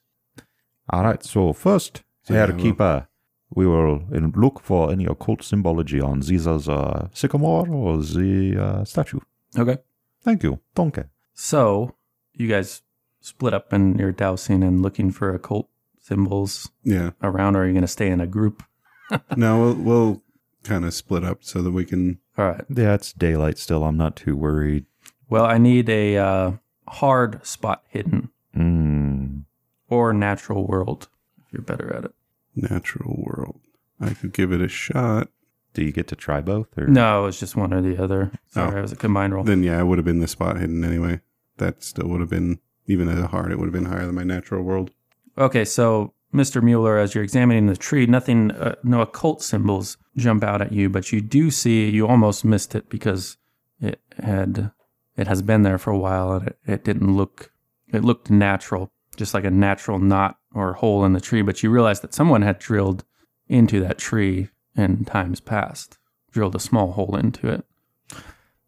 All 0.90 1.02
right. 1.02 1.22
So 1.24 1.52
first, 1.52 2.02
So, 2.22 2.34
yeah, 2.34 2.46
Herr 2.46 2.52
Keeper, 2.56 3.08
we 3.54 3.66
will 3.66 4.02
look 4.34 4.60
for 4.60 4.92
any 4.92 5.06
occult 5.06 5.42
symbology 5.42 6.00
on 6.00 6.20
Ziza's 6.22 6.68
uh, 6.68 7.08
sycamore 7.12 7.68
or 7.68 7.98
the 7.98 8.56
uh, 8.60 8.84
statue. 8.84 9.20
Okay. 9.58 9.78
Thank 10.22 10.42
you. 10.42 10.60
Donke. 10.76 11.08
So 11.34 11.94
you 12.34 12.48
guys 12.48 12.82
split 13.20 13.54
up 13.54 13.72
and 13.72 13.98
you're 13.98 14.12
dowsing 14.12 14.62
and 14.62 14.82
looking 14.82 15.10
for 15.10 15.34
occult 15.34 15.68
symbols 16.00 16.70
Yeah. 16.84 17.10
around, 17.22 17.56
or 17.56 17.62
are 17.62 17.66
you 17.66 17.72
going 17.72 17.82
to 17.82 17.88
stay 17.88 18.08
in 18.10 18.20
a 18.20 18.26
group? 18.26 18.62
no, 19.36 19.60
we'll, 19.60 19.74
we'll 19.74 20.22
kind 20.64 20.84
of 20.84 20.92
split 20.94 21.24
up 21.24 21.38
so 21.42 21.62
that 21.62 21.70
we 21.70 21.84
can. 21.84 22.18
All 22.38 22.46
right. 22.50 22.64
Yeah, 22.74 22.94
it's 22.94 23.12
daylight 23.12 23.58
still. 23.58 23.84
I'm 23.84 23.96
not 23.96 24.14
too 24.16 24.36
worried. 24.36 24.86
Well, 25.28 25.44
I 25.44 25.58
need 25.58 25.88
a 25.88 26.16
uh, 26.16 26.52
hard 26.88 27.44
spot 27.46 27.82
hidden 27.88 28.30
Mm. 28.56 29.44
or 29.88 30.12
natural 30.12 30.66
world 30.66 31.08
if 31.44 31.52
you're 31.52 31.62
better 31.62 31.94
at 31.94 32.04
it. 32.06 32.14
Natural 32.56 33.14
world. 33.24 33.60
I 34.00 34.14
could 34.14 34.32
give 34.32 34.52
it 34.52 34.60
a 34.60 34.68
shot. 34.68 35.28
Do 35.74 35.84
you 35.84 35.92
get 35.92 36.08
to 36.08 36.16
try 36.16 36.40
both? 36.40 36.76
Or? 36.78 36.86
No, 36.86 37.26
it's 37.26 37.38
just 37.38 37.54
one 37.56 37.72
or 37.74 37.82
the 37.82 38.02
other. 38.02 38.32
Sorry, 38.48 38.74
Oh. 38.74 38.78
it 38.78 38.82
was 38.82 38.92
a 38.92 38.96
combined 38.96 39.34
roll. 39.34 39.44
Then 39.44 39.62
yeah, 39.62 39.78
it 39.80 39.84
would 39.84 39.98
have 39.98 40.04
been 40.04 40.20
the 40.20 40.26
spot 40.28 40.58
hidden 40.58 40.82
anyway. 40.82 41.20
That 41.58 41.82
still 41.84 42.08
would 42.08 42.20
have 42.20 42.30
been 42.30 42.58
even 42.86 43.08
at 43.08 43.18
a 43.18 43.26
hard. 43.28 43.52
It 43.52 43.58
would 43.58 43.66
have 43.66 43.72
been 43.72 43.84
higher 43.92 44.06
than 44.06 44.14
my 44.14 44.24
natural 44.24 44.62
world. 44.62 44.90
Okay, 45.36 45.64
so 45.64 46.14
Mr. 46.32 46.62
Muller, 46.62 46.98
as 46.98 47.14
you're 47.14 47.24
examining 47.24 47.66
the 47.66 47.76
tree, 47.76 48.06
nothing, 48.06 48.50
uh, 48.50 48.74
no 48.82 49.00
occult 49.00 49.42
symbols 49.42 49.96
jump 50.16 50.44
out 50.44 50.60
at 50.60 50.72
you, 50.72 50.88
but 50.90 51.10
you 51.10 51.20
do 51.20 51.50
see, 51.50 51.88
you 51.88 52.06
almost 52.06 52.44
missed 52.44 52.74
it 52.74 52.88
because 52.90 53.36
it 53.80 54.00
had, 54.22 54.70
it 55.16 55.26
has 55.26 55.40
been 55.40 55.62
there 55.62 55.78
for 55.78 55.90
a 55.90 55.98
while 55.98 56.32
and 56.32 56.48
it, 56.48 56.58
it 56.66 56.84
didn't 56.84 57.16
look, 57.16 57.50
it 57.88 58.04
looked 58.04 58.30
natural, 58.30 58.90
just 59.16 59.32
like 59.32 59.44
a 59.44 59.50
natural 59.50 59.98
knot 59.98 60.38
or 60.54 60.74
hole 60.74 61.04
in 61.04 61.14
the 61.14 61.20
tree. 61.20 61.40
But 61.40 61.62
you 61.62 61.70
realize 61.70 62.00
that 62.00 62.14
someone 62.14 62.42
had 62.42 62.58
drilled 62.58 63.04
into 63.48 63.80
that 63.80 63.96
tree 63.98 64.48
in 64.76 65.04
times 65.06 65.40
past, 65.40 65.98
drilled 66.30 66.54
a 66.54 66.60
small 66.60 66.92
hole 66.92 67.16
into 67.16 67.48
it. 67.48 67.64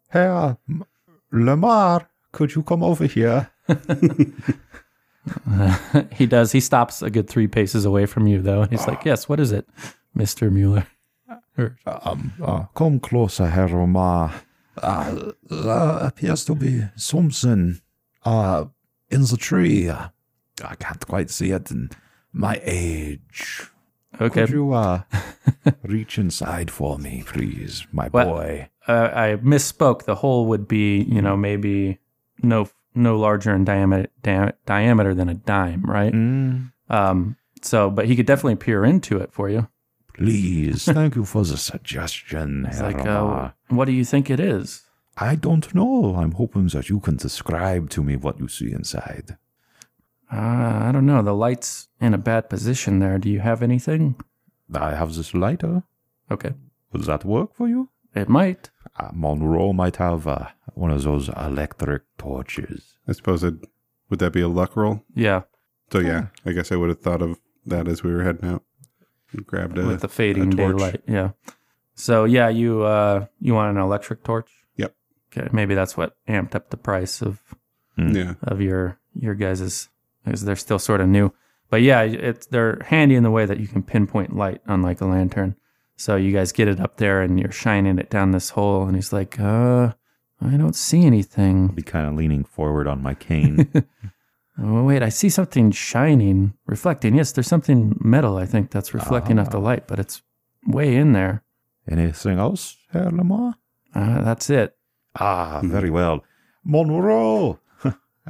Herr 0.09 0.57
M- 0.67 0.85
Lamar, 1.31 2.09
could 2.31 2.55
you 2.55 2.63
come 2.63 2.81
over 2.81 3.05
here? 3.05 3.51
he 6.13 6.25
does. 6.25 6.51
He 6.51 6.59
stops 6.59 7.01
a 7.01 7.09
good 7.09 7.29
three 7.29 7.47
paces 7.47 7.85
away 7.85 8.05
from 8.05 8.27
you, 8.27 8.41
though. 8.41 8.61
And 8.61 8.71
he's 8.71 8.87
like, 8.87 9.05
Yes, 9.05 9.29
what 9.29 9.39
is 9.39 9.51
it, 9.51 9.67
Mr. 10.17 10.51
Muller? 10.51 10.87
Um, 11.85 12.33
uh, 12.43 12.63
come 12.73 12.99
closer, 12.99 13.47
Herr 13.47 13.67
Lamar. 13.69 14.33
Uh, 14.81 15.31
there 15.49 15.97
appears 15.99 16.43
to 16.45 16.55
be 16.55 16.81
something 16.95 17.81
uh, 18.25 18.65
in 19.09 19.21
the 19.21 19.37
tree. 19.37 19.89
Uh, 19.89 20.07
I 20.63 20.75
can't 20.75 21.05
quite 21.05 21.29
see 21.29 21.51
it 21.51 21.69
in 21.69 21.89
my 22.33 22.59
age. 22.63 23.63
Okay. 24.19 24.41
Could 24.45 24.49
you 24.49 24.73
uh, 24.73 25.01
reach 25.83 26.17
inside 26.17 26.71
for 26.71 26.97
me, 26.97 27.23
please, 27.25 27.85
my 27.91 28.07
What? 28.09 28.25
boy? 28.27 28.69
uh, 28.87 29.09
I 29.13 29.35
misspoke. 29.43 30.03
The 30.05 30.15
hole 30.15 30.47
would 30.47 30.67
be, 30.67 31.03
you 31.03 31.21
know, 31.21 31.37
maybe 31.37 31.99
no 32.41 32.69
no 32.95 33.17
larger 33.17 33.53
in 33.55 33.63
diameter 33.65 34.07
dia- 34.23 34.53
diameter 34.65 35.13
than 35.13 35.29
a 35.29 35.33
dime, 35.35 35.83
right? 35.85 36.13
Mm, 36.13 36.71
Um, 36.89 37.37
so, 37.61 37.89
but 37.89 38.05
he 38.07 38.15
could 38.15 38.25
definitely 38.25 38.55
peer 38.55 38.83
into 38.85 39.17
it 39.17 39.31
for 39.31 39.49
you. 39.49 39.67
please, 40.13 40.85
thank 40.99 41.15
you 41.15 41.25
for 41.25 41.43
the 41.45 41.57
suggestion, 41.57 42.65
It's 42.67 42.79
Herr 42.79 42.91
like, 42.91 43.05
uh, 43.07 43.51
what 43.69 43.85
do 43.85 43.91
you 43.93 44.03
think 44.05 44.29
it 44.29 44.39
is? 44.39 44.83
I 45.17 45.35
don't 45.35 45.73
know. 45.75 46.15
I'm 46.15 46.31
hoping 46.33 46.67
that 46.67 46.89
you 46.89 46.99
can 46.99 47.17
describe 47.17 47.89
to 47.91 48.01
me 48.03 48.15
what 48.15 48.39
you 48.39 48.47
see 48.47 48.71
inside. 48.71 49.37
Uh, 50.31 50.87
I 50.87 50.91
don't 50.93 51.05
know. 51.05 51.21
The 51.21 51.33
light's 51.35 51.89
in 51.99 52.13
a 52.13 52.17
bad 52.17 52.49
position 52.49 52.99
there. 52.99 53.17
Do 53.19 53.29
you 53.29 53.39
have 53.41 53.61
anything? 53.61 54.15
I 54.73 54.95
have 54.95 55.13
this 55.15 55.33
lighter. 55.33 55.83
Okay, 56.29 56.53
Will 56.93 57.01
that 57.01 57.25
work 57.25 57.53
for 57.55 57.67
you? 57.67 57.89
It 58.15 58.29
might. 58.29 58.69
Uh, 58.99 59.09
Monroe 59.13 59.73
might 59.73 59.95
have 59.97 60.27
uh, 60.27 60.47
one 60.73 60.91
of 60.91 61.03
those 61.03 61.29
electric 61.29 62.03
torches. 62.17 62.95
I 63.07 63.13
suppose 63.13 63.43
it 63.43 63.55
would 64.09 64.19
that 64.19 64.33
be 64.33 64.41
a 64.41 64.47
luck 64.47 64.75
roll? 64.75 65.03
Yeah, 65.15 65.41
So 65.91 65.99
yeah, 65.99 66.27
I 66.45 66.51
guess 66.51 66.71
I 66.71 66.75
would 66.75 66.89
have 66.89 66.99
thought 67.01 67.21
of 67.21 67.39
that 67.65 67.87
as 67.87 68.03
we 68.03 68.11
were 68.13 68.23
heading 68.23 68.49
out. 68.49 68.63
Grabbed 69.45 69.77
a 69.77 69.85
with 69.87 70.01
the 70.01 70.09
fading 70.09 70.51
a 70.53 70.55
torch. 70.57 70.77
daylight. 70.77 71.01
Yeah. 71.07 71.29
So 71.95 72.25
yeah, 72.25 72.49
you 72.49 72.81
uh, 72.83 73.27
you 73.39 73.53
want 73.53 73.75
an 73.77 73.81
electric 73.81 74.23
torch? 74.25 74.49
Yep. 74.75 74.93
Okay, 75.31 75.47
maybe 75.53 75.73
that's 75.73 75.95
what 75.95 76.17
amped 76.27 76.53
up 76.55 76.69
the 76.69 76.75
price 76.77 77.21
of 77.21 77.39
Yeah. 77.97 78.33
of 78.43 78.59
your 78.59 78.99
your 79.13 79.33
guys's 79.35 79.87
because 80.25 80.43
they're 80.43 80.57
still 80.57 80.79
sort 80.79 80.99
of 80.99 81.07
new. 81.07 81.31
But 81.69 81.81
yeah, 81.81 82.01
it's 82.01 82.47
they're 82.47 82.79
handy 82.83 83.15
in 83.15 83.23
the 83.23 83.31
way 83.31 83.45
that 83.45 83.59
you 83.61 83.67
can 83.69 83.83
pinpoint 83.83 84.35
light, 84.35 84.59
unlike 84.65 84.99
a 84.99 85.05
lantern. 85.05 85.55
So 86.01 86.15
you 86.15 86.31
guys 86.31 86.51
get 86.51 86.67
it 86.67 86.79
up 86.79 86.97
there 86.97 87.21
and 87.21 87.39
you're 87.39 87.51
shining 87.51 87.99
it 87.99 88.09
down 88.09 88.31
this 88.31 88.49
hole, 88.49 88.85
and 88.87 88.95
he's 88.95 89.13
like, 89.13 89.39
"Uh, 89.39 89.93
I 90.41 90.57
don't 90.57 90.75
see 90.75 91.01
I'll 91.01 91.05
anything. 91.05 91.67
be 91.67 91.83
kind 91.83 92.07
of 92.07 92.15
leaning 92.15 92.43
forward 92.43 92.87
on 92.87 93.03
my 93.03 93.13
cane. 93.13 93.71
Oh 94.63 94.83
wait, 94.83 95.01
I 95.01 95.09
see 95.09 95.29
something 95.29 95.71
shining, 95.71 96.53
reflecting. 96.67 97.15
Yes, 97.15 97.31
there's 97.31 97.47
something 97.47 97.97
metal. 97.99 98.37
I 98.37 98.45
think 98.45 98.69
that's 98.69 98.93
reflecting 98.93 99.39
off 99.39 99.49
the 99.49 99.59
light, 99.59 99.87
but 99.87 99.97
it's 99.97 100.21
way 100.67 100.95
in 100.95 101.13
there. 101.13 101.43
Anything 101.89 102.37
else, 102.37 102.75
Herr 102.91 103.09
Lamar? 103.09 103.55
Uh, 103.95 104.21
that's 104.21 104.49
it. 104.49 104.75
Ah, 105.15 105.61
very 105.63 105.89
well. 105.89 106.23
Monroe, 106.63 107.59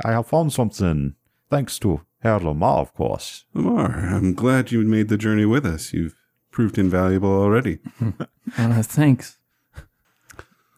I 0.06 0.12
have 0.12 0.28
found 0.28 0.54
something. 0.54 1.16
Thanks 1.50 1.80
to 1.80 2.02
Herr 2.20 2.40
Lamar, 2.40 2.80
of 2.80 2.94
course. 2.94 3.46
Lamar, 3.54 3.92
I'm 3.92 4.34
glad 4.34 4.72
you 4.72 4.82
made 4.84 5.10
the 5.10 5.18
journey 5.18 5.46
with 5.46 5.66
us. 5.66 5.92
You've 5.92 6.16
proved 6.52 6.78
invaluable 6.78 7.32
already. 7.42 7.80
Uh, 8.58 8.82
thanks. 8.84 9.38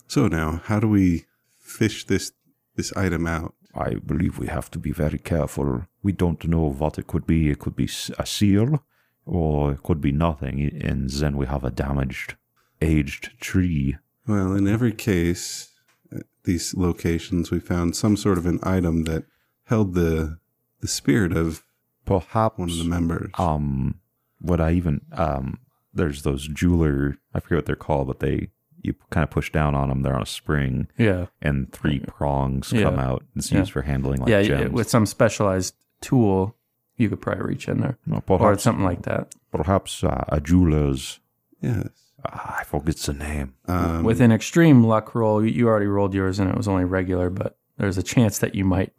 So 0.07 0.27
now, 0.27 0.61
how 0.65 0.79
do 0.79 0.87
we 0.87 1.25
fish 1.59 2.05
this 2.05 2.31
this 2.75 2.93
item 2.95 3.25
out? 3.25 3.53
I 3.73 3.95
believe 3.95 4.37
we 4.37 4.47
have 4.47 4.69
to 4.71 4.79
be 4.79 4.91
very 4.91 5.17
careful. 5.17 5.85
We 6.03 6.11
don't 6.11 6.43
know 6.47 6.69
what 6.71 6.99
it 6.99 7.07
could 7.07 7.25
be. 7.25 7.49
It 7.49 7.59
could 7.59 7.75
be 7.75 7.89
a 8.19 8.25
seal, 8.25 8.83
or 9.25 9.71
it 9.71 9.81
could 9.83 10.01
be 10.01 10.11
nothing, 10.11 10.61
and 10.83 11.09
then 11.09 11.35
we 11.37 11.47
have 11.47 11.63
a 11.63 11.71
damaged, 11.71 12.35
aged 12.81 13.31
tree. 13.39 13.97
Well, 14.27 14.53
in 14.55 14.67
every 14.67 14.91
case, 14.93 15.69
at 16.11 16.25
these 16.43 16.75
locations, 16.75 17.49
we 17.49 17.59
found 17.59 17.95
some 17.95 18.15
sort 18.17 18.37
of 18.37 18.45
an 18.45 18.59
item 18.61 19.05
that 19.05 19.23
held 19.65 19.93
the 19.95 20.37
the 20.81 20.87
spirit 20.87 21.31
of 21.35 21.63
Perhaps 22.05 22.57
one 22.59 22.69
of 22.69 22.77
the 22.77 22.83
members. 22.83 23.31
um 23.39 23.99
what 24.39 24.59
I 24.59 24.73
even 24.73 25.01
um 25.13 25.57
there's 25.93 26.23
those 26.23 26.47
jeweler 26.47 27.17
I 27.33 27.39
forget 27.39 27.57
what 27.59 27.65
they're 27.65 27.75
called, 27.75 28.07
but 28.07 28.19
they 28.19 28.49
you 28.81 28.93
kind 29.11 29.23
of 29.23 29.29
push 29.29 29.49
down 29.51 29.75
on 29.75 29.87
them. 29.89 30.01
They're 30.01 30.15
on 30.15 30.23
a 30.23 30.25
spring, 30.25 30.87
Yeah, 30.97 31.27
and 31.41 31.71
three 31.71 31.99
prongs 31.99 32.73
Yeah. 32.73 32.83
come 32.83 32.99
out. 32.99 33.23
It's 33.35 33.51
Yeah. 33.51 33.59
used 33.59 33.71
for 33.71 33.81
handling 33.83 34.19
like 34.19 34.29
yeah. 34.29 34.41
gems. 34.43 34.69
y- 34.71 34.75
With 34.75 34.89
some 34.89 35.05
specialized 35.05 35.73
tool, 36.01 36.57
you 36.97 37.07
could 37.09 37.21
probably 37.21 37.45
reach 37.45 37.67
in 37.69 37.79
there, 37.79 37.97
No, 38.05 38.21
or 38.27 38.57
something 38.57 38.83
like 38.83 39.03
that. 39.03 39.33
Perhaps 39.51 40.03
uh, 40.03 40.25
a 40.27 40.41
jeweler's. 40.41 41.19
yes. 41.61 41.87
ah, 42.25 42.57
I 42.59 42.63
forget 42.65 42.97
the 42.97 43.13
name. 43.13 43.53
Um, 43.67 44.03
With 44.03 44.19
an 44.19 44.31
extreme 44.33 44.83
luck 44.83 45.15
roll, 45.15 45.41
you- 45.45 45.51
you 45.53 45.67
already 45.67 45.87
rolled 45.87 46.13
yours 46.13 46.37
and 46.39 46.49
it 46.49 46.57
was 46.57 46.67
only 46.67 46.83
regular, 46.85 47.29
but 47.29 47.57
there's 47.77 47.97
a 47.97 48.03
chance 48.03 48.37
that 48.39 48.53
you 48.53 48.65
might 48.65 48.91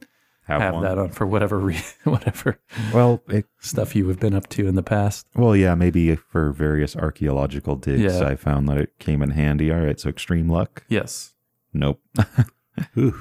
Have, 0.47 0.61
have 0.61 0.83
that 0.83 0.99
on 0.99 1.09
for 1.11 1.27
whatever 1.27 1.59
re- 1.59 1.81
whatever 2.05 2.59
Well, 2.93 3.23
it, 3.29 3.47
stuff 3.61 3.97
you 3.97 4.07
have 4.09 4.21
been 4.21 4.35
up 4.35 4.49
to 4.51 4.67
in 4.69 4.75
the 4.75 4.83
past. 4.83 5.27
well, 5.35 5.57
yeah, 5.57 5.75
maybe 5.75 6.15
for 6.17 6.53
various 6.53 6.95
archaeological 6.97 7.77
digs, 7.77 8.03
Yeah. 8.19 8.27
I 8.29 8.37
found 8.37 8.69
that 8.69 8.77
it 8.77 8.99
came 8.99 9.23
in 9.23 9.31
handy. 9.31 9.73
All 9.73 9.81
right, 9.81 9.99
so 9.99 10.11
extreme 10.11 10.51
luck. 10.51 10.85
Yes. 10.89 11.33
Nope. 11.73 12.01
Ooh. 12.99 13.15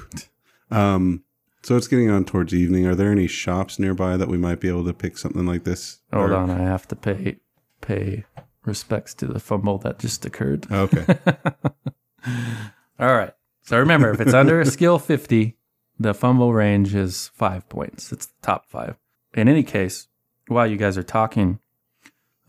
Um, 0.70 1.24
so 1.62 1.78
it's 1.78 1.88
getting 1.88 2.10
on 2.10 2.26
towards 2.26 2.54
evening. 2.54 2.86
Are 2.86 2.96
there 2.96 3.12
any 3.12 3.28
shops 3.28 3.80
nearby 3.80 4.18
that 4.18 4.28
we 4.28 4.38
might 4.38 4.60
be 4.60 4.68
able 4.68 4.84
to 4.86 4.94
pick 4.94 5.18
something 5.18 5.46
like 5.46 5.64
this? 5.64 6.00
Hold 6.12 6.32
Or- 6.32 6.36
on, 6.36 6.50
I 6.52 6.58
have 6.60 6.88
to 6.90 6.96
pay 6.96 7.38
pay 7.80 8.26
respects 8.66 9.14
to 9.14 9.28
the 9.28 9.40
fumble 9.40 9.78
that 9.80 10.00
just 10.00 10.26
occurred. 10.26 10.68
Okay. 10.72 11.06
All 13.00 13.14
right. 13.16 13.34
So 13.62 13.78
remember, 13.80 14.12
if 14.12 14.20
it's 14.22 14.34
under 14.34 14.60
a 14.62 14.66
skill 14.66 15.00
50, 15.00 15.58
the 16.04 16.14
fumble 16.14 16.54
range 16.54 16.94
is 16.94 17.32
five 17.34 17.68
points. 17.70 18.12
It's 18.12 18.28
the 18.28 18.42
top 18.42 18.68
five. 18.68 18.98
In 19.34 19.48
any 19.48 19.64
case, 19.64 20.08
while 20.48 20.68
you 20.68 20.78
guys 20.78 20.98
are 20.98 21.04
talking, 21.04 21.60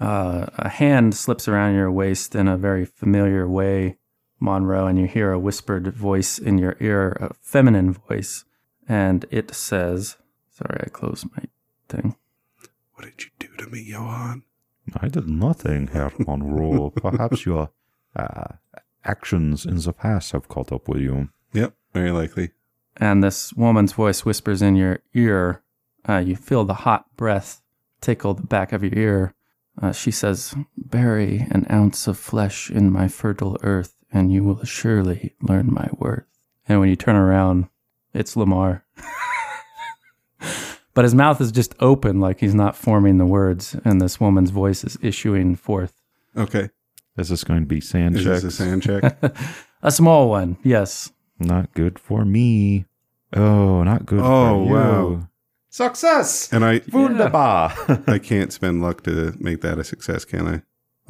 uh, 0.01 0.47
a 0.56 0.68
hand 0.68 1.14
slips 1.14 1.48
around 1.48 1.74
your 1.74 1.90
waist 1.90 2.35
in 2.35 2.48
a 2.48 2.56
very 2.56 2.85
familiar 2.85 3.48
way, 3.48 3.97
Monroe, 4.40 4.86
and 4.86 4.98
you 4.98 5.06
hear 5.06 5.32
a 5.32 5.39
whispered 5.39 5.86
voice 5.94 6.39
in 6.39 6.59
your 6.59 6.76
ear, 6.81 7.16
a 7.20 7.32
feminine 7.35 7.93
voice, 7.93 8.44
and 8.89 9.24
it 9.31 9.55
says, 9.55 10.16
Sorry, 10.51 10.82
I 10.85 10.89
closed 10.89 11.26
my 11.36 11.44
thing. 11.89 12.16
what 12.94 13.05
did 13.05 13.24
you 13.24 13.31
do 13.39 13.48
to 13.59 13.70
me, 13.70 13.82
Johann? 13.82 14.43
I 15.01 15.09
did 15.09 15.28
nothing, 15.28 15.89
Herr 15.89 16.12
Monroe. 16.18 16.90
Perhaps 16.97 17.47
your 17.47 17.70
uh, 18.14 18.55
actions 19.05 19.64
in 19.64 19.76
the 19.76 19.93
past 19.93 20.32
have 20.32 20.48
caught 20.48 20.72
up 20.72 20.89
with 20.89 21.01
you. 21.01 21.28
Yep, 21.52 21.74
very 21.93 22.10
likely. 22.10 22.51
And 22.97 23.23
this 23.23 23.53
woman's 23.55 23.93
voice 23.93 24.25
whispers 24.25 24.62
in 24.62 24.77
your 24.77 25.01
ear. 25.15 25.62
Uh, 26.09 26.19
you 26.19 26.37
feel 26.37 26.65
the 26.65 26.75
hot 26.75 27.07
breath 27.16 27.62
tickle 28.01 28.35
the 28.35 28.43
back 28.47 28.73
of 28.73 28.83
your 28.85 28.95
ear. 28.95 29.35
Uh, 29.81 29.93
she 29.93 30.11
says, 30.11 30.55
Bury 30.77 31.47
an 31.51 31.66
ounce 31.71 32.07
of 32.07 32.19
flesh 32.19 32.71
in 32.71 32.93
my 32.93 33.09
fertile 33.09 33.57
earth, 33.62 33.97
and 34.12 34.31
you 34.33 34.45
will 34.45 34.65
surely 34.65 35.35
learn 35.41 35.73
my 35.73 35.89
worth. 35.99 36.27
And 36.69 36.79
when 36.81 36.89
you 36.89 36.97
turn 36.97 37.16
around, 37.16 37.69
it's 38.12 38.37
Lamar. 38.37 38.85
but 40.95 41.05
his 41.05 41.15
mouth 41.15 41.41
is 41.41 41.51
just 41.51 41.75
open, 41.81 42.21
like 42.21 42.39
he's 42.41 42.55
not 42.55 42.77
forming 42.77 43.19
the 43.19 43.27
words, 43.27 43.75
and 43.85 44.01
this 44.01 44.21
woman's 44.21 44.51
voice 44.51 44.85
is 44.85 44.97
issuing 45.03 45.57
forth. 45.57 46.01
Okay. 46.37 46.71
Is 47.16 47.29
this 47.29 47.45
going 47.45 47.61
to 47.61 47.66
be 47.66 47.81
SAN 47.81 48.15
Is 48.16 48.25
checks? 48.25 48.43
this 48.43 48.61
a 48.61 48.65
SAN 48.65 48.81
check? 48.83 49.37
A 49.83 49.91
small 49.91 50.29
one, 50.29 50.57
yes. 50.62 51.11
Not 51.39 51.74
good 51.74 51.98
for 51.98 52.24
me. 52.24 52.86
Oh, 53.32 53.82
not 53.82 54.06
good 54.06 54.20
Oh, 54.23 54.65
for 54.65 54.65
you. 54.66 54.73
wow. 54.74 55.28
Success! 55.69 56.52
and 56.52 56.65
I 56.65 56.82
Wunderbar! 56.93 57.73
I 58.06 58.19
can't 58.20 58.52
spend 58.52 58.81
luck 58.81 59.02
to 59.05 59.35
make 59.40 59.61
that 59.62 59.78
a 59.78 59.85
success, 59.85 60.24
can 60.24 60.47
I? 60.47 60.62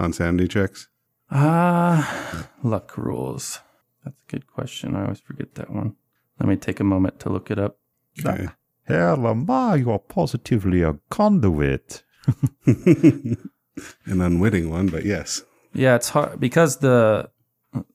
On 0.02 0.12
sanity 0.12 0.48
checks? 0.48 0.88
Ah, 1.30 2.48
luck 2.62 2.96
rules. 2.96 3.60
That's 4.04 4.16
a 4.16 4.30
good 4.30 4.46
question. 4.46 4.96
I 4.96 5.02
always 5.02 5.20
forget 5.20 5.54
that 5.56 5.70
one. 5.70 5.96
Let 6.40 6.48
me 6.48 6.56
take 6.56 6.80
a 6.80 6.84
moment 6.84 7.20
to 7.20 7.28
look 7.28 7.50
it 7.50 7.58
up. 7.58 7.78
Okay. 8.24 8.48
Herr 8.84 9.16
Lamar, 9.16 9.76
you 9.76 9.90
are 9.90 9.98
positively 9.98 10.82
a 10.82 10.94
conduit. 11.10 12.02
An 12.66 13.36
unwitting 14.06 14.70
one, 14.70 14.88
but 14.88 15.04
yes. 15.04 15.42
Yeah, 15.72 15.96
it's 15.96 16.08
hard 16.10 16.38
because 16.40 16.78
the 16.78 17.28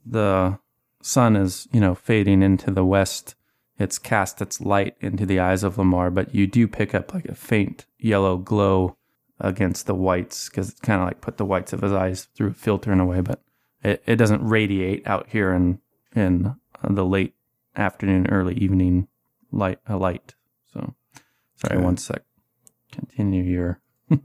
the 0.06 0.60
sun 1.02 1.36
is 1.36 1.68
you 1.72 1.80
know 1.80 1.96
fading 1.96 2.42
into 2.42 2.72
the 2.72 2.86
west. 2.86 3.36
It's 3.78 3.98
cast 3.98 4.42
its 4.42 4.60
light 4.60 4.96
into 5.00 5.26
the 5.26 5.40
eyes 5.40 5.64
of 5.64 5.78
Lamar, 5.78 6.12
but 6.12 6.36
you 6.36 6.48
do 6.48 6.68
pick 6.68 6.94
up 6.94 7.14
like 7.14 7.26
a 7.26 7.36
faint 7.36 7.86
yellow 7.98 8.36
glow 8.38 8.98
against 9.40 9.86
the 9.88 9.96
whites 9.96 10.50
because 10.50 10.70
it's 10.70 10.82
kind 10.82 11.02
of 11.02 11.08
like 11.08 11.22
put 11.22 11.38
the 11.38 11.46
whites 11.46 11.72
of 11.72 11.82
his 11.82 11.94
eyes 11.94 12.28
through 12.36 12.50
a 12.50 12.54
filter 12.54 12.92
in 12.92 13.00
a 13.00 13.06
way, 13.06 13.22
but 13.22 13.42
it, 13.82 14.04
it 14.06 14.18
doesn't 14.18 14.46
radiate 14.46 15.08
out 15.08 15.28
here 15.30 15.54
in 15.54 15.80
in 16.14 16.48
uh, 16.48 16.56
the 16.94 17.06
late 17.06 17.36
afternoon, 17.78 18.28
early 18.30 18.56
evening 18.56 19.08
light. 19.52 19.80
A 19.88 19.96
light. 19.96 20.36
So, 20.74 20.94
sorry, 21.56 21.78
Okay. 21.78 21.84
one 21.86 21.96
sec. 21.98 22.24
Continue 22.92 23.44
your. 23.44 23.80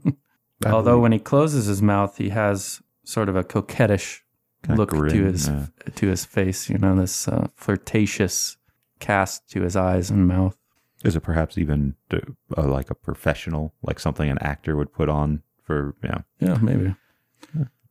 Although 0.65 0.99
when 0.99 1.11
he 1.11 1.19
closes 1.19 1.67
his 1.67 1.81
mouth, 1.81 2.17
he 2.17 2.29
has 2.29 2.81
sort 3.03 3.29
of 3.29 3.35
a 3.35 3.43
coquettish 3.43 4.24
Kinda 4.65 4.79
look 4.79 4.91
to 4.91 5.23
his 5.23 5.47
yeah. 5.47 5.67
to 5.95 6.07
his 6.07 6.25
face. 6.25 6.69
You 6.69 6.77
know, 6.77 6.95
this 6.95 7.27
uh, 7.27 7.47
flirtatious 7.55 8.57
cast 8.99 9.49
to 9.51 9.61
his 9.61 9.75
eyes 9.75 10.09
and 10.09 10.27
mouth. 10.27 10.57
Is 11.03 11.15
it 11.15 11.21
perhaps 11.21 11.57
even 11.57 11.95
to, 12.09 12.35
uh, 12.57 12.63
like 12.63 12.89
a 12.89 12.95
professional, 12.95 13.73
like 13.83 13.99
something 13.99 14.29
an 14.29 14.39
actor 14.39 14.75
would 14.75 14.91
put 14.91 15.07
on 15.07 15.43
for, 15.61 15.95
yeah. 16.03 16.21
Yeah, 16.39 16.57
maybe. 16.61 16.95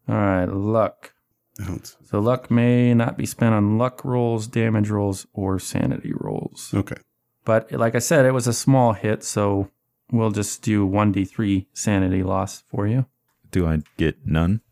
All 0.08 0.14
right, 0.14 0.46
luck. 0.46 1.12
I 1.60 1.78
So 2.02 2.18
luck 2.18 2.50
may 2.50 2.92
not 2.94 3.16
be 3.16 3.26
spent 3.26 3.54
on 3.54 3.78
luck 3.78 4.04
rolls, 4.04 4.48
damage 4.48 4.90
rolls, 4.90 5.26
or 5.32 5.60
sanity 5.60 6.12
rolls. 6.12 6.72
Okay. 6.74 6.96
But 7.44 7.70
like 7.70 7.94
I 7.94 8.00
said, 8.00 8.26
it 8.26 8.32
was 8.32 8.48
a 8.48 8.52
small 8.52 8.94
hit, 8.94 9.22
so 9.22 9.70
we'll 10.10 10.32
just 10.32 10.62
do 10.62 10.84
one 10.84 11.12
d 11.12 11.24
three 11.24 11.68
sanity 11.72 12.24
loss 12.24 12.64
for 12.68 12.88
you. 12.88 13.06
Do 13.52 13.68
I 13.68 13.82
get 13.96 14.26
none? 14.26 14.62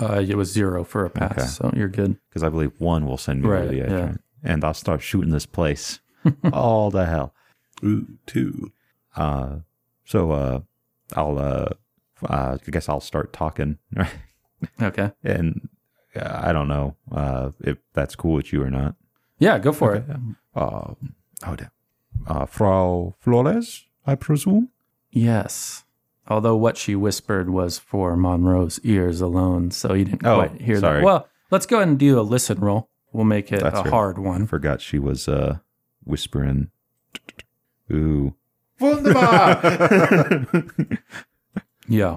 Uh, 0.00 0.24
it 0.26 0.36
was 0.36 0.50
zero 0.52 0.82
for 0.84 1.04
a 1.04 1.10
pass, 1.10 1.32
Okay. 1.38 1.46
so 1.46 1.72
you're 1.76 1.88
good. 1.88 2.18
Because 2.28 2.42
I 2.42 2.48
believe 2.48 2.72
one 2.78 3.06
will 3.06 3.16
send 3.18 3.42
me 3.42 3.48
Right, 3.48 3.62
to 3.62 3.68
the 3.68 3.82
edge. 3.82 3.90
yeah. 3.90 4.04
right? 4.06 4.16
And 4.42 4.64
I'll 4.64 4.74
start 4.74 5.02
shooting 5.02 5.30
this 5.30 5.46
place. 5.46 6.00
All 6.52 6.90
the 6.90 7.06
hell. 7.06 7.32
Ooh, 7.84 8.06
two. 8.26 8.72
Uh, 9.16 9.58
so 10.04 10.32
uh, 10.32 10.60
I'll, 11.14 11.38
uh, 11.38 11.68
uh, 12.28 12.58
I 12.66 12.70
guess 12.70 12.88
I'll 12.88 13.00
start 13.00 13.32
talking. 13.32 13.78
Okay. 14.80 15.12
and 15.22 15.68
uh, 16.16 16.40
I 16.42 16.52
don't 16.52 16.68
know 16.68 16.96
uh, 17.12 17.50
if 17.60 17.76
that's 17.92 18.16
cool 18.16 18.32
with 18.34 18.50
you 18.52 18.62
or 18.62 18.70
not. 18.70 18.94
Yeah, 19.38 19.58
go 19.58 19.72
for 19.72 19.96
Okay. 19.96 20.10
it. 20.12 20.16
Uh, 20.54 20.94
oh, 21.46 21.56
damn. 21.56 21.70
Uh, 22.26 22.46
Frau 22.46 23.14
Flores, 23.20 23.84
I 24.06 24.14
presume? 24.14 24.70
Yes. 25.10 25.83
Although 26.28 26.56
what 26.56 26.76
she 26.78 26.96
whispered 26.96 27.50
was 27.50 27.78
for 27.78 28.16
Monroe's 28.16 28.80
ears 28.82 29.20
alone, 29.20 29.70
so 29.70 29.92
you 29.92 30.04
didn't 30.06 30.24
Oh, 30.26 30.36
quite 30.46 30.60
hear 30.60 30.80
sorry. 30.80 31.00
that. 31.00 31.04
Well, 31.04 31.28
let's 31.50 31.66
go 31.66 31.76
ahead 31.76 31.88
and 31.88 31.98
do 31.98 32.18
a 32.18 32.22
listen 32.22 32.58
roll. 32.60 32.88
We'll 33.12 33.24
make 33.24 33.52
it 33.52 33.60
That's 33.60 33.78
a 33.78 33.82
right. 33.82 33.90
hard 33.90 34.16
I 34.18 34.20
one. 34.22 34.46
forgot 34.46 34.80
she 34.80 34.98
was 34.98 35.28
uh, 35.28 35.58
whispering. 36.04 36.70
Ooh. 37.92 38.34
Yeah. 41.86 42.16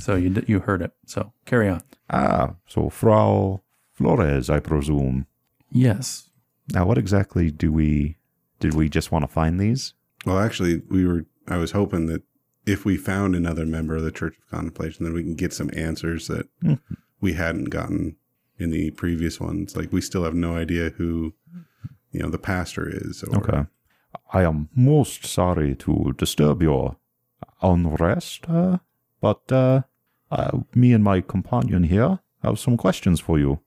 So 0.00 0.16
you 0.16 0.30
d- 0.30 0.44
you 0.48 0.58
heard 0.60 0.82
it. 0.82 0.92
So 1.06 1.32
carry 1.46 1.68
on. 1.68 1.82
Ah, 2.10 2.54
so 2.66 2.88
Frau 2.90 3.62
Flores, 3.92 4.50
I 4.50 4.58
presume. 4.58 5.26
Yes. 5.70 6.30
Now, 6.72 6.84
what 6.86 6.98
exactly 6.98 7.50
do 7.52 7.70
we 7.70 8.16
did 8.58 8.74
we 8.74 8.88
just 8.88 9.12
want 9.12 9.22
to 9.22 9.28
find 9.28 9.60
these? 9.60 9.94
Well, 10.26 10.38
actually, 10.38 10.82
we 10.90 11.06
were. 11.06 11.26
I 11.46 11.58
was 11.58 11.70
hoping 11.72 12.06
that 12.06 12.22
if 12.66 12.84
we 12.84 12.96
found 12.96 13.34
another 13.34 13.66
member 13.66 13.96
of 13.96 14.02
the 14.02 14.10
Church 14.12 14.36
of 14.38 14.50
Contemplation, 14.50 15.04
then 15.04 15.12
we 15.14 15.22
can 15.22 15.34
get 15.34 15.52
some 15.52 15.70
answers 15.76 16.28
that 16.28 16.48
Hmm. 16.62 16.74
we 17.20 17.34
hadn't 17.34 17.70
gotten 17.70 18.16
in 18.58 18.70
the 18.70 18.90
previous 18.92 19.40
ones. 19.40 19.76
Like 19.76 19.92
we 19.92 20.00
still 20.00 20.24
have 20.24 20.34
no 20.34 20.56
idea 20.56 20.90
who, 20.90 21.34
you 22.12 22.20
know, 22.20 22.30
the 22.30 22.38
pastor 22.38 22.88
is. 22.88 23.22
Or, 23.24 23.38
Okay. 23.38 23.64
I 24.32 24.42
am 24.44 24.68
most 24.74 25.26
sorry 25.26 25.74
to 25.76 26.14
disturb 26.16 26.62
your 26.62 26.96
unrest, 27.62 28.48
uh, 28.48 28.78
but 29.20 29.50
uh, 29.52 29.82
uh, 30.30 30.58
me 30.74 30.92
and 30.92 31.02
my 31.04 31.20
companion 31.20 31.84
here 31.84 32.18
have 32.42 32.58
some 32.58 32.76
questions 32.76 33.20
for 33.20 33.38
you. 33.38 33.60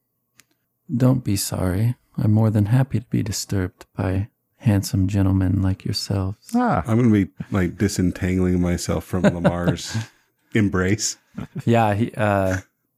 Don't 0.96 1.24
be 1.24 1.36
sorry. 1.36 1.96
I'm 2.18 2.32
more 2.32 2.50
than 2.50 2.68
happy 2.68 3.00
to 3.00 3.06
be 3.08 3.22
disturbed 3.24 3.86
by 3.96 4.30
handsome 4.68 5.08
gentlemen 5.08 5.62
like 5.62 5.84
yourselves. 5.86 6.38
Ah, 6.54 6.84
I'm 6.86 6.98
going 6.98 7.12
to 7.12 7.26
be 7.26 7.32
like 7.52 7.78
disentangling 7.78 8.62
myself 8.62 9.04
from 9.04 9.24
Lamar's 9.24 9.96
embrace. 10.54 11.18
Yeah, 11.66 11.94
he, 11.96 12.14
uh, 12.16 12.58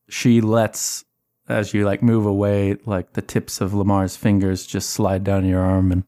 she 0.09 0.41
lets 0.41 1.05
as 1.47 1.73
you 1.73 1.85
like 1.85 2.03
move 2.03 2.25
away, 2.25 2.77
like 2.85 3.13
the 3.13 3.21
tips 3.21 3.61
of 3.61 3.73
Lamar's 3.73 4.15
fingers 4.15 4.65
just 4.65 4.89
slide 4.89 5.23
down 5.23 5.45
your 5.45 5.61
arm, 5.61 5.91
and 5.91 6.03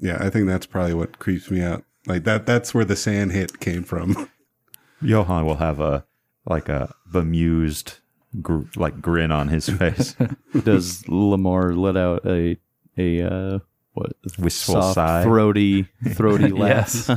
Yeah, 0.00 0.18
I 0.20 0.30
think 0.30 0.46
that's 0.46 0.66
probably 0.66 0.94
what 0.94 1.18
creeps 1.18 1.50
me 1.50 1.60
out. 1.62 1.84
Like 2.06 2.24
that. 2.24 2.46
That's 2.46 2.72
where 2.74 2.84
the 2.84 2.96
SAN 2.96 3.30
hit 3.30 3.60
came 3.60 3.84
from. 3.84 4.30
Johann 5.02 5.44
will 5.46 5.56
have 5.56 5.78
a 5.80 6.04
like 6.46 6.68
a 6.68 6.94
bemused 7.12 7.98
gr- 8.42 8.62
like 8.76 9.00
grin 9.00 9.30
on 9.30 9.48
his 9.48 9.68
face. 9.68 10.16
Does 10.64 11.06
Lamar 11.08 11.74
let 11.74 11.96
out 11.96 12.26
a 12.26 12.58
a 12.96 13.22
uh, 13.22 13.58
what 13.98 14.12
Wistful 14.38 14.74
soft, 14.74 14.94
sigh. 14.94 15.24
throaty 15.24 15.82
throaty 16.12 16.48
laugh? 16.48 17.08
yes, 17.08 17.10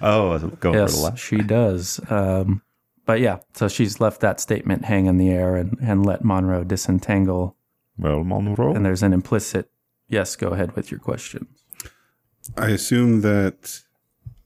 oh, 0.00 0.38
go 0.60 0.72
for 0.72 0.92
the 0.92 0.98
laugh. 0.98 1.18
she 1.18 1.38
does. 1.38 2.00
Um, 2.10 2.62
but 3.04 3.20
yeah, 3.20 3.38
so 3.54 3.68
she's 3.68 4.00
left 4.00 4.20
that 4.20 4.40
statement 4.40 4.84
hang 4.84 5.06
in 5.06 5.18
the 5.18 5.30
air 5.30 5.56
and 5.56 5.76
and 5.80 6.06
let 6.06 6.24
Monroe 6.24 6.64
disentangle. 6.64 7.56
Well, 7.98 8.24
Monroe. 8.24 8.74
And 8.74 8.84
there's 8.86 9.02
an 9.02 9.12
implicit 9.12 9.70
yes. 10.08 10.36
Go 10.36 10.48
ahead 10.48 10.74
with 10.76 10.90
your 10.90 11.00
question. 11.00 11.48
I 12.56 12.70
assume 12.70 13.20
that 13.20 13.82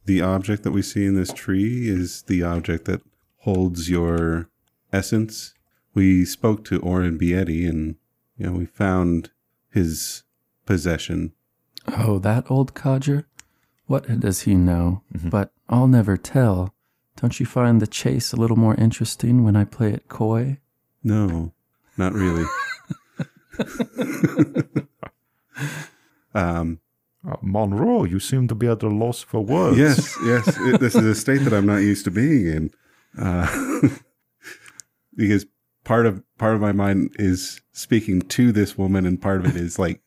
the 0.05 0.23
object 0.23 0.63
that 0.63 0.73
we 0.73 0.83
see 0.83 1.05
in 1.05 1.15
this 1.15 1.33
tree 1.33 1.89
is 1.89 2.23
the 2.23 2.43
object 2.43 2.85
that 2.87 3.03
holds 3.39 3.91
your 3.91 4.49
essence. 4.93 5.55
We 5.95 6.25
spoke 6.25 6.65
to 6.67 6.81
Oren 6.81 7.19
Bietti 7.19 7.69
and 7.69 7.97
you 8.37 8.47
know 8.47 8.53
we 8.53 8.67
found 8.67 9.31
his 9.71 10.25
possession. 10.65 11.33
Oh, 11.89 12.19
that 12.21 12.51
old 12.51 12.75
codger? 12.75 13.27
What 13.87 14.21
does 14.21 14.43
he 14.43 14.55
know? 14.55 15.03
But 15.13 15.53
I'll 15.69 15.87
never 15.87 16.17
tell. 16.17 16.75
Don't 17.21 17.39
you 17.41 17.47
find 17.47 17.81
the 17.81 17.87
chase 17.87 18.33
a 18.33 18.37
little 18.37 18.57
more 18.57 18.75
interesting 18.75 19.45
when 19.45 19.57
I 19.57 19.65
play 19.65 19.93
it 19.93 20.09
coy? 20.09 20.59
No, 21.05 21.53
not 21.97 22.13
really. 22.13 22.45
um, 26.35 26.81
Uh, 27.27 27.35
Monroe, 27.43 28.05
you 28.05 28.21
seem 28.21 28.47
to 28.47 28.55
be 28.55 28.69
at 28.69 28.83
a 28.85 28.89
loss 28.89 29.21
for 29.23 29.41
words. 29.45 29.77
yes, 29.77 30.17
yes. 30.25 30.47
It, 30.61 30.79
this 30.79 30.95
is 30.95 31.05
a 31.05 31.15
state 31.15 31.39
that 31.43 31.53
I'm 31.53 31.67
not 31.67 31.79
used 31.79 32.05
to 32.05 32.11
being 32.13 32.47
in, 32.47 32.71
uh, 33.19 33.89
because 35.17 35.45
part 35.83 36.07
of 36.07 36.23
part 36.39 36.55
of 36.55 36.61
my 36.61 36.71
mind 36.71 37.17
is 37.19 37.61
speaking 37.73 38.21
to 38.23 38.53
this 38.53 38.79
woman, 38.79 39.05
and 39.07 39.21
part 39.21 39.41
of 39.45 39.47
it 39.47 39.57
is 39.57 39.77
like 39.77 40.03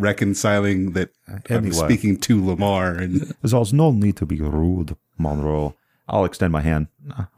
reconciling 0.00 0.92
that 0.92 1.10
I'm 1.48 1.72
speaking 1.72 2.18
to 2.20 2.44
Lamar. 2.44 2.94
And 2.94 3.34
There's 3.42 3.72
no 3.72 3.90
need 3.90 4.16
to 4.16 4.26
be 4.26 4.40
rude, 4.40 4.96
Monroe. 5.18 5.74
I'll 6.08 6.24
extend 6.24 6.52
my 6.52 6.60
hand. 6.60 6.88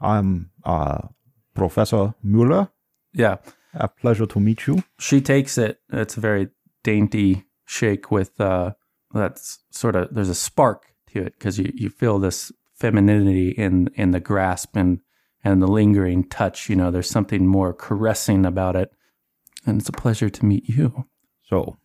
I'm 0.01 0.49
uh, 0.63 1.07
Professor 1.53 2.15
Muller. 2.23 2.69
Yeah. 3.13 3.37
A 3.75 3.87
pleasure 3.87 4.25
to 4.25 4.39
meet 4.39 4.67
you. 4.67 4.83
She 4.99 5.21
takes 5.21 5.57
it. 5.57 5.79
It's 5.91 6.17
a 6.17 6.19
very 6.19 6.49
dainty 6.83 7.45
shake 7.65 8.11
with 8.11 8.41
uh 8.41 8.73
that's 9.13 9.59
sort 9.71 9.95
of 9.95 10.13
there's 10.13 10.29
a 10.29 10.35
spark 10.35 10.93
to 11.07 11.21
it 11.21 11.33
because 11.37 11.57
you, 11.57 11.71
you 11.73 11.89
feel 11.89 12.19
this 12.19 12.51
femininity 12.75 13.49
in 13.49 13.89
in 13.95 14.11
the 14.11 14.19
grasp 14.19 14.75
and 14.75 14.99
and 15.43 15.61
the 15.61 15.67
lingering 15.67 16.23
touch. 16.23 16.69
You 16.69 16.75
know, 16.75 16.91
there's 16.91 17.09
something 17.09 17.45
more 17.45 17.73
caressing 17.73 18.45
about 18.45 18.75
it. 18.75 18.91
And 19.65 19.79
it's 19.79 19.89
a 19.89 19.93
pleasure 19.93 20.29
to 20.29 20.45
meet 20.45 20.67
you. 20.67 21.05
So, 21.43 21.77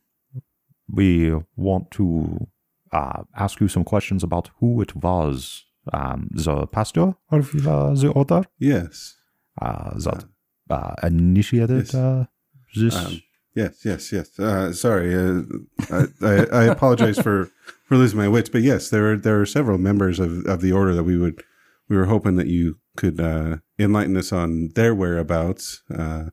we 0.90 1.34
want 1.56 1.90
to 1.92 2.46
uh, 2.92 3.22
ask 3.36 3.60
you 3.60 3.68
some 3.68 3.84
questions 3.84 4.22
about 4.22 4.50
who 4.60 4.80
it 4.80 4.96
was. 4.96 5.64
Um, 5.90 6.28
the 6.32 6.66
pastor 6.66 7.14
of 7.30 7.66
uh, 7.66 7.94
the 7.94 8.12
order 8.14 8.42
yes, 8.58 9.16
uh, 9.62 9.98
that 9.98 10.24
uh, 10.68 10.94
initiated 11.02 11.86
yes. 11.86 11.94
uh, 11.94 12.26
this. 12.74 12.94
Um, 12.94 13.22
yes, 13.54 13.84
yes, 13.86 14.12
yes. 14.12 14.38
Uh, 14.38 14.72
sorry, 14.74 15.14
uh, 15.14 15.42
I, 15.90 16.04
I, 16.20 16.46
I 16.52 16.64
apologize 16.64 17.18
for, 17.18 17.50
for 17.86 17.96
losing 17.96 18.18
my 18.18 18.28
wits, 18.28 18.50
but 18.50 18.60
yes, 18.60 18.90
there 18.90 19.12
are 19.12 19.16
there 19.16 19.40
are 19.40 19.46
several 19.46 19.78
members 19.78 20.20
of, 20.20 20.44
of 20.44 20.60
the 20.60 20.72
order 20.72 20.94
that 20.94 21.04
we 21.04 21.16
would 21.16 21.42
we 21.88 21.96
were 21.96 22.06
hoping 22.06 22.36
that 22.36 22.48
you 22.48 22.78
could 22.96 23.20
uh, 23.20 23.58
enlighten 23.78 24.16
us 24.16 24.32
on 24.32 24.68
their 24.74 24.94
whereabouts. 24.94 25.82
Uh, 25.90 26.26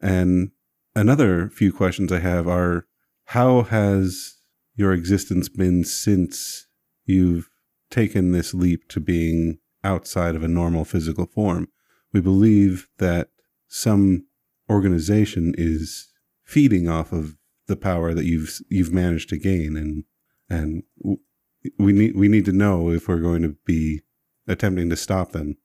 and 0.00 0.52
another 0.94 1.50
few 1.50 1.72
questions 1.72 2.12
I 2.12 2.20
have 2.20 2.48
are: 2.48 2.86
How 3.32 3.62
has 3.62 4.36
your 4.76 4.92
existence 4.92 5.48
been 5.48 5.84
since 5.84 6.66
you've 7.04 7.48
taken 7.90 8.32
this 8.32 8.54
leap 8.54 8.88
to 8.88 9.00
being 9.00 9.58
outside 9.84 10.34
of 10.34 10.42
a 10.42 10.48
normal 10.48 10.84
physical 10.84 11.26
form. 11.26 11.68
We 12.12 12.20
believe 12.20 12.88
that 12.98 13.28
some 13.68 14.26
organization 14.68 15.54
is 15.56 16.12
feeding 16.42 16.88
off 16.88 17.12
of 17.12 17.36
the 17.66 17.76
power 17.76 18.14
that 18.14 18.24
you've 18.24 18.60
you've 18.68 18.92
managed 18.92 19.28
to 19.30 19.38
gain, 19.38 19.76
and 19.76 20.04
and 20.50 20.82
we 21.78 21.92
need 21.92 22.16
we 22.16 22.28
need 22.28 22.44
to 22.46 22.52
know 22.52 22.90
if 22.90 23.08
we're 23.08 23.20
going 23.20 23.42
to 23.42 23.56
be 23.64 24.02
attempting 24.46 24.90
to 24.90 24.96
stop 24.96 25.32
them. 25.32 25.56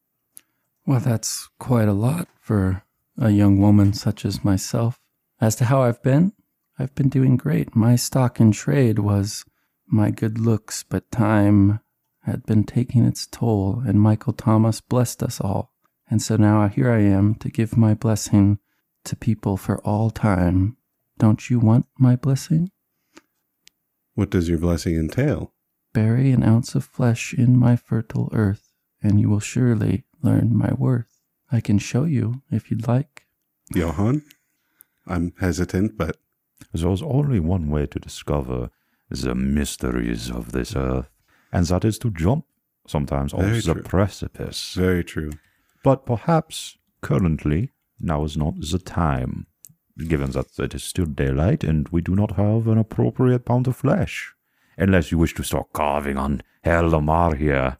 Well, 0.85 0.99
that's 0.99 1.49
quite 1.59 1.87
a 1.87 1.93
lot 1.93 2.27
for 2.39 2.83
a 3.17 3.29
young 3.29 3.59
woman 3.59 3.93
such 3.93 4.23
as 4.25 4.43
myself. 4.43 4.99
As 5.39 5.55
to 5.57 5.65
how 5.65 5.83
I've 5.83 6.01
been, 6.01 6.33
I've 6.79 6.93
been 6.95 7.09
doing 7.09 7.37
great. 7.37 7.75
My 7.75 7.95
stock 7.95 8.39
in 8.39 8.51
trade 8.51 8.99
was 8.99 9.45
my 9.87 10.11
good 10.11 10.37
looks, 10.37 10.83
but 10.83 11.11
time 11.11 11.79
had 12.23 12.45
been 12.45 12.63
taking 12.63 13.05
its 13.05 13.25
toll, 13.25 13.81
and 13.85 14.01
Michael 14.01 14.33
Thomas 14.33 14.81
blessed 14.81 15.23
us 15.23 15.39
all. 15.41 15.73
And 16.09 16.21
so 16.21 16.35
now 16.35 16.67
here 16.67 16.91
I 16.91 16.99
am 16.99 17.35
to 17.35 17.49
give 17.49 17.77
my 17.77 17.93
blessing 17.93 18.59
to 19.05 19.15
people 19.15 19.57
for 19.57 19.79
all 19.79 20.09
time. 20.09 20.77
Don't 21.17 21.49
you 21.49 21.59
want 21.59 21.87
my 21.97 22.15
blessing? 22.15 22.71
What 24.13 24.29
does 24.29 24.49
your 24.49 24.57
blessing 24.57 24.95
entail? 24.95 25.53
Bury 25.93 26.31
an 26.31 26.43
ounce 26.43 26.75
of 26.75 26.83
flesh 26.83 27.33
in 27.33 27.57
my 27.57 27.75
fertile 27.75 28.29
earth, 28.33 28.73
and 29.01 29.19
you 29.19 29.29
will 29.29 29.39
surely 29.39 30.05
learn 30.21 30.55
my 30.55 30.73
worth. 30.73 31.21
I 31.51 31.61
can 31.61 31.79
show 31.79 32.03
you 32.03 32.41
if 32.51 32.69
you'd 32.69 32.87
like. 32.87 33.25
Johann? 33.73 34.23
I'm 35.07 35.33
hesitant, 35.39 35.97
but 35.97 36.17
There's 36.73 37.01
only 37.01 37.39
one 37.39 37.69
way 37.69 37.85
to 37.87 37.99
discover 37.99 38.69
the 39.09 39.35
mysteries 39.35 40.29
of 40.29 40.51
this 40.51 40.75
earth, 40.75 41.09
and 41.51 41.65
that 41.67 41.85
is 41.85 41.97
to 41.99 42.11
jump 42.11 42.45
sometimes 42.87 43.33
off 43.33 43.41
Very 43.41 43.61
the 43.61 43.75
precipice. 43.75 44.73
very 44.73 45.03
true. 45.03 45.31
But 45.83 46.05
perhaps 46.05 46.77
currently 47.01 47.71
now 47.99 48.23
is 48.23 48.37
not 48.37 48.55
the 48.59 48.79
time, 48.79 49.47
given 49.97 50.31
that 50.31 50.59
it 50.59 50.75
is 50.75 50.83
still 50.83 51.05
daylight 51.05 51.63
and 51.63 51.87
we 51.89 52.01
do 52.01 52.15
not 52.15 52.35
have 52.35 52.67
an 52.67 52.77
appropriate 52.77 53.45
pound 53.45 53.67
of 53.67 53.75
flesh. 53.75 54.33
Unless 54.77 55.11
you 55.11 55.17
wish 55.17 55.33
to 55.35 55.43
start 55.43 55.73
carving 55.73 56.17
on 56.17 56.43
Herr 56.63 56.83
Lamar 56.83 57.35
here. 57.35 57.77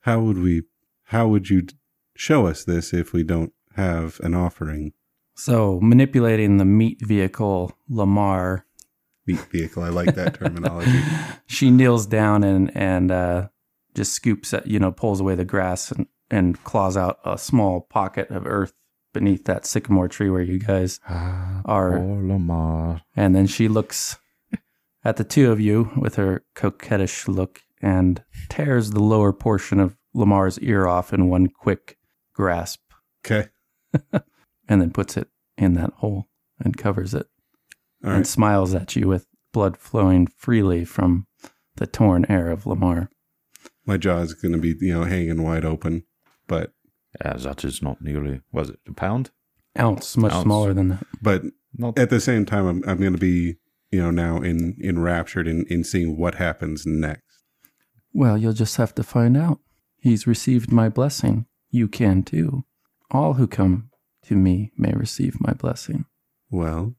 How 0.00 0.20
would 0.20 0.38
we? 0.38 0.62
How 1.04 1.28
would 1.28 1.50
you 1.50 1.66
show 2.16 2.46
us 2.46 2.64
this 2.64 2.94
if 2.94 3.12
we 3.12 3.22
don't 3.22 3.52
have 3.76 4.20
an 4.20 4.34
offering? 4.34 4.92
So, 5.42 5.80
manipulating 5.80 6.58
the 6.58 6.64
meat 6.66 7.00
vehicle, 7.00 7.72
Lamar, 7.88 8.66
Meat 9.26 9.40
vehicle. 9.50 9.82
I 9.82 9.88
like 9.88 10.14
that 10.14 10.34
terminology. 10.34 11.00
she 11.46 11.70
kneels 11.70 12.06
down 12.06 12.42
and 12.44 12.70
and 12.76 13.10
uh, 13.10 13.48
just 13.94 14.12
scoops 14.12 14.52
at 14.54 14.66
you 14.66 14.78
know 14.78 14.92
pulls 14.92 15.20
away 15.20 15.34
the 15.34 15.44
grass 15.44 15.92
and 15.92 16.06
and 16.30 16.62
claws 16.64 16.96
out 16.96 17.18
a 17.24 17.36
small 17.38 17.80
pocket 17.80 18.30
of 18.30 18.46
earth 18.46 18.72
beneath 19.12 19.44
that 19.46 19.66
sycamore 19.66 20.08
tree 20.08 20.30
where 20.30 20.42
you 20.42 20.58
guys 20.58 21.00
are, 21.08 21.98
Oh, 21.98 22.20
Lamar. 22.22 23.00
and 23.16 23.34
then 23.34 23.46
she 23.46 23.66
looks 23.66 24.16
at 25.04 25.16
the 25.16 25.24
two 25.24 25.50
of 25.50 25.60
you 25.60 25.90
with 25.96 26.14
her 26.16 26.44
coquettish 26.54 27.26
look 27.28 27.60
and 27.82 28.22
tears 28.48 28.90
the 28.90 29.02
lower 29.02 29.32
portion 29.32 29.80
of 29.80 29.96
Lamar's 30.14 30.58
ear 30.60 30.86
off 30.86 31.12
in 31.12 31.28
one 31.28 31.48
quick 31.48 31.98
grasp, 32.34 32.80
Okay. 33.24 33.48
and 34.70 34.80
then 34.80 34.90
puts 34.92 35.16
it 35.18 35.28
in 35.58 35.74
that 35.74 35.92
hole 35.94 36.28
and 36.58 36.78
covers 36.78 37.12
it. 37.12 37.26
All 38.02 38.10
and 38.10 38.18
right. 38.20 38.26
smiles 38.26 38.72
at 38.72 38.96
you 38.96 39.08
with 39.08 39.26
blood 39.52 39.76
flowing 39.76 40.28
freely 40.28 40.84
from 40.84 41.26
the 41.76 41.86
torn 41.86 42.24
air 42.28 42.48
of 42.50 42.66
Lamar. 42.66 43.10
My 43.84 43.96
jaw 43.96 44.20
is 44.20 44.32
going 44.32 44.52
to 44.52 44.58
be, 44.58 44.74
you 44.80 44.94
know, 44.94 45.04
hanging 45.04 45.42
wide 45.42 45.64
open. 45.64 46.04
But, 46.46 46.72
Yeah, 47.22 47.34
that 47.34 47.64
is 47.64 47.82
not 47.82 48.00
nearly, 48.00 48.40
was 48.52 48.70
it 48.70 48.78
a 48.88 48.92
pound? 48.92 49.30
Ounce, 49.78 50.16
much 50.16 50.32
Ounce. 50.32 50.44
smaller 50.44 50.72
than 50.72 50.88
that. 50.88 51.06
but 51.20 51.42
Not 51.76 51.98
at 51.98 52.10
the 52.10 52.20
same 52.20 52.46
time, 52.46 52.66
I'm, 52.66 52.84
I'm 52.86 52.98
going 52.98 53.12
to 53.12 53.18
be, 53.18 53.56
you 53.90 54.00
know, 54.00 54.10
now 54.10 54.36
in 54.40 54.76
enraptured 54.82 55.48
in, 55.48 55.64
in 55.68 55.82
seeing 55.84 56.16
what 56.16 56.36
happens 56.36 56.86
next. 56.86 57.42
Well, 58.12 58.38
you'll 58.38 58.52
just 58.52 58.76
have 58.76 58.94
to 58.96 59.02
find 59.02 59.36
out. 59.36 59.58
He's 60.00 60.26
received 60.26 60.72
my 60.72 60.88
blessing. 60.88 61.46
You 61.70 61.88
can 61.88 62.22
too. 62.22 62.64
All 63.10 63.34
who 63.34 63.46
come 63.46 63.89
to 64.30 64.36
me 64.36 64.70
may 64.76 64.92
receive 64.92 65.40
my 65.40 65.52
blessing. 65.52 66.04
Well, 66.52 66.94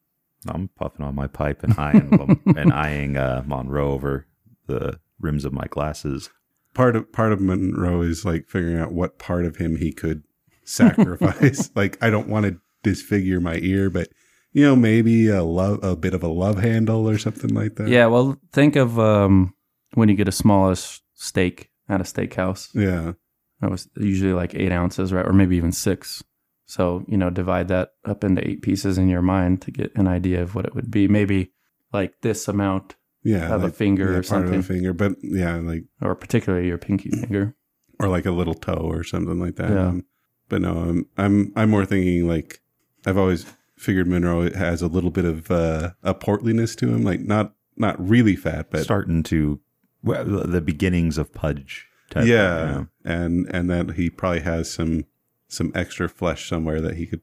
I'm 0.46 0.68
puffing 0.68 1.06
on 1.06 1.16
my 1.16 1.28
pipe 1.28 1.64
and 1.64 1.74
eyeing 1.80 2.42
and 2.58 2.74
eyeing 2.74 3.16
uh, 3.16 3.44
Monroe 3.46 3.94
over 3.94 4.28
the 4.68 5.00
rims 5.18 5.46
of 5.46 5.54
my 5.54 5.66
glasses. 5.68 6.30
part 6.74 6.98
of 6.98 7.12
part 7.14 7.32
of 7.32 7.40
Monroe 7.40 8.02
is 8.02 8.26
like 8.26 8.50
figuring 8.50 8.78
out 8.78 8.92
what 8.92 9.18
part 9.18 9.46
of 9.46 9.56
him 9.56 9.78
he 9.78 9.94
could 9.94 10.24
sacrifice. 10.66 11.72
like, 11.76 11.98
I 12.04 12.10
don't 12.10 12.28
want 12.28 12.48
to 12.48 12.60
disfigure 12.84 13.40
my 13.40 13.60
ear, 13.62 13.90
but 13.90 14.10
you 14.52 14.66
know, 14.66 14.76
maybe 14.76 15.30
a 15.30 15.42
love, 15.42 15.82
a 15.84 15.96
bit 15.96 16.14
of 16.14 16.24
a 16.24 16.28
love 16.28 16.60
handle 16.60 17.08
or 17.08 17.18
something 17.18 17.54
like 17.54 17.78
that. 17.78 17.88
Yeah, 17.88 18.08
well, 18.08 18.38
think 18.52 18.76
of 18.76 19.00
um, 19.00 19.54
when 19.94 20.10
you 20.10 20.16
get 20.16 20.28
a 20.28 20.34
smallish 20.34 21.02
steak 21.14 21.72
at 21.88 22.02
a 22.02 22.04
steakhouse. 22.04 22.76
yeah. 22.76 23.14
That 23.62 23.70
was 23.70 23.88
usually 23.96 24.34
like 24.34 24.56
eight 24.56 24.72
ounces, 24.72 25.14
right? 25.14 25.26
Or 25.26 25.34
maybe 25.34 25.56
even 25.56 25.72
six. 25.72 26.24
So, 26.72 27.04
you 27.10 27.18
know, 27.18 27.30
divide 27.30 27.68
that 27.68 27.90
up 28.06 28.24
into 28.24 28.48
eight 28.48 28.62
pieces 28.62 28.98
in 28.98 29.10
your 29.10 29.22
mind 29.22 29.62
to 29.64 29.72
get 29.72 29.92
an 29.96 30.08
idea 30.08 30.42
of 30.42 30.56
what 30.56 30.64
it 30.66 30.74
would 30.74 30.90
be. 30.90 31.06
Maybe 31.06 31.52
like 31.92 32.22
this 32.22 32.48
amount, 32.48 32.96
Yeah, 33.24 33.54
Of 33.54 33.66
a 33.66 33.70
finger 33.70 34.06
or 34.06 34.14
part 34.14 34.18
of 34.20 34.26
something. 34.26 34.60
a 34.60 34.64
finger, 34.64 34.94
but 34.94 35.16
yeah, 35.22 35.58
like 35.58 35.84
or 36.02 36.16
particularly 36.16 36.68
your 36.70 36.78
pinky 36.78 37.10
finger. 37.22 37.58
or 38.00 38.08
like 38.08 38.26
a 38.26 38.32
little 38.32 38.54
toe 38.54 38.88
or 38.90 39.04
something 39.04 39.38
like 39.38 39.58
that. 39.58 39.70
Yeah. 39.70 39.88
Um, 39.90 40.06
but 40.48 40.62
no, 40.62 40.78
I'm 40.78 41.06
I'm 41.18 41.52
I'm 41.58 41.70
more 41.70 41.86
thinking 41.86 42.26
like 42.30 42.62
I've 43.06 43.18
always 43.18 43.46
figured 43.78 44.08
Monroe 44.08 44.50
has 44.54 44.82
a 44.82 44.88
little 44.88 45.12
bit 45.12 45.26
of 45.26 45.52
uh, 45.52 45.92
a 46.04 46.14
portliness 46.14 46.74
to 46.78 46.88
him, 46.88 47.04
like 47.04 47.20
not 47.20 47.54
not 47.76 48.00
really 48.00 48.38
fat, 48.38 48.72
but 48.72 48.84
starting 48.84 49.24
to 49.24 49.60
well, 50.04 50.24
the 50.24 50.62
beginnings 50.62 51.18
of 51.18 51.34
pudge. 51.34 51.88
Type 52.10 52.28
yeah, 52.28 52.86
and 53.04 53.46
and 53.54 53.70
that 53.70 53.92
he 53.96 54.10
probably 54.10 54.40
has 54.42 54.72
some 54.72 55.04
some 55.52 55.72
extra 55.76 56.08
flesh 56.10 56.48
somewhere 56.48 56.82
that 56.82 56.96
he 56.96 57.06
could. 57.06 57.22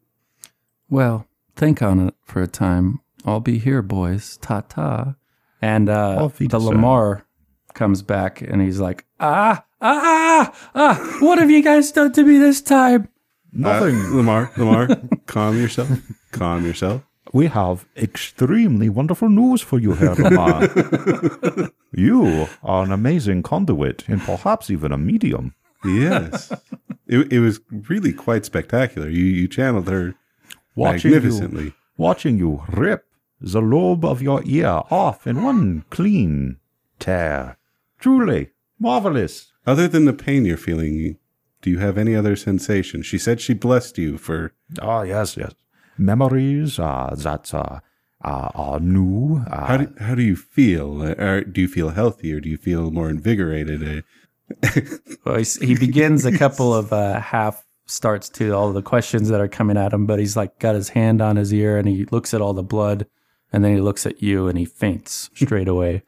Well, 0.90 1.26
think 1.56 1.82
on 1.82 2.00
it 2.00 2.14
for 2.24 2.42
a 2.42 2.46
time. 2.46 3.00
I'll 3.24 3.40
be 3.40 3.58
here, 3.58 3.82
boys. 3.82 4.36
Ta 4.38 4.60
ta. 4.62 5.14
And 5.60 5.88
uh, 5.88 6.22
Auf 6.24 6.38
the 6.38 6.44
Wiedersehen. 6.44 6.74
Lamar 6.74 7.26
comes 7.74 8.02
back 8.02 8.40
and 8.40 8.62
he's 8.62 8.78
like, 8.80 9.04
ah, 9.18 9.64
ah, 9.80 10.52
ah, 10.74 11.16
what 11.20 11.38
have 11.38 11.50
you 11.50 11.62
guys 11.62 11.90
done 11.90 12.12
to 12.12 12.22
me 12.22 12.38
this 12.38 12.60
time? 12.60 13.08
Nothing. 13.52 13.96
Uh, 13.96 14.16
Lamar, 14.16 14.52
Lamar, 14.56 14.88
calm 15.26 15.56
yourself. 15.58 15.88
Calm 16.32 16.64
yourself. 16.64 17.02
we 17.32 17.46
have 17.46 17.86
extremely 17.96 18.88
wonderful 18.88 19.28
news 19.28 19.60
for 19.62 19.78
you, 19.78 19.94
Herr 19.94 20.14
Lamar. 20.14 20.68
you 21.92 22.46
are 22.62 22.84
an 22.84 22.92
amazing 22.92 23.42
conduit, 23.42 24.04
and 24.08 24.20
perhaps 24.20 24.70
even 24.70 24.92
a 24.92 24.98
medium. 24.98 25.54
Yes, 25.84 26.52
it 27.06 27.32
it 27.32 27.40
was 27.40 27.60
really 27.88 28.12
quite 28.12 28.44
spectacular. 28.44 29.08
You 29.08 29.24
you 29.24 29.48
channeled 29.48 29.88
her 29.88 30.14
Watching 30.74 31.10
magnificently. 31.12 31.64
you, 31.64 31.72
watching 31.96 32.38
you 32.38 32.62
rip 32.68 33.04
the 33.40 33.60
lobe 33.60 34.04
of 34.04 34.20
your 34.22 34.42
ear 34.44 34.82
off 34.90 35.26
in 35.26 35.42
one 35.42 35.84
clean 35.90 36.58
tear. 36.98 37.56
Truly 37.98 38.50
marvelous. 38.78 39.52
Other 39.66 39.88
than 39.88 40.04
the 40.04 40.12
pain 40.12 40.44
you're 40.44 40.56
feeling, 40.56 41.16
do 41.62 41.70
you 41.70 41.78
have 41.78 41.98
any 41.98 42.14
other 42.14 42.36
sensation? 42.36 43.02
She 43.02 43.18
said 43.18 43.40
she 43.40 43.54
blessed 43.54 43.98
you 43.98 44.18
for. 44.18 44.52
Ah, 44.80 45.02
yes, 45.02 45.36
yes. 45.36 45.52
Memories 45.96 46.78
uh, 46.78 47.14
that 47.18 47.52
uh, 47.52 47.80
uh, 48.24 48.48
are 48.54 48.78
new. 48.80 49.44
Uh, 49.50 49.66
How 49.66 49.76
do 49.78 49.92
how 49.98 50.14
do 50.14 50.22
you 50.22 50.36
feel? 50.36 51.02
Uh, 51.02 51.40
do 51.40 51.60
you 51.60 51.68
feel 51.68 51.90
healthy, 51.90 52.32
or 52.32 52.40
do 52.40 52.48
you 52.48 52.56
feel 52.56 52.90
more 52.92 53.10
invigorated? 53.10 54.04
Well, 55.24 55.36
he's, 55.36 55.56
he 55.56 55.74
begins 55.74 56.24
a 56.24 56.36
couple 56.36 56.72
of 56.74 56.92
uh, 56.92 57.20
half 57.20 57.64
starts 57.86 58.28
to 58.30 58.52
all 58.52 58.72
the 58.72 58.82
questions 58.82 59.28
that 59.28 59.40
are 59.40 59.48
coming 59.48 59.76
at 59.76 59.92
him, 59.92 60.06
but 60.06 60.18
he's 60.18 60.36
like 60.36 60.58
got 60.58 60.74
his 60.74 60.90
hand 60.90 61.20
on 61.20 61.36
his 61.36 61.52
ear 61.52 61.76
and 61.76 61.88
he 61.88 62.04
looks 62.06 62.32
at 62.32 62.40
all 62.40 62.54
the 62.54 62.62
blood 62.62 63.06
and 63.52 63.64
then 63.64 63.74
he 63.74 63.80
looks 63.80 64.06
at 64.06 64.22
you 64.22 64.48
and 64.48 64.58
he 64.58 64.64
faints 64.64 65.30
straight 65.34 65.68
away. 65.68 66.02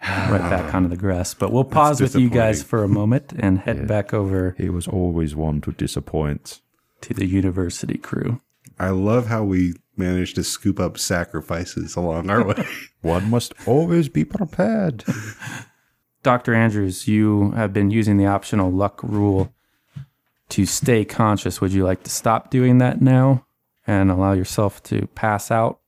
right 0.02 0.50
back 0.50 0.74
onto 0.74 0.88
the 0.88 0.96
grass. 0.96 1.34
But 1.34 1.52
we'll 1.52 1.64
pause 1.64 2.00
with 2.00 2.14
you 2.14 2.30
guys 2.30 2.62
for 2.62 2.82
a 2.82 2.88
moment 2.88 3.32
and 3.38 3.58
head 3.66 3.86
back 3.86 4.14
over 4.14 4.54
he 4.58 4.70
was 4.70 4.88
always 4.88 5.34
one 5.36 5.60
to 5.62 5.72
disappoint. 5.72 6.60
to 7.02 7.14
the 7.14 7.26
university 7.26 7.98
crew. 7.98 8.40
I 8.78 8.90
love 8.90 9.26
how 9.26 9.44
we 9.44 9.74
managed 9.96 10.36
to 10.36 10.44
scoop 10.44 10.80
up 10.80 10.96
sacrifices 10.98 11.96
along 11.96 12.30
our 12.30 12.44
way. 12.44 12.66
One 13.02 13.28
must 13.28 13.52
always 13.66 14.08
be 14.08 14.24
prepared. 14.24 15.04
Dr. 16.22 16.54
Andrews, 16.54 17.08
you 17.08 17.52
have 17.52 17.72
been 17.72 17.90
using 17.90 18.16
the 18.16 18.26
optional 18.26 18.70
luck 18.70 19.02
rule 19.02 19.52
to 20.50 20.66
stay 20.66 21.04
conscious. 21.04 21.60
Would 21.60 21.72
you 21.72 21.84
like 21.84 22.02
to 22.02 22.10
stop 22.10 22.50
doing 22.50 22.78
that 22.78 23.00
now 23.00 23.46
and 23.86 24.10
allow 24.10 24.32
yourself 24.32 24.82
to 24.84 25.06
pass 25.14 25.50
out 25.50 25.80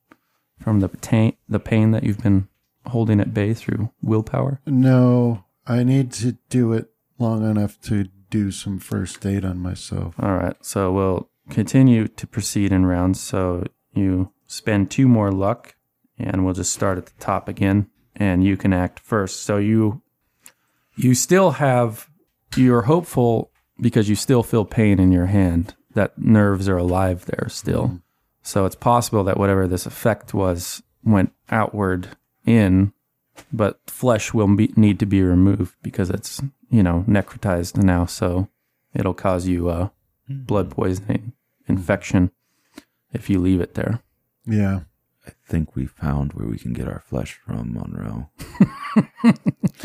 from 0.60 0.80
the 0.80 0.88
pain, 0.88 1.36
the 1.48 1.60
pain 1.60 1.90
that 1.90 2.04
you've 2.04 2.22
been 2.22 2.48
holding 2.86 3.20
at 3.20 3.34
bay 3.34 3.52
through 3.54 3.90
willpower? 4.02 4.60
No, 4.66 5.44
I 5.66 5.82
need 5.82 6.12
to 6.12 6.32
do 6.48 6.72
it 6.72 6.90
long 7.18 7.48
enough 7.48 7.80
to 7.82 8.08
do 8.30 8.50
some 8.50 8.78
first 8.78 9.24
aid 9.26 9.44
on 9.44 9.58
myself. 9.58 10.14
All 10.18 10.36
right. 10.36 10.56
So 10.64 10.90
we'll 10.92 11.28
continue 11.50 12.08
to 12.08 12.26
proceed 12.26 12.72
in 12.72 12.86
rounds. 12.86 13.20
So 13.20 13.66
you 13.92 14.32
spend 14.46 14.90
two 14.90 15.06
more 15.06 15.30
luck, 15.30 15.74
and 16.18 16.44
we'll 16.44 16.54
just 16.54 16.72
start 16.72 16.98
at 16.98 17.06
the 17.06 17.20
top 17.20 17.48
again, 17.48 17.88
and 18.16 18.42
you 18.42 18.56
can 18.56 18.72
act 18.72 19.00
first. 19.00 19.42
So 19.42 19.58
you 19.58 20.02
you 21.02 21.14
still 21.14 21.52
have 21.52 22.08
you're 22.56 22.82
hopeful 22.82 23.50
because 23.80 24.08
you 24.08 24.14
still 24.14 24.42
feel 24.42 24.64
pain 24.64 24.98
in 25.00 25.12
your 25.12 25.26
hand. 25.26 25.74
That 25.94 26.18
nerves 26.18 26.68
are 26.68 26.78
alive 26.78 27.26
there 27.26 27.48
still. 27.48 28.00
So 28.42 28.64
it's 28.64 28.76
possible 28.76 29.24
that 29.24 29.36
whatever 29.36 29.66
this 29.66 29.86
effect 29.86 30.32
was 30.32 30.82
went 31.04 31.32
outward 31.50 32.08
in, 32.46 32.92
but 33.52 33.80
flesh 33.86 34.32
will 34.32 34.54
be, 34.54 34.72
need 34.76 34.98
to 35.00 35.06
be 35.06 35.22
removed 35.22 35.74
because 35.82 36.10
it's 36.10 36.40
you 36.70 36.82
know 36.82 37.04
necrotized 37.08 37.82
now. 37.82 38.06
So 38.06 38.48
it'll 38.94 39.14
cause 39.14 39.46
you 39.46 39.68
uh, 39.68 39.88
blood 40.28 40.70
poisoning 40.70 41.32
infection 41.68 42.30
if 43.12 43.28
you 43.28 43.38
leave 43.38 43.60
it 43.60 43.74
there. 43.74 44.00
Yeah. 44.46 44.80
I 45.26 45.30
think 45.46 45.76
we 45.76 45.86
found 45.86 46.32
where 46.32 46.46
we 46.48 46.58
can 46.58 46.72
get 46.72 46.88
our 46.88 47.00
flesh 47.00 47.34
from, 47.46 47.74
Monroe. 47.74 48.30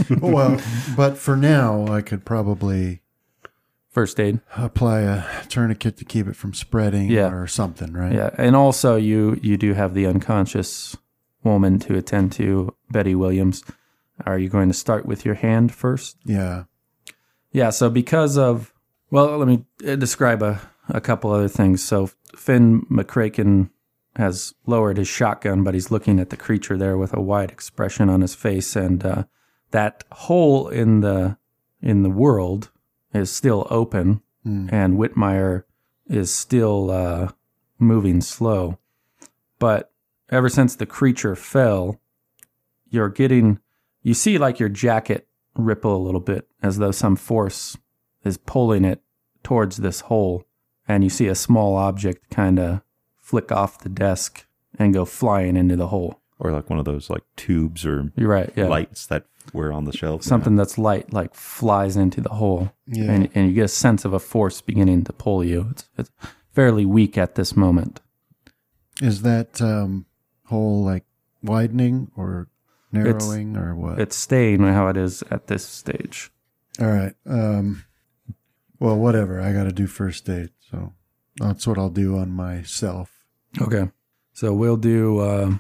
well, 0.22 0.60
but 0.96 1.18
for 1.18 1.36
now, 1.36 1.88
I 1.88 2.02
could 2.02 2.26
probably 2.26 3.02
First 3.90 4.20
aid. 4.20 4.42
apply 4.56 5.02
a 5.02 5.24
tourniquet 5.48 5.98
to 5.98 6.06
keep 6.06 6.28
it 6.28 6.36
from 6.36 6.54
spreading 6.54 7.10
Yeah. 7.10 7.32
or 7.32 7.48
something, 7.48 7.94
right? 7.94 8.14
Yeah, 8.14 8.30
and 8.38 8.56
also 8.56 8.96
you 8.96 9.40
you 9.42 9.58
do 9.58 9.74
have 9.74 9.94
the 9.96 10.06
unconscious 10.06 10.96
woman 11.44 11.80
to 11.80 11.98
attend 11.98 12.32
to, 12.34 12.76
Betty 12.92 13.16
Williams. 13.16 13.64
Are 14.26 14.38
you 14.38 14.50
going 14.50 14.68
to 14.68 14.74
start 14.74 15.06
with 15.06 15.26
your 15.26 15.36
hand 15.36 15.74
first? 15.74 16.18
Yeah. 16.26 16.64
Yeah, 17.52 17.70
so 17.72 17.90
because 17.90 18.38
of 18.38 18.74
well, 19.10 19.38
let 19.38 19.48
me 19.48 19.66
uh, 19.88 19.96
describe 19.96 20.44
a, 20.44 20.60
a 20.90 21.00
couple 21.02 21.32
other 21.32 21.48
things. 21.48 21.84
So 21.84 22.10
Finn 22.36 22.86
McCracken 22.92 23.70
has 24.18 24.54
lowered 24.66 24.98
his 24.98 25.08
shotgun, 25.08 25.64
but 25.64 25.74
he's 25.74 25.92
looking 25.92 26.20
at 26.20 26.32
the 26.32 26.38
creature 26.38 26.76
there 26.76 26.98
with 26.98 27.16
a 27.16 27.22
wide 27.22 27.52
expression 27.52 28.10
on 28.10 28.22
his 28.22 28.36
face, 28.36 28.76
and 28.76 29.06
uh, 29.06 29.24
that 29.72 30.04
hole 30.12 30.68
in 30.68 31.02
the 31.02 31.38
in 31.82 32.02
the 32.02 32.10
world 32.10 32.72
is 33.14 33.32
still 33.32 33.68
open, 33.70 34.22
and 34.72 34.98
Whitmire 34.98 35.64
is 36.08 36.34
still 36.34 36.90
uh, 36.90 37.32
moving 37.80 38.22
slow. 38.22 38.80
But 39.60 39.92
ever 40.30 40.50
since 40.50 40.76
the 40.76 40.86
creature 40.86 41.36
fell, 41.36 42.00
you're 42.90 43.10
getting 43.10 43.60
you 44.02 44.14
see 44.14 44.38
like 44.38 44.60
your 44.60 44.70
jacket 44.70 45.28
ripple 45.56 45.96
a 45.96 46.06
little 46.06 46.22
bit 46.22 46.48
as 46.62 46.78
though 46.78 46.92
some 46.92 47.16
force 47.16 47.78
is 48.24 48.38
pulling 48.38 48.86
it 48.86 49.02
towards 49.44 49.78
this 49.78 50.02
hole 50.02 50.46
and 50.88 51.04
you 51.04 51.10
see 51.10 51.28
a 51.28 51.36
small 51.36 51.76
object 51.76 52.30
kind 52.30 52.60
of 52.60 52.82
flick 53.28 53.52
off 53.52 53.80
the 53.80 53.90
desk 53.90 54.46
and 54.80 54.94
go 54.94 55.04
flying 55.06 55.56
into 55.58 55.76
the 55.76 55.88
hole 55.88 56.22
Or 56.40 56.52
like 56.52 56.70
one 56.70 56.80
of 56.80 56.86
those 56.86 57.10
like 57.10 57.24
tubes 57.36 57.86
or 57.86 58.12
you're 58.16 58.30
right 58.30 58.52
yeah 58.56 58.68
lights 58.68 59.06
that 59.08 59.26
were 59.54 59.72
on 59.74 59.84
the 59.86 59.92
shelf. 59.92 60.24
something 60.24 60.56
that's 60.56 60.78
light 60.78 61.12
like 61.12 61.34
flies 61.34 61.98
into 61.98 62.22
the 62.22 62.36
hole 62.42 62.72
Yeah. 62.86 63.12
and, 63.12 63.30
and 63.36 63.48
you 63.50 63.54
get 63.54 63.66
a 63.66 63.68
sense 63.86 64.06
of 64.06 64.14
a 64.14 64.20
force 64.20 64.62
beginning 64.62 65.04
to 65.06 65.14
pull 65.14 65.44
you 65.44 65.68
it's, 65.72 65.90
it's 65.98 66.12
fairly 66.54 66.86
weak 66.86 67.18
at 67.18 67.36
this 67.36 67.56
moment 67.56 68.00
Is 69.02 69.22
that 69.24 69.62
um, 69.62 70.06
hole 70.46 70.84
like 70.84 71.04
widening 71.44 72.12
or 72.16 72.48
narrowing 72.94 73.58
or 73.58 73.76
what? 73.76 74.00
it's 74.00 74.16
staying 74.16 74.62
how 74.64 74.88
it 74.88 74.96
is 74.98 75.24
at 75.30 75.48
this 75.48 75.66
stage 75.66 76.32
All 76.80 76.88
right. 76.88 77.16
Um, 77.26 77.84
well, 78.80 78.98
whatever. 78.98 79.42
I 79.42 79.52
got 79.54 79.64
to 79.64 79.72
do 79.72 79.88
first 79.88 80.30
aid, 80.30 80.52
so 80.70 80.94
that's 81.38 81.66
what 81.66 81.78
I'll 81.80 81.90
do 81.90 82.16
on 82.20 82.30
myself. 82.32 83.17
Okay. 83.62 83.90
So 84.34 84.54
we'll 84.54 84.78
do, 84.78 85.20
uh, 85.20 85.58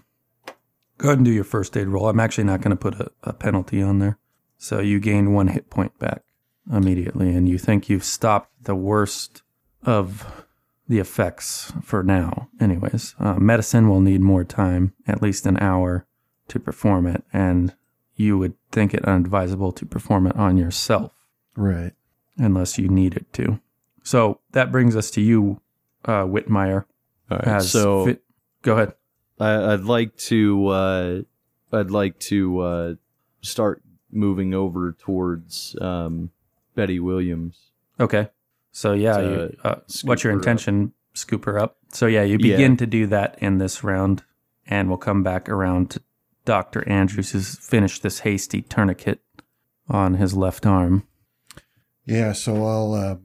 go 0.97 1.09
ahead 1.09 1.17
and 1.19 1.25
do 1.25 1.31
your 1.31 1.43
first 1.43 1.75
aid 1.75 1.87
roll. 1.87 2.07
I'm 2.07 2.19
actually 2.19 2.43
not 2.43 2.61
going 2.61 2.75
to 2.75 2.81
put 2.81 2.95
a, 2.99 3.11
a 3.23 3.33
penalty 3.33 3.81
on 3.81 3.99
there. 3.99 4.17
So 4.57 4.79
you 4.79 4.99
gain 4.99 5.33
one 5.33 5.47
hit 5.49 5.69
point 5.69 5.97
back 5.99 6.23
immediately, 6.71 7.33
and 7.33 7.47
you 7.47 7.57
think 7.57 7.89
you've 7.89 8.03
stopped 8.03 8.51
the 8.63 8.75
worst 8.75 9.41
of 9.83 10.43
the 10.87 10.99
effects 10.99 11.71
for 11.83 12.03
now, 12.03 12.49
anyways. 12.59 13.15
Uh, 13.19 13.35
medicine 13.35 13.89
will 13.89 14.01
need 14.01 14.21
more 14.21 14.43
time, 14.43 14.93
at 15.07 15.21
least 15.21 15.45
an 15.45 15.57
hour, 15.59 16.05
to 16.47 16.59
perform 16.59 17.05
it, 17.05 17.23
and 17.33 17.75
you 18.15 18.37
would 18.37 18.53
think 18.71 18.93
it 18.93 19.03
unadvisable 19.03 19.75
to 19.75 19.85
perform 19.85 20.25
it 20.27 20.35
on 20.35 20.57
yourself 20.57 21.13
Right. 21.55 21.93
unless 22.37 22.77
you 22.77 22.87
need 22.87 23.15
it 23.15 23.31
to. 23.33 23.59
So 24.03 24.39
that 24.51 24.71
brings 24.71 24.95
us 24.95 25.11
to 25.11 25.21
you, 25.21 25.61
uh, 26.05 26.23
Whitmire. 26.23 26.85
All 27.29 27.37
right. 27.37 27.47
As 27.47 27.71
so 27.71 28.05
fit- 28.05 28.23
go 28.61 28.73
ahead. 28.73 28.93
I, 29.39 29.73
I'd 29.73 29.83
like 29.83 30.15
to 30.17 30.67
uh, 30.67 31.21
I'd 31.71 31.91
like 31.91 32.19
to 32.21 32.59
uh, 32.59 32.93
start 33.41 33.81
moving 34.11 34.53
over 34.53 34.93
towards 34.93 35.75
um, 35.81 36.31
Betty 36.75 36.99
Williams. 36.99 37.71
Okay. 37.99 38.29
So 38.71 38.93
yeah, 38.93 39.17
To 39.17 39.23
you, 39.23 39.57
uh, 39.63 39.75
what's 40.03 40.23
your 40.23 40.31
her 40.33 40.37
up. 40.37 40.41
intention? 40.43 40.93
Scoop 41.13 41.45
her 41.45 41.59
up. 41.59 41.77
So 41.91 42.05
yeah, 42.05 42.23
you 42.23 42.37
Yeah. 42.39 42.55
begin 42.55 42.77
to 42.77 42.85
do 42.85 43.07
that 43.07 43.37
in 43.39 43.57
this 43.57 43.83
round, 43.83 44.23
and 44.67 44.87
we'll 44.87 44.97
come 44.97 45.23
back 45.23 45.49
around 45.49 45.91
to 45.91 46.01
Doctor 46.45 46.87
Andrews 46.87 47.31
who's 47.31 47.57
finished 47.57 48.03
this 48.03 48.19
hasty 48.19 48.61
tourniquet 48.61 49.19
on 49.89 50.15
his 50.15 50.33
left 50.35 50.65
arm. 50.65 51.03
Yeah. 52.05 52.33
So 52.33 52.65
I'll, 52.65 52.93
uh, 52.93 53.15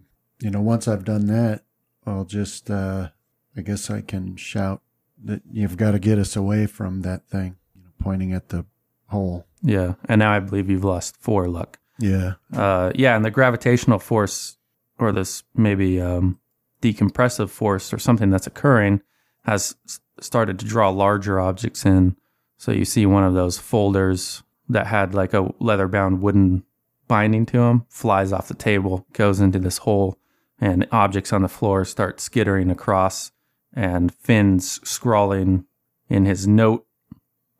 you 0.41 0.51
know, 0.51 0.61
once 0.63 0.89
I've 0.89 1.05
done 1.05 1.27
that, 1.27 1.65
I'll 2.07 2.25
just, 2.25 2.71
uh, 2.71 3.11
I 3.57 3.61
guess 3.61 3.91
I 3.91 4.01
can 4.01 4.37
shout 4.37 4.83
that 5.25 5.43
you've 5.51 5.77
got 5.77 5.93
to 5.93 5.99
get 5.99 6.19
us 6.19 6.37
away 6.37 6.67
from 6.67 7.03
that 7.03 7.29
thing, 7.29 7.57
you 7.75 7.83
know, 7.83 7.91
pointing 7.99 8.33
at 8.33 8.49
the 8.49 8.65
hole. 9.09 9.47
Yeah, 9.63 9.95
and 10.09 10.19
now 10.19 10.33
I 10.33 10.41
believe 10.41 10.71
you've 10.71 10.85
lost 10.85 11.17
four 11.17 11.49
luck. 11.49 11.79
Yeah. 11.99 12.35
Uh, 12.53 12.93
yeah, 12.95 13.15
and 13.15 13.25
the 13.25 13.31
gravitational 13.31 13.99
force, 13.99 14.57
or 14.99 15.13
this 15.13 15.45
maybe 15.55 16.01
um, 16.01 16.41
decompressive 16.81 17.51
force, 17.51 17.93
or 17.93 17.99
something 17.99 18.31
that's 18.31 18.47
occurring, 18.47 19.03
has 19.45 19.77
started 20.21 20.59
to 20.59 20.65
draw 20.65 20.89
larger 20.89 21.39
objects 21.39 21.85
in. 21.85 22.17
So 22.57 22.73
you 22.73 22.85
see 22.85 23.07
one 23.07 23.25
of 23.25 23.35
those 23.35 23.59
folders 23.59 24.43
that 24.69 24.87
had 24.87 25.15
like 25.15 25.35
a 25.35 25.53
leather-bound 25.59 26.23
wooden 26.23 26.65
binding 27.09 27.45
to 27.47 27.59
them 27.59 27.85
flies 27.89 28.33
off 28.33 28.49
the 28.49 28.55
table, 28.55 29.07
goes 29.13 29.41
into 29.41 29.59
this 29.59 29.79
hole, 29.79 30.17
and 30.59 30.87
objects 30.91 31.33
on 31.33 31.43
the 31.43 31.49
floor 31.49 31.85
start 31.85 32.21
skittering 32.21 32.71
across, 32.71 33.33
and 33.75 34.15
Finn's 34.15 34.81
scrawling 34.89 35.65
in 36.09 36.25
his 36.25 36.47
note, 36.47 36.87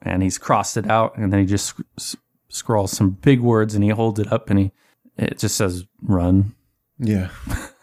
and 0.01 0.23
he's 0.23 0.39
crossed 0.39 0.77
it 0.77 0.89
out, 0.91 1.17
and 1.17 1.33
then 1.33 1.41
he 1.41 1.47
just 1.47 1.75
sc- 1.99 2.19
scrawls 2.49 2.93
some 2.93 3.11
big 3.11 3.41
words, 3.41 3.75
and 3.75 3.83
he 3.83 3.91
holds 3.91 4.21
it 4.21 4.33
up, 4.33 4.51
and 4.51 4.59
he 4.59 4.73
it 5.17 5.39
just 5.39 5.57
says 5.57 5.85
run. 6.03 6.55
Yeah. 6.99 7.31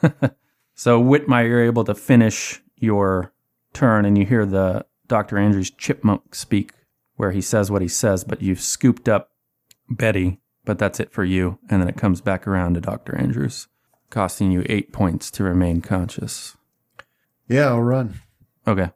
So 0.79 1.03
Whitmire, 1.03 1.45
you're 1.45 1.65
able 1.65 1.83
to 1.83 1.93
finish 1.93 2.61
your 2.77 3.33
turn, 3.73 4.05
and 4.05 4.17
you 4.17 4.25
hear 4.25 4.45
the 4.45 4.85
Dr. 5.09 5.37
Andrews 5.37 5.69
chipmunk 5.69 6.33
speak, 6.33 6.71
where 7.17 7.31
he 7.31 7.41
says 7.41 7.69
what 7.69 7.81
he 7.81 7.89
says, 7.89 8.23
but 8.23 8.41
you've 8.41 8.61
scooped 8.61 9.09
up 9.09 9.31
Betty, 9.89 10.39
but 10.63 10.79
that's 10.79 11.01
it 11.01 11.11
for 11.11 11.25
you, 11.25 11.59
and 11.69 11.81
then 11.81 11.89
it 11.89 11.97
comes 11.97 12.21
back 12.21 12.47
around 12.47 12.75
to 12.75 12.79
Dr. 12.79 13.13
Andrews, 13.17 13.67
costing 14.09 14.51
you 14.51 14.63
eight 14.69 14.93
points 14.93 15.29
to 15.31 15.43
remain 15.43 15.81
conscious. 15.81 16.55
Yeah. 17.49 17.67
I'll 17.67 17.81
run. 17.81 18.21
Okay. 18.65 18.91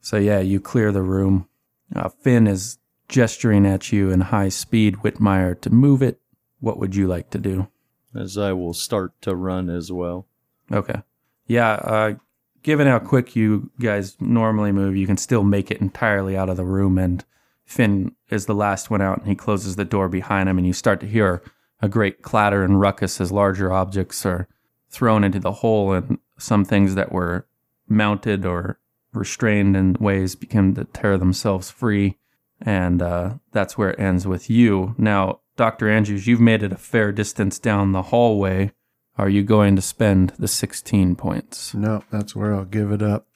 So 0.00 0.18
yeah, 0.18 0.40
you 0.40 0.60
clear 0.60 0.92
the 0.92 1.02
room. 1.02 1.48
Uh, 1.94 2.10
Finn 2.10 2.46
is 2.46 2.78
gesturing 3.08 3.66
at 3.66 3.92
you 3.92 4.10
in 4.10 4.20
high 4.20 4.50
speed, 4.50 4.96
Whitmire, 4.96 5.58
to 5.62 5.70
move 5.70 6.02
it. 6.02 6.20
What 6.60 6.78
would 6.78 6.94
you 6.94 7.06
like 7.06 7.30
to 7.30 7.38
do? 7.38 7.68
As 8.14 8.36
I 8.36 8.52
will 8.52 8.74
start 8.74 9.12
to 9.22 9.34
run 9.34 9.70
as 9.70 9.90
well. 9.90 10.26
Okay. 10.72 11.02
Yeah, 11.46 11.72
uh, 11.72 12.14
given 12.62 12.86
how 12.86 12.98
quick 12.98 13.36
you 13.36 13.70
guys 13.80 14.16
normally 14.20 14.72
move, 14.72 14.96
you 14.96 15.06
can 15.06 15.16
still 15.16 15.42
make 15.42 15.70
it 15.70 15.80
entirely 15.80 16.36
out 16.36 16.48
of 16.48 16.56
the 16.56 16.64
room. 16.64 16.98
And 16.98 17.24
Finn 17.64 18.14
is 18.30 18.46
the 18.46 18.54
last 18.54 18.90
one 18.90 19.02
out, 19.02 19.18
and 19.18 19.28
he 19.28 19.34
closes 19.34 19.76
the 19.76 19.84
door 19.84 20.08
behind 20.08 20.48
him, 20.48 20.58
and 20.58 20.66
you 20.66 20.72
start 20.72 21.00
to 21.00 21.06
hear 21.06 21.42
a 21.80 21.88
great 21.88 22.22
clatter 22.22 22.62
and 22.62 22.80
ruckus 22.80 23.20
as 23.20 23.30
larger 23.32 23.72
objects 23.72 24.24
are 24.24 24.48
thrown 24.88 25.24
into 25.24 25.40
the 25.40 25.52
hole, 25.52 25.92
and 25.92 26.18
some 26.38 26.64
things 26.64 26.94
that 26.94 27.12
were 27.12 27.46
mounted 27.88 28.44
or 28.44 28.78
restrained 29.12 29.76
in 29.76 29.94
ways 29.94 30.34
begin 30.34 30.74
to 30.74 30.84
tear 30.84 31.16
themselves 31.16 31.70
free. 31.70 32.18
And 32.60 33.02
uh, 33.02 33.34
that's 33.52 33.76
where 33.76 33.90
it 33.90 34.00
ends 34.00 34.26
with 34.26 34.48
you. 34.48 34.94
Now, 34.98 35.40
Dr. 35.56 35.88
Andrews, 35.88 36.26
you've 36.26 36.40
made 36.40 36.62
it 36.62 36.72
a 36.72 36.76
fair 36.76 37.12
distance 37.12 37.58
down 37.58 37.92
the 37.92 38.02
hallway. 38.02 38.72
Are 39.16 39.28
you 39.28 39.42
going 39.44 39.76
to 39.76 39.82
spend 39.82 40.32
the 40.38 40.48
16 40.48 41.14
points? 41.14 41.74
No, 41.74 42.02
that's 42.10 42.34
where 42.34 42.54
I'll 42.54 42.64
give 42.64 42.90
it 42.90 43.02
up. 43.02 43.28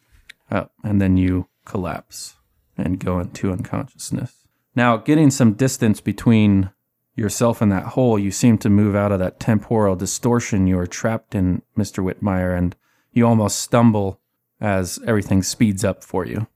Oh, 0.51 0.71
and 0.83 1.01
then 1.01 1.17
you 1.17 1.49
collapse 1.65 2.37
and 2.77 2.99
go 2.99 3.21
into 3.21 3.53
unconsciousness. 3.53 4.47
Now, 4.75 4.97
getting 4.97 5.31
some 5.31 5.53
distance 5.53 6.01
between 6.01 6.71
yourself 7.15 7.61
and 7.61 7.71
that 7.71 7.85
hole, 7.85 8.19
you 8.19 8.31
seem 8.31 8.59
to 8.59 8.71
move 8.71 8.97
out 8.97 9.13
of 9.13 9.19
that 9.19 9.41
temporal 9.41 9.97
distortion 9.97 10.67
you 10.67 10.77
were 10.77 10.87
trapped 10.87 11.35
in, 11.35 11.63
Mr. 11.77 12.03
Whitmire, 12.03 12.57
and 12.57 12.75
you 13.13 13.27
almost 13.27 13.61
stumble 13.61 14.21
as 14.61 14.99
everything 15.07 15.43
speeds 15.43 15.85
up 15.85 16.03
for 16.03 16.27
you. 16.27 16.47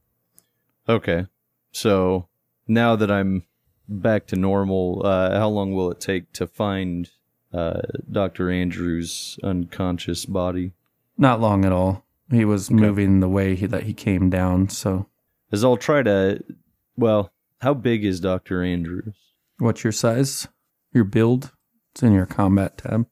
Okay. 0.88 1.26
So 1.72 2.28
now 2.66 2.96
that 2.96 3.10
I'm 3.10 3.44
back 3.88 4.26
to 4.28 4.36
normal, 4.36 5.02
uh, 5.04 5.38
how 5.38 5.48
long 5.48 5.72
will 5.72 5.90
it 5.90 6.00
take 6.00 6.32
to 6.32 6.46
find 6.46 7.10
uh, 7.52 7.80
Dr. 8.10 8.50
Andrews' 8.50 9.38
unconscious 9.42 10.26
body? 10.26 10.72
Not 11.16 11.40
long 11.40 11.64
at 11.64 11.72
all. 11.72 12.04
He 12.30 12.44
was 12.44 12.70
moving 12.70 13.20
the 13.20 13.28
way 13.28 13.54
he, 13.54 13.66
that 13.66 13.82
he 13.82 13.92
came 13.92 14.30
down. 14.30 14.70
So, 14.70 15.06
As 15.50 15.62
I'll 15.64 15.76
try 15.76 16.02
to. 16.02 16.42
Well, 16.96 17.30
how 17.60 17.74
big 17.74 18.04
is 18.04 18.20
Dr. 18.20 18.62
Andrews? 18.62 19.14
what's 19.58 19.84
your 19.84 19.92
size? 19.92 20.48
Your 20.92 21.04
build? 21.04 21.52
It's 21.92 22.02
in 22.02 22.12
your 22.12 22.26
combat 22.26 22.78
tab. 22.78 23.06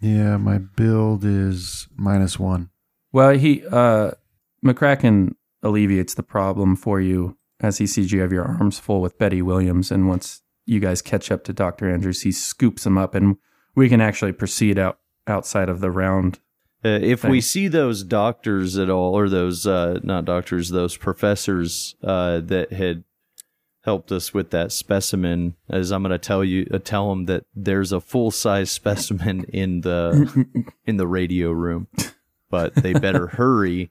Yeah, 0.00 0.36
my 0.36 0.58
build 0.58 1.24
is 1.24 1.88
minus 1.96 2.38
one. 2.38 2.70
Well, 3.12 3.30
he 3.36 3.64
uh 3.66 4.12
McCracken 4.64 5.34
alleviates 5.62 6.14
the 6.14 6.22
problem 6.22 6.76
for 6.76 7.00
you 7.00 7.36
as 7.60 7.78
he 7.78 7.86
sees 7.86 8.12
you 8.12 8.20
have 8.20 8.32
your 8.32 8.44
arms 8.44 8.78
full 8.78 9.00
with 9.00 9.18
Betty 9.18 9.40
Williams, 9.40 9.90
and 9.90 10.08
once 10.08 10.42
you 10.66 10.80
guys 10.80 11.00
catch 11.02 11.30
up 11.30 11.44
to 11.44 11.52
Doctor 11.52 11.88
Andrews, 11.88 12.22
he 12.22 12.32
scoops 12.32 12.84
him 12.84 12.98
up, 12.98 13.14
and 13.14 13.36
we 13.74 13.88
can 13.88 14.00
actually 14.00 14.32
proceed 14.32 14.78
out 14.78 14.98
outside 15.26 15.68
of 15.68 15.80
the 15.80 15.90
round. 15.90 16.40
Uh, 16.84 16.98
if 17.00 17.22
we 17.22 17.40
see 17.40 17.68
those 17.68 18.02
doctors 18.02 18.76
at 18.76 18.90
all, 18.90 19.16
or 19.16 19.28
those 19.28 19.66
uh, 19.66 20.00
not 20.02 20.24
doctors, 20.24 20.70
those 20.70 20.96
professors 20.96 21.94
uh, 22.02 22.40
that 22.40 22.72
had 22.72 23.04
helped 23.84 24.10
us 24.10 24.34
with 24.34 24.50
that 24.50 24.72
specimen, 24.72 25.54
as 25.68 25.92
I'm 25.92 26.02
going 26.02 26.10
to 26.10 26.18
tell 26.18 26.42
you, 26.42 26.66
uh, 26.72 26.78
tell 26.78 27.10
them 27.10 27.26
that 27.26 27.44
there's 27.54 27.92
a 27.92 28.00
full 28.00 28.32
size 28.32 28.70
specimen 28.72 29.44
in 29.44 29.82
the 29.82 30.46
in 30.84 30.96
the 30.96 31.06
radio 31.06 31.52
room, 31.52 31.86
but 32.52 32.74
they 32.76 32.92
better 32.92 33.26
hurry 33.38 33.90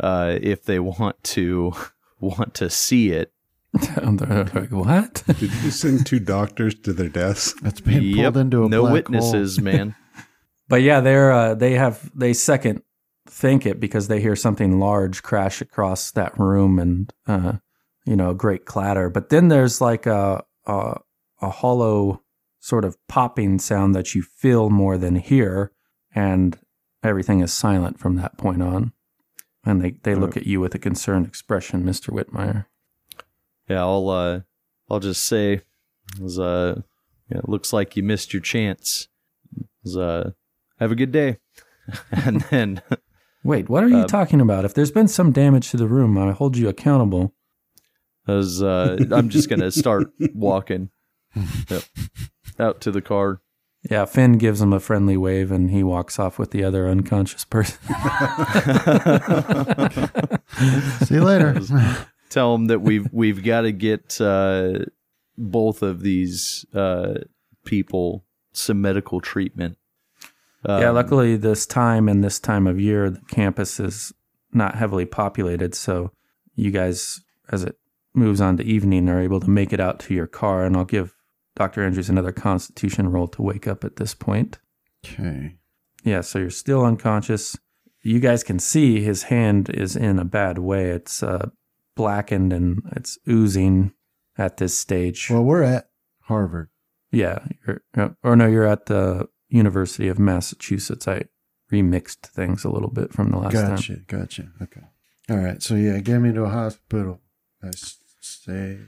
uh, 0.00 0.38
if 0.40 0.62
they 0.64 0.78
want 0.78 1.22
to 1.22 1.74
want 2.18 2.54
to 2.54 2.70
see 2.70 3.10
it. 3.10 3.32
And 3.96 4.18
they're 4.18 4.44
like, 4.54 4.70
what? 4.70 5.22
Did 5.26 5.52
you 5.62 5.70
send 5.70 6.06
two 6.06 6.20
doctors 6.20 6.74
to 6.76 6.94
their 6.94 7.10
deaths? 7.10 7.54
It's 7.62 7.82
being 7.82 8.02
Yep, 8.02 8.32
pulled 8.32 8.36
into 8.38 8.64
a 8.64 8.68
no 8.70 8.82
black 8.82 8.92
witnesses, 8.94 9.60
man. 9.60 9.94
But 10.68 10.82
yeah, 10.82 11.00
they're 11.00 11.30
uh, 11.30 11.54
they 11.54 11.74
have 11.74 12.10
they 12.12 12.32
second 12.32 12.82
think 13.28 13.66
it 13.66 13.78
because 13.78 14.08
they 14.08 14.20
hear 14.20 14.34
something 14.34 14.80
large 14.80 15.22
crash 15.22 15.60
across 15.60 16.10
that 16.12 16.36
room 16.38 16.80
and 16.80 17.12
uh, 17.28 17.52
you 18.04 18.16
know 18.16 18.30
a 18.30 18.34
great 18.34 18.64
clatter. 18.64 19.08
But 19.08 19.28
then 19.28 19.46
there's 19.46 19.80
like 19.80 20.06
a, 20.06 20.42
a 20.66 20.96
a 21.40 21.50
hollow 21.50 22.22
sort 22.58 22.84
of 22.84 22.96
popping 23.06 23.60
sound 23.60 23.94
that 23.94 24.14
you 24.16 24.22
feel 24.22 24.70
more 24.70 24.98
than 24.98 25.14
hear, 25.14 25.70
and 26.12 26.58
everything 27.06 27.40
is 27.40 27.52
silent 27.52 27.98
from 27.98 28.16
that 28.16 28.36
point 28.36 28.62
on. 28.62 28.92
And 29.64 29.82
they, 29.82 29.92
they 30.02 30.14
look 30.14 30.36
at 30.36 30.46
you 30.46 30.60
with 30.60 30.74
a 30.74 30.78
concerned 30.78 31.26
expression, 31.26 31.84
Mister 31.84 32.12
Whitmire. 32.12 32.66
Yeah, 33.68 33.80
I'll 33.80 34.08
uh, 34.08 34.40
I'll 34.88 35.00
just 35.00 35.24
say, 35.24 35.54
it 35.54 36.20
was, 36.20 36.38
uh, 36.38 36.82
yeah, 37.30 37.38
it 37.38 37.48
looks 37.48 37.72
like 37.72 37.96
you 37.96 38.02
missed 38.04 38.32
your 38.32 38.42
chance. 38.42 39.08
Was, 39.82 39.96
uh, 39.96 40.30
have 40.78 40.92
a 40.92 40.94
good 40.94 41.10
day, 41.10 41.38
and 42.12 42.42
then 42.42 42.80
Wait, 43.42 43.68
what 43.68 43.82
are 43.82 43.88
you 43.88 43.98
Uh, 43.98 44.06
talking 44.06 44.40
about? 44.40 44.64
If 44.64 44.74
there's 44.74 44.90
been 44.92 45.08
some 45.08 45.32
damage 45.32 45.70
to 45.70 45.76
the 45.76 45.88
room, 45.88 46.16
I 46.18 46.30
hold 46.32 46.56
you 46.56 46.68
accountable. 46.68 47.34
as 48.28 48.62
uh, 48.62 48.98
I'm 49.10 49.28
just 49.28 49.48
gonna 49.48 49.70
start 49.72 50.12
walking 50.32 50.90
yep, 51.68 51.82
out 52.60 52.80
to 52.82 52.92
the 52.92 53.02
car. 53.02 53.40
Yeah, 53.90 54.04
Finn 54.04 54.38
gives 54.38 54.60
him 54.60 54.72
a 54.72 54.80
friendly 54.80 55.16
wave 55.16 55.50
and 55.52 55.70
he 55.70 55.82
walks 55.82 56.18
off 56.18 56.38
with 56.38 56.50
the 56.50 56.64
other 56.64 56.88
unconscious 56.88 57.44
person. 57.44 57.78
See 61.06 61.14
you 61.14 61.24
later. 61.24 61.58
Tell 62.30 62.54
him 62.54 62.66
that 62.66 62.80
we've 62.80 63.06
we've 63.12 63.44
got 63.44 63.62
to 63.62 63.72
get 63.72 64.20
uh, 64.20 64.80
both 65.38 65.82
of 65.82 66.00
these 66.00 66.66
uh, 66.74 67.14
people 67.64 68.24
some 68.52 68.80
medical 68.80 69.20
treatment. 69.20 69.76
yeah, 70.66 70.88
Um, 70.88 70.94
luckily 70.94 71.36
this 71.36 71.66
time 71.66 72.08
and 72.08 72.24
this 72.24 72.40
time 72.40 72.66
of 72.66 72.80
year, 72.80 73.10
the 73.10 73.20
campus 73.28 73.78
is 73.78 74.12
not 74.52 74.74
heavily 74.74 75.06
populated. 75.06 75.74
So 75.74 76.10
you 76.56 76.70
guys, 76.70 77.20
as 77.50 77.62
it 77.62 77.76
moves 78.14 78.40
on 78.40 78.56
to 78.56 78.64
evening, 78.64 79.08
are 79.08 79.20
able 79.20 79.40
to 79.40 79.50
make 79.50 79.72
it 79.72 79.80
out 79.80 80.00
to 80.00 80.14
your 80.14 80.26
car. 80.26 80.64
And 80.64 80.76
I'll 80.76 80.84
give 80.84 81.14
Dr. 81.56 81.82
Andrews 81.82 82.08
another 82.08 82.32
constitution 82.32 83.10
roll 83.10 83.26
to 83.28 83.42
wake 83.42 83.66
up 83.66 83.82
at 83.82 83.96
this 83.96 84.14
point. 84.14 84.58
okay. 85.04 85.56
Yeah, 86.04 86.20
so 86.20 86.38
you're 86.38 86.50
still 86.50 86.84
unconscious. 86.84 87.56
You 88.02 88.20
guys 88.20 88.44
can 88.44 88.60
see 88.60 89.00
his 89.00 89.24
hand 89.24 89.68
is 89.70 89.96
in 89.96 90.20
a 90.20 90.24
bad 90.24 90.58
way. 90.58 90.90
It's 90.90 91.20
uh, 91.20 91.48
blackened 91.96 92.52
and 92.52 92.82
it's 92.94 93.18
oozing 93.28 93.92
at 94.38 94.58
this 94.58 94.78
stage. 94.78 95.28
Well, 95.28 95.42
we're 95.42 95.64
at 95.64 95.88
Harvard. 96.22 96.68
Yeah, 97.10 97.40
you're, 97.66 97.82
uh, 97.96 98.10
or 98.22 98.36
no, 98.36 98.46
you're 98.46 98.66
at 98.66 98.86
the 98.86 99.28
University 99.48 100.06
of 100.06 100.18
Massachusetts. 100.18 101.08
I 101.08 101.24
remixed 101.72 102.26
things 102.26 102.64
a 102.64 102.70
little 102.70 102.90
bit 102.90 103.12
from 103.12 103.30
the 103.30 103.38
last 103.38 103.54
time. 103.54 103.70
Gotcha. 103.70 103.96
Gotcha. 104.06 104.52
Okay. 104.62 104.82
All 105.28 105.38
right. 105.38 105.60
So 105.60 105.74
yeah, 105.74 105.98
get 105.98 106.20
me 106.20 106.32
to 106.32 106.44
a 106.44 106.48
hospital. 106.50 107.20
I 107.62 107.70
say. 108.20 108.78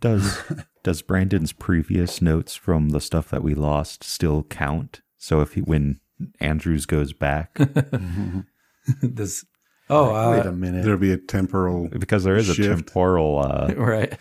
Does 0.00 0.38
does 0.86 1.02
Brandon's 1.02 1.52
previous 1.52 2.22
notes 2.22 2.54
from 2.54 2.90
the 2.90 3.00
stuff 3.00 3.28
that 3.30 3.42
we 3.42 3.56
lost 3.56 4.04
still 4.04 4.44
count? 4.44 5.00
So 5.16 5.40
if 5.40 5.54
he 5.54 5.60
when 5.60 5.98
Andrews 6.38 6.86
goes 6.86 7.12
back, 7.12 7.54
this, 9.02 9.44
oh, 9.90 10.14
uh, 10.14 10.30
Wait 10.30 10.46
a 10.46 10.52
minute. 10.52 10.84
There'll 10.84 11.00
be 11.00 11.10
a 11.10 11.16
temporal. 11.16 11.88
because 11.88 12.22
there 12.22 12.36
is 12.36 12.48
a 12.48 12.54
temporal. 12.54 13.40
Uh, 13.40 13.74
right. 13.76 14.16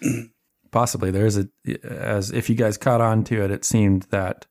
Possibly 0.70 1.10
there 1.10 1.26
is 1.26 1.36
a 1.36 1.46
as 1.84 2.30
if 2.30 2.48
you 2.48 2.56
guys 2.56 2.78
caught 2.78 3.02
on 3.02 3.22
to 3.24 3.44
it, 3.44 3.50
it 3.50 3.66
seemed 3.66 4.04
that 4.04 4.46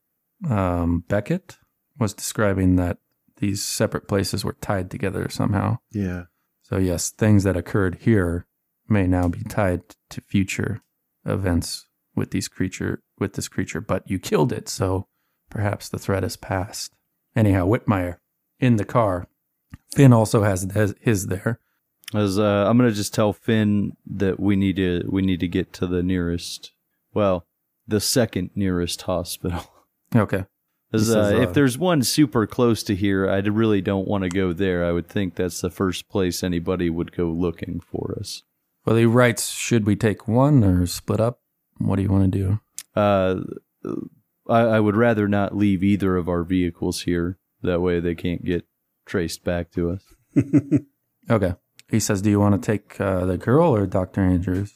um, 0.48 1.02
Beckett 1.08 1.58
was 1.98 2.14
describing 2.14 2.76
that 2.76 2.98
these 3.38 3.64
separate 3.64 4.06
places 4.06 4.44
were 4.44 4.56
tied 4.60 4.92
together 4.92 5.28
somehow. 5.28 5.78
Yeah. 5.90 6.26
So 6.62 6.76
yes, 6.76 7.10
things 7.10 7.42
that 7.42 7.56
occurred 7.56 7.98
here 8.02 8.46
may 8.88 9.08
now 9.08 9.26
be 9.26 9.42
tied 9.42 9.82
to 10.10 10.20
future 10.20 10.82
events 11.24 11.86
with 12.14 12.30
these 12.30 12.48
creature 12.48 13.02
with 13.18 13.34
this 13.34 13.48
creature, 13.48 13.80
but 13.80 14.08
you 14.10 14.18
killed 14.18 14.52
it, 14.52 14.68
so 14.68 15.06
perhaps 15.50 15.88
the 15.88 15.98
threat 15.98 16.24
is 16.24 16.36
past. 16.36 16.92
Anyhow, 17.36 17.66
Whitmire 17.66 18.16
in 18.58 18.76
the 18.76 18.84
car. 18.84 19.28
Finn 19.94 20.12
also 20.12 20.42
has 20.42 20.62
his- 20.72 20.94
his 21.00 21.26
there. 21.26 21.60
As 22.14 22.38
uh, 22.38 22.66
I'm 22.68 22.76
gonna 22.76 22.90
just 22.90 23.14
tell 23.14 23.32
Finn 23.32 23.96
that 24.06 24.40
we 24.40 24.56
need 24.56 24.76
to 24.76 25.04
we 25.08 25.22
need 25.22 25.40
to 25.40 25.48
get 25.48 25.72
to 25.74 25.86
the 25.86 26.02
nearest, 26.02 26.72
well, 27.14 27.46
the 27.86 28.00
second 28.00 28.50
nearest 28.54 29.02
hospital. 29.02 29.64
Okay. 30.16 30.44
As, 30.92 31.02
He 31.02 31.12
says, 31.12 31.32
uh, 31.32 31.36
uh, 31.36 31.40
if 31.42 31.52
there's 31.54 31.78
one 31.78 32.02
super 32.02 32.44
close 32.44 32.82
to 32.82 32.96
here, 32.96 33.30
I 33.30 33.38
really 33.38 33.80
don't 33.80 34.08
want 34.08 34.24
to 34.24 34.28
go 34.28 34.52
there. 34.52 34.84
I 34.84 34.90
would 34.90 35.06
think 35.06 35.36
that's 35.36 35.60
the 35.60 35.70
first 35.70 36.08
place 36.08 36.42
anybody 36.42 36.90
would 36.90 37.12
go 37.12 37.26
looking 37.30 37.78
for 37.78 38.16
us. 38.18 38.42
Well, 38.90 38.98
he 38.98 39.06
writes, 39.06 39.52
should 39.52 39.86
we 39.86 39.94
take 39.94 40.26
one 40.26 40.64
or 40.64 40.84
split 40.84 41.20
up? 41.20 41.38
What 41.78 41.94
do 41.94 42.02
you 42.02 42.10
want 42.10 42.32
to 42.32 42.38
do? 42.38 42.60
Uh, 43.00 43.36
I, 44.48 44.62
I 44.62 44.80
would 44.80 44.96
rather 44.96 45.28
not 45.28 45.56
leave 45.56 45.84
either 45.84 46.16
of 46.16 46.28
our 46.28 46.42
vehicles 46.42 47.02
here. 47.02 47.38
That 47.62 47.80
way 47.80 48.00
they 48.00 48.16
can't 48.16 48.44
get 48.44 48.66
traced 49.06 49.44
back 49.44 49.70
to 49.72 49.90
us. 49.90 50.02
Okay. 51.30 51.54
He 51.88 52.00
says, 52.00 52.22
do 52.22 52.30
you 52.30 52.40
want 52.40 52.60
to 52.60 52.66
take 52.66 53.00
uh, 53.00 53.24
the 53.24 53.38
girl 53.38 53.72
or 53.72 53.86
Dr. 53.86 54.22
Andrews? 54.22 54.74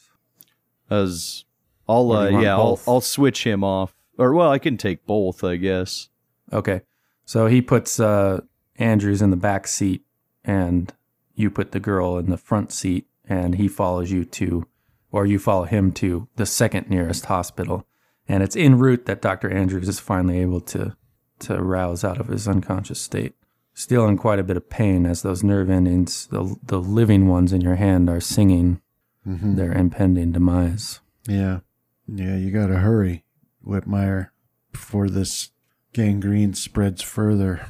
As 0.89 1.43
I'll 1.89 2.09
Or 2.13 2.15
do 2.15 2.21
uh, 2.21 2.27
you 2.27 2.33
want 2.35 2.43
yeah 2.45 2.53
I'll 2.53 2.69
both? 2.69 2.87
I'll 2.87 3.01
switch 3.01 3.43
him 3.43 3.61
off. 3.61 3.93
Or 4.17 4.33
well, 4.33 4.49
I 4.49 4.59
can 4.59 4.77
take 4.77 5.05
both, 5.05 5.43
I 5.43 5.57
guess. 5.57 6.07
Okay. 6.53 6.83
So 7.25 7.47
he 7.47 7.61
puts 7.61 7.99
uh, 7.99 8.41
Andrews 8.77 9.21
in 9.21 9.31
the 9.31 9.35
back 9.35 9.67
seat 9.67 10.05
and 10.45 10.93
you 11.33 11.51
put 11.51 11.73
the 11.73 11.81
girl 11.81 12.17
in 12.17 12.29
the 12.29 12.37
front 12.37 12.71
seat 12.71 13.07
and 13.27 13.55
he 13.55 13.67
follows 13.67 14.11
you 14.11 14.25
to, 14.25 14.65
or 15.11 15.25
you 15.25 15.39
follow 15.39 15.63
him 15.65 15.91
to 15.93 16.27
the 16.35 16.45
second 16.45 16.89
nearest 16.89 17.25
hospital. 17.25 17.85
And 18.27 18.41
it's 18.43 18.55
en 18.55 18.79
route 18.79 19.05
that 19.05 19.21
Dr. 19.21 19.49
Andrews 19.51 19.87
is 19.87 19.99
finally 19.99 20.39
able 20.39 20.61
to, 20.61 20.95
to 21.39 21.61
rouse 21.61 22.03
out 22.03 22.19
of 22.19 22.27
his 22.27 22.47
unconscious 22.47 22.99
state. 22.99 23.33
Still 23.73 24.07
in 24.07 24.17
quite 24.17 24.39
a 24.39 24.43
bit 24.43 24.57
of 24.57 24.69
pain 24.69 25.05
as 25.05 25.21
those 25.21 25.43
nerve 25.43 25.69
endings, 25.69 26.27
the, 26.27 26.55
the 26.63 26.79
living 26.79 27.27
ones 27.27 27.51
in 27.53 27.61
your 27.61 27.75
hand, 27.75 28.09
are 28.09 28.21
singing 28.21 28.81
Mhm. 29.27 29.55
their 29.55 29.71
impending 29.73 30.31
demise. 30.31 30.99
Yeah. 31.27 31.61
Yeah. 32.07 32.35
You 32.37 32.51
got 32.51 32.67
to 32.67 32.77
hurry, 32.77 33.23
Whitmire, 33.65 34.29
before 34.71 35.09
this 35.09 35.49
gangrene 35.93 36.53
spreads 36.53 37.01
further. 37.01 37.65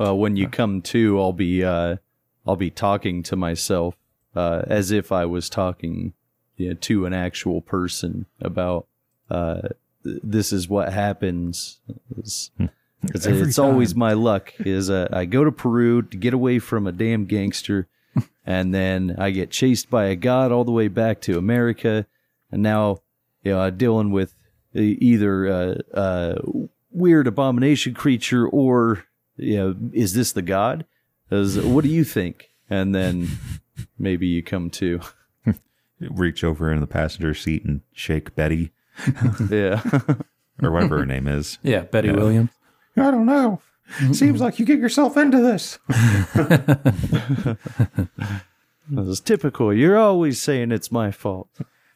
Uh, 0.00 0.14
when 0.16 0.34
you 0.34 0.48
come 0.48 0.82
to, 0.82 1.20
I'll 1.20 1.32
be 1.32 1.62
uh, 1.62 1.96
I'll 2.46 2.56
be 2.56 2.70
talking 2.70 3.22
to 3.24 3.36
myself 3.36 3.94
uh, 4.34 4.62
as 4.66 4.90
if 4.90 5.12
I 5.12 5.26
was 5.26 5.48
talking 5.48 6.12
you 6.56 6.68
know, 6.68 6.74
to 6.74 7.06
an 7.06 7.12
actual 7.12 7.60
person 7.60 8.26
about 8.40 8.86
uh, 9.30 9.68
this 10.04 10.52
is 10.52 10.68
what 10.68 10.92
happens. 10.92 11.78
It's, 12.16 12.50
it's, 13.02 13.26
it's 13.26 13.58
always 13.58 13.94
my 13.94 14.12
luck. 14.12 14.52
Is 14.60 14.90
uh, 14.90 15.08
I 15.12 15.24
go 15.24 15.44
to 15.44 15.52
Peru 15.52 16.02
to 16.02 16.16
get 16.16 16.34
away 16.34 16.58
from 16.58 16.86
a 16.86 16.92
damn 16.92 17.24
gangster, 17.26 17.88
and 18.46 18.74
then 18.74 19.16
I 19.18 19.30
get 19.30 19.50
chased 19.50 19.90
by 19.90 20.06
a 20.06 20.16
god 20.16 20.52
all 20.52 20.64
the 20.64 20.72
way 20.72 20.88
back 20.88 21.20
to 21.22 21.38
America, 21.38 22.06
and 22.50 22.62
now 22.62 22.98
you 23.42 23.52
know 23.52 23.60
I'm 23.60 23.76
dealing 23.76 24.10
with 24.10 24.34
either 24.74 25.46
a, 25.46 25.82
uh, 25.94 26.34
weird 26.92 27.26
abomination 27.26 27.94
creature 27.94 28.46
or 28.46 29.04
you 29.36 29.56
know 29.56 29.76
is 29.92 30.14
this 30.14 30.32
the 30.32 30.42
god? 30.42 30.84
what 31.30 31.84
do 31.84 31.88
you 31.88 32.04
think? 32.04 32.50
And 32.68 32.94
then 32.94 33.28
maybe 33.98 34.26
you 34.26 34.42
come 34.42 34.70
too. 34.70 35.00
Reach 36.00 36.42
over 36.44 36.72
in 36.72 36.80
the 36.80 36.86
passenger 36.86 37.34
seat 37.34 37.64
and 37.64 37.82
shake 37.92 38.34
Betty 38.34 38.72
yeah. 39.50 39.82
or 40.62 40.70
whatever 40.70 40.98
her 40.98 41.06
name 41.06 41.28
is. 41.28 41.58
Yeah, 41.62 41.82
Betty 41.82 42.10
Williams. 42.10 42.50
I 42.96 43.10
don't 43.10 43.26
know. 43.26 43.60
Seems 44.12 44.40
like 44.40 44.58
you 44.58 44.64
get 44.66 44.78
yourself 44.78 45.16
into 45.16 45.38
this. 45.40 45.78
This 48.88 49.06
is 49.08 49.20
typical. 49.20 49.72
You're 49.72 49.96
always 49.98 50.40
saying 50.40 50.72
it's 50.72 50.90
my 50.90 51.10
fault. 51.12 51.48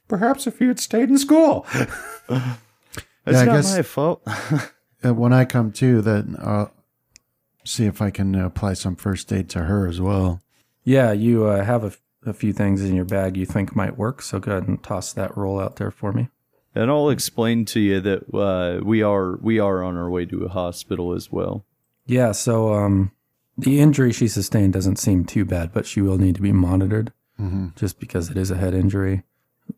Perhaps 0.06 0.47
if 0.47 0.61
you 0.61 0.69
had 0.69 0.78
stayed 0.78 1.09
in 1.09 1.19
school. 1.19 1.66
It's 1.69 1.89
Yeah, 2.28 3.40
I 3.40 3.44
not 3.44 3.56
guess- 3.56 3.77
my 3.77 3.82
fault. 3.82 4.23
Uh, 5.05 5.12
when 5.15 5.32
I 5.32 5.44
come 5.44 5.73
to, 5.73 6.01
then 6.01 6.36
I'll 6.40 6.73
see 7.65 7.86
if 7.86 8.01
I 8.01 8.11
can 8.11 8.35
apply 8.35 8.74
some 8.74 8.97
first 8.97 9.32
aid 9.32 9.48
to 9.51 9.65
her 9.65 9.86
as 9.89 10.01
well. 10.01 10.40
Yeah, 10.85 11.12
you 11.12 11.47
uh, 11.47 11.65
have 11.65 11.82
a, 11.85 11.89
f- 11.89 12.01
a 12.27 12.32
few 12.32 12.52
things 12.52 12.82
in 12.85 12.94
your 12.94 13.05
bag 13.06 13.36
you 13.36 13.47
think 13.47 13.74
might 13.74 13.97
work, 13.98 14.23
so 14.23 14.39
go 14.39 14.52
ahead 14.52 14.69
and 14.69 14.82
toss 14.82 15.12
that 15.15 15.36
roll 15.36 15.59
out 15.61 15.77
there 15.77 15.90
for 15.90 16.12
me. 16.12 16.28
and 16.74 16.90
I'll 16.90 17.09
explain 17.11 17.65
to 17.66 17.81
you 17.81 18.01
that 18.01 18.35
uh, 18.35 18.85
we 18.85 19.02
are 19.02 19.36
we 19.39 19.59
are 19.59 19.82
on 19.82 19.97
our 19.97 20.11
way 20.11 20.27
to 20.27 20.44
a 20.44 20.48
hospital 20.48 21.12
as 21.15 21.31
well. 21.32 21.65
Yeah, 22.06 22.32
so 22.32 22.74
um, 22.74 23.12
the 23.56 23.81
injury 23.81 24.12
she 24.12 24.28
sustained 24.28 24.73
doesn't 24.74 24.98
seem 24.98 25.24
too 25.24 25.44
bad, 25.44 25.73
but 25.73 25.86
she 25.86 26.01
will 26.02 26.19
need 26.19 26.35
to 26.36 26.43
be 26.43 26.52
monitored 26.52 27.12
just 27.77 27.98
because 27.98 28.31
it 28.31 28.36
is 28.36 28.51
a 28.51 28.56
head 28.56 28.74
injury, 28.74 29.23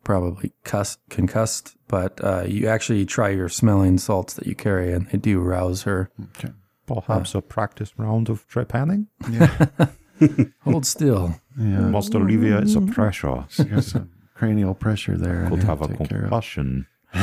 probably 0.04 0.52
cussed, 0.64 0.98
concussed. 1.08 1.76
But 1.88 2.22
uh, 2.22 2.44
you 2.46 2.66
actually 2.68 3.06
try 3.06 3.30
your 3.30 3.48
smelling 3.48 3.98
salts 3.98 4.34
that 4.34 4.46
you 4.46 4.54
carry, 4.54 4.92
and 4.92 5.08
they 5.08 5.18
do 5.18 5.40
rouse 5.40 5.82
her. 5.82 6.10
Okay. 6.36 6.52
Perhaps 6.86 7.34
a 7.34 7.40
practice 7.42 7.92
round 7.98 8.28
of 8.28 8.46
trepanning 8.48 9.06
Hold 10.64 10.86
still. 10.86 11.40
Yeah. 11.58 11.80
must 11.80 12.14
alleviate 12.14 12.66
the 12.66 12.80
pressure. 12.92 13.44
She 13.48 13.64
got 13.64 13.84
some 13.84 14.10
cranial 14.34 14.74
pressure 14.74 15.16
there. 15.16 15.46
Could 15.48 15.62
have 15.64 15.82
a 15.82 15.88
take 15.88 16.08
care 16.08 16.18
of. 16.24 16.30
concussion. 16.30 16.86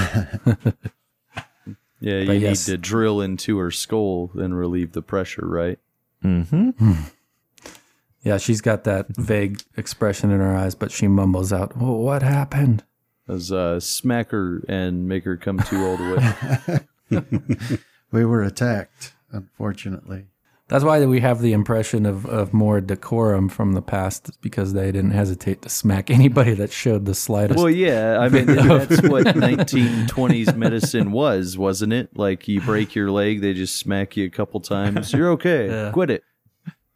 Yeah, 1.99 2.19
you 2.19 2.25
But 2.27 2.33
need 2.33 2.41
yes. 2.41 2.65
to 2.65 2.77
drill 2.77 3.21
into 3.21 3.57
her 3.59 3.71
skull 3.71 4.31
and 4.35 4.57
relieve 4.57 4.91
the 4.91 5.01
pressure, 5.01 5.47
right? 5.47 5.79
Mm-hmm. 6.23 6.93
Yeah, 8.25 8.37
she's 8.37 8.61
got 8.61 8.85
that 8.85 9.07
vague 9.17 9.61
expression 9.75 10.31
in 10.31 10.39
her 10.39 10.55
eyes, 10.55 10.75
but 10.75 10.93
she 10.93 11.09
mumbles 11.09 11.51
out, 11.51 11.75
well, 11.75 11.95
"What 11.97 12.23
happened?" 12.23 12.85
As 13.27 13.51
uh, 13.51 13.81
smack 13.81 14.31
her 14.31 14.61
and 14.69 15.09
make 15.09 15.25
her 15.25 15.35
come 15.35 15.59
to 15.59 15.85
all 15.85 15.97
the 15.97 16.85
way. 17.11 17.23
We 18.11 18.23
were 18.23 18.41
attacked, 18.41 19.13
unfortunately. 19.31 20.27
That's 20.69 20.83
why 20.85 21.05
we 21.05 21.19
have 21.19 21.41
the 21.41 21.51
impression 21.51 22.05
of, 22.05 22.25
of 22.25 22.53
more 22.53 22.79
decorum 22.79 23.49
from 23.49 23.73
the 23.73 23.81
past, 23.81 24.41
because 24.41 24.73
they 24.73 24.91
didn't 24.91 25.11
hesitate 25.11 25.61
to 25.63 25.69
smack 25.69 26.09
anybody 26.09 26.53
that 26.53 26.71
showed 26.71 27.05
the 27.05 27.13
slightest. 27.13 27.57
well, 27.59 27.69
yeah, 27.69 28.17
I 28.19 28.29
mean 28.29 28.45
that's 28.47 29.01
what 29.03 29.25
1920s 29.35 30.55
medicine 30.55 31.11
was, 31.11 31.57
wasn't 31.57 31.93
it? 31.93 32.15
Like 32.17 32.47
you 32.47 32.61
break 32.61 32.95
your 32.95 33.11
leg, 33.11 33.41
they 33.41 33.53
just 33.53 33.75
smack 33.75 34.15
you 34.17 34.25
a 34.25 34.29
couple 34.29 34.59
times. 34.61 35.11
You're 35.13 35.31
okay. 35.31 35.67
Yeah. 35.73 35.91
Quit 35.91 36.09
it. 36.09 36.23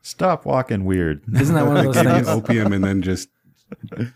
Stop 0.02 0.46
walking 0.46 0.86
weird. 0.86 1.22
Isn't 1.36 1.54
that 1.56 1.66
one 1.68 1.78
of 1.78 1.84
those 1.84 1.96
Gave 1.96 2.06
you 2.06 2.12
things? 2.12 2.28
opium 2.30 2.72
and 2.74 2.84
then 2.84 3.02
just 3.02 3.28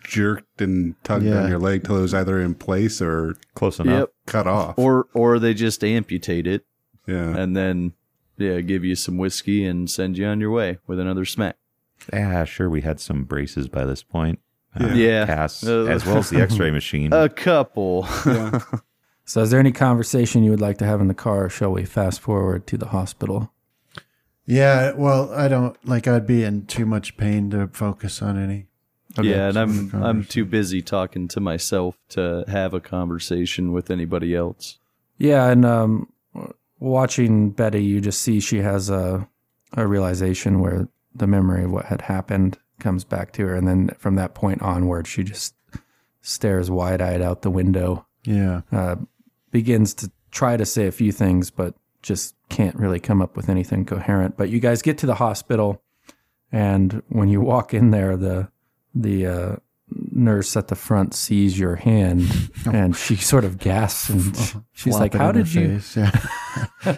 jerked 0.03 0.61
and 0.61 0.95
tugged 1.03 1.26
Yeah. 1.26 1.44
on 1.44 1.49
your 1.49 1.60
leg 1.60 1.84
till 1.84 1.98
it 1.98 2.02
was 2.02 2.14
either 2.14 2.40
in 2.40 2.56
place 2.56 3.02
or 3.02 3.36
Close 3.56 3.80
enough. 3.80 3.99
Yep. 3.99 4.10
cut 4.28 4.48
off. 4.48 4.78
Or 4.80 5.07
or 5.14 5.40
they 5.40 5.53
just 5.53 5.84
amputate 5.84 6.48
it 6.48 6.65
yeah. 7.07 7.36
and 7.36 7.56
then 7.56 7.94
yeah, 8.38 8.60
give 8.62 8.84
you 8.84 8.95
some 8.95 9.18
whiskey 9.18 9.66
and 9.66 9.90
send 9.90 10.18
you 10.18 10.26
on 10.26 10.40
your 10.40 10.52
way 10.52 10.78
with 10.88 10.99
another 10.99 11.26
smack. 11.26 11.58
Yeah, 12.12 12.45
sure. 12.45 12.70
We 12.70 12.82
had 12.82 12.99
some 12.99 13.24
braces 13.26 13.68
by 13.68 13.86
this 13.86 14.02
point. 14.03 14.40
Uh, 14.80 14.88
Yeah. 14.94 15.26
Casts, 15.26 15.66
Uh, 15.68 15.86
as 15.86 16.06
well 16.06 16.18
as 16.18 16.30
the 16.30 16.41
X-ray 16.41 16.72
machine. 16.72 17.14
A 17.14 17.30
couple. 17.30 18.08
So, 19.24 19.41
is 19.44 19.52
there 19.52 19.60
any 19.62 19.72
conversation 19.72 20.44
you 20.44 20.49
would 20.52 20.60
like 20.60 20.78
to 20.80 20.86
have 20.86 20.99
in 20.99 21.08
the 21.08 21.14
car, 21.14 21.45
or 21.45 21.49
shall 21.49 21.72
we 21.72 21.86
fast 21.86 22.20
forward 22.20 22.68
to 22.68 22.78
the 22.78 22.88
hospital? 22.88 23.53
Yeah, 24.45 24.91
well, 24.94 25.32
I 25.34 25.48
don't 25.48 25.78
like. 25.88 26.06
I'd 26.08 26.28
be 26.28 26.44
in 26.44 26.66
too 26.66 26.86
much 26.86 27.16
pain 27.16 27.49
to 27.52 27.68
focus 27.68 28.22
on 28.22 28.38
any. 28.38 28.66
yeah, 29.22 29.48
and 29.49 29.58
I'm 29.58 29.91
I'm 29.94 30.24
too 30.26 30.44
busy 30.44 30.82
talking 30.82 31.28
to 31.30 31.40
myself 31.40 31.95
to 32.10 32.44
have 32.48 32.74
a 32.74 32.82
conversation 32.82 33.72
with 33.72 33.90
anybody 33.91 34.36
else. 34.36 34.80
Yeah, 35.18 35.49
and 35.49 35.64
um, 35.64 36.12
watching 36.82 37.52
Betty, 37.52 37.84
you 37.84 38.02
just 38.02 38.22
see 38.22 38.41
she 38.41 38.58
has 38.58 38.90
a, 38.90 39.28
a 39.74 39.88
realization 39.88 40.60
where 40.60 40.90
the 41.16 41.28
memory 41.28 41.64
of 41.64 41.72
what 41.72 41.86
had 41.86 42.02
happened 42.02 42.58
comes 42.80 43.06
back 43.06 43.32
to 43.34 43.45
her. 43.45 43.56
And 43.56 43.68
then 43.68 43.91
from 43.98 44.16
that 44.16 44.34
point 44.34 44.62
onward, 44.62 45.08
she 45.08 45.24
just 45.24 45.56
stares 46.22 46.70
wide 46.70 47.02
eyed 47.02 47.22
out 47.22 47.44
the 47.44 47.52
window, 47.52 48.06
Yeah, 48.26 48.62
uh, 48.72 48.95
begins 49.52 49.94
to 49.95 50.12
try 50.32 50.58
to 50.58 50.66
say 50.66 50.88
a 50.88 50.91
few 50.91 51.12
things, 51.12 51.52
but 51.52 51.76
just 52.02 52.36
can't 52.49 52.76
really 52.76 52.99
come 52.99 53.22
up 53.22 53.38
with 53.38 53.48
anything 53.48 53.86
coherent. 53.86 54.36
But 54.36 54.49
you 54.49 54.60
guys 54.60 54.82
get 54.82 54.98
to 54.99 55.06
the 55.06 55.16
hospital, 55.16 55.82
and 56.52 57.03
when 57.10 57.30
you 57.30 57.41
walk 57.41 57.74
in 57.74 57.91
there, 57.91 58.18
the 58.18 58.49
the 58.94 59.28
uh, 59.28 59.56
nurse 60.11 60.55
at 60.57 60.68
the 60.69 60.76
front 60.76 61.13
sees 61.13 61.59
your 61.59 61.76
hand, 61.77 62.51
and 62.72 62.95
she 62.95 63.15
sort 63.15 63.43
of 63.45 63.57
gasps, 63.57 64.09
and 64.09 64.63
she's 64.73 64.97
like, 64.97 65.13
"How 65.13 65.31
did 65.31 65.53
you?" 65.53 65.80
Yeah. 65.95 66.11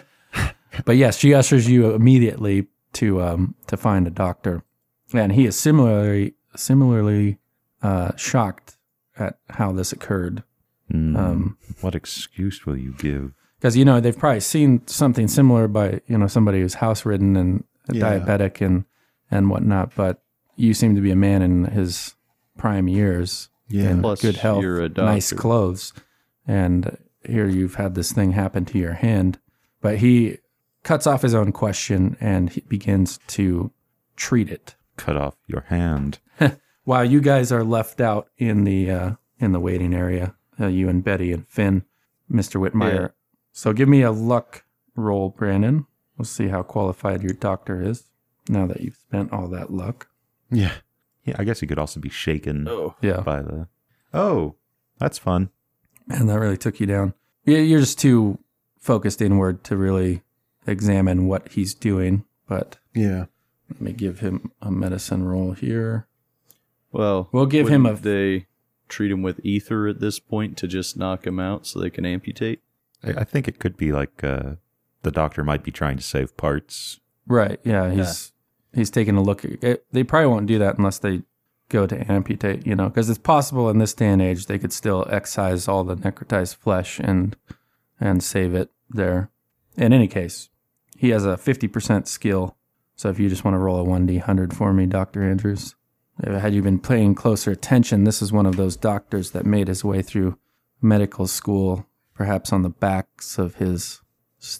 But 0.84 0.96
yes, 0.96 1.16
she 1.18 1.32
ushers 1.34 1.68
you 1.70 1.92
immediately 1.94 2.66
to 2.94 3.22
um, 3.22 3.54
to 3.68 3.76
find 3.76 4.08
a 4.08 4.10
doctor, 4.10 4.64
and 5.12 5.30
he 5.32 5.46
is 5.46 5.56
similarly 5.58 6.34
similarly 6.56 7.38
uh, 7.80 8.10
shocked 8.16 8.76
at 9.16 9.38
how 9.50 9.70
this 9.70 9.92
occurred. 9.92 10.42
Hmm, 10.90 11.16
Um, 11.16 11.58
what 11.80 11.94
excuse 11.94 12.66
will 12.66 12.76
you 12.76 12.92
give? 12.98 13.32
because 13.60 13.76
you 13.76 13.84
know 13.84 14.00
they've 14.00 14.18
probably 14.18 14.40
seen 14.40 14.84
something 14.86 15.28
similar 15.28 15.68
by 15.68 16.00
you 16.08 16.18
know 16.18 16.26
somebody 16.26 16.60
who's 16.60 16.74
house 16.74 17.06
ridden 17.06 17.36
and 17.36 17.62
Yeah. 17.92 18.02
diabetic 18.18 18.60
and 18.60 18.84
and 19.30 19.48
whatnot. 19.50 19.94
But 19.94 20.22
you 20.56 20.74
seem 20.74 20.96
to 20.96 21.00
be 21.00 21.12
a 21.12 21.16
man 21.16 21.40
in 21.40 21.64
his 21.66 22.13
prime 22.56 22.88
years, 22.88 23.48
Yeah. 23.68 23.90
in 23.90 24.00
Plus, 24.00 24.20
good 24.22 24.36
health, 24.36 24.62
you're 24.62 24.82
a 24.82 24.88
nice 24.88 25.32
clothes, 25.32 25.92
and 26.46 26.96
here 27.24 27.48
you've 27.48 27.76
had 27.76 27.94
this 27.94 28.12
thing 28.12 28.32
happen 28.32 28.64
to 28.66 28.78
your 28.78 28.92
hand. 28.94 29.38
But 29.80 29.98
he 29.98 30.38
cuts 30.82 31.06
off 31.06 31.22
his 31.22 31.34
own 31.34 31.52
question 31.52 32.16
and 32.20 32.50
he 32.50 32.60
begins 32.62 33.18
to 33.28 33.70
treat 34.16 34.50
it. 34.50 34.74
Cut 34.96 35.16
off 35.16 35.34
your 35.46 35.62
hand. 35.68 36.18
While 36.84 37.04
you 37.06 37.20
guys 37.20 37.50
are 37.50 37.64
left 37.64 38.00
out 38.00 38.28
in 38.38 38.64
the 38.64 38.90
uh, 38.90 39.10
in 39.38 39.52
the 39.52 39.60
waiting 39.60 39.94
area, 39.94 40.34
uh, 40.60 40.66
you 40.66 40.88
and 40.88 41.02
Betty 41.02 41.32
and 41.32 41.46
Finn, 41.48 41.84
Mister 42.28 42.58
Whitmire. 42.58 43.00
Yeah. 43.00 43.08
So 43.52 43.72
give 43.72 43.88
me 43.88 44.02
a 44.02 44.12
luck 44.12 44.64
roll, 44.94 45.30
Brandon. 45.30 45.86
We'll 46.18 46.26
see 46.26 46.48
how 46.48 46.62
qualified 46.62 47.22
your 47.22 47.32
doctor 47.32 47.82
is 47.82 48.04
now 48.48 48.66
that 48.66 48.80
you've 48.82 48.96
spent 48.96 49.32
all 49.32 49.48
that 49.48 49.72
luck. 49.72 50.08
yeah. 50.50 50.72
Yeah, 51.24 51.36
I 51.38 51.44
guess 51.44 51.60
he 51.60 51.66
could 51.66 51.78
also 51.78 52.00
be 52.00 52.08
shaken 52.10 52.66
Oh, 52.68 52.96
Yeah, 53.00 53.20
by 53.20 53.42
the. 53.42 53.68
Oh, 54.12 54.54
that's 54.98 55.18
fun. 55.18 55.50
and 56.08 56.28
that 56.28 56.38
really 56.38 56.58
took 56.58 56.80
you 56.80 56.86
down. 56.86 57.14
Yeah, 57.44 57.58
you're 57.58 57.80
just 57.80 57.98
too 57.98 58.38
focused 58.78 59.22
inward 59.22 59.64
to 59.64 59.76
really 59.76 60.22
examine 60.66 61.26
what 61.26 61.52
he's 61.52 61.74
doing. 61.74 62.24
But 62.46 62.78
Yeah. 62.94 63.26
let 63.70 63.80
me 63.80 63.92
give 63.92 64.20
him 64.20 64.52
a 64.60 64.70
medicine 64.70 65.24
roll 65.24 65.52
here. 65.52 66.06
well, 66.92 67.28
We'll 67.32 67.46
give 67.46 67.68
him 67.68 67.86
a- 67.86 67.94
They 67.94 68.46
treat 68.88 69.10
him 69.10 69.22
with 69.22 69.40
ether 69.44 69.88
at 69.88 69.98
this 70.00 70.18
point 70.20 70.56
to 70.58 70.68
just 70.68 70.96
knock 70.96 71.26
him 71.26 71.40
out 71.40 71.66
so 71.66 71.80
they 71.80 71.90
can 71.90 72.04
amputate. 72.06 72.60
I, 73.02 73.10
I 73.20 73.24
think 73.24 73.48
it 73.48 73.58
could 73.58 73.76
be 73.76 73.90
like 73.92 74.22
uh, 74.22 74.56
the 75.02 75.10
doctor 75.10 75.42
might 75.42 75.62
be 75.64 75.72
trying 75.72 75.96
to 75.96 76.02
save 76.02 76.36
parts. 76.36 77.00
Right. 77.26 77.58
Yeah. 77.64 77.90
He's 77.92 78.32
he's 78.74 78.90
taking 78.90 79.16
a 79.16 79.22
look. 79.22 79.44
It. 79.44 79.84
They 79.92 80.04
probably 80.04 80.28
won't 80.28 80.46
do 80.46 80.58
that 80.58 80.78
unless 80.78 80.98
they 80.98 81.22
go 81.68 81.86
to 81.86 82.12
amputate. 82.12 82.66
You 82.66 82.74
know, 82.74 82.88
because 82.88 83.08
it's 83.10 83.18
possible 83.18 83.70
in 83.70 83.78
this 83.78 83.94
day 83.94 84.08
and 84.08 84.22
age 84.22 84.46
they 84.46 84.58
could 84.58 84.72
still 84.72 85.06
excise 85.10 85.68
all 85.68 85.84
the 85.84 85.96
necrotized 85.96 86.56
flesh 86.56 86.98
and 86.98 87.36
and 88.00 88.22
save 88.22 88.54
it 88.54 88.70
there. 88.90 89.30
In 89.76 89.92
any 89.92 90.08
case, 90.08 90.50
he 90.96 91.10
has 91.10 91.24
a 91.24 91.36
fifty 91.36 91.68
percent 91.68 92.08
skill. 92.08 92.56
So 92.96 93.08
if 93.08 93.18
you 93.18 93.28
just 93.28 93.44
want 93.44 93.54
to 93.54 93.58
roll 93.58 93.78
a 93.78 93.84
one 93.84 94.06
d 94.06 94.18
hundred 94.18 94.54
for 94.54 94.72
me, 94.72 94.86
Doctor 94.86 95.22
Andrews. 95.22 95.74
Had 96.22 96.54
you 96.54 96.62
been 96.62 96.78
paying 96.78 97.16
closer 97.16 97.50
attention, 97.50 98.04
this 98.04 98.22
is 98.22 98.30
one 98.30 98.46
of 98.46 98.54
those 98.54 98.76
doctors 98.76 99.32
that 99.32 99.44
made 99.44 99.66
his 99.66 99.84
way 99.84 100.00
through 100.00 100.38
medical 100.80 101.26
school 101.26 101.88
perhaps 102.14 102.52
on 102.52 102.62
the 102.62 102.68
backs 102.68 103.36
of 103.38 103.56
his 103.56 104.00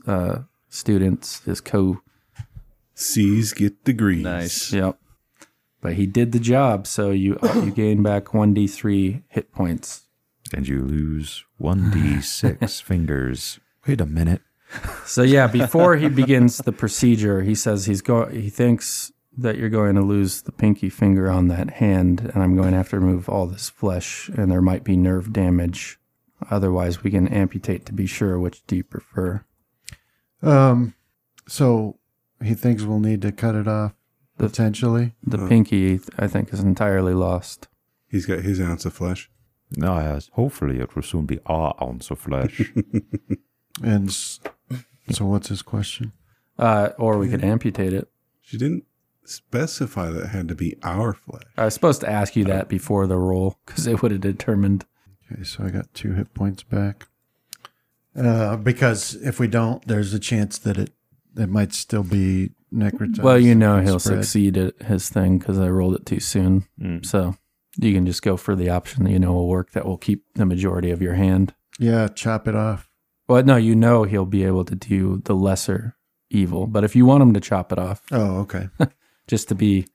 uh, 0.06 0.40
students, 0.68 1.40
his 1.44 1.60
co. 1.60 2.00
C's 2.94 3.52
get 3.52 3.84
the 3.84 3.92
degrees. 3.92 4.22
Nice. 4.22 4.72
Yep. 4.72 4.98
But 5.80 5.94
he 5.94 6.06
did 6.06 6.32
the 6.32 6.38
job, 6.38 6.86
so 6.86 7.10
you 7.10 7.38
you 7.56 7.70
gain 7.70 8.02
back 8.02 8.32
one 8.32 8.54
d 8.54 8.66
three 8.66 9.22
hit 9.28 9.52
points. 9.52 10.02
And 10.52 10.68
you 10.68 10.82
lose 10.82 11.44
1d6 11.60 12.80
fingers. 12.82 13.58
Wait 13.86 14.00
a 14.00 14.06
minute. 14.06 14.42
So 15.04 15.22
yeah, 15.22 15.46
before 15.46 15.96
he 15.96 16.08
begins 16.08 16.58
the 16.58 16.72
procedure, 16.72 17.42
he 17.42 17.54
says 17.54 17.86
he's 17.86 18.02
go 18.02 18.26
he 18.26 18.50
thinks 18.50 19.12
that 19.36 19.56
you're 19.56 19.68
going 19.68 19.94
to 19.96 20.02
lose 20.02 20.42
the 20.42 20.52
pinky 20.52 20.88
finger 20.88 21.30
on 21.30 21.48
that 21.48 21.70
hand, 21.70 22.30
and 22.32 22.42
I'm 22.42 22.56
going 22.56 22.70
to 22.70 22.76
have 22.76 22.90
to 22.90 23.00
remove 23.00 23.28
all 23.28 23.46
this 23.46 23.68
flesh, 23.68 24.28
and 24.36 24.50
there 24.50 24.62
might 24.62 24.84
be 24.84 24.96
nerve 24.96 25.32
damage. 25.32 25.98
Otherwise, 26.50 27.02
we 27.02 27.10
can 27.10 27.26
amputate 27.28 27.84
to 27.86 27.92
be 27.92 28.06
sure. 28.06 28.38
Which 28.38 28.64
do 28.66 28.76
you 28.76 28.84
prefer? 28.84 29.44
Um, 30.42 30.94
so 31.48 31.98
he 32.46 32.54
thinks 32.54 32.82
we'll 32.82 33.00
need 33.00 33.22
to 33.22 33.32
cut 33.32 33.54
it 33.54 33.66
off 33.68 33.92
The- 34.36 34.48
potentially. 34.48 35.14
The 35.22 35.46
pinky, 35.48 36.00
I 36.18 36.26
think, 36.26 36.52
is 36.52 36.60
entirely 36.60 37.14
lost. 37.14 37.68
He's 38.08 38.26
got 38.26 38.40
his 38.40 38.60
ounce 38.60 38.84
of 38.84 38.92
flesh. 38.92 39.30
No, 39.76 39.98
yes. 39.98 40.30
Hopefully, 40.34 40.78
it 40.78 40.94
will 40.94 41.02
soon 41.02 41.26
be 41.26 41.38
our 41.46 41.74
ounce 41.82 42.10
of 42.10 42.18
flesh. 42.18 42.72
And 43.82 44.08
s- 44.08 44.38
so, 45.10 45.26
what's 45.26 45.48
his 45.48 45.60
question? 45.62 46.12
Uh, 46.56 46.90
or 46.96 47.18
we 47.18 47.28
could 47.28 47.42
amputate 47.42 47.92
it. 47.92 48.08
She 48.40 48.56
didn't 48.56 48.84
specify 49.24 50.10
that 50.10 50.24
it 50.26 50.28
had 50.28 50.46
to 50.48 50.54
be 50.54 50.76
our 50.84 51.12
flesh. 51.12 51.42
I 51.58 51.64
was 51.64 51.74
supposed 51.74 52.00
to 52.02 52.08
ask 52.08 52.36
you 52.36 52.44
that 52.44 52.68
before 52.68 53.08
the 53.08 53.16
roll 53.18 53.58
because 53.66 53.88
it 53.88 54.00
would 54.00 54.12
have 54.12 54.20
determined. 54.20 54.84
Okay, 55.32 55.42
so 55.42 55.64
I 55.64 55.70
got 55.70 55.92
two 55.92 56.12
hit 56.12 56.34
points 56.34 56.62
back. 56.62 57.08
Uh, 58.16 58.56
because 58.56 59.16
if 59.16 59.40
we 59.40 59.48
don't, 59.48 59.84
there's 59.88 60.14
a 60.14 60.20
chance 60.20 60.56
that 60.58 60.78
it 60.78 60.92
it 61.36 61.48
might 61.48 61.72
still 61.72 62.02
be 62.02 62.50
necrotized. 62.72 63.22
Well, 63.22 63.38
you 63.38 63.54
know 63.54 63.80
he'll 63.80 63.98
spread. 63.98 64.24
succeed 64.24 64.56
at 64.56 64.82
his 64.82 65.08
thing 65.08 65.38
because 65.38 65.58
I 65.58 65.68
rolled 65.68 65.94
it 65.94 66.06
too 66.06 66.20
soon. 66.20 66.66
Mm. 66.80 67.04
So 67.04 67.36
you 67.76 67.92
can 67.92 68.06
just 68.06 68.22
go 68.22 68.36
for 68.36 68.54
the 68.54 68.70
option 68.70 69.04
that 69.04 69.10
you 69.10 69.18
know 69.18 69.32
will 69.32 69.48
work 69.48 69.72
that 69.72 69.84
will 69.86 69.98
keep 69.98 70.24
the 70.34 70.46
majority 70.46 70.90
of 70.90 71.02
your 71.02 71.14
hand. 71.14 71.54
Yeah, 71.78 72.08
chop 72.08 72.46
it 72.48 72.54
off. 72.54 72.88
Well, 73.28 73.42
no, 73.42 73.56
you 73.56 73.74
know 73.74 74.04
he'll 74.04 74.26
be 74.26 74.44
able 74.44 74.64
to 74.66 74.74
do 74.74 75.22
the 75.24 75.34
lesser 75.34 75.96
evil. 76.30 76.66
But 76.66 76.84
if 76.84 76.94
you 76.94 77.06
want 77.06 77.22
him 77.22 77.34
to 77.34 77.40
chop 77.40 77.72
it 77.72 77.78
off, 77.78 78.02
Oh, 78.12 78.38
okay. 78.40 78.68
just 79.26 79.48
to 79.48 79.54
be, 79.54 79.86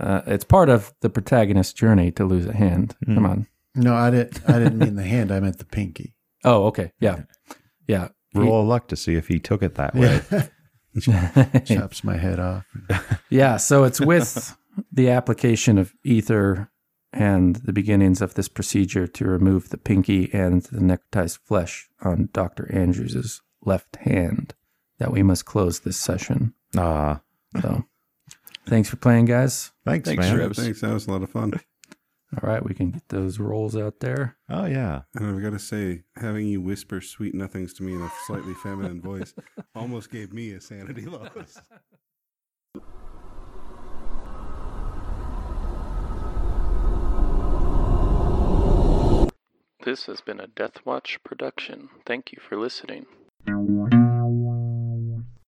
uh, 0.00 0.22
it's 0.26 0.44
part 0.44 0.68
of 0.68 0.92
the 1.00 1.08
protagonist's 1.10 1.72
journey 1.72 2.10
to 2.12 2.24
lose 2.24 2.46
a 2.46 2.52
hand. 2.52 2.96
Come 3.06 3.24
on. 3.26 3.46
No, 3.74 3.94
I 3.94 4.10
didn't. 4.10 4.40
I 4.48 4.58
didn't 4.58 4.78
mean 4.78 4.96
the 4.96 5.04
hand. 5.04 5.30
I 5.32 5.40
meant 5.40 5.58
the 5.58 5.64
pinky. 5.64 6.14
Oh, 6.46 6.66
okay. 6.66 6.92
Yeah. 7.00 7.22
Yeah. 7.86 8.08
Roll 8.34 8.60
a 8.60 8.66
luck 8.66 8.88
to 8.88 8.96
see 8.96 9.14
if 9.14 9.28
he 9.28 9.38
took 9.38 9.62
it 9.62 9.76
that 9.76 9.94
way. 9.94 10.20
Chops 11.64 12.04
my 12.04 12.16
head 12.16 12.38
off. 12.38 12.64
Yeah, 13.30 13.56
so 13.56 13.84
it's 13.84 14.00
with 14.00 14.56
the 14.92 15.10
application 15.10 15.78
of 15.78 15.92
ether 16.04 16.70
and 17.12 17.56
the 17.56 17.72
beginnings 17.72 18.20
of 18.20 18.34
this 18.34 18.48
procedure 18.48 19.06
to 19.06 19.24
remove 19.24 19.68
the 19.70 19.78
pinky 19.78 20.32
and 20.32 20.62
the 20.64 20.80
necrotized 20.80 21.38
flesh 21.44 21.88
on 22.02 22.28
Dr. 22.32 22.70
Andrews's 22.72 23.40
left 23.64 23.96
hand 23.96 24.54
that 24.98 25.12
we 25.12 25.22
must 25.22 25.44
close 25.44 25.80
this 25.80 25.96
session. 25.96 26.54
Ah, 26.76 27.20
So 27.62 27.84
thanks 28.66 28.88
for 28.88 28.96
playing, 28.96 29.26
guys. 29.26 29.70
thanks, 29.84 30.08
Thanks, 30.08 30.22
man. 30.24 30.36
Travis. 30.36 30.58
Thanks, 30.58 30.80
that 30.80 30.92
was 30.92 31.06
a 31.06 31.12
lot 31.12 31.22
of 31.22 31.30
fun. 31.30 31.52
All 32.42 32.48
right, 32.48 32.64
we 32.64 32.74
can 32.74 32.90
get 32.90 33.08
those 33.08 33.38
rolls 33.38 33.76
out 33.76 34.00
there. 34.00 34.36
Oh, 34.48 34.66
yeah. 34.66 35.02
And 35.14 35.26
I've 35.26 35.42
got 35.42 35.50
to 35.50 35.58
say, 35.58 36.02
having 36.16 36.48
you 36.48 36.60
whisper 36.60 37.00
sweet 37.00 37.34
nothings 37.34 37.74
to 37.74 37.82
me 37.82 37.94
in 37.94 38.02
a 38.02 38.10
slightly 38.26 38.54
feminine 38.54 39.00
voice 39.00 39.34
almost 39.74 40.10
gave 40.10 40.32
me 40.32 40.50
a 40.52 40.60
sanity 40.60 41.02
loss. 41.06 41.60
This 49.84 50.06
has 50.06 50.20
been 50.22 50.40
a 50.40 50.46
Death 50.46 50.84
Watch 50.84 51.18
production. 51.24 51.90
Thank 52.06 52.32
you 52.32 52.38
for 52.40 52.56
listening. 52.56 53.06